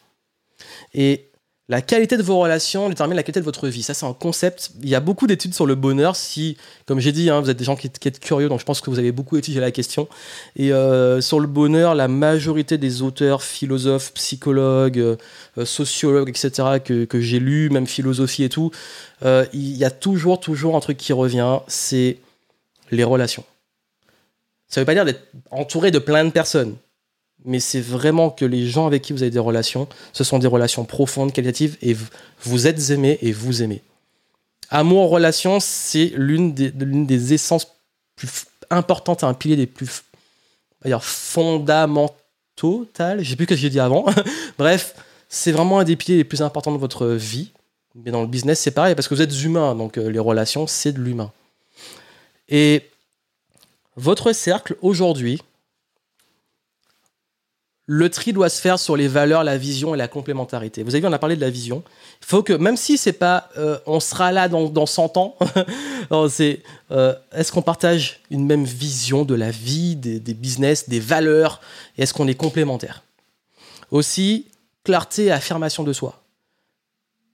Et 0.93 1.30
la 1.69 1.81
qualité 1.81 2.17
de 2.17 2.23
vos 2.23 2.37
relations 2.37 2.89
détermine 2.89 3.15
la 3.15 3.23
qualité 3.23 3.39
de 3.39 3.45
votre 3.45 3.69
vie. 3.69 3.81
Ça, 3.81 3.93
c'est 3.93 4.05
un 4.05 4.13
concept. 4.13 4.71
Il 4.83 4.89
y 4.89 4.95
a 4.95 4.99
beaucoup 4.99 5.25
d'études 5.25 5.53
sur 5.53 5.65
le 5.65 5.75
bonheur. 5.75 6.17
Si, 6.17 6.57
comme 6.85 6.99
j'ai 6.99 7.13
dit, 7.13 7.29
hein, 7.29 7.39
vous 7.39 7.49
êtes 7.49 7.55
des 7.55 7.63
gens 7.63 7.77
qui, 7.77 7.87
êtes 7.87 8.19
curieux, 8.19 8.49
donc 8.49 8.59
je 8.59 8.65
pense 8.65 8.81
que 8.81 8.89
vous 8.89 8.99
avez 8.99 9.13
beaucoup 9.13 9.37
étudié 9.37 9.61
la 9.61 9.71
question. 9.71 10.09
Et 10.57 10.73
euh, 10.73 11.21
sur 11.21 11.39
le 11.39 11.47
bonheur, 11.47 11.95
la 11.95 12.09
majorité 12.09 12.77
des 12.77 13.03
auteurs, 13.03 13.41
philosophes, 13.41 14.11
psychologues, 14.15 14.99
euh, 14.99 15.15
sociologues, 15.63 16.29
etc., 16.29 16.79
que, 16.83 17.21
j'ai 17.21 17.39
lus, 17.39 17.69
même 17.69 17.87
philosophie 17.87 18.43
et 18.43 18.49
tout, 18.49 18.71
euh, 19.23 19.45
il 19.53 19.77
y 19.77 19.85
a 19.85 19.91
toujours, 19.91 20.41
toujours 20.41 20.75
un 20.75 20.81
truc 20.81 20.97
qui 20.97 21.13
revient, 21.13 21.59
c'est 21.67 22.17
les 22.91 23.05
relations. 23.05 23.45
Ça 24.67 24.81
ne 24.81 24.83
veut 24.83 24.87
pas 24.87 24.93
dire 24.93 25.05
d'être 25.05 25.25
entouré 25.51 25.91
de 25.91 25.99
plein 25.99 26.25
de 26.25 26.31
personnes 26.31 26.75
mais 27.45 27.59
c'est 27.59 27.81
vraiment 27.81 28.29
que 28.29 28.45
les 28.45 28.67
gens 28.67 28.87
avec 28.87 29.01
qui 29.01 29.13
vous 29.13 29.21
avez 29.21 29.31
des 29.31 29.39
relations, 29.39 29.87
ce 30.13 30.23
sont 30.23 30.39
des 30.39 30.47
relations 30.47 30.85
profondes, 30.85 31.33
qualitatives, 31.33 31.77
et 31.81 31.95
vous 32.43 32.67
êtes 32.67 32.89
aimé 32.91 33.17
et 33.21 33.31
vous 33.31 33.63
aimez. 33.63 33.81
Amour, 34.69 35.09
relation, 35.09 35.59
c'est 35.59 36.13
l'une 36.15 36.53
des, 36.53 36.71
des 36.71 37.33
essences 37.33 37.67
plus 38.15 38.45
importantes, 38.69 39.23
un 39.23 39.33
pilier 39.33 39.55
des 39.55 39.67
plus 39.67 40.03
fondamentaux. 41.01 42.15
Je 42.63 43.23
sais 43.23 43.35
plus 43.35 43.45
ce 43.45 43.49
que 43.49 43.55
j'ai 43.55 43.69
dit 43.69 43.79
avant. 43.79 44.05
Bref, 44.57 44.95
c'est 45.29 45.51
vraiment 45.51 45.79
un 45.79 45.83
des 45.83 45.95
piliers 45.95 46.17
les 46.17 46.23
plus 46.23 46.41
importants 46.41 46.71
de 46.71 46.77
votre 46.77 47.07
vie. 47.07 47.51
Mais 47.95 48.11
dans 48.11 48.21
le 48.21 48.27
business, 48.27 48.59
c'est 48.59 48.71
pareil, 48.71 48.95
parce 48.95 49.07
que 49.07 49.15
vous 49.15 49.21
êtes 49.21 49.43
humain, 49.43 49.75
donc 49.75 49.97
euh, 49.97 50.09
les 50.09 50.19
relations, 50.19 50.67
c'est 50.67 50.93
de 50.93 50.99
l'humain. 50.99 51.31
Et 52.47 52.89
votre 53.97 54.31
cercle, 54.31 54.77
aujourd'hui, 54.81 55.41
le 57.93 58.09
tri 58.09 58.31
doit 58.31 58.47
se 58.47 58.61
faire 58.61 58.79
sur 58.79 58.95
les 58.95 59.09
valeurs, 59.09 59.43
la 59.43 59.57
vision 59.57 59.93
et 59.93 59.97
la 59.97 60.07
complémentarité. 60.07 60.81
Vous 60.81 60.91
avez 60.95 61.01
vu, 61.01 61.07
on 61.07 61.11
a 61.11 61.19
parlé 61.19 61.35
de 61.35 61.41
la 61.41 61.49
vision. 61.49 61.83
Il 62.21 62.25
faut 62.25 62.41
que, 62.41 62.53
même 62.53 62.77
si 62.77 62.97
c'est 62.97 63.11
pas, 63.11 63.49
euh, 63.57 63.79
on 63.85 63.99
sera 63.99 64.31
là 64.31 64.47
dans, 64.47 64.69
dans 64.69 64.85
100 64.85 65.17
ans, 65.17 65.35
c'est, 66.29 66.61
euh, 66.91 67.13
est-ce 67.33 67.51
qu'on 67.51 67.61
partage 67.61 68.21
une 68.29 68.45
même 68.45 68.63
vision 68.63 69.25
de 69.25 69.35
la 69.35 69.51
vie, 69.51 69.97
des, 69.97 70.33
business, 70.33 70.87
des 70.87 71.01
valeurs, 71.01 71.59
est-ce 71.97 72.13
qu'on 72.13 72.29
est 72.29 72.33
complémentaires? 72.33 73.03
Aussi, 73.91 74.47
clarté 74.85 75.25
et 75.25 75.31
affirmation 75.31 75.83
de 75.83 75.91
soi. 75.91 76.23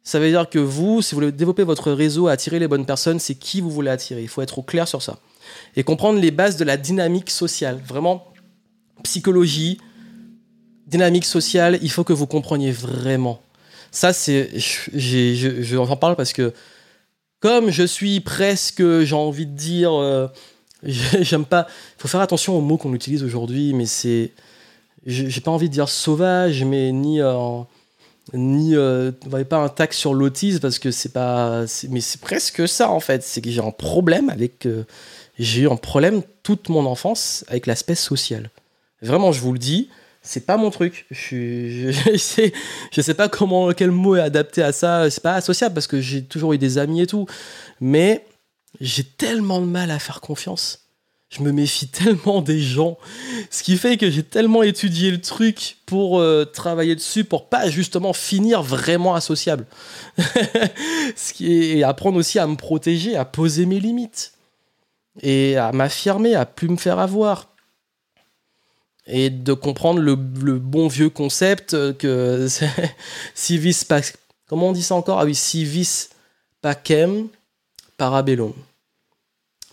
Ça 0.01 0.19
veut 0.19 0.29
dire 0.29 0.49
que 0.49 0.57
vous, 0.57 1.03
si 1.03 1.13
vous 1.13 1.21
voulez 1.21 1.31
développer 1.31 1.65
votre 1.65 1.91
réseau, 1.91 2.29
attirer 2.29 2.57
les 2.57 2.67
bonnes 2.67 2.87
personnes, 2.87 3.19
c'est 3.19 3.35
qui 3.35 3.61
vous 3.61 3.69
voulez 3.69 3.91
attirer. 3.91 4.23
Il 4.23 4.27
faut 4.27 4.41
être 4.41 4.57
au 4.57 4.63
clair 4.63 4.87
sur 4.87 5.03
ça. 5.03 5.19
Et 5.75 5.83
comprendre 5.83 6.19
les 6.19 6.31
bases 6.31 6.57
de 6.57 6.63
la 6.63 6.77
dynamique 6.77 7.29
sociale. 7.29 7.79
Vraiment, 7.85 8.33
psychologie, 9.03 9.77
dynamique 10.87 11.25
sociale, 11.25 11.79
il 11.81 11.91
faut 11.91 12.03
que 12.03 12.13
vous 12.13 12.27
compreniez 12.27 12.71
vraiment. 12.71 13.41
Ça, 13.91 14.13
c'est. 14.13 14.49
Je, 14.57 15.61
je, 15.61 15.77
en 15.77 15.95
parle 15.95 16.15
parce 16.15 16.33
que, 16.33 16.53
comme 17.39 17.69
je 17.69 17.83
suis 17.83 18.19
presque, 18.19 18.83
j'ai 19.03 19.15
envie 19.15 19.45
de 19.45 19.55
dire. 19.55 19.93
Euh, 19.93 20.27
j'aime 20.83 21.45
pas. 21.45 21.67
Il 21.97 22.01
faut 22.01 22.07
faire 22.07 22.21
attention 22.21 22.57
aux 22.57 22.61
mots 22.61 22.77
qu'on 22.77 22.93
utilise 22.93 23.23
aujourd'hui, 23.23 23.73
mais 23.73 23.85
c'est. 23.85 24.31
J'ai 25.05 25.41
pas 25.41 25.51
envie 25.51 25.69
de 25.69 25.73
dire 25.73 25.89
sauvage, 25.89 26.63
mais 26.63 26.91
ni. 26.91 27.21
Euh, 27.21 27.61
ni 28.33 28.75
euh, 28.75 29.11
pas 29.49 29.57
un 29.57 29.69
tac 29.69 29.93
sur 29.93 30.13
l'autisme 30.13 30.59
parce 30.59 30.79
que 30.79 30.91
c'est 30.91 31.13
pas 31.13 31.65
mais 31.89 32.01
c'est 32.01 32.19
presque 32.19 32.67
ça 32.67 32.89
en 32.89 32.99
fait 32.99 33.23
c'est 33.23 33.41
que 33.41 33.49
j'ai 33.49 33.61
un 33.61 33.71
problème 33.71 34.29
avec 34.29 34.65
euh, 34.65 34.83
j'ai 35.39 35.61
eu 35.61 35.69
un 35.69 35.77
problème 35.77 36.21
toute 36.43 36.69
mon 36.69 36.85
enfance 36.85 37.45
avec 37.47 37.67
l'aspect 37.67 37.95
social 37.95 38.49
vraiment 39.01 39.31
je 39.31 39.39
vous 39.39 39.53
le 39.53 39.59
dis 39.59 39.89
c'est 40.21 40.45
pas 40.45 40.57
mon 40.57 40.69
truc. 40.69 41.05
Je, 41.11 41.91
je, 41.91 42.17
sais, 42.17 42.53
je 42.91 43.01
sais 43.01 43.13
pas 43.13 43.29
comment, 43.29 43.71
quel 43.71 43.91
mot 43.91 44.15
est 44.15 44.21
adapté 44.21 44.61
à 44.61 44.71
ça. 44.71 45.09
C'est 45.09 45.23
pas 45.23 45.35
associable 45.35 45.73
parce 45.73 45.87
que 45.87 46.01
j'ai 46.01 46.23
toujours 46.23 46.53
eu 46.53 46.57
des 46.57 46.77
amis 46.77 47.01
et 47.01 47.07
tout. 47.07 47.25
Mais 47.79 48.25
j'ai 48.79 49.03
tellement 49.03 49.61
de 49.61 49.65
mal 49.65 49.91
à 49.91 49.99
faire 49.99 50.21
confiance. 50.21 50.83
Je 51.29 51.41
me 51.41 51.51
méfie 51.51 51.87
tellement 51.91 52.41
des 52.41 52.59
gens. 52.59 52.97
Ce 53.49 53.63
qui 53.63 53.77
fait 53.77 53.97
que 53.97 54.09
j'ai 54.09 54.23
tellement 54.23 54.63
étudié 54.63 55.11
le 55.11 55.21
truc 55.21 55.77
pour 55.85 56.19
euh, 56.19 56.45
travailler 56.45 56.95
dessus, 56.95 57.23
pour 57.23 57.49
pas 57.49 57.69
justement 57.69 58.13
finir 58.13 58.61
vraiment 58.61 59.15
associable. 59.15 59.65
Ce 61.15 61.33
qui 61.33 61.51
est, 61.51 61.77
et 61.77 61.83
apprendre 61.83 62.17
aussi 62.17 62.39
à 62.39 62.47
me 62.47 62.55
protéger, 62.55 63.15
à 63.15 63.25
poser 63.25 63.65
mes 63.65 63.79
limites. 63.79 64.33
Et 65.21 65.57
à 65.57 65.71
m'affirmer, 65.71 66.35
à 66.35 66.45
plus 66.45 66.69
me 66.69 66.77
faire 66.77 66.99
avoir 66.99 67.47
et 69.07 69.29
de 69.29 69.53
comprendre 69.53 69.99
le, 69.99 70.15
bon 70.15 70.87
vieux 70.87 71.09
concept 71.09 71.71
que 71.97 72.47
civis 73.35 73.83
pax. 73.87 74.13
Comment 74.47 74.69
on 74.69 74.71
dit 74.73 74.83
ça 74.83 74.95
encore? 74.95 75.19
Ah 75.19 75.25
oui, 75.25 75.35
civis 75.35 76.09
pacem 76.61 77.27
parabellum. 77.97 78.53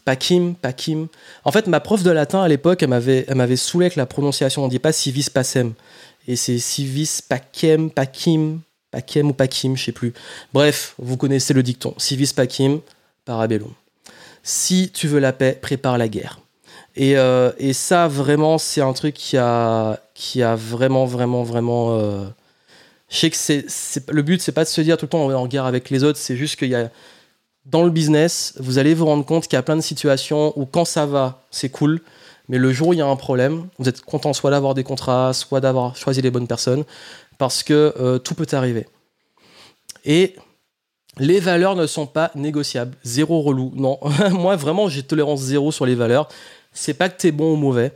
Pacim, 0.04 0.54
pacim. 0.60 1.08
En 1.44 1.52
fait, 1.52 1.66
ma 1.66 1.80
prof 1.80 2.02
de 2.02 2.10
latin 2.10 2.42
à 2.42 2.48
l'époque, 2.48 2.82
elle 2.82 2.90
m'avait, 2.90 3.24
elle 3.26 3.36
m'avait 3.36 3.56
saoulé 3.56 3.86
avec 3.86 3.96
la 3.96 4.06
prononciation. 4.06 4.64
On 4.64 4.68
dit 4.68 4.78
pas 4.78 4.92
civis 4.92 5.30
pacem. 5.30 5.72
Et 6.28 6.36
c'est 6.36 6.58
civis 6.58 7.22
pacem, 7.26 7.90
pacim, 7.90 8.60
pacem 8.90 9.30
ou 9.30 9.32
pacim, 9.32 9.76
je 9.76 9.84
sais 9.84 9.92
plus. 9.92 10.12
Bref, 10.52 10.94
vous 10.98 11.16
connaissez 11.16 11.54
le 11.54 11.62
dicton. 11.62 11.94
Civis 11.96 12.32
pacim, 12.34 12.80
parabellum. 13.24 13.72
Si 14.42 14.90
tu 14.90 15.08
veux 15.08 15.20
la 15.20 15.32
paix, 15.32 15.58
prépare 15.60 15.96
la 15.96 16.08
guerre. 16.08 16.38
Euh, 16.98 17.52
et, 17.58 17.72
ça, 17.72 18.08
vraiment, 18.08 18.58
c'est 18.58 18.80
un 18.80 18.92
truc 18.92 19.14
qui 19.14 19.36
a, 19.36 19.98
qui 20.14 20.42
a 20.42 20.54
vraiment, 20.54 21.06
vraiment, 21.06 21.42
vraiment. 21.42 21.98
Euh, 21.98 22.24
je 23.08 23.16
sais 23.16 23.30
que 23.30 24.12
le 24.12 24.22
but, 24.22 24.40
c'est 24.40 24.52
pas 24.52 24.64
de 24.64 24.68
se 24.68 24.80
dire 24.80 24.96
tout 24.96 25.06
le 25.06 25.10
temps 25.10 25.24
on 25.24 25.30
est 25.30 25.34
en 25.34 25.46
guerre 25.46 25.66
avec 25.66 25.90
les 25.90 26.04
autres, 26.04 26.18
c'est 26.18 26.36
juste 26.36 26.56
qu'il 26.56 26.68
y 26.68 26.74
a. 26.74 26.90
Dans 27.66 27.82
le 27.82 27.90
business, 27.90 28.52
vous 28.60 28.76
allez 28.76 28.92
vous 28.92 29.06
rendre 29.06 29.24
compte 29.24 29.44
qu'il 29.44 29.54
y 29.54 29.58
a 29.58 29.62
plein 29.62 29.76
de 29.76 29.80
situations 29.80 30.52
où 30.56 30.66
quand 30.66 30.84
ça 30.84 31.06
va, 31.06 31.42
c'est 31.50 31.70
cool, 31.70 32.02
mais 32.50 32.58
le 32.58 32.72
jour 32.72 32.88
où 32.88 32.92
il 32.92 32.98
y 32.98 33.02
a 33.02 33.06
un 33.06 33.16
problème, 33.16 33.68
vous 33.78 33.88
êtes 33.88 34.02
content 34.02 34.34
soit 34.34 34.50
d'avoir 34.50 34.74
des 34.74 34.84
contrats, 34.84 35.32
soit 35.32 35.62
d'avoir 35.62 35.96
choisi 35.96 36.20
les 36.20 36.30
bonnes 36.30 36.46
personnes, 36.46 36.84
parce 37.38 37.62
que 37.62 37.94
euh, 37.98 38.18
tout 38.18 38.34
peut 38.34 38.46
arriver. 38.52 38.86
Et 40.04 40.36
les 41.18 41.40
valeurs 41.40 41.74
ne 41.74 41.86
sont 41.86 42.06
pas 42.06 42.30
négociables. 42.34 42.96
Zéro 43.02 43.40
relou. 43.40 43.72
Non. 43.74 43.98
Moi, 44.32 44.56
vraiment, 44.56 44.88
j'ai 44.88 45.02
tolérance 45.02 45.40
zéro 45.40 45.72
sur 45.72 45.86
les 45.86 45.94
valeurs 45.94 46.28
c'est 46.74 46.94
pas 46.94 47.08
que 47.08 47.16
t'es 47.16 47.32
bon 47.32 47.54
ou 47.54 47.56
mauvais. 47.56 47.92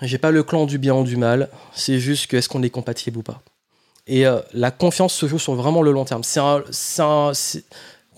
J'ai 0.00 0.18
pas 0.18 0.30
le 0.30 0.42
clan 0.42 0.64
du 0.64 0.78
bien 0.78 0.94
ou 0.94 1.04
du 1.04 1.16
mal. 1.16 1.50
C'est 1.74 1.98
juste 1.98 2.28
que 2.28 2.36
est-ce 2.36 2.48
qu'on 2.48 2.62
est 2.62 2.70
compatible 2.70 3.18
ou 3.18 3.22
pas. 3.22 3.42
Et 4.06 4.26
euh, 4.26 4.40
la 4.54 4.70
confiance 4.70 5.12
se 5.12 5.26
joue 5.26 5.38
sur 5.38 5.54
vraiment 5.54 5.82
le 5.82 5.92
long 5.92 6.04
terme. 6.04 6.22
C'est 6.22 6.40
quand 6.40 7.34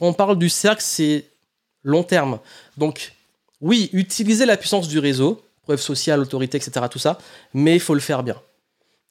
on 0.07 0.12
parle 0.12 0.39
du 0.39 0.48
cercle, 0.48 0.82
c'est 0.82 1.24
long 1.82 2.05
terme. 2.05 2.39
Donc, 2.77 3.15
oui, 3.61 3.90
utiliser 3.93 4.47
la 4.47 4.57
puissance 4.57 4.89
du 4.89 4.98
réseau, 4.98 5.43
preuve 5.62 5.81
sociale, 5.81 6.20
autorité, 6.20 6.59
etc., 6.59 6.86
tout 6.90 6.98
ça, 6.98 7.19
mais 7.55 7.74
il 7.74 7.81
faut 7.81 7.94
le 7.94 8.01
faire 8.01 8.23
bien. 8.23 8.36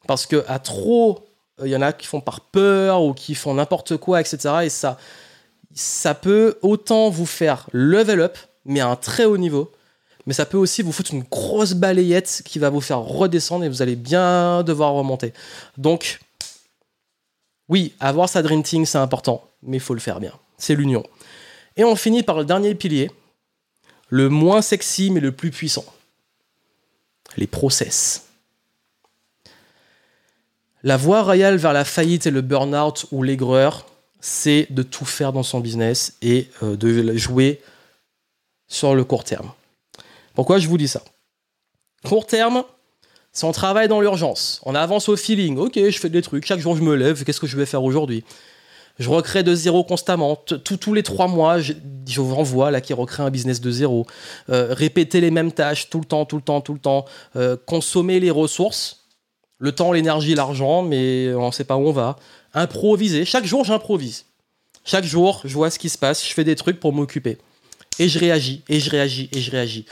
Parce 0.07 0.25
que 0.25 0.43
à 0.47 0.59
trop, 0.59 1.27
il 1.63 1.69
y 1.69 1.75
en 1.75 1.81
a 1.81 1.91
qui 1.91 2.07
font 2.07 2.21
par 2.21 2.41
peur 2.41 3.03
ou 3.03 3.13
qui 3.13 3.35
font 3.35 3.55
n'importe 3.55 3.97
quoi, 3.97 4.21
etc. 4.21 4.37
Et 4.63 4.69
ça, 4.69 4.97
ça 5.73 6.15
peut 6.15 6.57
autant 6.61 7.09
vous 7.09 7.25
faire 7.25 7.67
level 7.73 8.21
up, 8.21 8.37
mais 8.65 8.79
à 8.79 8.87
un 8.87 8.95
très 8.95 9.25
haut 9.25 9.37
niveau, 9.37 9.71
mais 10.29 10.35
ça 10.35 10.45
peut 10.45 10.59
aussi 10.59 10.83
vous 10.83 10.91
foutre 10.91 11.15
une 11.15 11.23
grosse 11.23 11.73
balayette 11.73 12.43
qui 12.45 12.59
va 12.59 12.69
vous 12.69 12.81
faire 12.81 12.99
redescendre 12.99 13.65
et 13.65 13.67
vous 13.67 13.81
allez 13.81 13.95
bien 13.95 14.61
devoir 14.61 14.93
remonter. 14.93 15.33
Donc, 15.75 16.19
oui, 17.67 17.95
avoir 17.99 18.29
sa 18.29 18.43
Dream 18.43 18.61
Team, 18.61 18.85
c'est 18.85 18.99
important, 18.99 19.49
mais 19.63 19.77
il 19.77 19.79
faut 19.79 19.95
le 19.95 19.99
faire 19.99 20.19
bien. 20.19 20.33
C'est 20.59 20.75
l'union. 20.75 21.03
Et 21.77 21.83
on 21.83 21.95
finit 21.95 22.21
par 22.21 22.37
le 22.37 22.45
dernier 22.45 22.75
pilier, 22.75 23.09
le 24.09 24.29
moins 24.29 24.61
sexy 24.61 25.09
mais 25.09 25.19
le 25.19 25.31
plus 25.31 25.49
puissant. 25.49 25.85
Les 27.35 27.47
process. 27.47 28.27
La 30.83 30.95
voie 30.95 31.23
royale 31.23 31.55
vers 31.55 31.73
la 31.73 31.85
faillite 31.85 32.27
et 32.27 32.31
le 32.31 32.41
burn-out 32.41 33.07
ou 33.11 33.23
l'aigreur, 33.23 33.87
c'est 34.21 34.67
de 34.69 34.83
tout 34.83 35.05
faire 35.05 35.33
dans 35.33 35.41
son 35.41 35.59
business 35.59 36.17
et 36.21 36.51
euh, 36.61 36.75
de 36.75 37.17
jouer 37.17 37.63
sur 38.67 38.93
le 38.93 39.03
court 39.03 39.23
terme. 39.23 39.51
Pourquoi 40.39 40.57
je 40.57 40.69
vous 40.69 40.77
dis 40.77 40.87
ça? 40.87 41.01
Court 42.05 42.25
terme, 42.25 42.63
c'est 43.33 43.45
on 43.45 43.51
travaille 43.51 43.89
dans 43.89 43.99
l'urgence, 43.99 44.61
on 44.63 44.73
avance 44.73 45.09
au 45.09 45.17
feeling, 45.17 45.57
ok, 45.57 45.73
je 45.75 45.99
fais 45.99 46.07
des 46.07 46.21
trucs, 46.21 46.45
chaque 46.45 46.61
jour 46.61 46.77
je 46.77 46.81
me 46.81 46.95
lève, 46.95 47.25
qu'est-ce 47.25 47.41
que 47.41 47.45
je 47.45 47.57
vais 47.57 47.65
faire 47.65 47.83
aujourd'hui? 47.83 48.23
Je 48.99 49.09
recrée 49.09 49.43
de 49.43 49.53
zéro 49.53 49.83
constamment, 49.83 50.37
tous 50.37 50.93
les 50.93 51.03
trois 51.03 51.27
mois, 51.27 51.59
je, 51.59 51.73
vous 52.15 52.33
renvoie 52.33 52.71
là 52.71 52.79
qui 52.79 52.93
recrée 52.93 53.21
un 53.21 53.29
business 53.29 53.59
de 53.59 53.69
zéro, 53.69 54.07
euh, 54.49 54.73
répéter 54.73 55.19
les 55.19 55.29
mêmes 55.29 55.51
tâches 55.51 55.89
tout 55.89 55.99
le 55.99 56.05
temps, 56.05 56.23
tout 56.23 56.37
le 56.37 56.41
temps, 56.41 56.61
tout 56.61 56.73
le 56.73 56.79
temps, 56.79 57.03
euh, 57.35 57.57
consommer 57.65 58.21
les 58.21 58.31
ressources, 58.31 59.07
le 59.57 59.73
temps, 59.73 59.91
l'énergie, 59.91 60.35
l'argent, 60.35 60.83
mais 60.83 61.33
on 61.33 61.47
ne 61.47 61.51
sait 61.51 61.65
pas 61.65 61.75
où 61.75 61.85
on 61.85 61.91
va, 61.91 62.15
improviser, 62.53 63.25
chaque 63.25 63.43
jour 63.43 63.65
j'improvise, 63.65 64.23
chaque 64.85 65.03
jour 65.03 65.41
je 65.43 65.53
vois 65.53 65.69
ce 65.69 65.77
qui 65.77 65.89
se 65.89 65.97
passe, 65.97 66.25
je 66.25 66.33
fais 66.33 66.45
des 66.45 66.55
trucs 66.55 66.79
pour 66.79 66.93
m'occuper, 66.93 67.37
et 67.99 68.07
je 68.07 68.17
réagis, 68.17 68.63
et 68.69 68.79
je 68.79 68.89
réagis, 68.89 69.27
et 69.33 69.41
je 69.41 69.51
réagis 69.51 69.85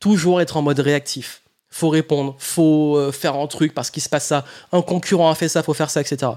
toujours 0.00 0.40
être 0.40 0.56
en 0.56 0.62
mode 0.62 0.80
réactif. 0.80 1.42
Faut 1.70 1.88
répondre, 1.88 2.36
faut 2.38 2.96
euh, 2.96 3.10
faire 3.10 3.34
un 3.34 3.46
truc 3.46 3.74
parce 3.74 3.90
qu'il 3.90 4.02
se 4.02 4.08
passe 4.08 4.26
ça, 4.26 4.44
un 4.70 4.82
concurrent 4.82 5.30
a 5.30 5.34
fait 5.34 5.48
ça, 5.48 5.62
faut 5.62 5.74
faire 5.74 5.90
ça, 5.90 6.00
etc. 6.00 6.32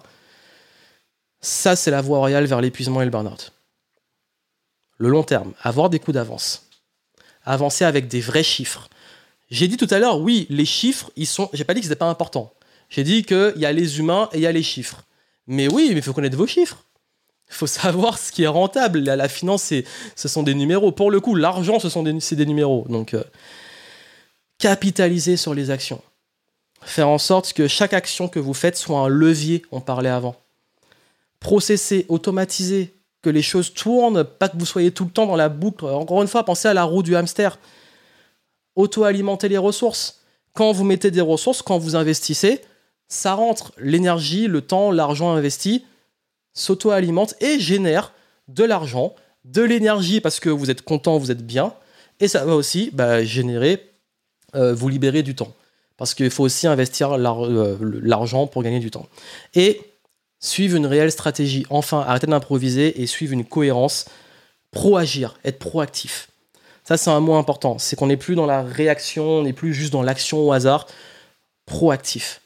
Ça, 1.41 1.75
c'est 1.75 1.91
la 1.91 2.01
voie 2.01 2.17
royale 2.17 2.45
vers 2.45 2.61
l'épuisement 2.61 3.01
et 3.01 3.05
le 3.05 3.11
burn-out. 3.11 3.53
Le 4.97 5.09
long 5.09 5.23
terme, 5.23 5.53
avoir 5.61 5.89
des 5.89 5.99
coups 5.99 6.15
d'avance. 6.15 6.67
Avancer 7.45 7.85
avec 7.85 8.07
des 8.07 8.19
vrais 8.19 8.43
chiffres. 8.43 8.89
J'ai 9.49 9.67
dit 9.67 9.77
tout 9.77 9.87
à 9.91 9.99
l'heure, 9.99 10.19
oui, 10.19 10.47
les 10.49 10.65
chiffres, 10.65 11.11
ils 11.15 11.27
sont. 11.27 11.49
J'ai 11.53 11.63
pas 11.63 11.73
dit 11.73 11.81
que 11.81 11.85
c'était 11.85 11.95
pas 11.95 12.09
important. 12.09 12.53
J'ai 12.89 13.03
dit 13.03 13.23
qu'il 13.23 13.53
y 13.57 13.65
a 13.65 13.71
les 13.71 13.99
humains 13.99 14.29
et 14.33 14.37
il 14.37 14.41
y 14.41 14.47
a 14.47 14.51
les 14.51 14.63
chiffres. 14.63 15.03
Mais 15.45 15.71
oui, 15.71 15.89
mais 15.91 15.97
il 15.97 16.01
faut 16.01 16.13
connaître 16.13 16.35
vos 16.35 16.47
chiffres. 16.47 16.83
Faut 17.49 17.67
savoir 17.67 18.17
ce 18.17 18.31
qui 18.31 18.43
est 18.43 18.47
rentable. 18.47 18.99
La, 18.99 19.29
finance, 19.29 19.73
ce 20.15 20.27
sont 20.27 20.43
des 20.43 20.53
numéros. 20.53 20.91
Pour 20.91 21.11
le 21.11 21.19
coup, 21.19 21.35
l'argent, 21.35 21.79
ce 21.79 21.89
sont 21.89 22.03
des, 22.03 22.19
c'est 22.19 22.35
des 22.35 22.45
numéros. 22.45 22.85
Donc, 22.89 23.13
euh, 23.13 23.23
capitaliser 24.57 25.37
sur 25.37 25.53
les 25.53 25.71
actions. 25.71 26.01
Faire 26.81 27.07
en 27.07 27.17
sorte 27.17 27.53
que 27.53 27.67
chaque 27.67 27.93
action 27.93 28.27
que 28.27 28.39
vous 28.39 28.53
faites 28.53 28.77
soit 28.77 28.99
un 28.99 29.07
levier, 29.07 29.63
on 29.71 29.81
parlait 29.81 30.09
avant. 30.09 30.35
Processer, 31.39 32.05
automatiser, 32.09 32.93
que 33.21 33.29
les 33.29 33.41
choses 33.41 33.73
tournent, 33.73 34.23
pas 34.23 34.47
que 34.49 34.57
vous 34.57 34.65
soyez 34.65 34.91
tout 34.91 35.05
le 35.05 35.11
temps 35.11 35.25
dans 35.25 35.35
la 35.35 35.49
boucle. 35.49 35.85
Encore 35.85 36.21
une 36.21 36.27
fois, 36.27 36.43
pensez 36.43 36.67
à 36.67 36.73
la 36.73 36.83
roue 36.83 37.03
du 37.03 37.15
hamster. 37.15 37.59
Auto-alimenter 38.75 39.49
les 39.49 39.57
ressources. 39.57 40.21
Quand 40.53 40.71
vous 40.71 40.83
mettez 40.83 41.11
des 41.11 41.21
ressources, 41.21 41.61
quand 41.61 41.77
vous 41.77 41.95
investissez, 41.95 42.61
ça 43.07 43.33
rentre. 43.33 43.73
L'énergie, 43.77 44.47
le 44.47 44.61
temps, 44.61 44.91
l'argent 44.91 45.31
investi 45.31 45.83
s'auto-alimente 46.57 47.35
et 47.39 47.59
génère 47.59 48.11
de 48.47 48.63
l'argent, 48.63 49.15
de 49.45 49.61
l'énergie 49.61 50.19
parce 50.19 50.39
que 50.39 50.49
vous 50.49 50.69
êtes 50.69 50.81
content, 50.81 51.17
vous 51.17 51.31
êtes 51.31 51.45
bien. 51.45 51.73
Et 52.19 52.27
ça 52.27 52.43
va 52.43 52.55
aussi 52.55 52.89
bah, 52.93 53.23
générer 53.23 53.91
euh, 54.55 54.73
vous 54.73 54.89
libérer 54.89 55.23
du 55.23 55.35
temps. 55.35 55.53
Parce 55.97 56.13
qu'il 56.13 56.29
faut 56.29 56.43
aussi 56.43 56.67
investir 56.67 57.13
euh, 57.13 57.77
l'argent 58.01 58.47
pour 58.47 58.63
gagner 58.63 58.79
du 58.79 58.91
temps. 58.91 59.07
Et 59.53 59.81
suivre 60.39 60.75
une 60.75 60.85
réelle 60.85 61.11
stratégie. 61.11 61.65
Enfin, 61.69 61.99
arrêter 61.99 62.27
d'improviser 62.27 63.01
et 63.01 63.07
suivre 63.07 63.33
une 63.33 63.45
cohérence. 63.45 64.05
Pro-agir, 64.71 65.39
être 65.45 65.59
proactif. 65.59 66.29
Ça, 66.83 66.97
c'est 66.97 67.09
un 67.09 67.19
mot 67.19 67.35
important. 67.35 67.77
C'est 67.77 67.95
qu'on 67.95 68.07
n'est 68.07 68.17
plus 68.17 68.35
dans 68.35 68.45
la 68.45 68.63
réaction, 68.63 69.25
on 69.25 69.43
n'est 69.43 69.53
plus 69.53 69.73
juste 69.73 69.91
dans 69.91 70.03
l'action 70.03 70.47
au 70.47 70.51
hasard. 70.51 70.87
Proactif. 71.65 72.41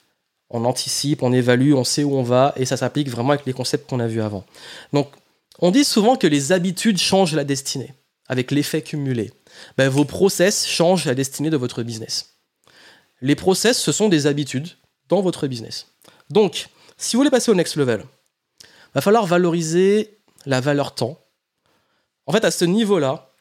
On 0.54 0.66
anticipe, 0.66 1.24
on 1.24 1.32
évalue, 1.32 1.74
on 1.74 1.86
sait 1.86 2.04
où 2.04 2.14
on 2.16 2.24
va, 2.24 2.54
et 2.58 2.66
ça 2.66 2.76
s'applique 2.76 3.10
vraiment 3.10 3.32
avec 3.32 3.46
les 3.46 3.54
concepts 3.54 3.90
qu'on 3.90 4.02
a 4.02 4.08
vus 4.08 4.22
avant. 4.22 4.44
Donc, 4.92 5.10
on 5.60 5.72
dit 5.72 5.86
souvent 5.86 6.18
que 6.18 6.28
les 6.28 6.52
habitudes 6.52 6.98
changent 6.98 7.34
la 7.34 7.46
destinée, 7.46 7.94
avec 8.28 8.52
l'effet 8.52 8.82
cumulé. 8.82 9.32
Ben, 9.78 9.88
vos 9.88 10.06
process 10.06 10.68
changent 10.68 11.06
la 11.06 11.16
destinée 11.16 11.50
de 11.50 11.58
votre 11.58 11.84
business. 11.84 12.38
Les 13.22 13.36
process, 13.36 13.80
ce 13.80 13.92
sont 13.92 14.10
des 14.10 14.28
habitudes 14.28 14.68
dans 15.08 15.22
votre 15.22 15.48
business. 15.48 15.88
Donc, 16.30 16.68
si 16.98 17.16
vous 17.16 17.22
voulez 17.22 17.32
passer 17.32 17.50
au 17.50 17.56
next 17.56 17.78
level, 17.78 18.04
va 18.94 19.02
falloir 19.02 19.26
valoriser 19.26 20.18
la 20.46 20.60
valeur 20.60 20.96
temps. 20.96 21.18
En 22.26 22.34
fait, 22.34 22.44
à 22.44 22.52
ce 22.52 22.66
niveau-là, 22.66 23.32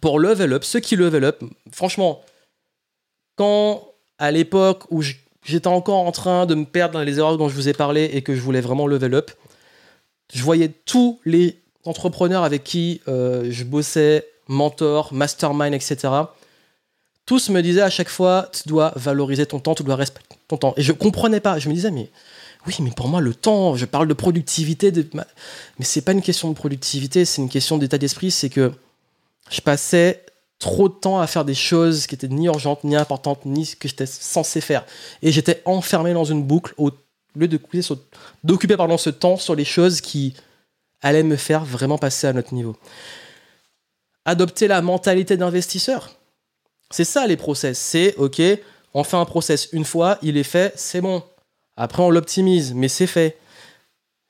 pour 0.00 0.18
level 0.18 0.52
up, 0.54 0.64
ceux 0.64 0.80
qui 0.80 0.96
level 0.96 1.24
up, 1.24 1.42
franchement, 1.72 2.22
quand 3.36 3.92
à 4.18 4.30
l'époque 4.30 4.84
où 4.90 5.02
j'étais 5.48 5.68
encore 5.68 6.06
en 6.06 6.12
train 6.12 6.46
de 6.46 6.54
me 6.54 6.64
perdre 6.64 6.94
dans 6.94 7.02
les 7.02 7.18
erreurs 7.18 7.38
dont 7.38 7.48
je 7.48 7.54
vous 7.54 7.68
ai 7.68 7.72
parlé 7.72 8.10
et 8.12 8.22
que 8.22 8.34
je 8.34 8.40
voulais 8.40 8.60
vraiment 8.60 8.86
level 8.86 9.14
up, 9.14 9.30
je 10.32 10.42
voyais 10.42 10.68
tous 10.68 11.20
les 11.24 11.58
entrepreneurs 11.84 12.44
avec 12.44 12.64
qui 12.64 13.00
euh, 13.08 13.46
je 13.50 13.64
bossais 13.64 14.26
mentor, 14.46 15.12
mastermind, 15.12 15.74
etc. 15.74 16.08
Tous 17.24 17.48
me 17.50 17.62
disaient 17.62 17.82
à 17.82 17.90
chaque 17.90 18.08
fois, 18.08 18.50
tu 18.52 18.68
dois 18.68 18.92
valoriser 18.96 19.46
ton 19.46 19.58
temps, 19.58 19.74
tu 19.74 19.82
dois 19.82 19.96
respecter 19.96 20.36
ton 20.48 20.56
temps. 20.58 20.74
Et 20.76 20.82
je 20.82 20.92
comprenais 20.92 21.40
pas. 21.40 21.58
Je 21.58 21.68
me 21.68 21.74
disais, 21.74 21.90
mais 21.90 22.10
oui, 22.66 22.74
mais 22.80 22.90
pour 22.90 23.08
moi, 23.08 23.20
le 23.20 23.34
temps, 23.34 23.74
je 23.74 23.86
parle 23.86 24.08
de 24.08 24.14
productivité, 24.14 24.90
de... 24.90 25.06
mais 25.14 25.24
c'est 25.84 26.02
pas 26.02 26.12
une 26.12 26.22
question 26.22 26.48
de 26.48 26.54
productivité, 26.54 27.24
c'est 27.24 27.40
une 27.40 27.48
question 27.48 27.78
d'état 27.78 27.98
d'esprit. 27.98 28.30
C'est 28.30 28.50
que 28.50 28.72
je 29.50 29.60
passais 29.60 30.24
trop 30.58 30.88
de 30.88 30.94
temps 30.94 31.20
à 31.20 31.26
faire 31.26 31.44
des 31.44 31.54
choses 31.54 32.06
qui 32.06 32.14
étaient 32.14 32.28
ni 32.28 32.46
urgentes, 32.46 32.84
ni 32.84 32.96
importantes, 32.96 33.44
ni 33.44 33.66
ce 33.66 33.76
que 33.76 33.88
j'étais 33.88 34.06
censé 34.06 34.60
faire. 34.60 34.84
Et 35.22 35.30
j'étais 35.30 35.62
enfermé 35.64 36.12
dans 36.12 36.24
une 36.24 36.42
boucle 36.42 36.74
au 36.76 36.90
lieu 37.36 37.48
d'occuper 37.48 37.82
ce 37.82 39.10
temps 39.10 39.36
sur 39.36 39.54
les 39.54 39.64
choses 39.64 40.00
qui 40.00 40.34
allaient 41.00 41.22
me 41.22 41.36
faire 41.36 41.64
vraiment 41.64 41.98
passer 41.98 42.26
à 42.26 42.32
notre 42.32 42.54
niveau 42.54 42.76
adopter 44.28 44.68
la 44.68 44.82
mentalité 44.82 45.38
d'investisseur. 45.38 46.10
C'est 46.90 47.04
ça 47.04 47.26
les 47.26 47.38
process. 47.38 47.78
C'est 47.78 48.14
OK, 48.16 48.42
on 48.92 49.02
fait 49.02 49.16
un 49.16 49.24
process 49.24 49.70
une 49.72 49.86
fois, 49.86 50.18
il 50.20 50.36
est 50.36 50.42
fait, 50.42 50.72
c'est 50.76 51.00
bon. 51.00 51.22
Après, 51.78 52.02
on 52.02 52.10
l'optimise, 52.10 52.74
mais 52.74 52.88
c'est 52.88 53.06
fait. 53.06 53.38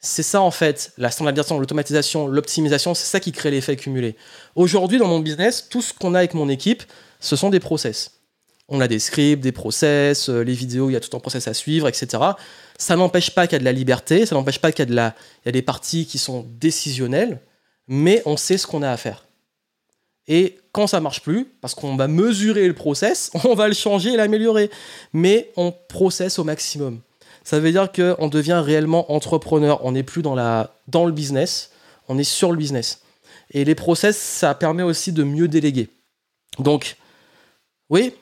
C'est 0.01 0.23
ça 0.23 0.41
en 0.41 0.53
fait, 0.53 0.93
la 0.97 1.11
standardisation, 1.11 1.59
l'automatisation, 1.59 2.29
l'optimisation, 2.29 2.95
c'est 2.95 3.07
ça 3.07 3.19
qui 3.19 3.33
crée 3.33 3.51
l'effet 3.51 3.77
cumulé. 3.77 4.17
Aujourd'hui, 4.55 4.99
dans 4.99 5.09
mon 5.09 5.19
business, 5.19 5.69
tout 5.69 5.83
ce 5.83 5.93
qu'on 5.93 6.15
a 6.15 6.19
avec 6.19 6.35
mon 6.35 6.49
équipe, 6.49 6.85
ce 7.19 7.35
sont 7.35 7.51
des 7.51 7.59
process. 7.59 8.13
On 8.69 8.81
a 8.81 8.87
des 8.87 9.01
scripts, 9.01 9.43
des 9.43 9.51
process, 9.51 10.29
euh, 10.29 10.43
les 10.43 10.53
vidéos, 10.53 10.91
il 10.91 10.93
y 10.93 10.97
a 10.97 11.01
tout 11.01 11.17
un 11.17 11.21
process 11.21 11.49
à 11.49 11.55
suivre, 11.55 11.89
etc. 11.89 12.23
Ça 12.77 12.97
n'empêche 12.97 13.31
pas 13.31 13.47
qu'il 13.47 13.55
y 13.55 13.57
a 13.57 13.61
de 13.61 13.65
la 13.65 13.73
liberté, 13.73 14.25
ça 14.25 14.37
n'empêche 14.37 14.61
pas 14.61 14.71
qu'il 14.71 14.89
y, 14.89 14.93
a 14.99 15.15
la... 15.45 15.51
des 15.51 15.63
parties 15.63 16.07
qui 16.07 16.19
sont 16.19 16.47
décisionnelles, 16.61 17.41
mais 17.89 18.23
on 18.25 18.37
sait 18.37 18.59
ce 18.59 18.67
qu'on 18.67 18.83
a 18.83 18.91
à 18.91 18.97
faire. 18.97 19.25
Et 20.29 20.59
quand 20.73 20.87
ça 20.87 21.01
marche 21.01 21.23
plus, 21.23 21.47
parce 21.61 21.75
qu'on 21.75 21.97
va 21.97 22.07
mesurer 22.07 22.69
le 22.69 22.75
process, 22.75 23.31
on 23.45 23.55
va 23.55 23.67
le 23.67 23.75
changer 23.75 24.13
et 24.13 24.17
l'améliorer. 24.17 24.71
Mais 25.13 25.51
on 25.57 25.73
processe 25.73 26.39
au 26.39 26.45
maximum. 26.45 27.01
Ça 27.49 27.61
veut 27.61 27.73
dire 27.73 27.91
qu'on 27.91 28.29
devient 28.29 28.61
réellement 28.63 29.11
entrepreneur. 29.11 29.83
On 29.83 29.93
n'est 29.93 30.03
plus 30.03 30.21
dans, 30.21 30.35
la, 30.35 30.75
dans 30.87 31.07
le 31.07 31.13
business, 31.13 31.71
on 32.07 32.19
est 32.19 32.23
sur 32.23 32.51
le 32.51 32.59
business. 32.59 33.01
Et 33.53 33.65
les 33.65 33.75
process, 33.75 34.19
ça 34.19 34.55
permet 34.55 34.83
aussi 34.83 35.13
de 35.13 35.25
mieux 35.25 35.49
déléguer. 35.49 35.89
Donc, 36.59 36.99
oui, 37.89 38.13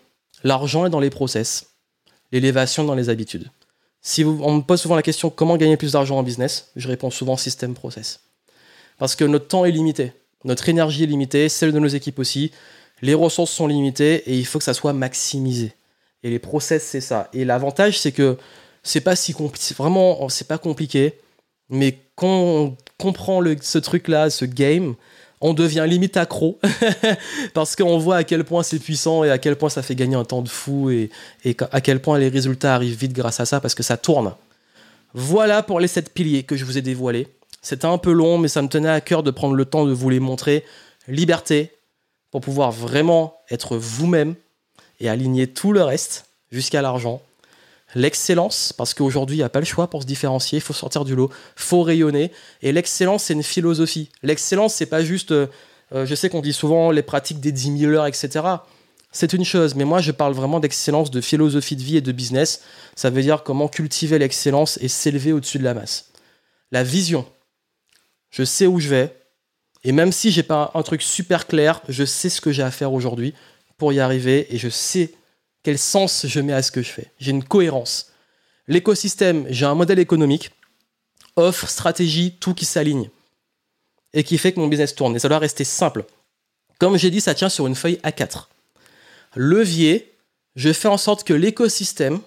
l'argent 0.45 0.87
est 0.87 0.91
dans 0.91 1.01
les 1.01 1.11
process, 1.11 1.71
l'élévation 2.31 2.85
dans 2.85 2.95
les 2.95 3.09
habitudes. 3.09 3.51
Si 4.01 4.23
vous, 4.23 4.39
on 4.45 4.55
me 4.55 4.61
pose 4.61 4.81
souvent 4.81 4.95
la 4.95 5.03
question 5.03 5.29
comment 5.29 5.57
gagner 5.57 5.77
plus 5.77 5.91
d'argent 5.91 6.19
en 6.19 6.23
business, 6.23 6.71
je 6.77 6.87
réponds 6.87 7.11
souvent 7.11 7.37
système 7.37 7.75
process. 7.75 8.21
Parce 8.97 9.17
que 9.17 9.25
notre 9.25 9.49
temps 9.49 9.65
est 9.65 9.73
limité. 9.73 10.13
Notre 10.45 10.69
énergie 10.69 11.03
est 11.03 11.09
limitée, 11.09 11.49
celle 11.49 11.73
de 11.73 11.81
nos 11.81 11.89
équipes 11.89 12.21
aussi. 12.21 12.53
Les 13.03 13.15
ressources 13.15 13.51
sont 13.51 13.67
limitées 13.67 14.23
et 14.31 14.39
il 14.39 14.47
faut 14.47 14.61
que 14.61 14.65
ça 14.65 14.73
soit 14.73 14.93
maximisé. 14.93 15.73
Et 16.23 16.31
les 16.31 16.39
process, 16.39 16.85
c'est 16.85 17.01
ça. 17.01 17.29
Et 17.33 17.45
l'avantage, 17.45 17.99
c'est 17.99 18.13
que 18.13 18.39
c'est 18.87 19.01
pas 19.01 19.17
si 19.17 19.33
compliqué. 19.33 19.75
Vraiment, 19.75 20.29
c'est 20.29 20.47
pas 20.47 20.59
compliqué. 20.59 21.15
Mais 21.69 21.99
quand 22.15 22.29
on 22.29 22.77
comprend 22.99 23.43
ce 23.61 23.79
truc-là, 23.79 24.31
ce 24.31 24.45
game, 24.45 24.95
on 25.41 25.55
devient 25.55 25.85
limite 25.89 26.17
accro 26.17 26.61
parce 27.55 27.75
qu'on 27.75 27.99
voit 27.99 28.17
à 28.17 28.25
quel 28.25 28.45
point 28.45 28.63
c'est 28.63 28.79
puissant 28.79 29.25
et 29.25 29.31
à 29.31 29.39
quel 29.39 29.57
point 29.57 29.69
ça 29.69 29.83
fait 29.83 29.97
gagner 29.97 30.15
un 30.15 30.25
temps 30.25 30.41
de 30.41 30.49
fou 30.49 30.91
et, 30.91 31.11
à 31.73 31.81
quel 31.81 32.01
point 32.01 32.19
les 32.19 32.29
résultats 32.29 32.75
arrivent 32.75 32.97
vite 32.97 33.13
grâce 33.13 33.41
à 33.41 33.45
ça 33.45 33.61
parce 33.61 33.75
que 33.75 33.83
ça 33.83 33.97
tourne. 33.97 34.35
Voilà 35.15 35.63
pour 35.63 35.81
les 35.81 35.89
7 35.89 36.15
piliers 36.15 36.45
que 36.45 36.57
je 36.57 36.65
vous 36.65 36.79
ai 36.79 36.83
dévoilés. 36.83 37.27
C'était 37.63 37.87
un 37.87 37.99
peu 37.99 38.13
long, 38.13 38.39
mais 38.39 38.49
ça 38.49 38.63
me 38.63 38.69
tenait 38.69 38.89
à 38.89 39.01
cœur 39.01 39.25
de 39.25 39.33
prendre 39.33 39.55
le 39.55 39.65
temps 39.65 39.85
de 39.85 39.93
vous 39.93 40.11
les 40.11 40.21
montrer. 40.21 40.65
Liberté, 41.09 41.73
pour 42.31 42.41
pouvoir 42.41 42.71
vraiment 42.71 43.35
être 43.51 43.77
vous-même 43.77 44.37
et 45.01 45.09
aligner 45.09 45.49
tout 45.49 45.73
le 45.73 45.83
reste 45.83 46.27
jusqu'à 46.53 46.83
l'argent. 46.83 47.21
L'excellence, 47.95 48.73
parce 48.73 48.95
qu'aujourd'hui, 48.95 49.37
il 49.37 49.41
n'y 49.41 49.45
a 49.45 49.49
pas 49.49 49.61
le 49.61 49.65
choix 49.65 49.89
pour 49.89 50.03
se 50.03 50.07
différencier, 50.07 50.59
il 50.59 50.63
faut 50.63 50.73
sortir 50.73 51.05
du 51.05 51.15
lot, 51.15 51.31
faut 51.55 51.83
rayonner. 51.83 52.33
Et 52.63 52.73
l'excellence, 52.73 53.25
c'est 53.25 53.35
une 53.35 53.43
philosophie. 53.43 54.11
L'excellence, 54.23 54.75
c'est 54.75 54.87
pas 54.87 55.05
juste 55.05 55.33
euh, 55.33 55.47
Euh, 55.93 56.07
je 56.07 56.15
sais 56.15 56.29
qu'on 56.29 56.41
dit 56.41 56.53
souvent 56.53 56.91
les 56.91 57.03
pratiques 57.03 57.41
des 57.41 57.53
10 57.53 57.79
000 57.79 57.93
heures, 57.93 58.07
etc. 58.07 58.45
C'est 59.13 59.33
une 59.33 59.45
chose, 59.45 59.75
mais 59.75 59.85
moi 59.85 60.01
je 60.01 60.13
parle 60.13 60.35
vraiment 60.35 60.61
d'excellence, 60.61 61.11
de 61.11 61.21
philosophie 61.21 61.77
de 61.77 61.83
vie 61.83 61.97
et 61.97 62.01
de 62.01 62.13
business. 62.13 62.63
Ça 62.97 63.11
veut 63.11 63.23
dire 63.23 63.43
comment 63.45 63.69
cultiver 63.69 64.19
l'excellence 64.19 64.79
et 64.83 64.89
s'élever 64.89 65.33
au-dessus 65.33 65.59
de 65.59 65.65
la 65.65 65.75
masse. 65.75 66.11
La 66.73 66.83
vision. 66.83 67.25
Je 68.31 68.45
sais 68.45 68.67
où 68.67 68.81
je 68.81 68.89
vais, 68.89 69.17
et 69.85 69.93
même 69.93 70.13
si 70.13 70.31
j'ai 70.31 70.43
pas 70.43 70.73
un 70.75 70.83
truc 70.83 71.01
super 71.01 71.47
clair, 71.47 71.81
je 71.89 72.05
sais 72.05 72.29
ce 72.29 72.41
que 72.41 72.51
j'ai 72.51 72.65
à 72.65 72.71
faire 72.71 72.93
aujourd'hui 72.93 73.35
pour 73.79 73.93
y 73.93 74.01
arriver 74.01 74.53
et 74.55 74.59
je 74.59 74.69
sais 74.69 75.13
quel 75.67 75.79
sens 75.81 76.27
je 76.29 76.39
mets 76.39 76.53
à 76.53 76.63
ce 76.63 76.71
que 76.71 76.81
je 76.81 76.93
fais. 76.93 77.11
J'ai 77.19 77.33
une 77.33 77.43
cohérence. 77.43 78.13
L'écosystème, 78.69 79.47
j'ai 79.51 79.67
un 79.67 79.75
modèle 79.75 79.99
économique, 79.99 80.53
offre, 81.35 81.69
stratégie, 81.69 82.37
tout 82.39 82.55
qui 82.55 82.65
s'aligne 82.65 83.11
et 84.13 84.23
qui 84.23 84.39
fait 84.39 84.53
que 84.53 84.61
mon 84.61 84.69
business 84.69 84.95
tourne. 84.95 85.17
Et 85.17 85.19
ça 85.19 85.29
doit 85.29 85.41
rester 85.41 85.65
simple. 85.65 86.05
Comme 86.79 86.97
j'ai 86.97 87.11
dit, 87.11 87.21
ça 87.21 87.35
tient 87.35 87.49
sur 87.49 87.67
une 87.67 87.75
feuille 87.75 87.99
A4. 88.05 88.45
Levier, 89.35 90.15
je 90.55 90.73
fais 90.73 90.87
en 90.87 90.99
sorte 90.99 91.25
que 91.25 91.35
l'écosystème 91.35 92.21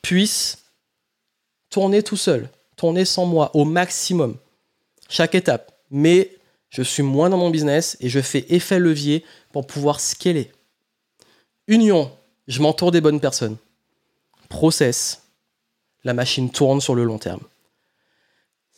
puisse 0.00 0.58
tourner 1.70 2.04
tout 2.04 2.16
seul, 2.16 2.48
tourner 2.76 3.04
sans 3.04 3.26
moi 3.26 3.50
au 3.56 3.64
maximum. 3.64 4.36
Chaque 5.08 5.34
étape. 5.34 5.72
Mais 5.90 6.30
je 6.70 6.82
suis 6.82 7.02
moins 7.02 7.28
dans 7.28 7.38
mon 7.38 7.50
business 7.50 7.96
et 7.98 8.08
je 8.08 8.20
fais 8.20 8.46
effet 8.50 8.78
levier 8.78 9.24
pour 9.50 9.66
pouvoir 9.66 9.98
scaler. 9.98 10.52
Union, 11.66 12.16
je 12.48 12.60
m'entoure 12.62 12.90
des 12.90 13.00
bonnes 13.00 13.20
personnes. 13.20 13.56
Process, 14.48 15.22
la 16.02 16.14
machine 16.14 16.50
tourne 16.50 16.80
sur 16.80 16.94
le 16.94 17.04
long 17.04 17.18
terme. 17.18 17.42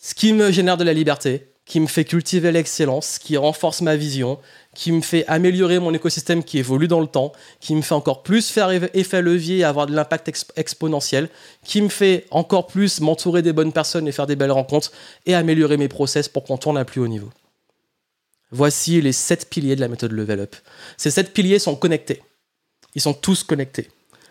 Ce 0.03 0.15
qui 0.15 0.33
me 0.33 0.51
génère 0.51 0.77
de 0.77 0.85
la 0.85 0.93
liberté, 0.93 1.47
qui 1.67 1.79
me 1.79 1.87
fait 1.87 2.05
cultiver 2.05 2.51
l'excellence, 2.51 3.21
qui 3.21 3.37
renforce 3.37 3.81
ma 3.81 3.95
vision, 3.95 4.41
qui 4.75 4.91
me 4.91 5.03
fait 5.03 5.25
améliorer 5.29 5.79
mon 5.79 5.95
écosystème 5.95 6.43
qui 6.43 6.59
évolue 6.59 6.89
dans 6.89 7.01
le 7.01 7.07
temps, 7.07 7.33
qui 7.61 7.77
me 7.77 7.83
fait 7.83 7.95
encore 7.95 8.25
plus 8.25 8.51
faire 8.51 8.71
effet 8.71 9.23
levier 9.23 9.59
et 9.59 9.65
avoir 9.65 9.87
de 9.87 9.95
l'impact 9.95 10.51
exponentiel, 10.57 11.29
qui 11.65 11.81
me 11.81 11.89
fait 11.89 12.27
encore 12.33 12.67
plus 12.67 13.01
m'entourer 13.01 13.43
des 13.43 13.53
bonnes 13.53 13.73
personnes 13.73 14.09
et 14.09 14.13
faire 14.13 14.27
des 14.27 14.37
belles 14.37 14.51
rencontres 14.51 14.91
et 15.27 15.35
améliorer 15.35 15.77
mes 15.77 15.89
process 15.89 16.29
pour 16.29 16.43
qu'on 16.43 16.59
tourne 16.59 16.79
à 16.79 16.85
plus 16.85 17.01
haut 17.01 17.09
niveau. 17.09 17.31
Voici 18.51 19.01
les 19.01 19.13
sept 19.13 19.49
piliers 19.49 19.77
de 19.77 19.81
la 19.81 19.89
méthode 19.89 20.11
Level 20.11 20.41
Up. 20.41 20.57
Ces 20.97 21.13
sept 21.13 21.33
piliers 21.33 21.61
sont 21.61 21.77
connectés. 21.77 22.21
Ils 22.95 23.01
sont 23.01 23.15
tous 23.15 23.45
connectés. 23.45 23.89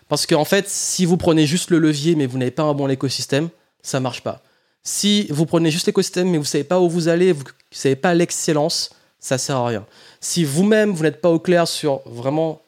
Parce 0.07 0.25
qu'en 0.25 0.45
fait, 0.45 0.67
si 0.67 1.05
vous 1.05 1.17
prenez 1.17 1.45
juste 1.45 1.69
le 1.69 1.79
levier 1.79 2.15
mais 2.15 2.25
vous 2.25 2.37
n'avez 2.37 2.51
pas 2.51 2.63
un 2.63 2.73
bon 2.73 2.89
écosystème, 2.89 3.49
ça 3.81 3.99
ne 3.99 4.03
marche 4.03 4.21
pas. 4.21 4.41
Si 4.83 5.27
vous 5.29 5.45
prenez 5.45 5.71
juste 5.71 5.87
l'écosystème 5.87 6.29
mais 6.29 6.37
vous 6.37 6.43
ne 6.43 6.47
savez 6.47 6.63
pas 6.63 6.79
où 6.79 6.89
vous 6.89 7.07
allez, 7.07 7.31
vous 7.31 7.43
ne 7.43 7.77
savez 7.77 7.95
pas 7.95 8.13
l'excellence, 8.13 8.89
ça 9.19 9.35
ne 9.35 9.39
sert 9.39 9.57
à 9.57 9.67
rien. 9.67 9.85
Si 10.19 10.43
vous-même, 10.43 10.91
vous 10.91 11.03
n'êtes 11.03 11.21
pas 11.21 11.29
au 11.29 11.39
clair 11.39 11.67
sur 11.67 12.01
vraiment 12.05 12.61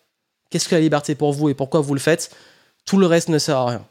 qu'est-ce 0.50 0.70
que 0.70 0.76
la 0.76 0.82
liberté 0.82 1.16
pour 1.16 1.34
vous 1.34 1.50
et 1.50 1.54
pourquoi 1.54 1.82
vous 1.82 1.94
le 1.94 2.00
faites, 2.00 2.32
tout 2.86 2.98
le 2.98 3.08
reste 3.08 3.30
ne 3.30 3.40
sert 3.40 3.58
à 3.58 3.66
rien. 3.66 3.86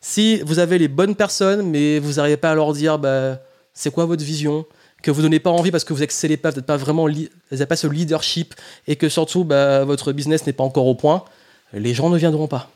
Si 0.00 0.40
vous 0.40 0.58
avez 0.58 0.78
les 0.78 0.88
bonnes 0.88 1.14
personnes 1.14 1.62
mais 1.62 1.98
vous 1.98 2.14
n'arrivez 2.14 2.38
pas 2.38 2.52
à 2.52 2.54
leur 2.54 2.72
dire 2.72 2.98
bah, 2.98 3.40
c'est 3.74 3.92
quoi 3.92 4.06
votre 4.06 4.24
vision, 4.24 4.64
que 5.02 5.10
vous 5.10 5.22
donnez 5.22 5.40
pas 5.40 5.50
envie 5.50 5.70
parce 5.70 5.84
que 5.84 5.92
vous 5.92 6.02
excellez 6.02 6.36
pas, 6.36 6.50
vous 6.50 6.56
n'êtes 6.56 6.66
pas 6.66 6.76
vraiment, 6.76 7.06
vous 7.06 7.28
n'avez 7.50 7.66
pas 7.66 7.76
ce 7.76 7.86
leadership 7.86 8.54
et 8.86 8.96
que 8.96 9.08
surtout 9.08 9.44
bah, 9.44 9.84
votre 9.84 10.12
business 10.12 10.46
n'est 10.46 10.52
pas 10.52 10.64
encore 10.64 10.86
au 10.86 10.94
point, 10.94 11.24
les 11.72 11.94
gens 11.94 12.10
ne 12.10 12.18
viendront 12.18 12.48
pas. 12.48 12.70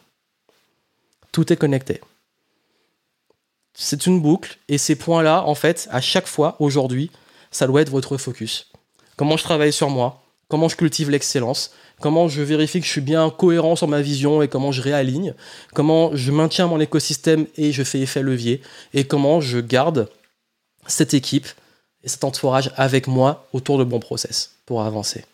Tout 1.32 1.52
est 1.52 1.56
connecté. 1.56 2.00
C'est 3.74 4.06
une 4.06 4.20
boucle 4.20 4.58
et 4.68 4.78
ces 4.78 4.94
points-là, 4.94 5.44
en 5.46 5.54
fait, 5.54 5.88
à 5.90 6.00
chaque 6.00 6.28
fois, 6.28 6.56
aujourd'hui, 6.60 7.10
ça 7.50 7.66
doit 7.66 7.82
être 7.82 7.90
votre 7.90 8.16
focus. 8.16 8.70
Comment 9.16 9.36
je 9.36 9.42
travaille 9.42 9.72
sur 9.72 9.90
moi, 9.90 10.22
comment 10.48 10.68
je 10.68 10.76
cultive 10.76 11.10
l'excellence, 11.10 11.72
comment 12.00 12.28
je 12.28 12.42
vérifie 12.42 12.80
que 12.80 12.86
je 12.86 12.90
suis 12.90 13.00
bien 13.00 13.30
cohérent 13.30 13.76
sur 13.76 13.88
ma 13.88 14.00
vision 14.00 14.42
et 14.42 14.48
comment 14.48 14.72
je 14.72 14.82
réaligne, 14.82 15.34
comment 15.72 16.14
je 16.14 16.30
maintiens 16.30 16.66
mon 16.66 16.80
écosystème 16.80 17.46
et 17.56 17.72
je 17.72 17.82
fais 17.82 18.00
effet 18.00 18.22
levier, 18.22 18.60
et 18.92 19.04
comment 19.04 19.40
je 19.40 19.58
garde 19.58 20.08
cette 20.86 21.14
équipe 21.14 21.48
et 22.04 22.08
cet 22.08 22.22
entourage 22.22 22.70
avec 22.76 23.06
moi 23.08 23.48
autour 23.52 23.78
de 23.78 23.84
bons 23.84 24.00
process 24.00 24.56
pour 24.66 24.82
avancer. 24.82 25.24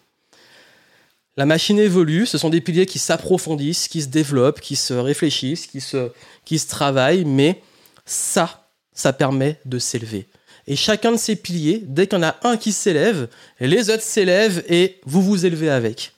La 1.36 1.46
machine 1.46 1.78
évolue, 1.78 2.26
ce 2.26 2.38
sont 2.38 2.50
des 2.50 2.60
piliers 2.60 2.86
qui 2.86 2.98
s'approfondissent, 2.98 3.88
qui 3.88 4.02
se 4.02 4.08
développent, 4.08 4.60
qui 4.60 4.76
se 4.76 4.94
réfléchissent, 4.94 5.66
qui 5.66 5.80
se, 5.80 6.10
qui 6.44 6.58
se 6.58 6.68
travaillent, 6.68 7.24
mais 7.24 7.62
ça, 8.04 8.68
ça 8.92 9.12
permet 9.12 9.60
de 9.64 9.78
s'élever. 9.78 10.26
Et 10.66 10.76
chacun 10.76 11.12
de 11.12 11.16
ces 11.16 11.36
piliers, 11.36 11.82
dès 11.84 12.06
qu'il 12.06 12.18
y 12.18 12.20
en 12.20 12.28
a 12.28 12.36
un 12.42 12.56
qui 12.56 12.72
s'élève, 12.72 13.28
les 13.58 13.90
autres 13.90 14.02
s'élèvent 14.02 14.64
et 14.68 15.00
vous 15.04 15.22
vous 15.22 15.46
élevez 15.46 15.70
avec. 15.70 16.12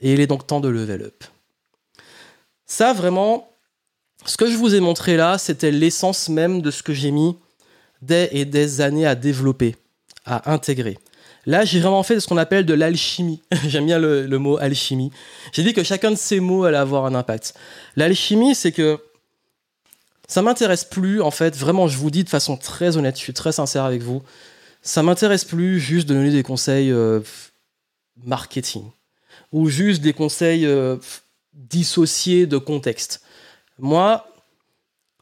Et 0.00 0.12
il 0.12 0.20
est 0.20 0.26
donc 0.26 0.46
temps 0.46 0.60
de 0.60 0.68
level 0.68 1.02
up. 1.02 1.24
Ça, 2.66 2.92
vraiment, 2.92 3.50
ce 4.24 4.36
que 4.36 4.50
je 4.50 4.56
vous 4.56 4.74
ai 4.74 4.80
montré 4.80 5.16
là, 5.16 5.38
c'était 5.38 5.70
l'essence 5.70 6.28
même 6.28 6.62
de 6.62 6.70
ce 6.70 6.82
que 6.82 6.92
j'ai 6.92 7.10
mis 7.10 7.36
des 8.02 8.28
et 8.32 8.44
des 8.44 8.80
années 8.80 9.06
à 9.06 9.14
développer, 9.14 9.76
à 10.24 10.52
intégrer. 10.52 10.98
Là, 11.46 11.64
j'ai 11.64 11.80
vraiment 11.80 12.02
fait 12.02 12.20
ce 12.20 12.26
qu'on 12.26 12.38
appelle 12.38 12.64
de 12.64 12.74
l'alchimie. 12.74 13.42
J'aime 13.66 13.86
bien 13.86 13.98
le, 13.98 14.38
mot 14.38 14.56
alchimie. 14.56 15.10
J'ai 15.52 15.62
dit 15.62 15.74
que 15.74 15.82
chacun 15.82 16.10
de 16.10 16.16
ces 16.16 16.40
mots 16.40 16.64
allait 16.64 16.78
avoir 16.78 17.04
un 17.04 17.14
impact. 17.14 17.54
L'alchimie, 17.96 18.54
c'est 18.54 18.72
que 18.72 18.98
ça 20.26 20.40
m'intéresse 20.40 20.84
plus, 20.84 21.20
en 21.20 21.30
fait, 21.30 21.54
vraiment, 21.56 21.86
je 21.86 21.98
vous 21.98 22.10
dis 22.10 22.24
de 22.24 22.30
façon 22.30 22.56
très 22.56 22.96
honnête, 22.96 23.16
je 23.16 23.22
suis 23.22 23.34
très 23.34 23.52
sincère 23.52 23.84
avec 23.84 24.02
vous, 24.02 24.22
ça 24.80 25.02
m'intéresse 25.02 25.44
plus 25.44 25.80
juste 25.80 26.08
de 26.08 26.14
donner 26.14 26.30
des 26.30 26.42
conseils 26.42 26.90
euh, 26.90 27.20
marketing 28.22 28.84
ou 29.52 29.68
juste 29.68 30.00
des 30.02 30.12
conseils 30.12 30.66
euh, 30.66 30.96
dissociés 31.52 32.46
de 32.46 32.58
contexte. 32.58 33.22
Moi, 33.78 34.26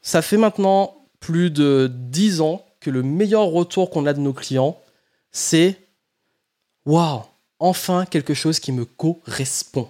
ça 0.01 0.21
fait 0.21 0.37
maintenant 0.37 1.02
plus 1.23 1.51
de 1.51 1.89
10 1.89 2.41
ans 2.41 2.65
que 2.81 2.89
le 2.89 3.01
meilleur 3.01 3.45
retour 3.45 3.89
qu'on 3.89 4.05
a 4.05 4.13
de 4.13 4.19
nos 4.19 4.33
clients, 4.33 4.77
c'est 5.31 5.77
Waouh, 6.85 7.21
enfin 7.59 8.05
quelque 8.05 8.33
chose 8.33 8.59
qui 8.59 8.73
me 8.73 8.83
correspond. 8.83 9.89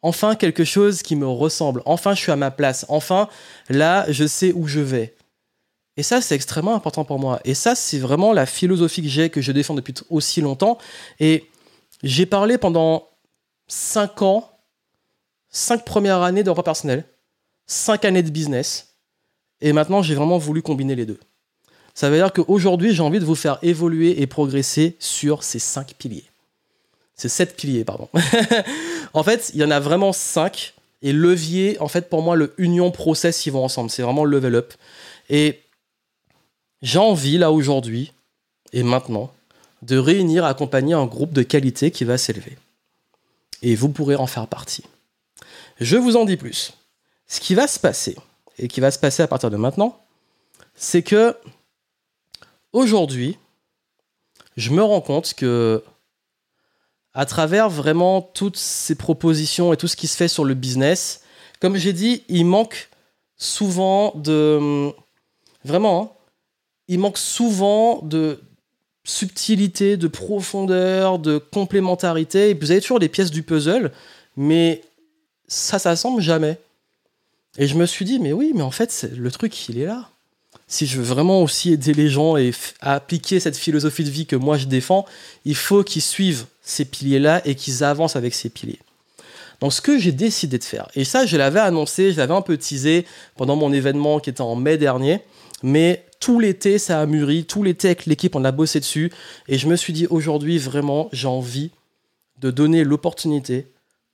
Enfin 0.00 0.34
quelque 0.34 0.64
chose 0.64 1.02
qui 1.02 1.14
me 1.14 1.26
ressemble. 1.26 1.82
Enfin 1.84 2.14
je 2.14 2.20
suis 2.20 2.32
à 2.32 2.36
ma 2.36 2.50
place. 2.50 2.86
Enfin 2.88 3.28
là 3.68 4.06
je 4.08 4.26
sais 4.26 4.52
où 4.52 4.66
je 4.66 4.80
vais. 4.80 5.14
Et 5.98 6.02
ça 6.02 6.22
c'est 6.22 6.34
extrêmement 6.34 6.74
important 6.74 7.04
pour 7.04 7.18
moi. 7.18 7.38
Et 7.44 7.52
ça 7.52 7.74
c'est 7.74 7.98
vraiment 7.98 8.32
la 8.32 8.46
philosophie 8.46 9.02
que 9.02 9.08
j'ai, 9.08 9.28
que 9.28 9.42
je 9.42 9.52
défends 9.52 9.74
depuis 9.74 9.92
aussi 10.08 10.40
longtemps. 10.40 10.78
Et 11.20 11.44
j'ai 12.02 12.24
parlé 12.24 12.56
pendant 12.56 13.06
5 13.68 14.22
ans, 14.22 14.50
5 15.50 15.84
premières 15.84 16.22
années 16.22 16.44
de 16.44 16.52
personnel, 16.52 17.04
5 17.66 18.06
années 18.06 18.22
de 18.22 18.30
business. 18.30 18.85
Et 19.60 19.72
maintenant 19.72 20.02
j'ai 20.02 20.14
vraiment 20.14 20.38
voulu 20.38 20.62
combiner 20.62 20.94
les 20.94 21.06
deux. 21.06 21.18
Ça 21.96 22.10
veut 22.10 22.18
dire 22.18 22.30
qu'aujourd'hui, 22.30 22.94
j'ai 22.94 23.00
envie 23.00 23.20
de 23.20 23.24
vous 23.24 23.34
faire 23.34 23.58
évoluer 23.62 24.20
et 24.20 24.26
progresser 24.26 24.96
sur 24.98 25.42
ces 25.42 25.58
cinq 25.58 25.94
piliers. 25.94 26.26
Ces 27.14 27.30
sept 27.30 27.56
piliers, 27.56 27.84
pardon. 27.84 28.10
en 29.14 29.22
fait, 29.22 29.50
il 29.54 29.60
y 29.60 29.64
en 29.64 29.70
a 29.70 29.80
vraiment 29.80 30.12
cinq. 30.12 30.74
Et 31.00 31.14
levier, 31.14 31.80
en 31.80 31.88
fait, 31.88 32.10
pour 32.10 32.20
moi, 32.20 32.36
le 32.36 32.52
union 32.58 32.90
process, 32.90 33.46
ils 33.46 33.50
vont 33.50 33.64
ensemble. 33.64 33.88
C'est 33.88 34.02
vraiment 34.02 34.24
le 34.24 34.36
level 34.36 34.56
up. 34.56 34.74
Et 35.30 35.60
j'ai 36.82 36.98
envie, 36.98 37.38
là, 37.38 37.50
aujourd'hui, 37.50 38.12
et 38.74 38.82
maintenant, 38.82 39.32
de 39.80 39.96
réunir, 39.96 40.44
accompagner 40.44 40.92
un 40.92 41.06
groupe 41.06 41.32
de 41.32 41.42
qualité 41.42 41.90
qui 41.90 42.04
va 42.04 42.18
s'élever. 42.18 42.58
Et 43.62 43.74
vous 43.74 43.88
pourrez 43.88 44.16
en 44.16 44.26
faire 44.26 44.48
partie. 44.48 44.84
Je 45.80 45.96
vous 45.96 46.16
en 46.16 46.26
dis 46.26 46.36
plus. 46.36 46.74
Ce 47.26 47.40
qui 47.40 47.54
va 47.54 47.66
se 47.66 47.78
passer, 47.78 48.16
et 48.58 48.68
qui 48.68 48.80
va 48.80 48.90
se 48.90 48.98
passer 48.98 49.22
à 49.22 49.26
partir 49.26 49.50
de 49.50 49.56
maintenant, 49.56 50.00
c'est 50.74 51.02
que 51.02 51.34
Aujourd'hui, 52.76 53.38
je 54.58 54.70
me 54.70 54.82
rends 54.82 55.00
compte 55.00 55.32
que 55.32 55.82
à 57.14 57.24
travers 57.24 57.70
vraiment 57.70 58.20
toutes 58.20 58.58
ces 58.58 58.96
propositions 58.96 59.72
et 59.72 59.78
tout 59.78 59.88
ce 59.88 59.96
qui 59.96 60.06
se 60.06 60.14
fait 60.14 60.28
sur 60.28 60.44
le 60.44 60.52
business, 60.52 61.22
comme 61.58 61.76
j'ai 61.76 61.94
dit, 61.94 62.24
il 62.28 62.44
manque 62.44 62.90
souvent 63.38 64.12
de 64.14 64.92
vraiment, 65.64 66.02
hein, 66.02 66.10
il 66.88 66.98
manque 66.98 67.16
souvent 67.16 68.02
de 68.02 68.42
subtilité, 69.04 69.96
de 69.96 70.08
profondeur, 70.08 71.18
de 71.18 71.38
complémentarité. 71.38 72.50
Et 72.50 72.54
vous 72.54 72.72
avez 72.72 72.82
toujours 72.82 73.00
des 73.00 73.08
pièces 73.08 73.30
du 73.30 73.42
puzzle, 73.42 73.90
mais 74.36 74.82
ça, 75.48 75.78
ça 75.78 75.96
s'assemble 75.96 76.20
jamais. 76.20 76.58
Et 77.58 77.66
je 77.66 77.76
me 77.76 77.86
suis 77.86 78.04
dit, 78.04 78.18
mais 78.18 78.32
oui, 78.32 78.52
mais 78.54 78.62
en 78.62 78.70
fait, 78.70 79.08
le 79.16 79.30
truc, 79.30 79.68
il 79.68 79.78
est 79.78 79.86
là 79.86 80.10
si 80.68 80.86
je 80.86 80.98
veux 80.98 81.04
vraiment 81.04 81.42
aussi 81.42 81.72
aider 81.72 81.94
les 81.94 82.08
gens 82.08 82.36
et 82.36 82.52
appliquer 82.80 83.38
cette 83.40 83.56
philosophie 83.56 84.04
de 84.04 84.10
vie 84.10 84.26
que 84.26 84.36
moi 84.36 84.56
je 84.56 84.66
défends, 84.66 85.04
il 85.44 85.54
faut 85.54 85.84
qu'ils 85.84 86.02
suivent 86.02 86.46
ces 86.62 86.84
piliers-là 86.84 87.40
et 87.44 87.54
qu'ils 87.54 87.84
avancent 87.84 88.16
avec 88.16 88.34
ces 88.34 88.48
piliers. 88.48 88.80
Donc 89.60 89.72
ce 89.72 89.80
que 89.80 89.98
j'ai 89.98 90.12
décidé 90.12 90.58
de 90.58 90.64
faire, 90.64 90.88
et 90.94 91.04
ça 91.04 91.24
je 91.24 91.36
l'avais 91.36 91.60
annoncé, 91.60 92.12
je 92.12 92.16
l'avais 92.16 92.34
un 92.34 92.42
peu 92.42 92.56
teasé 92.56 93.06
pendant 93.36 93.56
mon 93.56 93.72
événement 93.72 94.18
qui 94.18 94.30
était 94.30 94.40
en 94.40 94.56
mai 94.56 94.76
dernier, 94.76 95.22
mais 95.62 96.04
tout 96.20 96.40
l'été, 96.40 96.78
ça 96.78 97.00
a 97.00 97.06
mûri. 97.06 97.44
Tout 97.44 97.62
l'été, 97.62 97.88
avec 97.88 98.06
l'équipe, 98.06 98.34
on 98.36 98.44
a 98.44 98.52
bossé 98.52 98.80
dessus. 98.80 99.12
Et 99.48 99.58
je 99.58 99.68
me 99.68 99.76
suis 99.76 99.92
dit, 99.92 100.06
aujourd'hui, 100.08 100.58
vraiment, 100.58 101.08
j'ai 101.12 101.28
envie 101.28 101.70
de 102.40 102.50
donner 102.50 102.84
l'opportunité 102.84 103.66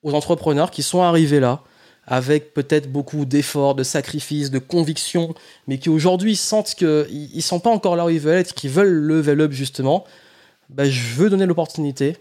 aux 0.03 0.15
entrepreneurs 0.15 0.71
qui 0.71 0.83
sont 0.83 1.03
arrivés 1.03 1.41
là, 1.41 1.63
avec 2.07 2.53
peut-être 2.53 2.91
beaucoup 2.91 3.25
d'efforts, 3.25 3.75
de 3.75 3.85
sacrifices, 3.85 4.51
de 4.51 4.59
convictions, 4.59 5.35
mais 5.69 5.79
qui 5.79 5.89
aujourd'hui 5.89 6.37
sentent 6.37 6.75
qu'ils 6.75 7.31
ne 7.35 7.41
sont 7.41 7.61
pas 7.61 7.71
encore 7.71 7.97
là 7.97 8.07
où 8.07 8.11
ils 8.11 8.21
veulent 8.21 8.39
être, 8.39 8.55
qui 8.55 8.69
veulent 8.69 8.93
level 8.93 9.41
up 9.41 9.53
justement. 9.53 10.05
Ben, 10.69 10.85
je 10.85 11.15
veux 11.15 11.31
donner 11.31 11.47
l'opportunité 11.47 12.17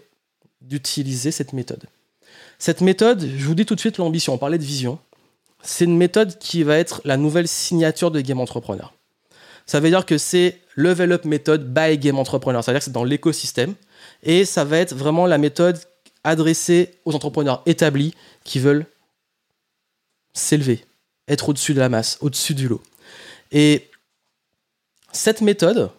d'utiliser 0.60 1.30
cette 1.30 1.52
méthode. 1.52 1.84
Cette 2.58 2.80
méthode, 2.80 3.28
je 3.36 3.44
vous 3.44 3.54
dis 3.54 3.66
tout 3.66 3.74
de 3.74 3.80
suite 3.80 3.98
l'ambition, 3.98 4.34
on 4.34 4.38
parlait 4.38 4.58
de 4.58 4.64
vision. 4.64 4.98
C'est 5.62 5.84
une 5.84 5.96
méthode 5.96 6.38
qui 6.38 6.62
va 6.62 6.78
être 6.78 7.00
la 7.04 7.16
nouvelle 7.16 7.48
signature 7.48 8.10
de 8.10 8.20
Game 8.20 8.40
Entrepreneur. 8.40 8.94
Ça 9.66 9.80
veut 9.80 9.88
dire 9.88 10.06
que 10.06 10.18
c'est 10.18 10.60
Level 10.76 11.12
Up 11.12 11.24
méthode 11.24 11.72
by 11.72 11.98
Game 11.98 12.18
Entrepreneur. 12.18 12.62
C'est-à-dire 12.62 12.80
que 12.80 12.84
c'est 12.84 12.92
dans 12.92 13.04
l'écosystème. 13.04 13.74
Et 14.22 14.44
ça 14.44 14.64
va 14.64 14.78
être 14.78 14.94
vraiment 14.94 15.26
la 15.26 15.38
méthode 15.38 15.78
adressée 16.24 16.98
aux 17.04 17.14
entrepreneurs 17.14 17.62
établis 17.66 18.14
qui 18.44 18.58
veulent 18.58 18.86
s'élever, 20.32 20.84
être 21.28 21.48
au-dessus 21.48 21.74
de 21.74 21.80
la 21.80 21.88
masse, 21.88 22.18
au-dessus 22.20 22.54
du 22.54 22.68
lot. 22.68 22.82
Et 23.50 23.90
cette 25.12 25.40
méthode 25.40 25.90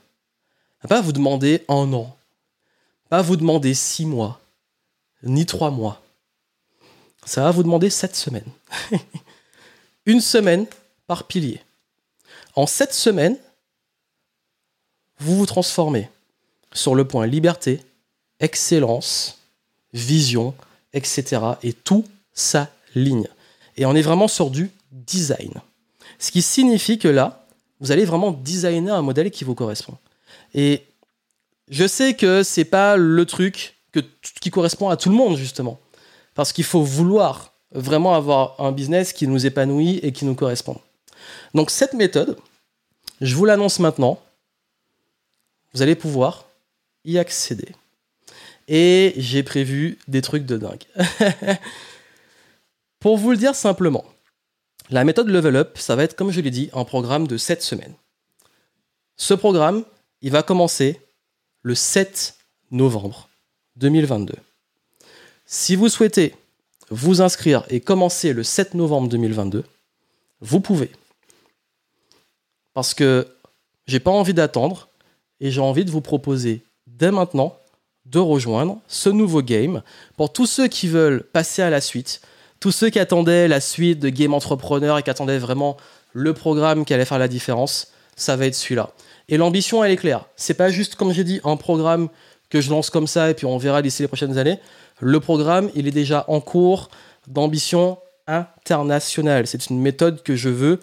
va 0.81 0.89
pas 0.89 1.01
vous 1.01 1.11
demander 1.11 1.63
un 1.67 1.91
an, 1.93 2.15
pas 3.09 3.21
vous 3.21 3.35
demander 3.35 3.73
six 3.73 4.05
mois, 4.05 4.39
ni 5.23 5.45
trois 5.45 5.71
mois. 5.71 6.01
Ça 7.25 7.43
va 7.43 7.51
vous 7.51 7.63
demander 7.63 7.89
sept 7.89 8.15
semaines. 8.15 8.51
Une 10.05 10.19
semaine 10.19 10.65
par 11.07 11.25
pilier. 11.25 11.61
En 12.55 12.67
sept 12.67 12.93
semaines, 12.93 13.37
vous 15.19 15.37
vous 15.37 15.45
transformez 15.45 16.09
sur 16.73 16.95
le 16.95 17.07
point 17.07 17.25
liberté, 17.25 17.81
excellence, 18.39 19.39
vision, 19.93 20.53
etc. 20.91 21.41
Et 21.61 21.73
tout 21.73 22.05
s'aligne. 22.33 23.27
Et 23.77 23.85
on 23.85 23.95
est 23.95 24.01
vraiment 24.01 24.27
sur 24.27 24.49
du 24.49 24.71
design. 24.91 25.53
Ce 26.19 26.31
qui 26.31 26.41
signifie 26.41 26.99
que 26.99 27.07
là, 27.07 27.45
vous 27.79 27.91
allez 27.91 28.05
vraiment 28.05 28.31
designer 28.31 28.95
un 28.95 29.01
modèle 29.01 29.31
qui 29.31 29.43
vous 29.43 29.55
correspond. 29.55 29.97
Et 30.53 30.83
je 31.69 31.87
sais 31.87 32.13
que 32.13 32.43
c'est 32.43 32.65
pas 32.65 32.95
le 32.95 33.25
truc 33.25 33.75
qui 34.41 34.49
correspond 34.49 34.89
à 34.89 34.97
tout 34.97 35.09
le 35.09 35.15
monde, 35.15 35.37
justement. 35.37 35.79
Parce 36.35 36.51
qu'il 36.51 36.63
faut 36.63 36.83
vouloir 36.83 37.53
vraiment 37.71 38.15
avoir 38.15 38.59
un 38.59 38.71
business 38.71 39.13
qui 39.13 39.27
nous 39.27 39.45
épanouit 39.45 39.99
et 40.03 40.11
qui 40.11 40.25
nous 40.25 40.35
correspond. 40.35 40.79
Donc 41.53 41.69
cette 41.69 41.93
méthode, 41.93 42.37
je 43.21 43.35
vous 43.35 43.45
l'annonce 43.45 43.79
maintenant, 43.79 44.19
vous 45.73 45.81
allez 45.81 45.95
pouvoir 45.95 46.45
y 47.05 47.17
accéder. 47.17 47.69
Et 48.67 49.13
j'ai 49.17 49.43
prévu 49.43 49.97
des 50.07 50.21
trucs 50.21 50.45
de 50.45 50.57
dingue. 50.57 50.83
Pour 53.03 53.17
vous 53.17 53.31
le 53.31 53.37
dire 53.37 53.53
simplement, 53.53 54.05
la 54.89 55.03
méthode 55.03 55.27
Level 55.27 55.57
Up, 55.57 55.77
ça 55.77 55.97
va 55.97 56.05
être, 56.05 56.15
comme 56.15 56.31
je 56.31 56.39
l'ai 56.39 56.51
dit, 56.51 56.69
un 56.71 56.85
programme 56.85 57.27
de 57.27 57.35
7 57.35 57.61
semaines. 57.61 57.95
Ce 59.17 59.33
programme, 59.33 59.83
il 60.21 60.31
va 60.31 60.41
commencer 60.41 61.01
le 61.63 61.75
7 61.75 62.37
novembre 62.71 63.27
2022. 63.75 64.35
Si 65.45 65.75
vous 65.75 65.89
souhaitez 65.89 66.33
vous 66.91 67.21
inscrire 67.21 67.65
et 67.67 67.81
commencer 67.81 68.31
le 68.31 68.41
7 68.41 68.73
novembre 68.73 69.09
2022, 69.09 69.65
vous 70.39 70.61
pouvez. 70.61 70.89
Parce 72.73 72.93
que 72.93 73.27
j'ai 73.85 73.99
pas 73.99 74.11
envie 74.11 74.33
d'attendre 74.33 74.87
et 75.41 75.51
j'ai 75.51 75.59
envie 75.59 75.83
de 75.83 75.91
vous 75.91 75.99
proposer 75.99 76.63
dès 76.87 77.11
maintenant 77.11 77.57
de 78.05 78.19
rejoindre 78.19 78.79
ce 78.87 79.09
nouveau 79.09 79.41
game 79.41 79.83
pour 80.15 80.31
tous 80.31 80.45
ceux 80.45 80.69
qui 80.69 80.87
veulent 80.87 81.23
passer 81.23 81.61
à 81.61 81.69
la 81.69 81.81
suite, 81.81 82.21
tous 82.63 82.71
ceux 82.71 82.89
qui 82.89 82.99
attendaient 82.99 83.49
la 83.49 83.59
suite 83.59 83.99
de 83.99 84.07
Game 84.07 84.33
Entrepreneur 84.33 84.97
et 84.97 85.03
qui 85.03 85.09
attendaient 85.09 85.37
vraiment 85.37 85.75
le 86.13 86.33
programme 86.33 86.85
qui 86.85 86.93
allait 86.93 87.03
faire 87.03 87.19
la 87.19 87.27
différence, 87.27 87.91
ça 88.15 88.37
va 88.37 88.45
être 88.45 88.55
celui-là. 88.55 88.91
Et 89.27 89.35
l'ambition, 89.35 89.83
elle 89.83 89.91
est 89.91 89.97
claire. 89.97 90.23
C'est 90.37 90.53
pas 90.53 90.69
juste, 90.69 90.95
comme 90.95 91.11
j'ai 91.11 91.25
dit, 91.25 91.41
un 91.43 91.57
programme 91.57 92.07
que 92.49 92.61
je 92.61 92.69
lance 92.69 92.89
comme 92.89 93.05
ça 93.05 93.29
et 93.29 93.33
puis 93.33 93.45
on 93.45 93.57
verra 93.57 93.81
d'ici 93.81 94.01
les 94.01 94.07
prochaines 94.07 94.37
années. 94.37 94.59
Le 95.01 95.19
programme, 95.19 95.71
il 95.75 95.89
est 95.89 95.91
déjà 95.91 96.23
en 96.29 96.39
cours 96.39 96.89
d'ambition 97.27 97.97
internationale. 98.27 99.45
C'est 99.45 99.69
une 99.69 99.81
méthode 99.81 100.23
que 100.23 100.37
je 100.37 100.47
veux 100.47 100.79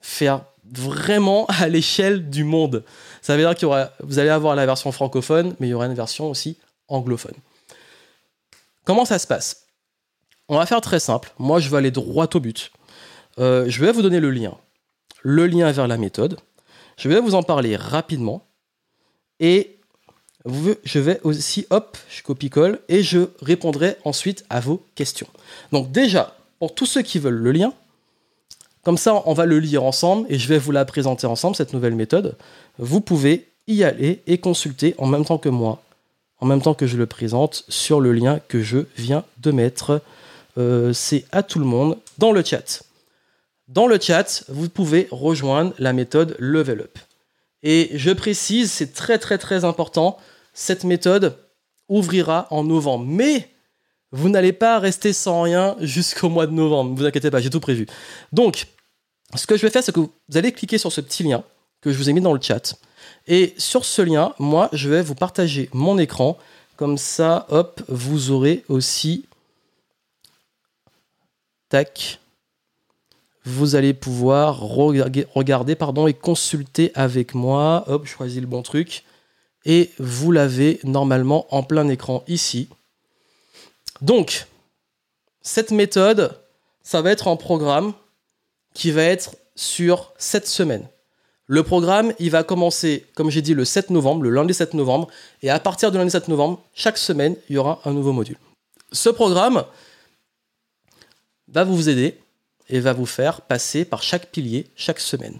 faire 0.00 0.40
vraiment 0.72 1.44
à 1.48 1.68
l'échelle 1.68 2.30
du 2.30 2.44
monde. 2.44 2.82
Ça 3.20 3.36
veut 3.36 3.42
dire 3.42 3.54
que 3.54 3.66
vous 4.02 4.18
allez 4.18 4.30
avoir 4.30 4.56
la 4.56 4.64
version 4.64 4.90
francophone, 4.90 5.54
mais 5.60 5.66
il 5.66 5.70
y 5.72 5.74
aura 5.74 5.84
une 5.84 5.92
version 5.92 6.30
aussi 6.30 6.56
anglophone. 6.88 7.36
Comment 8.86 9.04
ça 9.04 9.18
se 9.18 9.26
passe? 9.26 9.59
On 10.50 10.56
va 10.56 10.66
faire 10.66 10.80
très 10.80 10.98
simple. 10.98 11.32
Moi, 11.38 11.60
je 11.60 11.70
vais 11.70 11.76
aller 11.76 11.92
droit 11.92 12.28
au 12.34 12.40
but. 12.40 12.72
Euh, 13.38 13.66
je 13.68 13.80
vais 13.84 13.92
vous 13.92 14.02
donner 14.02 14.18
le 14.18 14.32
lien. 14.32 14.54
Le 15.22 15.46
lien 15.46 15.70
vers 15.70 15.86
la 15.86 15.96
méthode. 15.96 16.40
Je 16.96 17.08
vais 17.08 17.20
vous 17.20 17.36
en 17.36 17.44
parler 17.44 17.76
rapidement. 17.76 18.44
Et 19.38 19.76
je 20.44 20.98
vais 20.98 21.20
aussi, 21.22 21.66
hop, 21.70 21.96
je 22.08 22.24
copie-colle 22.24 22.80
et 22.88 23.04
je 23.04 23.28
répondrai 23.40 23.94
ensuite 24.04 24.44
à 24.50 24.58
vos 24.58 24.84
questions. 24.96 25.28
Donc 25.70 25.92
déjà, 25.92 26.36
pour 26.58 26.74
tous 26.74 26.86
ceux 26.86 27.02
qui 27.02 27.20
veulent 27.20 27.34
le 27.34 27.52
lien, 27.52 27.72
comme 28.82 28.98
ça, 28.98 29.22
on 29.26 29.34
va 29.34 29.46
le 29.46 29.60
lire 29.60 29.84
ensemble 29.84 30.26
et 30.28 30.38
je 30.38 30.48
vais 30.48 30.58
vous 30.58 30.72
la 30.72 30.84
présenter 30.84 31.28
ensemble, 31.28 31.54
cette 31.54 31.74
nouvelle 31.74 31.94
méthode. 31.94 32.36
Vous 32.78 33.00
pouvez 33.00 33.46
y 33.68 33.84
aller 33.84 34.20
et 34.26 34.38
consulter 34.38 34.96
en 34.98 35.06
même 35.06 35.24
temps 35.24 35.38
que 35.38 35.48
moi, 35.48 35.80
en 36.40 36.46
même 36.46 36.60
temps 36.60 36.74
que 36.74 36.88
je 36.88 36.96
le 36.96 37.06
présente 37.06 37.64
sur 37.68 38.00
le 38.00 38.12
lien 38.12 38.40
que 38.48 38.62
je 38.62 38.78
viens 38.96 39.22
de 39.38 39.52
mettre. 39.52 40.02
Euh, 40.60 40.92
c'est 40.92 41.24
à 41.32 41.42
tout 41.42 41.58
le 41.58 41.64
monde 41.64 41.96
dans 42.18 42.32
le 42.32 42.44
chat. 42.44 42.82
Dans 43.68 43.86
le 43.86 43.98
chat, 43.98 44.44
vous 44.48 44.68
pouvez 44.68 45.08
rejoindre 45.10 45.72
la 45.78 45.92
méthode 45.92 46.36
Level 46.38 46.80
Up. 46.80 46.98
Et 47.62 47.90
je 47.94 48.10
précise, 48.10 48.70
c'est 48.70 48.92
très 48.92 49.18
très 49.18 49.38
très 49.38 49.64
important, 49.64 50.18
cette 50.52 50.84
méthode 50.84 51.38
ouvrira 51.88 52.46
en 52.50 52.64
novembre. 52.64 53.06
Mais 53.06 53.48
vous 54.12 54.28
n'allez 54.28 54.52
pas 54.52 54.78
rester 54.78 55.12
sans 55.12 55.42
rien 55.42 55.76
jusqu'au 55.80 56.28
mois 56.28 56.46
de 56.46 56.52
novembre. 56.52 56.90
Ne 56.90 56.96
vous 56.96 57.06
inquiétez 57.06 57.30
pas, 57.30 57.40
j'ai 57.40 57.50
tout 57.50 57.60
prévu. 57.60 57.86
Donc, 58.32 58.66
ce 59.34 59.46
que 59.46 59.56
je 59.56 59.62
vais 59.62 59.70
faire, 59.70 59.84
c'est 59.84 59.94
que 59.94 60.00
vous 60.00 60.12
allez 60.34 60.52
cliquer 60.52 60.78
sur 60.78 60.92
ce 60.92 61.00
petit 61.00 61.22
lien 61.22 61.42
que 61.80 61.90
je 61.90 61.96
vous 61.96 62.10
ai 62.10 62.12
mis 62.12 62.20
dans 62.20 62.34
le 62.34 62.40
chat. 62.40 62.74
Et 63.26 63.54
sur 63.56 63.84
ce 63.84 64.02
lien, 64.02 64.34
moi, 64.38 64.68
je 64.72 64.90
vais 64.90 65.02
vous 65.02 65.14
partager 65.14 65.70
mon 65.72 65.96
écran. 65.98 66.36
Comme 66.76 66.98
ça, 66.98 67.46
hop, 67.48 67.80
vous 67.88 68.30
aurez 68.30 68.64
aussi... 68.68 69.24
Tac. 71.70 72.20
Vous 73.46 73.74
allez 73.74 73.94
pouvoir 73.94 74.60
regarder, 74.60 75.74
pardon, 75.74 76.06
et 76.06 76.12
consulter 76.12 76.92
avec 76.94 77.32
moi. 77.32 77.84
Hop, 77.86 78.04
je 78.04 78.10
choisis 78.10 78.40
le 78.40 78.46
bon 78.46 78.62
truc. 78.62 79.04
Et 79.64 79.90
vous 79.98 80.32
l'avez 80.32 80.80
normalement 80.84 81.46
en 81.54 81.62
plein 81.62 81.88
écran 81.88 82.22
ici. 82.26 82.68
Donc, 84.02 84.46
cette 85.42 85.70
méthode, 85.70 86.38
ça 86.82 87.00
va 87.00 87.10
être 87.12 87.28
un 87.28 87.36
programme 87.36 87.94
qui 88.74 88.90
va 88.90 89.04
être 89.04 89.36
sur 89.54 90.12
7 90.18 90.46
semaines. 90.46 90.88
Le 91.46 91.62
programme, 91.62 92.12
il 92.18 92.30
va 92.30 92.42
commencer, 92.42 93.06
comme 93.14 93.30
j'ai 93.30 93.42
dit, 93.42 93.54
le 93.54 93.64
7 93.64 93.90
novembre, 93.90 94.22
le 94.22 94.30
lundi 94.30 94.54
7 94.54 94.74
novembre, 94.74 95.08
et 95.42 95.50
à 95.50 95.58
partir 95.58 95.90
du 95.90 95.98
lundi 95.98 96.10
7 96.10 96.28
novembre, 96.28 96.62
chaque 96.74 96.98
semaine, 96.98 97.36
il 97.48 97.56
y 97.56 97.58
aura 97.58 97.80
un 97.84 97.92
nouveau 97.92 98.12
module. 98.12 98.38
Ce 98.92 99.08
programme 99.08 99.64
va 101.52 101.64
vous 101.64 101.88
aider 101.88 102.18
et 102.68 102.80
va 102.80 102.92
vous 102.92 103.06
faire 103.06 103.40
passer 103.42 103.84
par 103.84 104.02
chaque 104.02 104.30
pilier 104.30 104.66
chaque 104.76 105.00
semaine. 105.00 105.38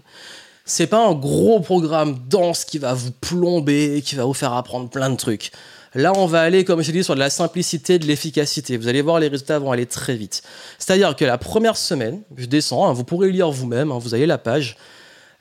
C'est 0.65 0.87
pas 0.87 1.05
un 1.05 1.13
gros 1.13 1.59
programme 1.59 2.19
dense 2.29 2.65
qui 2.65 2.77
va 2.77 2.93
vous 2.93 3.11
plomber, 3.11 4.01
qui 4.05 4.15
va 4.15 4.25
vous 4.25 4.33
faire 4.33 4.53
apprendre 4.53 4.89
plein 4.89 5.09
de 5.09 5.15
trucs. 5.15 5.51
Là, 5.93 6.13
on 6.15 6.25
va 6.25 6.41
aller, 6.41 6.63
comme 6.63 6.81
je 6.81 6.91
dit, 6.91 7.03
sur 7.03 7.15
de 7.15 7.19
la 7.19 7.29
simplicité, 7.29 7.99
de 7.99 8.05
l'efficacité. 8.05 8.77
Vous 8.77 8.87
allez 8.87 9.01
voir, 9.01 9.19
les 9.19 9.27
résultats 9.27 9.59
vont 9.59 9.71
aller 9.73 9.85
très 9.85 10.15
vite. 10.15 10.41
C'est-à-dire 10.79 11.15
que 11.15 11.25
la 11.25 11.37
première 11.37 11.75
semaine, 11.75 12.21
je 12.37 12.45
descends, 12.45 12.87
hein, 12.87 12.93
vous 12.93 13.03
pourrez 13.03 13.31
lire 13.31 13.51
vous-même, 13.51 13.91
hein, 13.91 13.97
vous 13.99 14.13
avez 14.13 14.25
la 14.25 14.37
page. 14.37 14.77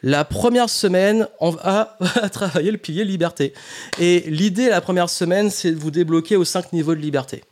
La 0.02 0.24
première 0.24 0.68
semaine, 0.68 1.28
on 1.38 1.50
va 1.50 1.96
travailler 2.32 2.72
le 2.72 2.78
pilier 2.78 3.04
liberté. 3.04 3.52
Et 4.00 4.24
l'idée, 4.26 4.68
la 4.68 4.80
première 4.80 5.10
semaine, 5.10 5.50
c'est 5.50 5.70
de 5.70 5.78
vous 5.78 5.92
débloquer 5.92 6.36
aux 6.36 6.44
cinq 6.44 6.72
niveaux 6.72 6.94
de 6.96 7.00
liberté. 7.00 7.44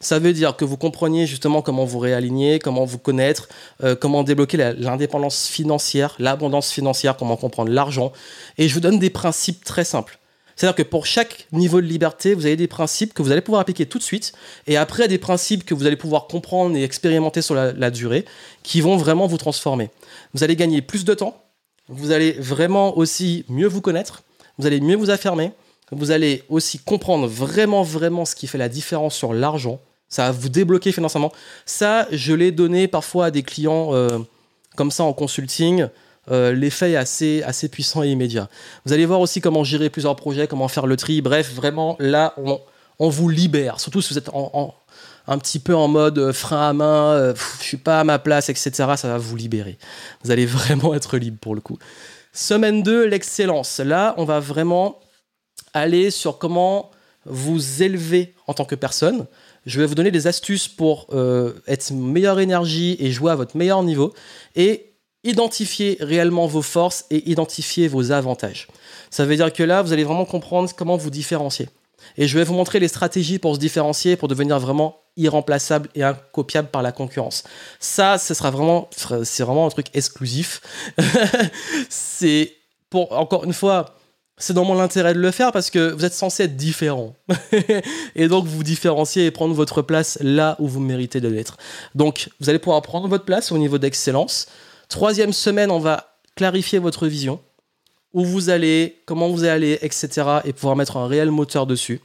Ça 0.00 0.18
veut 0.18 0.32
dire 0.32 0.56
que 0.56 0.64
vous 0.64 0.76
compreniez 0.76 1.26
justement 1.26 1.62
comment 1.62 1.84
vous 1.84 1.98
réaligner, 1.98 2.58
comment 2.58 2.84
vous 2.84 2.98
connaître, 2.98 3.48
euh, 3.82 3.94
comment 3.94 4.22
débloquer 4.22 4.74
l'indépendance 4.78 5.46
financière, 5.46 6.14
l'abondance 6.18 6.70
financière, 6.70 7.16
comment 7.16 7.36
comprendre 7.36 7.70
l'argent. 7.70 8.12
Et 8.58 8.68
je 8.68 8.74
vous 8.74 8.80
donne 8.80 8.98
des 8.98 9.10
principes 9.10 9.64
très 9.64 9.84
simples. 9.84 10.18
C'est-à-dire 10.56 10.76
que 10.76 10.82
pour 10.82 11.06
chaque 11.06 11.46
niveau 11.52 11.80
de 11.80 11.86
liberté, 11.86 12.34
vous 12.34 12.46
avez 12.46 12.56
des 12.56 12.68
principes 12.68 13.12
que 13.12 13.22
vous 13.22 13.32
allez 13.32 13.40
pouvoir 13.40 13.60
appliquer 13.60 13.86
tout 13.86 13.98
de 13.98 14.02
suite, 14.02 14.32
et 14.66 14.76
après 14.76 15.08
des 15.08 15.18
principes 15.18 15.64
que 15.64 15.74
vous 15.74 15.86
allez 15.86 15.96
pouvoir 15.96 16.26
comprendre 16.26 16.76
et 16.76 16.84
expérimenter 16.84 17.42
sur 17.42 17.54
la, 17.54 17.90
durée, 17.90 18.24
qui 18.62 18.80
vont 18.80 18.96
vraiment 18.96 19.26
vous 19.26 19.38
transformer. 19.38 19.90
Vous 20.32 20.44
allez 20.44 20.56
gagner 20.56 20.82
plus 20.82 21.04
de 21.04 21.14
temps, 21.14 21.42
vous 21.88 22.12
allez 22.12 22.32
vraiment 22.32 22.96
aussi 22.96 23.44
mieux 23.48 23.66
vous 23.66 23.80
connaître, 23.80 24.22
vous 24.58 24.66
allez 24.66 24.80
mieux 24.80 24.96
vous 24.96 25.10
affirmer, 25.10 25.52
vous 25.92 26.10
allez 26.10 26.42
aussi 26.48 26.78
comprendre 26.78 27.26
vraiment, 27.26 27.82
vraiment 27.82 28.24
ce 28.24 28.34
qui 28.34 28.46
fait 28.46 28.58
la 28.58 28.68
différence 28.68 29.14
sur 29.14 29.34
l'argent. 29.34 29.80
Ça 30.08 30.26
va 30.26 30.32
vous 30.32 30.48
débloquer 30.48 30.92
financièrement. 30.92 31.32
Ça, 31.66 32.06
je 32.12 32.32
l'ai 32.32 32.52
donné 32.52 32.88
parfois 32.88 33.26
à 33.26 33.30
des 33.30 33.42
clients 33.42 33.94
euh, 33.94 34.18
comme 34.76 34.90
ça 34.90 35.04
en 35.04 35.12
consulting. 35.12 35.88
Euh, 36.30 36.52
l'effet 36.52 36.92
est 36.92 36.96
assez, 36.96 37.42
assez 37.42 37.68
puissant 37.68 38.02
et 38.02 38.08
immédiat. 38.08 38.48
Vous 38.86 38.92
allez 38.92 39.06
voir 39.06 39.20
aussi 39.20 39.40
comment 39.40 39.64
gérer 39.64 39.90
plusieurs 39.90 40.16
projets, 40.16 40.46
comment 40.46 40.68
faire 40.68 40.86
le 40.86 40.96
tri. 40.96 41.20
Bref, 41.20 41.52
vraiment, 41.52 41.96
là, 41.98 42.34
on, 42.98 43.08
vous 43.08 43.28
libère. 43.28 43.80
Surtout 43.80 44.00
si 44.00 44.14
vous 44.14 44.18
êtes 44.18 44.30
un 45.26 45.38
petit 45.38 45.58
peu 45.58 45.74
en 45.74 45.88
mode 45.88 46.18
euh, 46.18 46.32
frein 46.32 46.68
à 46.68 46.72
main, 46.72 47.34
je 47.34 47.40
je 47.60 47.64
suis 47.64 47.76
pas 47.76 48.00
à 48.00 48.04
ma 48.04 48.18
place, 48.18 48.48
etc. 48.48 48.70
Ça 48.96 49.08
va 49.08 49.18
vous 49.18 49.36
libérer. 49.36 49.78
Vous 50.22 50.30
allez 50.30 50.46
vraiment 50.46 50.94
être 50.94 51.18
libre 51.18 51.38
pour 51.40 51.54
le 51.54 51.60
coup. 51.60 51.78
Semaine 52.32 52.82
2, 52.82 53.06
l'excellence. 53.06 53.78
Là, 53.78 54.14
on 54.16 54.24
va 54.24 54.40
vraiment 54.40 55.00
aller 55.74 56.10
sur 56.10 56.38
comment 56.38 56.90
vous 57.26 57.82
élever 57.82 58.34
en 58.46 58.54
tant 58.54 58.64
que 58.64 58.74
personne. 58.74 59.26
Je 59.66 59.80
vais 59.80 59.86
vous 59.86 59.94
donner 59.94 60.10
des 60.10 60.26
astuces 60.26 60.68
pour 60.68 61.06
euh, 61.12 61.52
être 61.66 61.92
meilleure 61.92 62.40
énergie 62.40 62.96
et 62.98 63.12
jouer 63.12 63.32
à 63.32 63.34
votre 63.34 63.56
meilleur 63.56 63.82
niveau. 63.82 64.12
Et 64.56 64.94
identifier 65.24 65.96
réellement 66.00 66.46
vos 66.46 66.62
forces 66.62 67.06
et 67.10 67.30
identifier 67.30 67.88
vos 67.88 68.12
avantages. 68.12 68.68
Ça 69.10 69.24
veut 69.24 69.36
dire 69.36 69.52
que 69.52 69.62
là, 69.62 69.82
vous 69.82 69.92
allez 69.92 70.04
vraiment 70.04 70.26
comprendre 70.26 70.70
comment 70.76 70.96
vous 70.96 71.10
différencier. 71.10 71.68
Et 72.18 72.28
je 72.28 72.38
vais 72.38 72.44
vous 72.44 72.52
montrer 72.52 72.78
les 72.78 72.88
stratégies 72.88 73.38
pour 73.38 73.54
se 73.54 73.60
différencier, 73.60 74.16
pour 74.16 74.28
devenir 74.28 74.60
vraiment 74.60 75.00
irremplaçable 75.16 75.88
et 75.94 76.02
incopiable 76.02 76.68
par 76.68 76.82
la 76.82 76.92
concurrence. 76.92 77.44
Ça, 77.80 78.18
ce 78.18 78.34
sera 78.34 78.50
vraiment, 78.50 78.90
c'est 79.22 79.42
vraiment 79.42 79.66
un 79.66 79.70
truc 79.70 79.86
exclusif. 79.94 80.60
c'est 81.88 82.52
pour, 82.90 83.12
encore 83.12 83.44
une 83.44 83.54
fois, 83.54 83.96
c'est 84.36 84.52
dans 84.52 84.64
mon 84.64 84.80
intérêt 84.80 85.14
de 85.14 85.20
le 85.20 85.30
faire 85.30 85.52
parce 85.52 85.70
que 85.70 85.92
vous 85.92 86.04
êtes 86.04 86.12
censé 86.12 86.44
être 86.44 86.56
différent. 86.56 87.14
et 88.16 88.28
donc 88.28 88.46
vous 88.46 88.64
différencier 88.64 89.26
et 89.26 89.30
prendre 89.30 89.54
votre 89.54 89.82
place 89.82 90.18
là 90.20 90.56
où 90.58 90.66
vous 90.66 90.80
méritez 90.80 91.20
de 91.20 91.28
l'être. 91.28 91.56
Donc 91.94 92.30
vous 92.40 92.50
allez 92.50 92.58
pouvoir 92.58 92.82
prendre 92.82 93.08
votre 93.08 93.24
place 93.24 93.52
au 93.52 93.58
niveau 93.58 93.78
d'excellence. 93.78 94.48
Troisième 94.88 95.32
semaine, 95.32 95.70
on 95.70 95.78
va 95.78 96.18
clarifier 96.34 96.78
votre 96.78 97.06
vision. 97.06 97.40
Où 98.12 98.24
vous 98.24 98.48
allez, 98.48 99.02
comment 99.06 99.28
vous 99.28 99.44
allez, 99.44 99.78
etc. 99.82 100.08
Et 100.44 100.52
pouvoir 100.52 100.76
mettre 100.76 100.96
un 100.96 101.06
réel 101.06 101.30
moteur 101.30 101.66
dessus. 101.66 102.00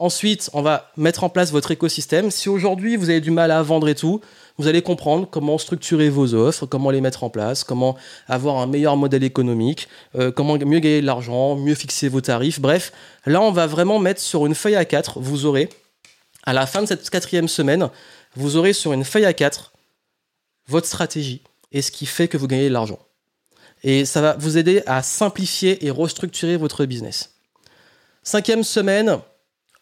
Ensuite, 0.00 0.48
on 0.52 0.62
va 0.62 0.92
mettre 0.96 1.24
en 1.24 1.28
place 1.28 1.50
votre 1.50 1.72
écosystème. 1.72 2.30
Si 2.30 2.48
aujourd'hui 2.48 2.96
vous 2.96 3.10
avez 3.10 3.20
du 3.20 3.32
mal 3.32 3.50
à 3.50 3.60
vendre 3.62 3.88
et 3.88 3.96
tout, 3.96 4.20
vous 4.56 4.68
allez 4.68 4.80
comprendre 4.80 5.26
comment 5.28 5.58
structurer 5.58 6.08
vos 6.08 6.34
offres, 6.34 6.66
comment 6.66 6.90
les 6.90 7.00
mettre 7.00 7.24
en 7.24 7.30
place, 7.30 7.64
comment 7.64 7.96
avoir 8.28 8.58
un 8.58 8.68
meilleur 8.68 8.96
modèle 8.96 9.24
économique, 9.24 9.88
euh, 10.14 10.30
comment 10.30 10.56
mieux 10.56 10.78
gagner 10.78 11.00
de 11.00 11.06
l'argent, 11.06 11.56
mieux 11.56 11.74
fixer 11.74 12.08
vos 12.08 12.20
tarifs. 12.20 12.60
Bref, 12.60 12.92
là, 13.26 13.42
on 13.42 13.50
va 13.50 13.66
vraiment 13.66 13.98
mettre 13.98 14.20
sur 14.20 14.46
une 14.46 14.54
feuille 14.54 14.76
à 14.76 14.84
4. 14.84 15.18
Vous 15.18 15.46
aurez, 15.46 15.68
à 16.44 16.52
la 16.52 16.66
fin 16.66 16.82
de 16.82 16.86
cette 16.86 17.10
quatrième 17.10 17.48
semaine, 17.48 17.88
vous 18.36 18.56
aurez 18.56 18.74
sur 18.74 18.92
une 18.92 19.04
feuille 19.04 19.24
à 19.24 19.32
4 19.32 19.72
votre 20.68 20.86
stratégie 20.86 21.42
et 21.72 21.82
ce 21.82 21.90
qui 21.90 22.06
fait 22.06 22.28
que 22.28 22.36
vous 22.36 22.46
gagnez 22.46 22.68
de 22.68 22.72
l'argent. 22.72 23.00
Et 23.82 24.04
ça 24.04 24.20
va 24.20 24.36
vous 24.36 24.58
aider 24.58 24.82
à 24.86 25.02
simplifier 25.02 25.84
et 25.84 25.90
restructurer 25.90 26.56
votre 26.56 26.84
business. 26.84 27.34
Cinquième 28.22 28.62
semaine, 28.62 29.18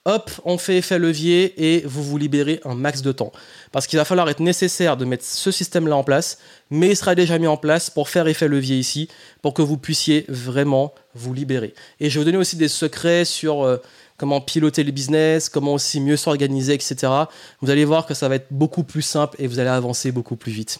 hop, 0.06 0.30
on 0.44 0.56
fait 0.56 0.78
effet 0.78 0.98
levier 0.98 1.52
et 1.58 1.82
vous 1.84 2.02
vous 2.02 2.16
libérez 2.16 2.60
un 2.64 2.74
max 2.74 3.02
de 3.02 3.12
temps. 3.12 3.32
Parce 3.72 3.86
qu'il 3.86 3.98
va 3.98 4.04
falloir 4.04 4.30
être 4.30 4.40
nécessaire 4.40 4.96
de 4.96 5.04
mettre 5.04 5.24
ce 5.24 5.50
système-là 5.50 5.96
en 5.96 6.04
place, 6.04 6.38
mais 6.70 6.90
il 6.90 6.96
sera 6.96 7.14
déjà 7.14 7.38
mis 7.38 7.48
en 7.48 7.56
place 7.56 7.90
pour 7.90 8.08
faire 8.08 8.28
effet 8.28 8.48
levier 8.48 8.78
ici, 8.78 9.08
pour 9.42 9.52
que 9.52 9.62
vous 9.62 9.76
puissiez 9.76 10.24
vraiment 10.28 10.94
vous 11.14 11.34
libérer. 11.34 11.74
Et 12.00 12.08
je 12.08 12.14
vais 12.14 12.20
vous 12.20 12.24
donner 12.24 12.38
aussi 12.38 12.56
des 12.56 12.68
secrets 12.68 13.24
sur 13.24 13.64
euh, 13.64 13.78
comment 14.16 14.40
piloter 14.40 14.84
le 14.84 14.92
business, 14.92 15.48
comment 15.48 15.74
aussi 15.74 16.00
mieux 16.00 16.16
s'organiser, 16.16 16.74
etc. 16.74 17.12
Vous 17.60 17.70
allez 17.70 17.84
voir 17.84 18.06
que 18.06 18.14
ça 18.14 18.28
va 18.28 18.36
être 18.36 18.48
beaucoup 18.50 18.84
plus 18.84 19.02
simple 19.02 19.36
et 19.40 19.48
vous 19.48 19.58
allez 19.58 19.70
avancer 19.70 20.12
beaucoup 20.12 20.36
plus 20.36 20.52
vite. 20.52 20.78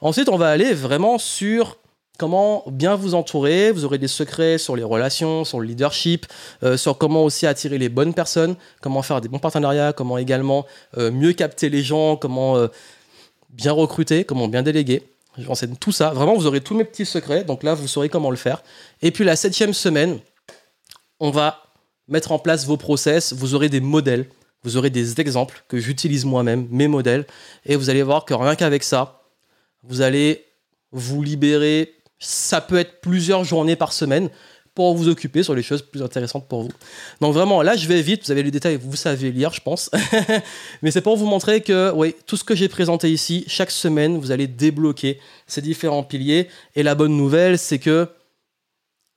Ensuite, 0.00 0.28
on 0.28 0.36
va 0.36 0.48
aller 0.50 0.72
vraiment 0.74 1.18
sur 1.18 1.78
comment 2.18 2.64
bien 2.66 2.94
vous 2.94 3.14
entourer? 3.14 3.72
Vous 3.72 3.84
aurez 3.84 3.98
des 3.98 4.08
secrets 4.08 4.58
sur 4.58 4.76
les 4.76 4.82
relations, 4.82 5.44
sur 5.44 5.60
le 5.60 5.66
leadership, 5.66 6.26
euh, 6.62 6.76
sur 6.76 6.98
comment 6.98 7.24
aussi 7.24 7.46
attirer 7.46 7.78
les 7.78 7.88
bonnes 7.88 8.14
personnes, 8.14 8.56
comment 8.80 9.02
faire 9.02 9.20
des 9.20 9.28
bons 9.28 9.38
partenariats, 9.38 9.92
comment 9.92 10.18
également 10.18 10.66
euh, 10.96 11.10
mieux 11.10 11.32
capter 11.32 11.68
les 11.68 11.82
gens, 11.82 12.16
comment 12.16 12.56
euh, 12.56 12.68
bien 13.50 13.72
recruter, 13.72 14.24
comment 14.24 14.48
bien 14.48 14.62
déléguer. 14.62 15.02
Je 15.36 15.48
enseigne 15.48 15.74
tout 15.76 15.92
ça. 15.92 16.10
Vraiment, 16.10 16.36
vous 16.36 16.46
aurez 16.46 16.60
tous 16.60 16.76
mes 16.76 16.84
petits 16.84 17.06
secrets. 17.06 17.42
Donc 17.42 17.64
là, 17.64 17.74
vous 17.74 17.88
saurez 17.88 18.08
comment 18.08 18.30
le 18.30 18.36
faire. 18.36 18.62
Et 19.02 19.10
puis 19.10 19.24
la 19.24 19.34
septième 19.34 19.74
semaine, 19.74 20.20
on 21.18 21.30
va 21.30 21.64
mettre 22.06 22.30
en 22.30 22.38
place 22.38 22.66
vos 22.66 22.76
process. 22.76 23.32
Vous 23.32 23.54
aurez 23.54 23.68
des 23.68 23.80
modèles. 23.80 24.26
Vous 24.62 24.76
aurez 24.76 24.90
des 24.90 25.20
exemples 25.20 25.64
que 25.66 25.78
j'utilise 25.78 26.24
moi-même, 26.24 26.68
mes 26.70 26.86
modèles. 26.86 27.26
Et 27.66 27.74
vous 27.74 27.90
allez 27.90 28.04
voir 28.04 28.24
que 28.24 28.32
rien 28.32 28.54
qu'avec 28.54 28.84
ça, 28.84 29.22
vous 29.82 30.00
allez 30.02 30.44
vous 30.92 31.20
libérer 31.22 31.92
ça 32.24 32.60
peut 32.60 32.76
être 32.76 33.00
plusieurs 33.00 33.44
journées 33.44 33.76
par 33.76 33.92
semaine 33.92 34.30
pour 34.74 34.96
vous 34.96 35.08
occuper 35.08 35.42
sur 35.42 35.54
les 35.54 35.62
choses 35.62 35.82
plus 35.82 36.02
intéressantes 36.02 36.48
pour 36.48 36.62
vous. 36.62 36.70
Donc 37.20 37.32
vraiment, 37.32 37.62
là, 37.62 37.76
je 37.76 37.86
vais 37.86 38.02
vite, 38.02 38.24
vous 38.24 38.32
avez 38.32 38.42
les 38.42 38.50
détails, 38.50 38.76
vous 38.76 38.96
savez 38.96 39.30
lire, 39.30 39.52
je 39.52 39.60
pense. 39.60 39.88
Mais 40.82 40.90
c'est 40.90 41.00
pour 41.00 41.16
vous 41.16 41.26
montrer 41.26 41.60
que, 41.60 41.92
oui, 41.94 42.14
tout 42.26 42.36
ce 42.36 42.42
que 42.42 42.56
j'ai 42.56 42.68
présenté 42.68 43.10
ici, 43.10 43.44
chaque 43.46 43.70
semaine, 43.70 44.18
vous 44.18 44.32
allez 44.32 44.48
débloquer 44.48 45.20
ces 45.46 45.62
différents 45.62 46.02
piliers. 46.02 46.48
Et 46.74 46.82
la 46.82 46.96
bonne 46.96 47.16
nouvelle, 47.16 47.56
c'est 47.56 47.78
que 47.78 48.08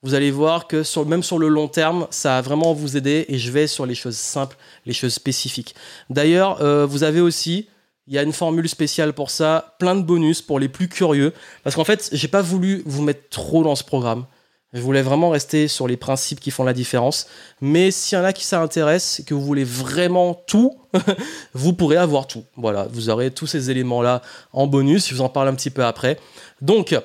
vous 0.04 0.14
allez 0.14 0.30
voir 0.30 0.68
que 0.68 0.84
même 1.06 1.24
sur 1.24 1.40
le 1.40 1.48
long 1.48 1.68
terme, 1.68 2.08
ça 2.12 2.30
va 2.30 2.42
vraiment 2.42 2.74
vous 2.74 2.96
aider 2.96 3.26
et 3.28 3.40
je 3.40 3.52
vais 3.52 3.66
sur 3.66 3.88
les 3.88 3.96
choses 3.96 4.16
simples, 4.16 4.56
les 4.86 4.94
choses 4.94 5.14
spécifiques. 5.14 5.74
D'ailleurs, 6.12 6.62
euh, 6.62 6.86
vous 6.86 7.04
avez 7.04 7.20
aussi 7.20 7.68
il 8.08 8.14
y 8.14 8.18
a 8.18 8.24
une 8.24 8.34
formule 8.34 8.70
spéciale 8.70 9.14
pour 9.14 9.30
ça, 9.30 9.76
plein 9.80 9.96
de 9.96 10.02
bonus 10.02 10.42
pour 10.42 10.60
les 10.60 10.70
plus 10.70 10.88
curieux. 10.88 11.34
Parce 11.64 11.76
qu'en 11.76 11.84
fait, 11.84 12.10
j'ai 12.14 12.28
pas 12.28 12.42
voulu 12.42 12.84
vous 12.86 13.02
mettre 13.02 13.30
trop 13.30 13.64
dans 13.64 13.76
ce 13.76 13.84
programme. 13.84 14.26
Je 14.74 14.82
voulais 14.82 15.02
vraiment 15.02 15.30
rester 15.30 15.68
sur 15.68 15.88
les 15.88 15.98
principes 15.98 16.40
qui 16.40 16.52
font 16.52 16.64
la 16.64 16.74
différence. 16.74 17.28
Mais 17.62 17.92
s'il 17.92 18.18
y 18.18 18.22
en 18.22 18.24
a 18.24 18.34
qui 18.34 18.46
s'intéressent, 18.46 19.26
que 19.26 19.34
vous 19.34 19.44
voulez 19.44 19.64
vraiment 19.64 20.34
tout, 20.34 20.78
vous 21.54 21.74
pourrez 21.74 21.98
avoir 21.98 22.28
tout. 22.28 22.44
Voilà, 22.56 22.88
vous 22.92 23.10
aurez 23.10 23.32
tous 23.32 23.48
ces 23.48 23.72
éléments-là 23.72 24.22
en 24.54 24.68
bonus. 24.68 25.08
Je 25.10 25.16
vous 25.16 25.22
en 25.22 25.30
parle 25.30 25.48
un 25.48 25.56
petit 25.56 25.70
peu 25.70 25.84
après. 25.84 26.18
Donc, 26.62 26.98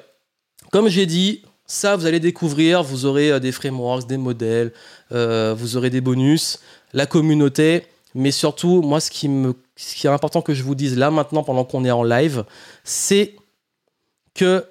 comme 0.70 0.88
j'ai 0.88 1.06
dit, 1.06 1.42
ça, 1.66 1.96
vous 1.96 2.06
allez 2.06 2.20
découvrir. 2.20 2.82
Vous 2.82 3.06
aurez 3.06 3.30
euh, 3.30 3.40
des 3.40 3.52
frameworks, 3.52 4.06
des 4.06 4.18
modèles, 4.18 4.72
euh, 5.12 5.54
vous 5.56 5.76
aurez 5.76 5.90
des 5.90 6.00
bonus, 6.00 6.60
la 6.92 7.06
communauté. 7.06 7.84
Mais 8.14 8.30
surtout, 8.30 8.82
moi, 8.82 9.00
ce 9.00 9.10
qui, 9.10 9.26
est 9.26 10.08
important 10.08 10.42
que 10.42 10.54
je 10.54 10.62
vous 10.62 10.74
dise 10.74 10.96
là 10.96 11.10
maintenant, 11.10 11.42
pendant 11.42 11.64
qu'on 11.64 11.84
est 11.84 11.90
en 11.90 12.02
live, 12.02 12.44
c'est 12.84 13.36
que 14.34 14.66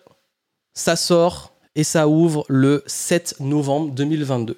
ça 0.73 0.95
sort 0.95 1.53
et 1.75 1.83
ça 1.83 2.07
ouvre 2.07 2.45
le 2.49 2.83
7 2.85 3.35
novembre 3.39 3.93
2022, 3.93 4.57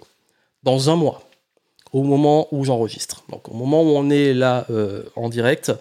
dans 0.63 0.89
un 0.89 0.95
mois, 0.95 1.21
au 1.91 2.03
moment 2.03 2.47
où 2.51 2.65
j'enregistre. 2.65 3.23
Donc 3.29 3.49
au 3.49 3.53
moment 3.53 3.83
où 3.83 3.95
on 3.95 4.09
est 4.09 4.33
là 4.33 4.65
euh, 4.69 5.03
en 5.15 5.29
direct, 5.29 5.71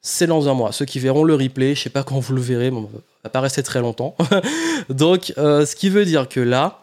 c'est 0.00 0.26
dans 0.26 0.48
un 0.48 0.54
mois. 0.54 0.72
Ceux 0.72 0.84
qui 0.84 1.00
verront 1.00 1.24
le 1.24 1.34
replay, 1.34 1.74
je 1.74 1.82
sais 1.82 1.90
pas 1.90 2.04
quand 2.04 2.18
vous 2.18 2.34
le 2.34 2.40
verrez, 2.40 2.70
mais 2.70 2.80
ça 2.82 2.98
va 3.24 3.30
pas 3.30 3.40
rester 3.40 3.62
très 3.62 3.80
longtemps. 3.80 4.16
Donc 4.88 5.34
euh, 5.38 5.66
ce 5.66 5.74
qui 5.76 5.90
veut 5.90 6.04
dire 6.04 6.28
que 6.28 6.40
là, 6.40 6.80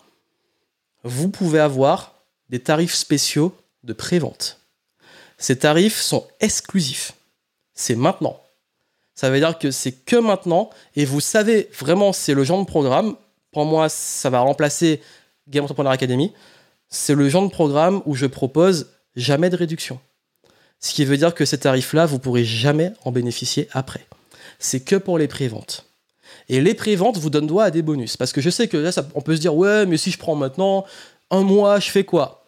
vous 1.03 1.29
pouvez 1.29 1.59
avoir 1.59 2.13
des 2.49 2.59
tarifs 2.59 2.93
spéciaux 2.93 3.55
de 3.83 3.93
pré-vente. 3.93 4.59
Ces 5.37 5.57
tarifs 5.57 5.99
sont 5.99 6.27
exclusifs. 6.39 7.13
C'est 7.73 7.95
maintenant. 7.95 8.41
Ça 9.15 9.29
veut 9.29 9.39
dire 9.39 9.57
que 9.57 9.71
c'est 9.71 9.91
que 9.91 10.15
maintenant. 10.15 10.69
Et 10.95 11.05
vous 11.05 11.21
savez 11.21 11.69
vraiment, 11.77 12.13
c'est 12.13 12.33
le 12.33 12.43
genre 12.43 12.59
de 12.59 12.67
programme. 12.67 13.15
Pour 13.51 13.65
moi, 13.65 13.89
ça 13.89 14.29
va 14.29 14.41
remplacer 14.41 15.01
Game 15.47 15.63
Entrepreneur 15.63 15.91
Academy. 15.91 16.33
C'est 16.89 17.15
le 17.15 17.29
genre 17.29 17.43
de 17.43 17.51
programme 17.51 18.01
où 18.05 18.15
je 18.15 18.25
propose 18.25 18.91
jamais 19.15 19.49
de 19.49 19.55
réduction. 19.55 19.99
Ce 20.79 20.93
qui 20.93 21.05
veut 21.05 21.17
dire 21.17 21.33
que 21.33 21.45
ces 21.45 21.57
tarifs-là, 21.57 22.05
vous 22.05 22.19
pourrez 22.19 22.43
jamais 22.43 22.91
en 23.05 23.11
bénéficier 23.11 23.67
après. 23.71 24.05
C'est 24.59 24.81
que 24.81 24.95
pour 24.95 25.17
les 25.17 25.27
préventes. 25.27 25.85
Et 26.49 26.61
les 26.61 26.73
préventes 26.73 27.17
vous 27.17 27.29
donnent 27.29 27.47
droit 27.47 27.63
à 27.63 27.71
des 27.71 27.81
bonus. 27.81 28.17
Parce 28.17 28.31
que 28.31 28.41
je 28.41 28.49
sais 28.49 28.67
que 28.67 28.77
là, 28.77 28.91
on 29.15 29.21
peut 29.21 29.35
se 29.35 29.41
dire, 29.41 29.55
ouais, 29.55 29.85
mais 29.85 29.97
si 29.97 30.11
je 30.11 30.17
prends 30.17 30.35
maintenant 30.35 30.85
un 31.31 31.41
mois, 31.41 31.79
je 31.79 31.89
fais 31.89 32.03
quoi? 32.03 32.47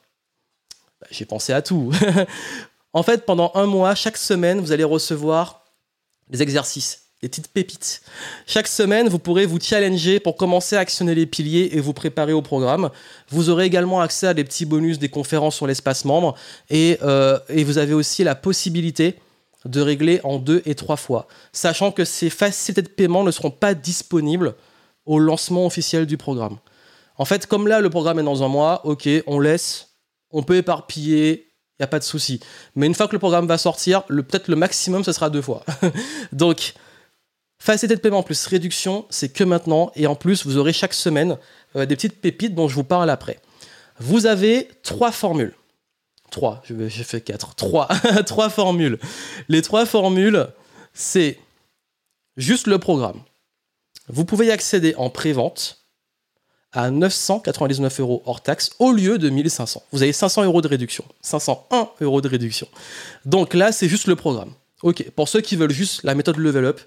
Bah, 1.01 1.07
J'ai 1.09 1.25
pensé 1.25 1.53
à 1.53 1.61
tout. 1.61 1.91
En 2.97 3.03
fait, 3.03 3.27
pendant 3.27 3.51
un 3.53 3.67
mois, 3.67 3.93
chaque 3.93 4.17
semaine, 4.17 4.59
vous 4.59 4.71
allez 4.71 4.83
recevoir 4.83 5.61
des 6.31 6.41
exercices, 6.41 7.03
des 7.21 7.29
petites 7.29 7.49
pépites. 7.49 8.01
Chaque 8.47 8.67
semaine, 8.67 9.07
vous 9.07 9.19
pourrez 9.19 9.45
vous 9.45 9.59
challenger 9.61 10.19
pour 10.19 10.35
commencer 10.35 10.75
à 10.75 10.79
actionner 10.79 11.13
les 11.13 11.27
piliers 11.27 11.69
et 11.73 11.79
vous 11.79 11.93
préparer 11.93 12.33
au 12.33 12.41
programme. 12.41 12.89
Vous 13.29 13.51
aurez 13.51 13.65
également 13.65 14.01
accès 14.01 14.25
à 14.25 14.33
des 14.33 14.43
petits 14.43 14.65
bonus, 14.65 14.97
des 14.97 15.09
conférences 15.09 15.57
sur 15.57 15.67
l'espace 15.67 16.05
membre 16.05 16.33
et, 16.71 16.97
euh, 17.03 17.37
vous 17.55 17.77
avez 17.77 17.93
aussi 17.93 18.23
la 18.23 18.33
possibilité 18.33 19.19
de 19.65 19.79
régler 19.79 20.19
en 20.23 20.39
deux 20.39 20.63
et 20.65 20.73
trois 20.73 20.97
fois, 20.97 21.27
sachant 21.53 21.91
que 21.91 22.03
ces 22.03 22.31
facilités 22.31 22.81
de 22.81 22.89
paiement 22.89 23.23
ne 23.23 23.29
seront 23.29 23.51
pas 23.51 23.75
disponibles 23.75 24.55
au 25.05 25.19
lancement 25.19 25.67
officiel 25.67 26.07
du 26.07 26.17
programme. 26.17 26.57
En 27.19 27.25
fait, 27.25 27.45
comme 27.45 27.67
là, 27.67 27.79
le 27.79 27.91
programme 27.91 28.17
est 28.17 28.23
dans 28.23 28.41
un 28.41 28.47
mois, 28.47 28.81
ok, 28.87 29.07
on 29.27 29.39
laisse, 29.39 29.89
on 30.31 30.41
peut 30.41 30.55
éparpiller, 30.55 31.46
il 31.77 31.83
n'y 31.83 31.85
a 31.85 31.87
pas 31.87 31.99
de 31.99 32.03
souci. 32.03 32.39
Mais 32.75 32.87
une 32.87 32.95
fois 32.95 33.07
que 33.07 33.13
le 33.13 33.19
programme 33.19 33.45
va 33.45 33.59
sortir, 33.59 34.03
peut-être 34.05 34.47
le 34.47 34.55
maximum, 34.55 35.03
ce 35.03 35.11
sera 35.11 35.29
deux 35.29 35.43
fois. 35.43 35.63
Donc, 36.31 36.73
facilité 37.59 37.95
de 37.95 38.01
paiement 38.01 38.23
plus 38.23 38.47
réduction, 38.47 39.05
c'est 39.11 39.29
que 39.29 39.43
maintenant. 39.43 39.91
Et 39.95 40.07
en 40.07 40.15
plus, 40.15 40.45
vous 40.45 40.57
aurez 40.57 40.73
chaque 40.73 40.93
semaine 40.93 41.37
euh, 41.75 41.85
des 41.85 41.95
petites 41.95 42.19
pépites 42.19 42.55
dont 42.55 42.67
je 42.67 42.73
vous 42.73 42.83
parle 42.83 43.11
après. 43.11 43.39
Vous 43.99 44.25
avez 44.25 44.69
trois 44.81 45.11
formules. 45.11 45.53
Trois, 46.31 46.63
j'ai 46.67 47.03
fait 47.03 47.21
quatre. 47.21 47.53
Trois. 47.53 47.87
trois 48.25 48.49
formules. 48.49 48.97
Les 49.47 49.61
trois 49.61 49.85
formules, 49.85 50.47
c'est 50.93 51.39
juste 52.37 52.65
le 52.65 52.79
programme. 52.79 53.21
Vous 54.07 54.25
pouvez 54.25 54.47
y 54.47 54.51
accéder 54.51 54.95
en 54.97 55.09
pré-vente 55.09 55.86
à 56.73 56.91
999 56.91 57.99
euros 57.99 58.21
hors 58.25 58.41
taxe 58.41 58.71
au 58.79 58.91
lieu 58.91 59.17
de 59.17 59.29
1500. 59.29 59.83
Vous 59.91 60.03
avez 60.03 60.13
500 60.13 60.43
euros 60.43 60.61
de 60.61 60.67
réduction. 60.67 61.03
501 61.21 61.89
euros 62.01 62.21
de 62.21 62.27
réduction. 62.27 62.67
Donc 63.25 63.53
là, 63.53 63.71
c'est 63.71 63.87
juste 63.87 64.07
le 64.07 64.15
programme. 64.15 64.51
Ok, 64.83 65.09
pour 65.15 65.27
ceux 65.27 65.41
qui 65.41 65.55
veulent 65.55 65.71
juste 65.71 66.03
la 66.03 66.13
méthode 66.13 66.37
level 66.37 66.65
up, 66.65 66.81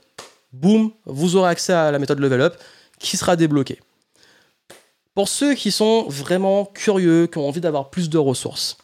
boum, 0.52 0.92
vous 1.06 1.36
aurez 1.36 1.50
accès 1.50 1.72
à 1.72 1.90
la 1.90 1.98
méthode 1.98 2.20
level 2.20 2.40
up 2.40 2.56
qui 2.98 3.16
sera 3.16 3.36
débloquée. 3.36 3.80
Pour 5.14 5.28
ceux 5.28 5.54
qui 5.54 5.72
sont 5.72 6.04
vraiment 6.08 6.66
curieux, 6.66 7.26
qui 7.26 7.38
ont 7.38 7.48
envie 7.48 7.60
d'avoir 7.60 7.90
plus 7.90 8.08
de 8.08 8.18
ressources, 8.18 8.78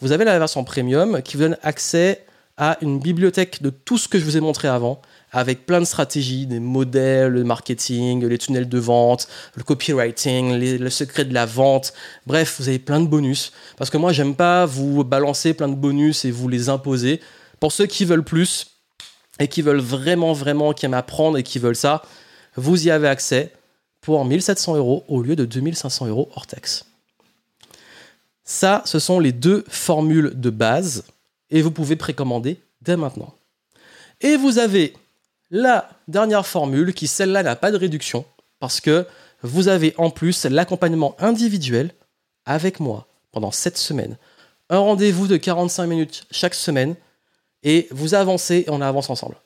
vous 0.00 0.12
avez 0.12 0.24
la 0.24 0.38
version 0.38 0.64
premium 0.64 1.20
qui 1.22 1.36
vous 1.36 1.42
donne 1.42 1.58
accès 1.62 2.24
à 2.56 2.78
une 2.80 2.98
bibliothèque 2.98 3.62
de 3.62 3.70
tout 3.70 3.98
ce 3.98 4.08
que 4.08 4.18
je 4.18 4.24
vous 4.24 4.36
ai 4.36 4.40
montré 4.40 4.66
avant, 4.68 5.00
avec 5.32 5.66
plein 5.66 5.80
de 5.80 5.84
stratégies, 5.84 6.46
des 6.46 6.60
modèles, 6.60 7.32
le 7.32 7.44
marketing, 7.44 8.26
les 8.26 8.38
tunnels 8.38 8.68
de 8.68 8.78
vente, 8.78 9.28
le 9.56 9.62
copywriting, 9.62 10.58
le 10.58 10.90
secret 10.90 11.24
de 11.24 11.34
la 11.34 11.46
vente. 11.46 11.92
Bref, 12.26 12.56
vous 12.58 12.68
avez 12.68 12.78
plein 12.78 13.00
de 13.00 13.06
bonus. 13.06 13.52
Parce 13.76 13.90
que 13.90 13.98
moi, 13.98 14.12
j'aime 14.12 14.34
pas 14.34 14.66
vous 14.66 15.04
balancer 15.04 15.54
plein 15.54 15.68
de 15.68 15.74
bonus 15.74 16.24
et 16.24 16.30
vous 16.30 16.48
les 16.48 16.68
imposer. 16.68 17.20
Pour 17.60 17.72
ceux 17.72 17.86
qui 17.86 18.04
veulent 18.04 18.24
plus 18.24 18.78
et 19.38 19.48
qui 19.48 19.62
veulent 19.62 19.80
vraiment, 19.80 20.32
vraiment, 20.32 20.72
qui 20.72 20.86
aiment 20.86 20.94
apprendre 20.94 21.38
et 21.38 21.42
qui 21.42 21.58
veulent 21.58 21.76
ça, 21.76 22.02
vous 22.56 22.86
y 22.86 22.90
avez 22.90 23.08
accès 23.08 23.52
pour 24.00 24.24
1700 24.24 24.76
euros 24.76 25.04
au 25.08 25.22
lieu 25.22 25.36
de 25.36 25.44
2500 25.44 26.06
euros 26.06 26.30
hors 26.34 26.46
taxe. 26.46 26.86
Ça, 28.44 28.82
ce 28.86 28.98
sont 28.98 29.20
les 29.20 29.32
deux 29.32 29.64
formules 29.68 30.32
de 30.34 30.48
base 30.48 31.04
et 31.50 31.60
vous 31.60 31.70
pouvez 31.70 31.96
précommander 31.96 32.58
dès 32.80 32.96
maintenant. 32.96 33.34
Et 34.20 34.36
vous 34.36 34.58
avez 34.58 34.94
la 35.50 35.88
dernière 36.08 36.46
formule 36.46 36.94
qui, 36.94 37.06
celle-là, 37.06 37.42
n'a 37.42 37.56
pas 37.56 37.70
de 37.70 37.76
réduction 37.76 38.24
parce 38.60 38.80
que 38.80 39.06
vous 39.42 39.68
avez 39.68 39.94
en 39.98 40.10
plus 40.10 40.44
l'accompagnement 40.44 41.14
individuel 41.18 41.92
avec 42.44 42.80
moi 42.80 43.06
pendant 43.32 43.50
7 43.50 43.78
semaines. 43.78 44.16
Un 44.68 44.78
rendez-vous 44.78 45.26
de 45.26 45.36
45 45.36 45.86
minutes 45.86 46.26
chaque 46.30 46.54
semaine 46.54 46.96
et 47.62 47.88
vous 47.90 48.14
avancez 48.14 48.64
et 48.66 48.70
on 48.70 48.80
avance 48.80 49.10
ensemble. 49.10 49.36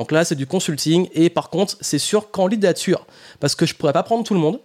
Donc 0.00 0.12
là, 0.12 0.24
c'est 0.24 0.34
du 0.34 0.46
consulting. 0.46 1.10
Et 1.12 1.28
par 1.28 1.50
contre, 1.50 1.76
c'est 1.82 1.98
sûr 1.98 2.30
candidature. 2.30 3.06
Parce 3.38 3.54
que 3.54 3.66
je 3.66 3.74
pourrais 3.74 3.92
pas 3.92 4.02
prendre 4.02 4.24
tout 4.24 4.32
le 4.32 4.40
monde. 4.40 4.58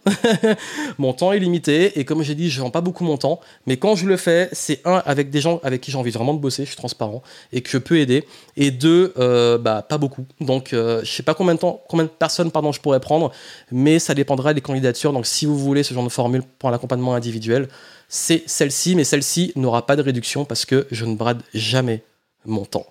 mon 0.97 1.11
temps 1.11 1.33
est 1.33 1.39
limité. 1.39 1.99
Et 1.99 2.05
comme 2.05 2.23
j'ai 2.23 2.35
dit, 2.35 2.49
je 2.49 2.61
vends 2.61 2.69
pas 2.69 2.79
beaucoup 2.79 3.03
mon 3.03 3.17
temps. 3.17 3.41
Mais 3.67 3.75
quand 3.75 3.97
je 3.97 4.05
le 4.05 4.15
fais, 4.15 4.47
c'est 4.53 4.79
un, 4.85 5.03
avec 5.05 5.31
des 5.31 5.41
gens 5.41 5.59
avec 5.61 5.81
qui 5.81 5.91
j'ai 5.91 5.97
envie 5.97 6.11
vraiment 6.11 6.33
de 6.33 6.39
bosser. 6.39 6.63
Je 6.63 6.69
suis 6.69 6.77
transparent. 6.77 7.21
Et 7.51 7.59
que 7.59 7.69
je 7.69 7.77
peux 7.77 7.99
aider. 7.99 8.25
Et 8.55 8.71
deux, 8.71 9.13
euh, 9.17 9.57
bah, 9.57 9.81
pas 9.81 9.97
beaucoup. 9.97 10.25
Donc, 10.39 10.71
euh, 10.71 11.01
je 11.03 11.11
sais 11.11 11.21
pas 11.21 11.33
combien 11.33 11.55
de 11.55 11.59
temps, 11.59 11.81
combien 11.89 12.05
de 12.05 12.09
personnes, 12.09 12.49
pardon, 12.49 12.71
je 12.71 12.79
pourrais 12.79 13.01
prendre. 13.01 13.29
Mais 13.73 13.99
ça 13.99 14.13
dépendra 14.13 14.53
des 14.53 14.61
candidatures. 14.61 15.11
Donc, 15.11 15.25
si 15.25 15.45
vous 15.45 15.59
voulez 15.59 15.83
ce 15.83 15.93
genre 15.93 16.05
de 16.05 16.09
formule 16.09 16.43
pour 16.59 16.71
l'accompagnement 16.71 17.13
individuel, 17.13 17.67
c'est 18.07 18.43
celle-ci. 18.45 18.95
Mais 18.95 19.03
celle-ci 19.03 19.51
n'aura 19.57 19.85
pas 19.85 19.97
de 19.97 20.01
réduction 20.01 20.45
parce 20.45 20.63
que 20.63 20.87
je 20.91 21.03
ne 21.03 21.15
brade 21.15 21.41
jamais 21.53 22.03
mon 22.45 22.63
temps 22.63 22.85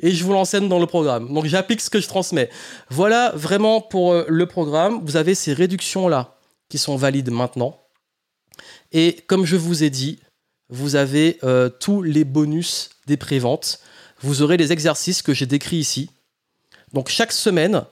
et 0.00 0.10
je 0.10 0.24
vous 0.24 0.32
l'enseigne 0.32 0.68
dans 0.68 0.78
le 0.78 0.86
programme. 0.86 1.32
Donc 1.32 1.46
j'applique 1.46 1.80
ce 1.80 1.90
que 1.90 2.00
je 2.00 2.08
transmets. 2.08 2.50
Voilà 2.90 3.32
vraiment 3.34 3.80
pour 3.80 4.12
euh, 4.12 4.24
le 4.28 4.46
programme. 4.46 5.00
Vous 5.04 5.16
avez 5.16 5.34
ces 5.34 5.52
réductions-là 5.52 6.36
qui 6.68 6.78
sont 6.78 6.96
valides 6.96 7.30
maintenant. 7.30 7.80
Et 8.92 9.24
comme 9.26 9.44
je 9.44 9.56
vous 9.56 9.84
ai 9.84 9.90
dit, 9.90 10.20
vous 10.68 10.96
avez 10.96 11.38
euh, 11.44 11.68
tous 11.68 12.02
les 12.02 12.24
bonus 12.24 12.90
des 13.06 13.16
préventes. 13.16 13.80
Vous 14.20 14.42
aurez 14.42 14.56
les 14.56 14.72
exercices 14.72 15.22
que 15.22 15.34
j'ai 15.34 15.46
décrits 15.46 15.76
ici. 15.76 16.10
Donc 16.92 17.08
chaque 17.08 17.32
semaine, 17.32 17.84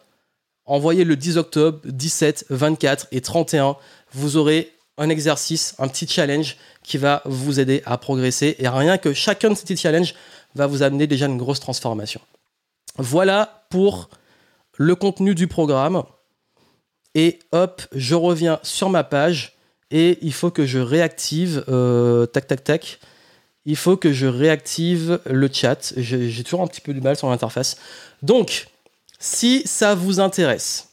envoyez 0.65 1.05
le 1.05 1.17
10 1.17 1.37
octobre, 1.37 1.81
17, 1.85 2.47
24 2.51 3.09
et 3.13 3.21
31, 3.21 3.77
vous 4.13 4.37
aurez 4.37 4.73
un 4.97 5.09
exercice, 5.09 5.75
un 5.79 5.89
petit 5.89 6.07
challenge 6.07 6.57
qui 6.83 6.99
va 6.99 7.23
vous 7.25 7.59
aider 7.59 7.83
à 7.85 7.99
progresser. 7.99 8.57
Et 8.59 8.69
rien 8.69 8.99
que 8.99 9.13
chacun 9.13 9.51
de 9.51 9.55
ces 9.55 9.63
petits 9.63 9.77
challenges 9.77 10.15
va 10.55 10.67
vous 10.67 10.83
amener 10.83 11.07
déjà 11.07 11.27
une 11.27 11.39
grosse 11.39 11.61
transformation. 11.61 12.21
Voilà 12.97 13.67
pour 13.71 14.09
le 14.77 14.95
contenu 14.95 15.35
du 15.35 15.47
programme. 15.49 16.03
Et 17.15 17.39
hop, 17.53 17.83
je 17.93 18.15
reviens 18.15 18.59
sur 18.63 18.91
ma 18.91 19.05
page 19.05 19.57
et 19.91 20.19
il 20.23 20.33
faut 20.33 20.51
que 20.51 20.67
je 20.67 20.79
réactive, 20.79 21.65
euh, 21.69 22.27
tac 22.27 22.47
tac 22.47 22.65
tac, 22.65 22.99
il 23.67 23.77
faut 23.77 23.97
que 23.97 24.13
je 24.13 24.27
réactive 24.27 25.21
le 25.27 25.49
chat. 25.53 25.93
J'ai 25.97 26.45
toujours 26.45 26.63
un 26.63 26.67
petit 26.67 26.81
peu 26.81 26.93
du 26.93 27.01
mal 27.01 27.17
sur 27.17 27.31
l'interface. 27.31 27.77
Donc, 28.23 28.69
si 29.19 29.63
ça 29.67 29.95
vous 29.95 30.21
intéresse, 30.21 30.91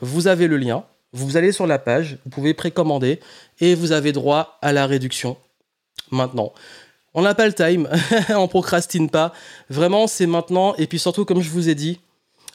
vous 0.00 0.26
avez 0.26 0.46
le 0.46 0.58
lien, 0.58 0.84
vous 1.12 1.36
allez 1.36 1.52
sur 1.52 1.66
la 1.66 1.78
page, 1.78 2.18
vous 2.24 2.30
pouvez 2.30 2.54
précommander 2.54 3.20
et 3.60 3.74
vous 3.74 3.92
avez 3.92 4.12
droit 4.12 4.58
à 4.62 4.72
la 4.72 4.86
réduction 4.86 5.36
maintenant. 6.10 6.52
On 7.14 7.22
n'a 7.22 7.34
pas 7.34 7.46
le 7.46 7.52
time, 7.52 7.88
on 8.30 8.48
procrastine 8.48 9.10
pas. 9.10 9.32
Vraiment, 9.68 10.06
c'est 10.06 10.26
maintenant. 10.26 10.74
Et 10.76 10.86
puis 10.86 10.98
surtout, 10.98 11.24
comme 11.24 11.42
je 11.42 11.50
vous 11.50 11.68
ai 11.68 11.74
dit, 11.74 12.00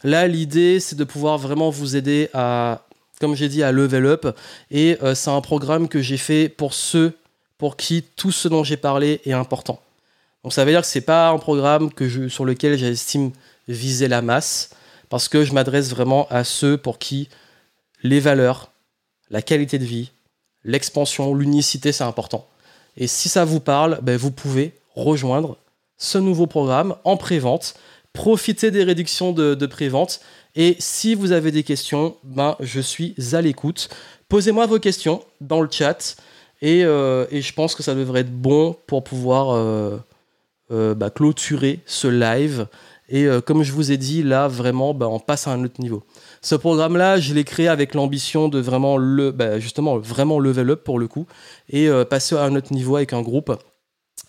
là, 0.04 0.28
l'idée, 0.28 0.80
c'est 0.80 0.96
de 0.96 1.04
pouvoir 1.04 1.38
vraiment 1.38 1.70
vous 1.70 1.96
aider 1.96 2.30
à, 2.34 2.82
comme 3.20 3.36
j'ai 3.36 3.50
dit, 3.50 3.64
à 3.64 3.72
level 3.72 4.06
up. 4.06 4.28
Et 4.72 4.98
euh, 5.04 5.14
c'est 5.16 5.30
un 5.30 5.42
programme 5.42 5.88
que 5.88 6.02
j'ai 6.02 6.18
fait 6.18 6.50
pour 6.50 6.74
ceux 6.74 7.14
pour 7.58 7.76
qui 7.76 8.04
tout 8.04 8.32
ce 8.32 8.48
dont 8.48 8.64
j'ai 8.64 8.78
parlé 8.78 9.22
est 9.26 9.34
important. 9.34 9.80
Donc 10.44 10.54
ça 10.54 10.64
veut 10.64 10.72
dire 10.72 10.82
que 10.82 10.88
c'est 10.88 11.02
pas 11.02 11.30
un 11.30 11.40
programme 11.40 11.90
sur 12.30 12.46
lequel 12.46 12.78
j'estime 12.78 13.32
viser 13.68 14.08
la 14.08 14.22
masse, 14.22 14.70
parce 15.10 15.28
que 15.28 15.44
je 15.44 15.54
m'adresse 15.54 15.90
vraiment 15.90 16.28
à 16.30 16.44
ceux 16.44 16.78
pour 16.78 17.00
qui 17.00 17.30
les 18.04 18.20
valeurs, 18.20 18.72
la 19.30 19.42
qualité 19.42 19.80
de 19.80 19.86
vie, 19.86 20.12
l'expansion, 20.64 21.34
l'unicité, 21.34 21.92
c'est 21.92 22.04
important. 22.04 22.48
Et 22.98 23.08
si 23.08 23.30
ça 23.30 23.46
vous 23.46 23.60
parle, 23.60 24.00
ben, 24.02 24.18
vous 24.18 24.32
pouvez 24.32 24.74
rejoindre 24.96 25.58
ce 25.98 26.18
nouveau 26.18 26.48
programme 26.48 26.96
en 27.04 27.16
pré-vente. 27.18 27.76
Profitez 28.14 28.72
des 28.72 28.84
réductions 28.84 29.32
de, 29.32 29.66
pré-vente. 29.66 30.20
Et 30.56 30.76
si 30.80 31.14
vous 31.14 31.32
avez 31.32 31.52
des 31.52 31.64
questions, 31.64 32.16
ben, 32.24 32.56
je 32.60 32.82
suis 32.82 33.16
à 33.34 33.42
l'écoute. 33.42 33.90
Posez-moi 34.28 34.66
vos 34.66 34.80
questions 34.80 35.24
dans 35.40 35.62
le 35.62 35.70
chat. 35.72 36.16
Et, 36.62 36.84
euh, 36.84 37.26
je 37.30 37.54
pense 37.54 37.76
que 37.76 37.84
ça 37.84 37.94
devrait 37.94 38.22
être 38.22 38.34
bon 38.34 38.76
pour 38.88 39.04
pouvoir 39.04 39.52
euh, 39.52 39.98
euh, 40.72 40.96
bah, 40.96 41.12
clôturer 41.12 41.82
ce 41.86 42.08
live. 42.08 42.68
Et 43.10 43.26
comme 43.46 43.64
je 43.64 43.72
vous 43.72 43.94
ai 43.94 43.96
dit, 43.96 44.22
là, 44.22 44.50
vraiment, 44.50 44.94
ben, 44.94 45.06
on 45.06 45.20
passe 45.20 45.48
à 45.48 45.52
un 45.52 45.64
autre 45.64 45.80
niveau. 45.80 46.04
Ce 46.42 46.56
programme-là, 46.56 47.20
je 47.20 47.34
l'ai 47.34 47.44
créé 47.44 47.68
avec 47.68 47.94
l'ambition 47.94 48.50
de 48.50 48.60
vraiment 48.60 48.98
le, 48.98 49.32
bah, 49.32 49.60
justement, 49.60 49.98
vraiment 49.98 50.40
level 50.40 50.72
up 50.72 50.84
pour 50.84 51.00
le 51.00 51.08
coup 51.08 51.26
et 51.70 51.90
euh, 51.90 52.06
passer 52.06 52.36
à 52.36 52.44
un 52.44 52.56
autre 52.56 52.74
niveau 52.74 52.96
avec 52.96 53.14
un 53.14 53.22
groupe. 53.22 53.52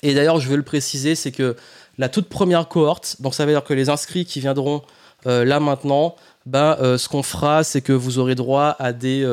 Et 0.03 0.15
d'ailleurs, 0.15 0.41
je 0.41 0.49
veux 0.49 0.57
le 0.57 0.63
préciser, 0.63 1.15
c'est 1.15 1.33
que 1.33 1.57
la 1.99 2.09
toute 2.09 2.29
première 2.29 2.69
cohorte, 2.69 3.21
donc 3.21 3.35
ça 3.35 3.45
veut 3.45 3.53
dire 3.53 3.65
que 3.65 3.75
les 3.75 3.89
inscrits 3.89 4.25
qui 4.25 4.41
viendront 4.41 4.83
euh, 5.27 5.45
là 5.45 5.59
maintenant, 5.59 6.15
bah, 6.47 6.79
euh, 6.81 6.97
ce 6.97 7.09
qu'on 7.09 7.23
fera, 7.23 7.65
c'est 7.65 7.81
que 7.81 7.93
vous 7.93 8.19
aurez 8.19 8.35
droit 8.35 8.77
à 8.79 8.93
des 8.93 9.25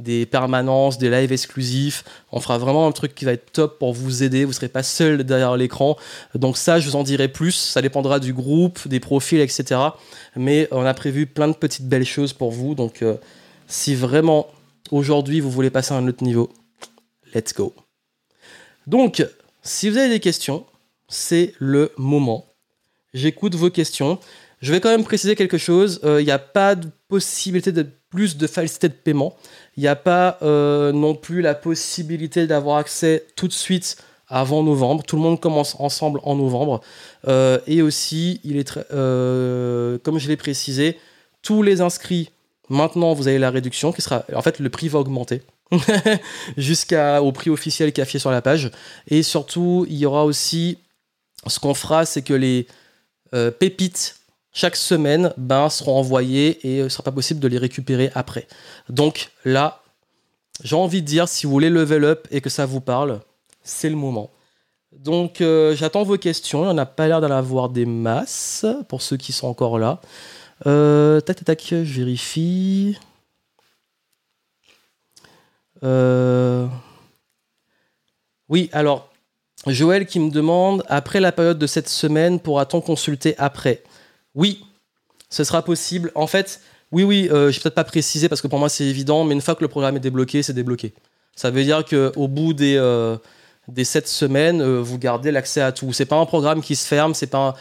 des 0.00 0.26
permanences, 0.26 0.98
des 0.98 1.10
lives 1.10 1.32
exclusifs. 1.32 2.04
On 2.32 2.40
fera 2.40 2.58
vraiment 2.58 2.86
un 2.86 2.92
truc 2.92 3.14
qui 3.14 3.24
va 3.24 3.32
être 3.32 3.52
top 3.52 3.78
pour 3.78 3.92
vous 3.92 4.22
aider. 4.22 4.44
Vous 4.44 4.50
ne 4.50 4.54
serez 4.54 4.68
pas 4.68 4.82
seul 4.82 5.24
derrière 5.24 5.56
l'écran. 5.56 5.96
Donc 6.34 6.56
ça, 6.56 6.80
je 6.80 6.88
vous 6.88 6.96
en 6.96 7.02
dirai 7.02 7.28
plus. 7.28 7.52
Ça 7.52 7.82
dépendra 7.82 8.18
du 8.18 8.32
groupe, 8.32 8.88
des 8.88 9.00
profils, 9.00 9.40
etc. 9.40 9.80
Mais 10.36 10.68
on 10.70 10.84
a 10.84 10.94
prévu 10.94 11.26
plein 11.26 11.48
de 11.48 11.54
petites 11.54 11.86
belles 11.86 12.04
choses 12.04 12.32
pour 12.32 12.50
vous. 12.50 12.74
Donc 12.74 13.02
euh, 13.02 13.16
si 13.66 13.94
vraiment 13.94 14.48
aujourd'hui 14.90 15.40
vous 15.40 15.50
voulez 15.50 15.70
passer 15.70 15.94
à 15.94 15.96
un 15.96 16.08
autre 16.08 16.24
niveau, 16.24 16.50
let's 17.34 17.54
go. 17.54 17.74
Donc, 18.86 19.24
si 19.62 19.88
vous 19.88 19.98
avez 19.98 20.08
des 20.08 20.20
questions, 20.20 20.66
c'est 21.08 21.54
le 21.58 21.92
moment. 21.96 22.46
J'écoute 23.12 23.54
vos 23.54 23.70
questions. 23.70 24.18
Je 24.60 24.72
vais 24.72 24.80
quand 24.80 24.90
même 24.90 25.04
préciser 25.04 25.36
quelque 25.36 25.58
chose. 25.58 26.00
Euh, 26.04 26.20
il 26.20 26.24
n'y 26.24 26.30
a 26.30 26.38
pas 26.38 26.74
de 26.74 26.88
possibilité 27.08 27.72
de 27.72 27.86
plus 28.10 28.36
de 28.36 28.46
facilité 28.46 28.88
de 28.88 28.94
paiement. 28.94 29.36
Il 29.76 29.82
n'y 29.82 29.88
a 29.88 29.96
pas 29.96 30.38
euh, 30.42 30.92
non 30.92 31.14
plus 31.14 31.40
la 31.40 31.54
possibilité 31.54 32.46
d'avoir 32.46 32.76
accès 32.76 33.24
tout 33.36 33.48
de 33.48 33.52
suite 33.52 33.96
avant 34.28 34.62
novembre. 34.62 35.02
Tout 35.02 35.16
le 35.16 35.22
monde 35.22 35.40
commence 35.40 35.76
ensemble 35.78 36.20
en 36.24 36.36
novembre. 36.36 36.82
Euh, 37.26 37.58
et 37.66 37.80
aussi, 37.80 38.40
il 38.44 38.58
est 38.58 38.70
comme 38.70 40.18
je 40.18 40.28
l'ai 40.28 40.36
précisé, 40.36 40.98
tous 41.42 41.62
les 41.62 41.80
inscrits 41.80 42.30
Maintenant, 42.72 43.14
vous 43.14 43.26
avez 43.26 43.40
la 43.40 43.50
réduction 43.50 43.90
qui 43.90 44.00
sera. 44.00 44.24
En 44.32 44.42
fait, 44.42 44.60
le 44.60 44.70
prix 44.70 44.86
va 44.86 45.00
augmenter. 45.00 45.42
jusqu'au 46.56 47.32
prix 47.32 47.50
officiel 47.50 47.92
qui 47.92 48.00
est 48.00 48.02
affiché 48.02 48.20
sur 48.20 48.30
la 48.30 48.42
page. 48.42 48.70
Et 49.08 49.24
surtout, 49.24 49.86
il 49.90 49.96
y 49.96 50.06
aura 50.06 50.24
aussi. 50.24 50.78
Ce 51.48 51.58
qu'on 51.58 51.74
fera, 51.74 52.06
c'est 52.06 52.22
que 52.22 52.32
les 52.34 52.68
pépites 53.58 54.19
chaque 54.52 54.76
semaine 54.76 55.32
ben, 55.36 55.68
seront 55.68 55.98
envoyées 55.98 56.66
et 56.66 56.78
il 56.78 56.84
ne 56.84 56.88
sera 56.88 57.02
pas 57.02 57.12
possible 57.12 57.40
de 57.40 57.48
les 57.48 57.58
récupérer 57.58 58.10
après. 58.14 58.46
Donc 58.88 59.30
là, 59.44 59.82
j'ai 60.62 60.76
envie 60.76 61.02
de 61.02 61.06
dire, 61.06 61.28
si 61.28 61.46
vous 61.46 61.52
voulez 61.52 61.70
level 61.70 62.04
up 62.04 62.26
et 62.30 62.40
que 62.40 62.50
ça 62.50 62.66
vous 62.66 62.80
parle, 62.80 63.20
c'est 63.62 63.88
le 63.88 63.96
moment. 63.96 64.30
Donc 64.92 65.40
euh, 65.40 65.74
j'attends 65.76 66.02
vos 66.02 66.18
questions. 66.18 66.62
Il 66.62 66.66
n'y 66.66 66.72
en 66.72 66.78
a 66.78 66.86
pas 66.86 67.06
l'air 67.06 67.20
d'en 67.20 67.30
avoir 67.30 67.68
des 67.68 67.86
masses 67.86 68.66
pour 68.88 69.02
ceux 69.02 69.16
qui 69.16 69.32
sont 69.32 69.46
encore 69.46 69.78
là. 69.78 70.00
Euh, 70.66 71.20
tac, 71.20 71.44
tac, 71.44 71.64
je 71.68 72.00
vérifie. 72.00 72.98
Euh, 75.82 76.66
oui, 78.48 78.68
alors, 78.72 79.08
Joël 79.66 80.06
qui 80.06 80.18
me 80.20 80.30
demande, 80.30 80.84
après 80.88 81.20
la 81.20 81.32
période 81.32 81.58
de 81.58 81.66
cette 81.66 81.88
semaine, 81.88 82.40
pourra-t-on 82.40 82.80
consulter 82.80 83.34
après? 83.38 83.82
Oui, 84.34 84.64
ce 85.28 85.44
sera 85.44 85.62
possible. 85.62 86.12
En 86.14 86.26
fait, 86.26 86.60
oui, 86.92 87.04
oui, 87.04 87.28
euh, 87.30 87.50
je 87.50 87.56
vais 87.56 87.62
peut-être 87.62 87.74
pas 87.74 87.84
préciser 87.84 88.28
parce 88.28 88.40
que 88.40 88.48
pour 88.48 88.58
moi 88.58 88.68
c'est 88.68 88.84
évident, 88.84 89.24
mais 89.24 89.34
une 89.34 89.40
fois 89.40 89.54
que 89.54 89.62
le 89.62 89.68
programme 89.68 89.96
est 89.96 90.00
débloqué, 90.00 90.42
c'est 90.42 90.52
débloqué. 90.52 90.92
Ça 91.36 91.50
veut 91.50 91.62
dire 91.62 91.84
qu'au 91.84 92.28
bout 92.28 92.52
des, 92.52 92.76
euh, 92.76 93.16
des 93.68 93.84
7 93.84 94.08
semaines, 94.08 94.60
euh, 94.60 94.80
vous 94.80 94.98
gardez 94.98 95.30
l'accès 95.30 95.60
à 95.60 95.72
tout. 95.72 95.92
C'est 95.92 96.04
pas 96.06 96.16
un 96.16 96.26
programme 96.26 96.60
qui 96.62 96.74
se 96.74 96.86
ferme, 96.86 97.14
c'est 97.14 97.28
pas 97.28 97.54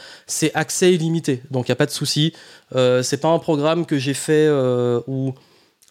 accès 0.55 0.93
illimité. 0.93 1.43
Donc 1.51 1.67
il 1.67 1.71
n'y 1.71 1.73
a 1.73 1.77
pas 1.77 1.85
de 1.85 1.91
souci. 1.91 2.33
c'est 2.71 3.21
pas 3.21 3.29
un 3.29 3.39
programme 3.39 3.85
que 3.85 3.97
j'ai 3.97 4.15
fait 4.15 4.49
où 5.07 5.33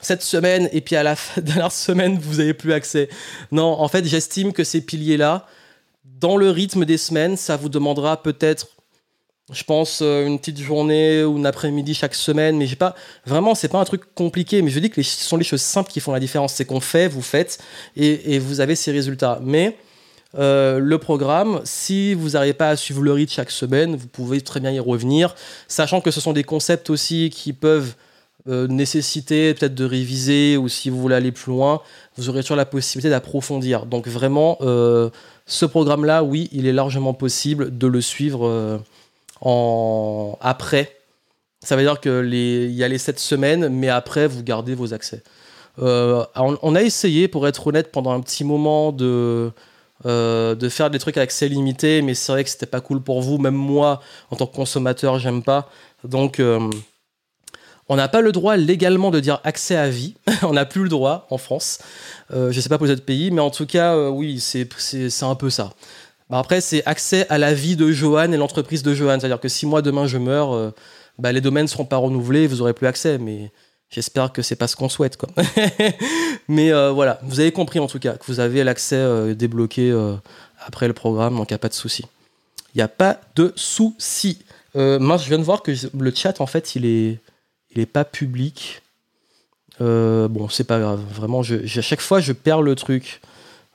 cette 0.00 0.22
semaine 0.22 0.68
et 0.72 0.80
puis 0.80 0.96
à 0.96 1.02
la 1.02 1.16
dernière 1.36 1.72
semaine 1.72 2.18
vous 2.18 2.36
n'avez 2.36 2.54
plus 2.54 2.72
accès. 2.72 3.08
Non, 3.52 3.80
en 3.80 3.88
fait 3.88 4.04
j'estime 4.04 4.52
que 4.52 4.64
ces 4.64 4.80
piliers-là, 4.80 5.46
dans 6.04 6.36
le 6.36 6.50
rythme 6.50 6.84
des 6.84 6.98
semaines, 6.98 7.36
ça 7.36 7.56
vous 7.56 7.68
demandera 7.68 8.20
peut-être 8.22 8.68
je 9.50 9.64
pense 9.64 10.00
euh, 10.02 10.26
une 10.26 10.38
petite 10.38 10.60
journée 10.60 11.24
ou 11.24 11.38
un 11.38 11.44
après-midi 11.44 11.94
chaque 11.94 12.14
semaine, 12.14 12.56
mais 12.58 12.66
j'ai 12.66 12.76
pas 12.76 12.94
vraiment, 13.24 13.54
c'est 13.54 13.68
pas 13.68 13.78
un 13.78 13.84
truc 13.84 14.02
compliqué. 14.14 14.60
Mais 14.60 14.70
je 14.70 14.78
dis 14.78 14.90
que 14.90 15.02
ce 15.02 15.24
sont 15.24 15.36
les 15.36 15.44
choses 15.44 15.62
simples 15.62 15.90
qui 15.90 16.00
font 16.00 16.12
la 16.12 16.20
différence. 16.20 16.54
C'est 16.54 16.66
qu'on 16.66 16.80
fait, 16.80 17.08
vous 17.08 17.22
faites 17.22 17.58
et, 17.96 18.38
vous 18.38 18.60
avez 18.60 18.74
ces 18.74 18.92
résultats. 18.92 19.40
Mais 19.42 19.76
euh, 20.38 20.78
le 20.78 20.98
programme, 20.98 21.62
si 21.64 22.12
vous 22.12 22.30
n'arrivez 22.30 22.52
pas 22.52 22.68
à 22.68 22.76
suivre 22.76 23.02
le 23.02 23.12
rythme 23.12 23.32
chaque 23.32 23.50
semaine, 23.50 23.96
vous 23.96 24.06
pouvez 24.06 24.42
très 24.42 24.60
bien 24.60 24.70
y 24.70 24.80
revenir, 24.80 25.34
sachant 25.66 26.02
que 26.02 26.10
ce 26.10 26.20
sont 26.20 26.34
des 26.34 26.44
concepts 26.44 26.90
aussi 26.90 27.30
qui 27.30 27.54
peuvent 27.54 27.94
euh, 28.48 28.66
nécessiter 28.66 29.54
peut-être 29.54 29.74
de 29.74 29.84
réviser 29.84 30.58
ou 30.58 30.68
si 30.68 30.90
vous 30.90 31.00
voulez 31.00 31.14
aller 31.14 31.32
plus 31.32 31.52
loin, 31.52 31.80
vous 32.18 32.28
aurez 32.28 32.42
toujours 32.42 32.58
la 32.58 32.66
possibilité 32.66 33.08
d'approfondir. 33.08 33.86
Donc 33.86 34.08
vraiment, 34.08 34.58
ce 34.60 35.64
programme-là, 35.64 36.22
oui, 36.22 36.50
il 36.52 36.66
est 36.66 36.72
largement 36.74 37.14
possible 37.14 37.76
de 37.78 37.86
le 37.86 38.02
suivre 38.02 38.82
après. 39.42 40.94
Ça 41.60 41.76
veut 41.76 41.82
dire 41.82 42.00
que 42.00 42.20
les, 42.20 42.68
y 42.68 42.84
a 42.84 42.88
les 42.88 42.98
7 42.98 43.18
semaines, 43.18 43.68
mais 43.68 43.88
après, 43.88 44.26
vous 44.26 44.42
gardez 44.42 44.74
vos 44.74 44.94
accès. 44.94 45.22
Euh, 45.80 46.24
on, 46.36 46.74
a 46.74 46.82
essayé, 46.82 47.28
pour 47.28 47.46
être 47.46 47.66
honnête, 47.66 47.92
pendant 47.92 48.12
un 48.12 48.20
petit 48.20 48.44
moment 48.44 48.92
de, 48.92 49.52
euh, 50.06 50.54
de 50.54 50.68
faire 50.68 50.90
des 50.90 50.98
trucs 50.98 51.16
à 51.16 51.22
accès 51.22 51.48
limité, 51.48 52.02
mais 52.02 52.14
c'est 52.14 52.32
vrai 52.32 52.44
que 52.44 52.50
c'était 52.50 52.66
pas 52.66 52.80
cool 52.80 53.00
pour 53.00 53.22
vous. 53.22 53.38
Même 53.38 53.54
moi, 53.54 54.00
en 54.30 54.36
tant 54.36 54.46
que 54.46 54.54
consommateur, 54.54 55.18
j'aime 55.18 55.42
pas. 55.42 55.68
Donc, 56.04 56.40
euh, 56.40 56.70
on 57.88 57.96
n'a 57.96 58.08
pas 58.08 58.20
le 58.20 58.32
droit 58.32 58.56
légalement 58.56 59.10
de 59.10 59.20
dire 59.20 59.40
accès 59.44 59.76
à 59.76 59.88
vie. 59.88 60.14
on 60.42 60.52
n'a 60.52 60.64
plus 60.64 60.82
le 60.82 60.88
droit 60.88 61.26
en 61.30 61.38
France. 61.38 61.78
je 62.30 62.60
sais 62.60 62.68
pas 62.68 62.78
pour 62.78 62.86
les 62.86 62.92
autres 62.92 63.04
pays, 63.04 63.30
mais 63.30 63.40
en 63.40 63.50
tout 63.50 63.66
cas, 63.66 64.08
oui, 64.10 64.40
c'est 64.40 65.22
un 65.22 65.34
peu 65.34 65.50
ça. 65.50 65.70
Bah, 66.30 66.38
après, 66.38 66.60
c'est 66.60 66.84
accès 66.86 67.26
à 67.30 67.38
la 67.38 67.54
vie 67.54 67.76
de 67.76 67.90
Johan 67.90 68.32
et 68.32 68.36
l'entreprise 68.36 68.82
de 68.82 68.94
Johan. 68.94 69.18
C'est-à-dire 69.18 69.40
que 69.40 69.48
si 69.48 69.66
moi 69.66 69.82
demain 69.82 70.06
je 70.06 70.18
meurs, 70.18 70.52
euh, 70.52 70.70
bah, 71.18 71.32
les 71.32 71.40
domaines 71.40 71.64
ne 71.64 71.68
seront 71.68 71.86
pas 71.86 71.96
renouvelés, 71.96 72.46
vous 72.46 72.60
aurez 72.60 72.74
plus 72.74 72.86
accès. 72.86 73.18
Mais 73.18 73.50
j'espère 73.88 74.32
que 74.32 74.42
c'est 74.42 74.56
pas 74.56 74.68
ce 74.68 74.76
qu'on 74.76 74.88
souhaite. 74.88 75.18
Mais 76.48 76.72
euh, 76.72 76.90
voilà, 76.90 77.18
vous 77.22 77.40
avez 77.40 77.52
compris 77.52 77.78
en 77.78 77.86
tout 77.86 77.98
cas 77.98 78.14
que 78.14 78.24
vous 78.26 78.40
avez 78.40 78.62
l'accès 78.62 78.96
euh, 78.96 79.34
débloqué 79.34 79.94
après 80.60 80.88
le 80.88 80.94
programme, 80.94 81.36
donc 81.36 81.50
il 81.50 81.54
n'y 81.54 81.56
a 81.56 81.60
pas 81.60 81.68
de 81.68 81.74
souci. 81.74 82.04
Il 82.74 82.78
n'y 82.78 82.82
a 82.82 82.88
pas 82.88 83.20
de 83.34 83.52
souci. 83.56 84.38
mince, 84.74 85.22
je 85.22 85.28
viens 85.28 85.38
de 85.38 85.44
voir 85.44 85.62
que 85.62 85.72
le 85.98 86.14
chat 86.14 86.40
en 86.40 86.46
fait 86.46 86.74
il 86.74 86.84
est, 86.84 87.18
il 87.70 87.80
est 87.80 87.86
pas 87.86 88.04
public. 88.04 88.82
bon, 89.80 90.48
c'est 90.50 90.64
pas 90.64 90.78
grave. 90.78 91.00
Vraiment, 91.14 91.40
à 91.40 91.80
chaque 91.80 92.00
fois 92.02 92.20
je 92.20 92.32
perds 92.32 92.60
le 92.60 92.74
truc. 92.74 93.22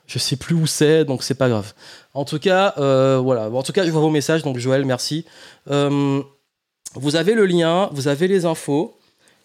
Je 0.06 0.18
sais 0.18 0.36
plus 0.36 0.54
où 0.54 0.66
c'est, 0.66 1.04
donc 1.04 1.22
c'est 1.22 1.34
pas 1.34 1.48
grave. 1.48 1.72
En 2.14 2.24
tout 2.24 2.38
cas, 2.38 2.74
euh, 2.78 3.20
voilà. 3.22 3.50
En 3.50 3.62
tout 3.62 3.72
cas, 3.72 3.84
je 3.84 3.90
vois 3.90 4.00
vos 4.00 4.10
messages, 4.10 4.42
donc 4.42 4.58
Joël, 4.58 4.84
merci. 4.84 5.24
Euh, 5.68 6.22
vous 6.94 7.16
avez 7.16 7.34
le 7.34 7.44
lien, 7.44 7.90
vous 7.92 8.06
avez 8.06 8.28
les 8.28 8.46
infos. 8.46 8.96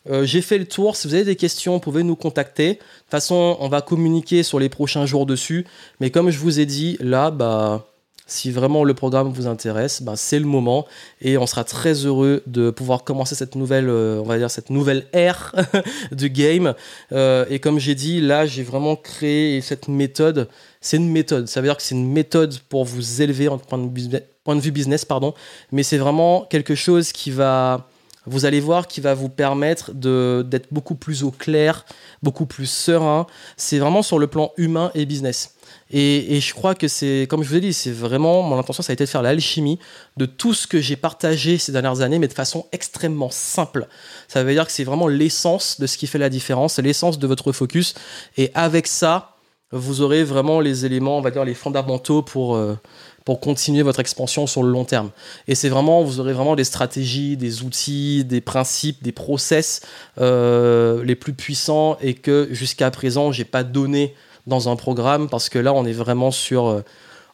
Euh, 0.10 0.24
j'ai 0.24 0.42
fait 0.42 0.60
le 0.60 0.66
tour. 0.66 0.96
Si 0.96 1.08
vous 1.08 1.16
avez 1.16 1.26
des 1.26 1.36
questions, 1.36 1.74
vous 1.74 1.80
pouvez 1.80 2.04
nous 2.04 2.16
contacter. 2.16 2.74
De 2.76 2.78
toute 2.78 3.10
façon, 3.10 3.58
on 3.60 3.68
va 3.70 3.82
communiquer 3.82 4.44
sur 4.44 4.60
les 4.60 4.70
prochains 4.70 5.08
jours 5.08 5.26
dessus. 5.26 5.66
Mais 6.00 6.12
comme 6.12 6.30
je 6.30 6.38
vous 6.38 6.60
ai 6.60 6.66
dit, 6.68 6.98
là, 7.00 7.32
bah, 7.32 7.88
si 8.30 8.52
vraiment 8.52 8.84
le 8.84 8.94
programme 8.94 9.32
vous 9.32 9.48
intéresse, 9.48 10.02
ben 10.02 10.16
c'est 10.16 10.40
le 10.40 10.46
moment 10.46 10.86
et 11.22 11.38
on 11.38 11.48
sera 11.48 11.64
très 11.64 11.94
heureux 12.06 12.44
de 12.48 12.70
pouvoir 12.70 13.04
commencer 13.04 13.36
cette 13.36 13.56
nouvelle, 13.56 13.90
euh, 13.90 14.22
on 14.22 14.24
va 14.24 14.38
dire 14.38 14.52
cette 14.52 14.70
nouvelle 14.70 15.08
ère 15.14 15.54
du 16.12 16.30
game. 16.30 16.74
Euh, 17.12 17.46
et 17.50 17.60
comme 17.60 17.80
j'ai 17.80 17.96
dit, 17.96 18.22
là 18.22 18.46
j'ai 18.46 18.64
vraiment 18.64 18.96
créé 18.96 19.62
cette 19.62 19.88
méthode. 19.88 20.48
C'est 20.82 20.98
une 20.98 21.10
méthode. 21.10 21.48
Ça 21.48 21.60
veut 21.60 21.68
dire 21.68 21.76
que 21.76 21.84
c'est 21.84 21.96
une 21.96 22.12
méthode 22.12 22.58
pour 22.70 22.86
vous 22.86 23.22
élever 23.22 23.48
en 23.48 23.58
point 23.58 23.78
de, 23.78 24.22
point 24.44 24.56
de 24.56 24.62
vue 24.62 24.72
business, 24.72 25.06
pardon. 25.06 25.34
Mais 25.72 25.84
c'est 25.84 25.98
vraiment 25.98 26.46
quelque 26.50 26.76
chose 26.76 27.12
qui 27.12 27.32
va, 27.32 27.90
vous 28.26 28.46
allez 28.46 28.60
voir, 28.60 28.88
qui 28.88 29.02
va 29.02 29.14
vous 29.14 29.30
permettre 29.30 29.92
d'être 29.94 30.68
beaucoup 30.72 30.96
plus 30.96 31.24
au 31.24 31.32
clair, 31.32 31.86
beaucoup 32.24 32.46
plus 32.46 32.70
serein. 32.70 33.28
C'est 33.58 33.80
vraiment 33.80 34.04
sur 34.04 34.20
le 34.20 34.28
plan 34.28 34.52
humain 34.58 34.92
et 34.96 35.06
business. 35.06 35.56
Et, 35.92 36.40
je 36.40 36.54
crois 36.54 36.76
que 36.76 36.88
c'est, 36.88 37.26
comme 37.30 37.44
je 37.44 37.50
vous 37.50 37.56
ai 37.56 37.62
dit, 37.62 37.74
c'est 37.74 37.92
vraiment, 37.92 38.44
mon 38.44 38.60
intention, 38.60 38.84
ça 38.84 38.92
a 38.92 38.94
été 38.94 39.06
de 39.06 39.10
faire 39.10 39.24
l'alchimie 39.24 39.80
de 40.18 40.26
tout 40.26 40.54
ce 40.54 40.68
que 40.68 40.80
j'ai 40.80 40.96
partagé 40.96 41.58
ces 41.58 41.72
dernières 41.72 42.02
années, 42.02 42.20
mais 42.20 42.28
de 42.28 42.34
façon 42.34 42.68
extrêmement 42.72 43.32
simple. 43.32 43.88
Ça 44.28 44.44
veut 44.44 44.54
dire 44.54 44.66
que 44.66 44.72
c'est 44.72 44.84
vraiment 44.84 45.08
l'essence 45.08 45.80
de 45.80 45.88
ce 45.88 45.98
qui 45.98 46.06
fait 46.06 46.20
la 46.20 46.30
différence, 46.30 46.78
l'essence 46.78 47.18
de 47.18 47.26
votre 47.26 47.52
focus. 47.52 47.96
Et 48.38 48.52
avec 48.54 48.86
ça, 48.86 49.36
vous 49.72 50.02
aurez 50.02 50.24
vraiment 50.24 50.60
les 50.60 50.86
éléments, 50.86 51.18
on 51.18 51.22
va 51.22 51.32
dire 51.32 51.46
les 51.46 51.54
fondamentaux 51.54 52.22
pour, 52.22 52.56
euh, 52.56 52.78
pour 53.26 53.40
continuer 53.40 53.84
votre 53.84 54.00
expansion 54.00 54.48
sur 54.48 54.64
le 54.64 54.70
long 54.70 54.86
terme. 54.86 55.12
Et 55.48 55.54
c'est 55.54 55.70
vraiment, 55.70 56.04
vous 56.04 56.20
aurez 56.20 56.34
vraiment 56.34 56.56
des 56.56 56.64
stratégies, 56.64 57.38
des 57.38 57.64
outils, 57.64 58.26
des 58.26 58.42
principes, 58.42 59.04
des 59.04 59.12
process 59.12 59.82
euh, 60.20 61.04
les 61.04 61.16
plus 61.16 61.34
puissants 61.34 61.98
et 62.02 62.16
que 62.16 62.48
jusqu'à 62.52 62.90
présent, 62.90 63.32
j'ai 63.32 63.46
pas 63.46 63.64
donné 63.64 64.16
dans 64.50 64.68
un 64.68 64.76
programme 64.76 65.30
parce 65.30 65.48
que 65.48 65.60
là, 65.60 65.74
on 65.74 65.86
est 65.86 65.94
vraiment 65.94 66.32
sur. 66.32 66.68
Euh, 66.68 66.84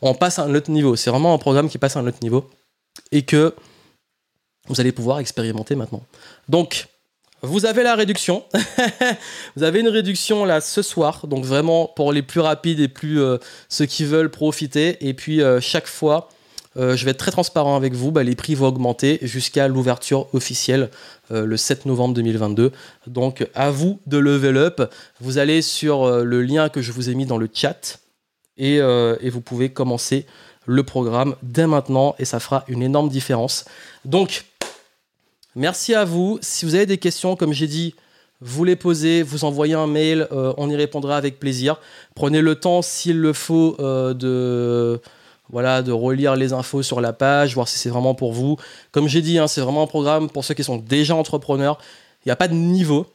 on 0.01 0.13
passe 0.13 0.37
à 0.37 0.43
un 0.43 0.53
autre 0.53 0.69
niveau. 0.69 0.95
C'est 0.95 1.09
vraiment 1.09 1.33
un 1.33 1.37
programme 1.39 1.69
qui 1.69 1.77
passe 1.79 1.95
à 1.95 1.99
un 2.01 2.07
autre 2.07 2.19
niveau 2.21 2.47
et 3.11 3.23
que 3.23 3.55
vous 4.67 4.79
allez 4.79 4.91
pouvoir 4.91 5.19
expérimenter 5.19 5.75
maintenant. 5.75 6.03
Donc, 6.49 6.87
vous 7.41 7.65
avez 7.65 7.83
la 7.83 7.95
réduction. 7.95 8.43
vous 9.55 9.63
avez 9.63 9.79
une 9.79 9.87
réduction 9.87 10.45
là 10.45 10.61
ce 10.61 10.81
soir. 10.81 11.25
Donc, 11.27 11.45
vraiment 11.45 11.87
pour 11.87 12.11
les 12.11 12.21
plus 12.21 12.41
rapides 12.41 12.79
et 12.79 12.87
plus 12.87 13.21
euh, 13.21 13.37
ceux 13.69 13.85
qui 13.85 14.03
veulent 14.03 14.31
profiter. 14.31 15.07
Et 15.07 15.13
puis, 15.13 15.41
euh, 15.41 15.59
chaque 15.61 15.87
fois, 15.87 16.29
je 16.77 17.05
vais 17.05 17.11
être 17.11 17.17
très 17.17 17.31
transparent 17.31 17.75
avec 17.75 17.93
vous. 17.93 18.11
Bah, 18.11 18.23
les 18.23 18.35
prix 18.35 18.55
vont 18.55 18.67
augmenter 18.67 19.19
jusqu'à 19.21 19.67
l'ouverture 19.67 20.27
officielle 20.33 20.89
euh, 21.31 21.45
le 21.45 21.57
7 21.57 21.87
novembre 21.87 22.13
2022. 22.13 22.71
Donc 23.07 23.47
à 23.55 23.71
vous 23.71 23.99
de 24.05 24.17
level 24.17 24.57
up. 24.57 24.93
Vous 25.19 25.39
allez 25.39 25.63
sur 25.63 26.03
euh, 26.03 26.23
le 26.23 26.43
lien 26.43 26.69
que 26.69 26.83
je 26.83 26.91
vous 26.91 27.09
ai 27.09 27.15
mis 27.15 27.25
dans 27.25 27.39
le 27.39 27.49
chat 27.51 27.99
euh, 28.61 29.17
et, 29.19 29.31
vous 29.31 29.41
pouvez 29.41 29.69
commencer 29.69 30.27
le 30.67 30.83
programme 30.83 31.35
dès 31.41 31.65
maintenant 31.65 32.15
et 32.19 32.25
ça 32.25 32.39
fera 32.39 32.63
une 32.67 32.83
énorme 32.83 33.09
différence. 33.09 33.65
Donc 34.05 34.45
merci 35.55 35.95
à 35.95 36.05
vous. 36.05 36.37
Si 36.43 36.65
vous 36.65 36.75
avez 36.75 36.85
des 36.85 36.99
questions, 36.99 37.35
comme 37.35 37.53
j'ai 37.53 37.67
dit, 37.67 37.95
vous 38.39 38.63
les 38.63 38.75
posez, 38.75 39.23
vous 39.23 39.45
envoyez 39.45 39.73
un 39.73 39.87
mail, 39.87 40.27
on 40.31 40.69
y 40.69 40.75
répondra 40.75 41.17
avec 41.17 41.39
plaisir. 41.39 41.79
Prenez 42.13 42.41
le 42.41 42.55
temps, 42.55 42.81
s'il 42.81 43.19
le 43.19 43.33
faut, 43.33 43.77
de 43.79 45.01
voilà, 45.49 45.81
de 45.81 45.91
relire 45.91 46.35
les 46.35 46.53
infos 46.53 46.83
sur 46.83 47.01
la 47.01 47.13
page, 47.13 47.55
voir 47.55 47.67
si 47.67 47.77
c'est 47.77 47.89
vraiment 47.89 48.15
pour 48.15 48.33
vous. 48.33 48.57
Comme 48.91 49.07
j'ai 49.07 49.21
dit, 49.21 49.37
hein, 49.39 49.47
c'est 49.47 49.61
vraiment 49.61 49.83
un 49.83 49.87
programme 49.87 50.29
pour 50.29 50.43
ceux 50.43 50.53
qui 50.53 50.63
sont 50.63 50.77
déjà 50.77 51.15
entrepreneurs. 51.15 51.77
Il 52.25 52.29
n'y 52.29 52.31
a 52.31 52.35
pas 52.35 52.47
de 52.47 52.53
niveau. 52.55 53.05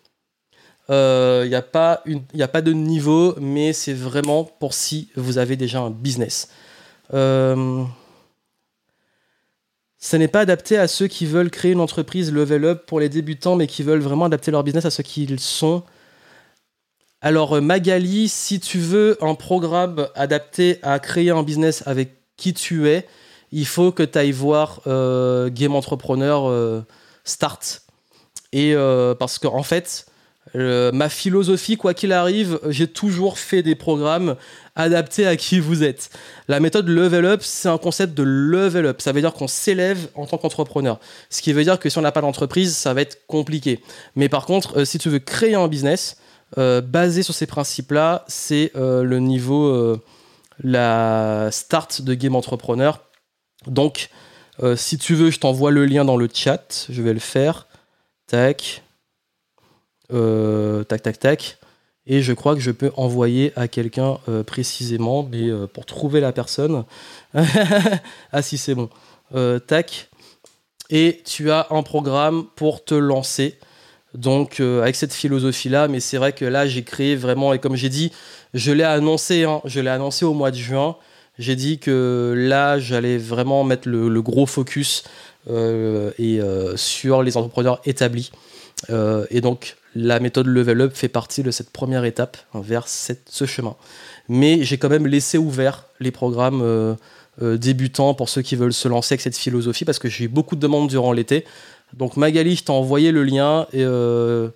Euh, 0.91 1.43
il 1.45 1.49
n'y 1.49 1.55
a, 1.55 1.63
pas 1.63 2.03
a 2.39 2.49
pas 2.49 2.63
de 2.63 2.73
niveau, 2.73 3.35
mais 3.41 3.73
c'est 3.73 3.93
vraiment 3.95 4.45
pour 4.45 4.75
si 4.75 5.09
vous 5.17 5.39
avez 5.39 5.57
déjà 5.57 5.81
un 5.81 5.91
business. 5.91 6.49
Euh, 7.15 7.85
Ce 9.99 10.17
n'est 10.17 10.29
pas 10.29 10.41
adapté 10.41 10.79
à 10.79 10.89
ceux 10.89 11.09
qui 11.09 11.27
veulent 11.27 11.51
créer 11.51 11.73
une 11.73 11.81
entreprise 11.81 12.33
level 12.33 12.65
up 12.65 12.87
pour 12.87 13.01
les 13.01 13.09
débutants, 13.09 13.55
mais 13.55 13.67
qui 13.67 13.83
veulent 13.83 14.01
vraiment 14.01 14.25
adapter 14.25 14.51
leur 14.51 14.65
business 14.65 14.87
à 14.87 14.91
ce 14.91 15.03
qu'ils 15.03 15.39
sont. 15.41 15.83
Alors 17.21 17.57
euh, 17.57 17.61
Magali, 17.61 18.29
si 18.29 18.61
tu 18.61 18.79
veux 18.79 19.19
un 19.21 19.35
programme 19.35 20.09
adapté 20.15 20.79
à 20.83 20.99
créer 20.99 21.31
un 21.31 21.43
business 21.43 21.83
avec 21.87 22.20
qui 22.41 22.55
tu 22.55 22.89
es, 22.89 23.07
il 23.53 23.67
faut 23.67 23.93
que 23.93 24.03
tu 24.03 24.19
ailles 24.19 24.33
voir 24.33 24.81
euh, 24.87 25.51
Game 25.53 25.75
Entrepreneur 25.75 26.49
euh, 26.49 26.81
Start. 27.25 27.83
Et 28.53 28.75
parce 29.21 29.39
qu'en 29.39 29.55
en 29.55 29.63
fait, 29.63 30.07
ma 30.55 31.09
philosophie, 31.09 31.77
quoi 31.77 31.95
qu'il 31.95 32.13
arrive, 32.13 32.59
j'ai 32.69 32.89
toujours 32.89 33.39
fait 33.39 33.63
des 33.63 33.77
programmes 33.77 34.35
adaptés 34.75 35.25
à 35.25 35.37
qui 35.37 35.61
vous 35.61 35.85
êtes. 35.85 36.11
La 36.49 36.59
méthode 36.59 36.89
level 36.89 37.27
up, 37.27 37.43
c'est 37.45 37.69
un 37.69 37.79
concept 37.79 38.15
de 38.15 38.25
level 38.25 38.87
up. 38.87 39.01
Ça 39.01 39.13
veut 39.13 39.21
dire 39.21 39.35
qu'on 39.35 39.47
s'élève 39.47 40.09
en 40.17 40.27
tant 40.27 40.37
qu'entrepreneur. 40.37 40.99
Ce 41.29 41.43
qui 41.43 41.53
veut 41.53 41.63
dire 41.63 41.79
que 41.79 41.89
si 41.89 41.97
on 41.99 42.03
n'a 42.03 42.11
pas 42.11 42.23
d'entreprise, 42.23 42.77
ça 42.77 42.93
va 42.93 43.03
être 43.03 43.25
compliqué. 43.29 43.81
Mais 44.17 44.29
par 44.29 44.47
contre, 44.47 44.83
si 44.83 44.99
tu 44.99 45.11
veux 45.11 45.21
créer 45.21 45.55
un 45.55 45.69
business, 45.69 46.17
euh, 46.59 46.81
basé 46.81 47.23
sur 47.23 47.35
ces 47.35 47.47
principes-là, 47.47 48.25
c'est 48.27 48.73
euh, 48.75 49.05
le 49.05 49.21
niveau, 49.21 49.67
euh, 49.67 50.01
la 50.63 51.49
start 51.51 52.03
de 52.03 52.15
Game 52.15 52.37
Entrepreneur. 52.37 53.01
Donc, 53.67 54.11
si 54.77 54.99
tu 54.99 55.15
veux, 55.15 55.31
je 55.31 55.41
t'envoie 55.41 55.71
le 55.71 55.87
lien 55.87 56.05
dans 56.05 56.17
le 56.17 56.29
chat. 56.33 56.87
Je 56.91 57.03
vais 57.03 57.15
le 57.15 57.21
faire. 57.21 57.67
Tac. 58.27 58.83
tac, 60.09 61.03
tac, 61.03 61.19
tac. 61.19 61.59
Et 62.07 62.23
je 62.23 62.33
crois 62.33 62.55
que 62.55 62.61
je 62.61 62.71
peux 62.71 62.91
envoyer 62.97 63.53
à 63.57 63.69
quelqu'un 63.69 64.19
précisément, 64.47 65.23
mais 65.23 65.49
pour 65.73 65.87
trouver 65.87 66.21
la 66.21 66.33
personne. 66.33 66.85
ah 67.35 68.43
si, 68.43 68.59
c'est 68.59 68.75
bon. 68.75 68.91
tac. 69.67 70.11
Et 70.91 71.23
tu 71.25 71.51
as 71.51 71.69
un 71.71 71.83
programme 71.83 72.47
pour 72.57 72.85
te 72.85 72.95
lancer. 72.95 73.59
Donc 74.15 74.59
euh, 74.59 74.83
avec 74.83 74.97
cette 74.97 75.13
philosophie-là, 75.13 75.89
mais 75.89 76.01
c'est 76.01 76.17
vrai 76.17 76.33
que 76.33 76.45
là 76.45 76.67
j'ai 76.67 76.83
créé 76.83 77.15
vraiment, 77.15 77.53
et 77.53 77.59
comme 77.59 77.77
j'ai 77.77 77.89
dit, 77.89 78.11
je 78.55 78.73
l'ai 78.73 78.85
annoncé, 78.85 79.45
hein, 79.45 79.61
je 79.65 79.81
l'ai 79.81 79.91
annoncé 79.91 80.25
au 80.25 80.35
mois 80.35 80.51
de 80.51 80.57
juin, 80.57 80.97
j'ai 81.39 81.55
dit 81.55 81.79
que 81.79 82.35
là 82.37 82.79
j'allais 82.81 83.19
vraiment 83.19 83.63
mettre 83.63 83.89
le, 83.89 84.23
gros 84.23 84.47
focus 84.47 85.05
euh, 85.49 86.11
et, 86.19 86.41
euh, 86.41 86.77
sur 86.77 87.23
les 87.23 87.37
entrepreneurs 87.37 87.81
établis. 87.85 88.33
et 88.89 89.41
donc 89.41 89.77
la 89.95 90.21
méthode 90.21 90.47
Level 90.47 90.81
Up 90.83 90.93
fait 90.95 91.09
partie 91.09 91.43
de 91.43 91.51
cette 91.51 91.71
première 91.71 92.05
étape 92.05 92.37
vers 92.55 92.87
ce 92.89 93.45
chemin. 93.45 93.77
Mais 94.29 94.63
j'ai 94.63 94.79
quand 94.79 94.89
même 94.89 95.07
laissé 95.07 95.37
ouvert 95.37 95.87
les 95.99 96.13
programmes 96.13 96.97
débutants 97.41 98.15
pour 98.15 98.29
ceux 98.29 98.43
qui 98.43 98.55
veulent 98.55 98.73
se 98.73 98.87
lancer 98.87 99.15
avec 99.15 99.21
cette 99.21 99.37
philosophie 99.37 99.85
parce 99.85 99.99
que 99.99 100.09
j'ai 100.09 100.25
eu 100.25 100.29
beaucoup 100.29 100.55
de 100.55 100.61
demandes 100.61 100.89
durant 100.89 101.13
l'été. 101.13 101.45
Donc 101.95 102.17
Magali, 102.17 102.57
je 102.57 102.65
t'ai 102.65 102.71
envoyé 102.71 103.13
le 103.13 103.25
lien 103.25 103.67
et, 103.73 103.83
euh, 103.85 104.49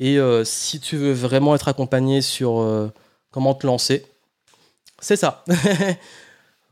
euh, 0.00 0.44
si 0.44 0.80
tu 0.80 0.96
veux 0.96 1.12
vraiment 1.12 1.54
être 1.54 1.68
accompagné 1.68 2.20
sur 2.20 2.60
euh, 2.60 2.92
comment 3.30 3.54
te 3.54 3.66
lancer, 3.66 4.06
c'est 5.00 5.16
ça. 5.16 5.44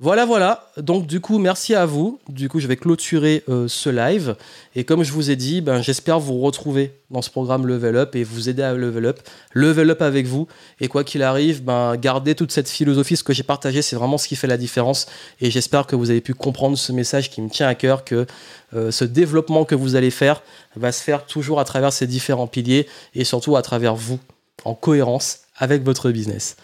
Voilà, 0.02 0.26
voilà. 0.26 0.66
Donc, 0.78 1.06
du 1.06 1.20
coup, 1.20 1.38
merci 1.38 1.76
à 1.76 1.86
vous. 1.86 2.18
Du 2.28 2.48
coup, 2.48 2.58
je 2.58 2.66
vais 2.66 2.74
clôturer 2.74 3.44
euh, 3.48 3.68
ce 3.68 3.88
live. 3.88 4.34
Et 4.74 4.82
comme 4.82 5.04
je 5.04 5.12
vous 5.12 5.30
ai 5.30 5.36
dit, 5.36 5.60
ben, 5.60 5.80
j'espère 5.80 6.18
vous 6.18 6.40
retrouver 6.40 6.92
dans 7.12 7.22
ce 7.22 7.30
programme 7.30 7.68
Level 7.68 7.94
Up 7.94 8.16
et 8.16 8.24
vous 8.24 8.48
aider 8.48 8.62
à 8.62 8.74
level 8.74 9.06
up. 9.06 9.20
Level 9.52 9.90
up 9.90 10.02
avec 10.02 10.26
vous. 10.26 10.48
Et 10.80 10.88
quoi 10.88 11.04
qu'il 11.04 11.22
arrive, 11.22 11.62
ben, 11.62 11.94
gardez 11.94 12.34
toute 12.34 12.50
cette 12.50 12.68
philosophie. 12.68 13.16
Ce 13.16 13.22
que 13.22 13.32
j'ai 13.32 13.44
partagé, 13.44 13.80
c'est 13.80 13.94
vraiment 13.94 14.18
ce 14.18 14.26
qui 14.26 14.34
fait 14.34 14.48
la 14.48 14.56
différence. 14.56 15.06
Et 15.40 15.52
j'espère 15.52 15.86
que 15.86 15.94
vous 15.94 16.10
avez 16.10 16.20
pu 16.20 16.34
comprendre 16.34 16.76
ce 16.76 16.90
message 16.90 17.30
qui 17.30 17.40
me 17.40 17.48
tient 17.48 17.68
à 17.68 17.76
cœur, 17.76 18.04
que 18.04 18.26
euh, 18.74 18.90
ce 18.90 19.04
développement 19.04 19.64
que 19.64 19.76
vous 19.76 19.94
allez 19.94 20.10
faire 20.10 20.42
va 20.74 20.90
se 20.90 21.00
faire 21.00 21.26
toujours 21.26 21.60
à 21.60 21.64
travers 21.64 21.92
ces 21.92 22.08
différents 22.08 22.48
piliers 22.48 22.88
et 23.14 23.22
surtout 23.22 23.54
à 23.54 23.62
travers 23.62 23.94
vous, 23.94 24.18
en 24.64 24.74
cohérence 24.74 25.42
avec 25.58 25.84
votre 25.84 26.10
business. 26.10 26.56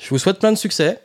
Je 0.00 0.08
vous 0.08 0.18
souhaite 0.18 0.40
plein 0.40 0.50
de 0.50 0.58
succès. 0.58 0.98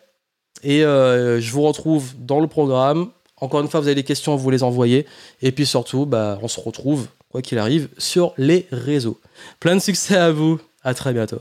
Et 0.63 0.83
euh, 0.83 1.39
je 1.39 1.51
vous 1.51 1.63
retrouve 1.63 2.13
dans 2.17 2.39
le 2.39 2.47
programme. 2.47 3.09
Encore 3.39 3.61
une 3.61 3.67
fois, 3.67 3.79
vous 3.79 3.87
avez 3.87 3.95
des 3.95 4.03
questions, 4.03 4.35
vous 4.35 4.49
les 4.49 4.63
envoyez. 4.63 5.05
Et 5.41 5.51
puis 5.51 5.65
surtout, 5.65 6.05
bah, 6.05 6.39
on 6.41 6.47
se 6.47 6.59
retrouve, 6.59 7.07
quoi 7.29 7.41
qu'il 7.41 7.59
arrive, 7.59 7.89
sur 7.97 8.33
les 8.37 8.67
réseaux. 8.71 9.19
Plein 9.59 9.75
de 9.75 9.81
succès 9.81 10.15
à 10.15 10.31
vous. 10.31 10.59
À 10.83 10.93
très 10.93 11.13
bientôt. 11.13 11.39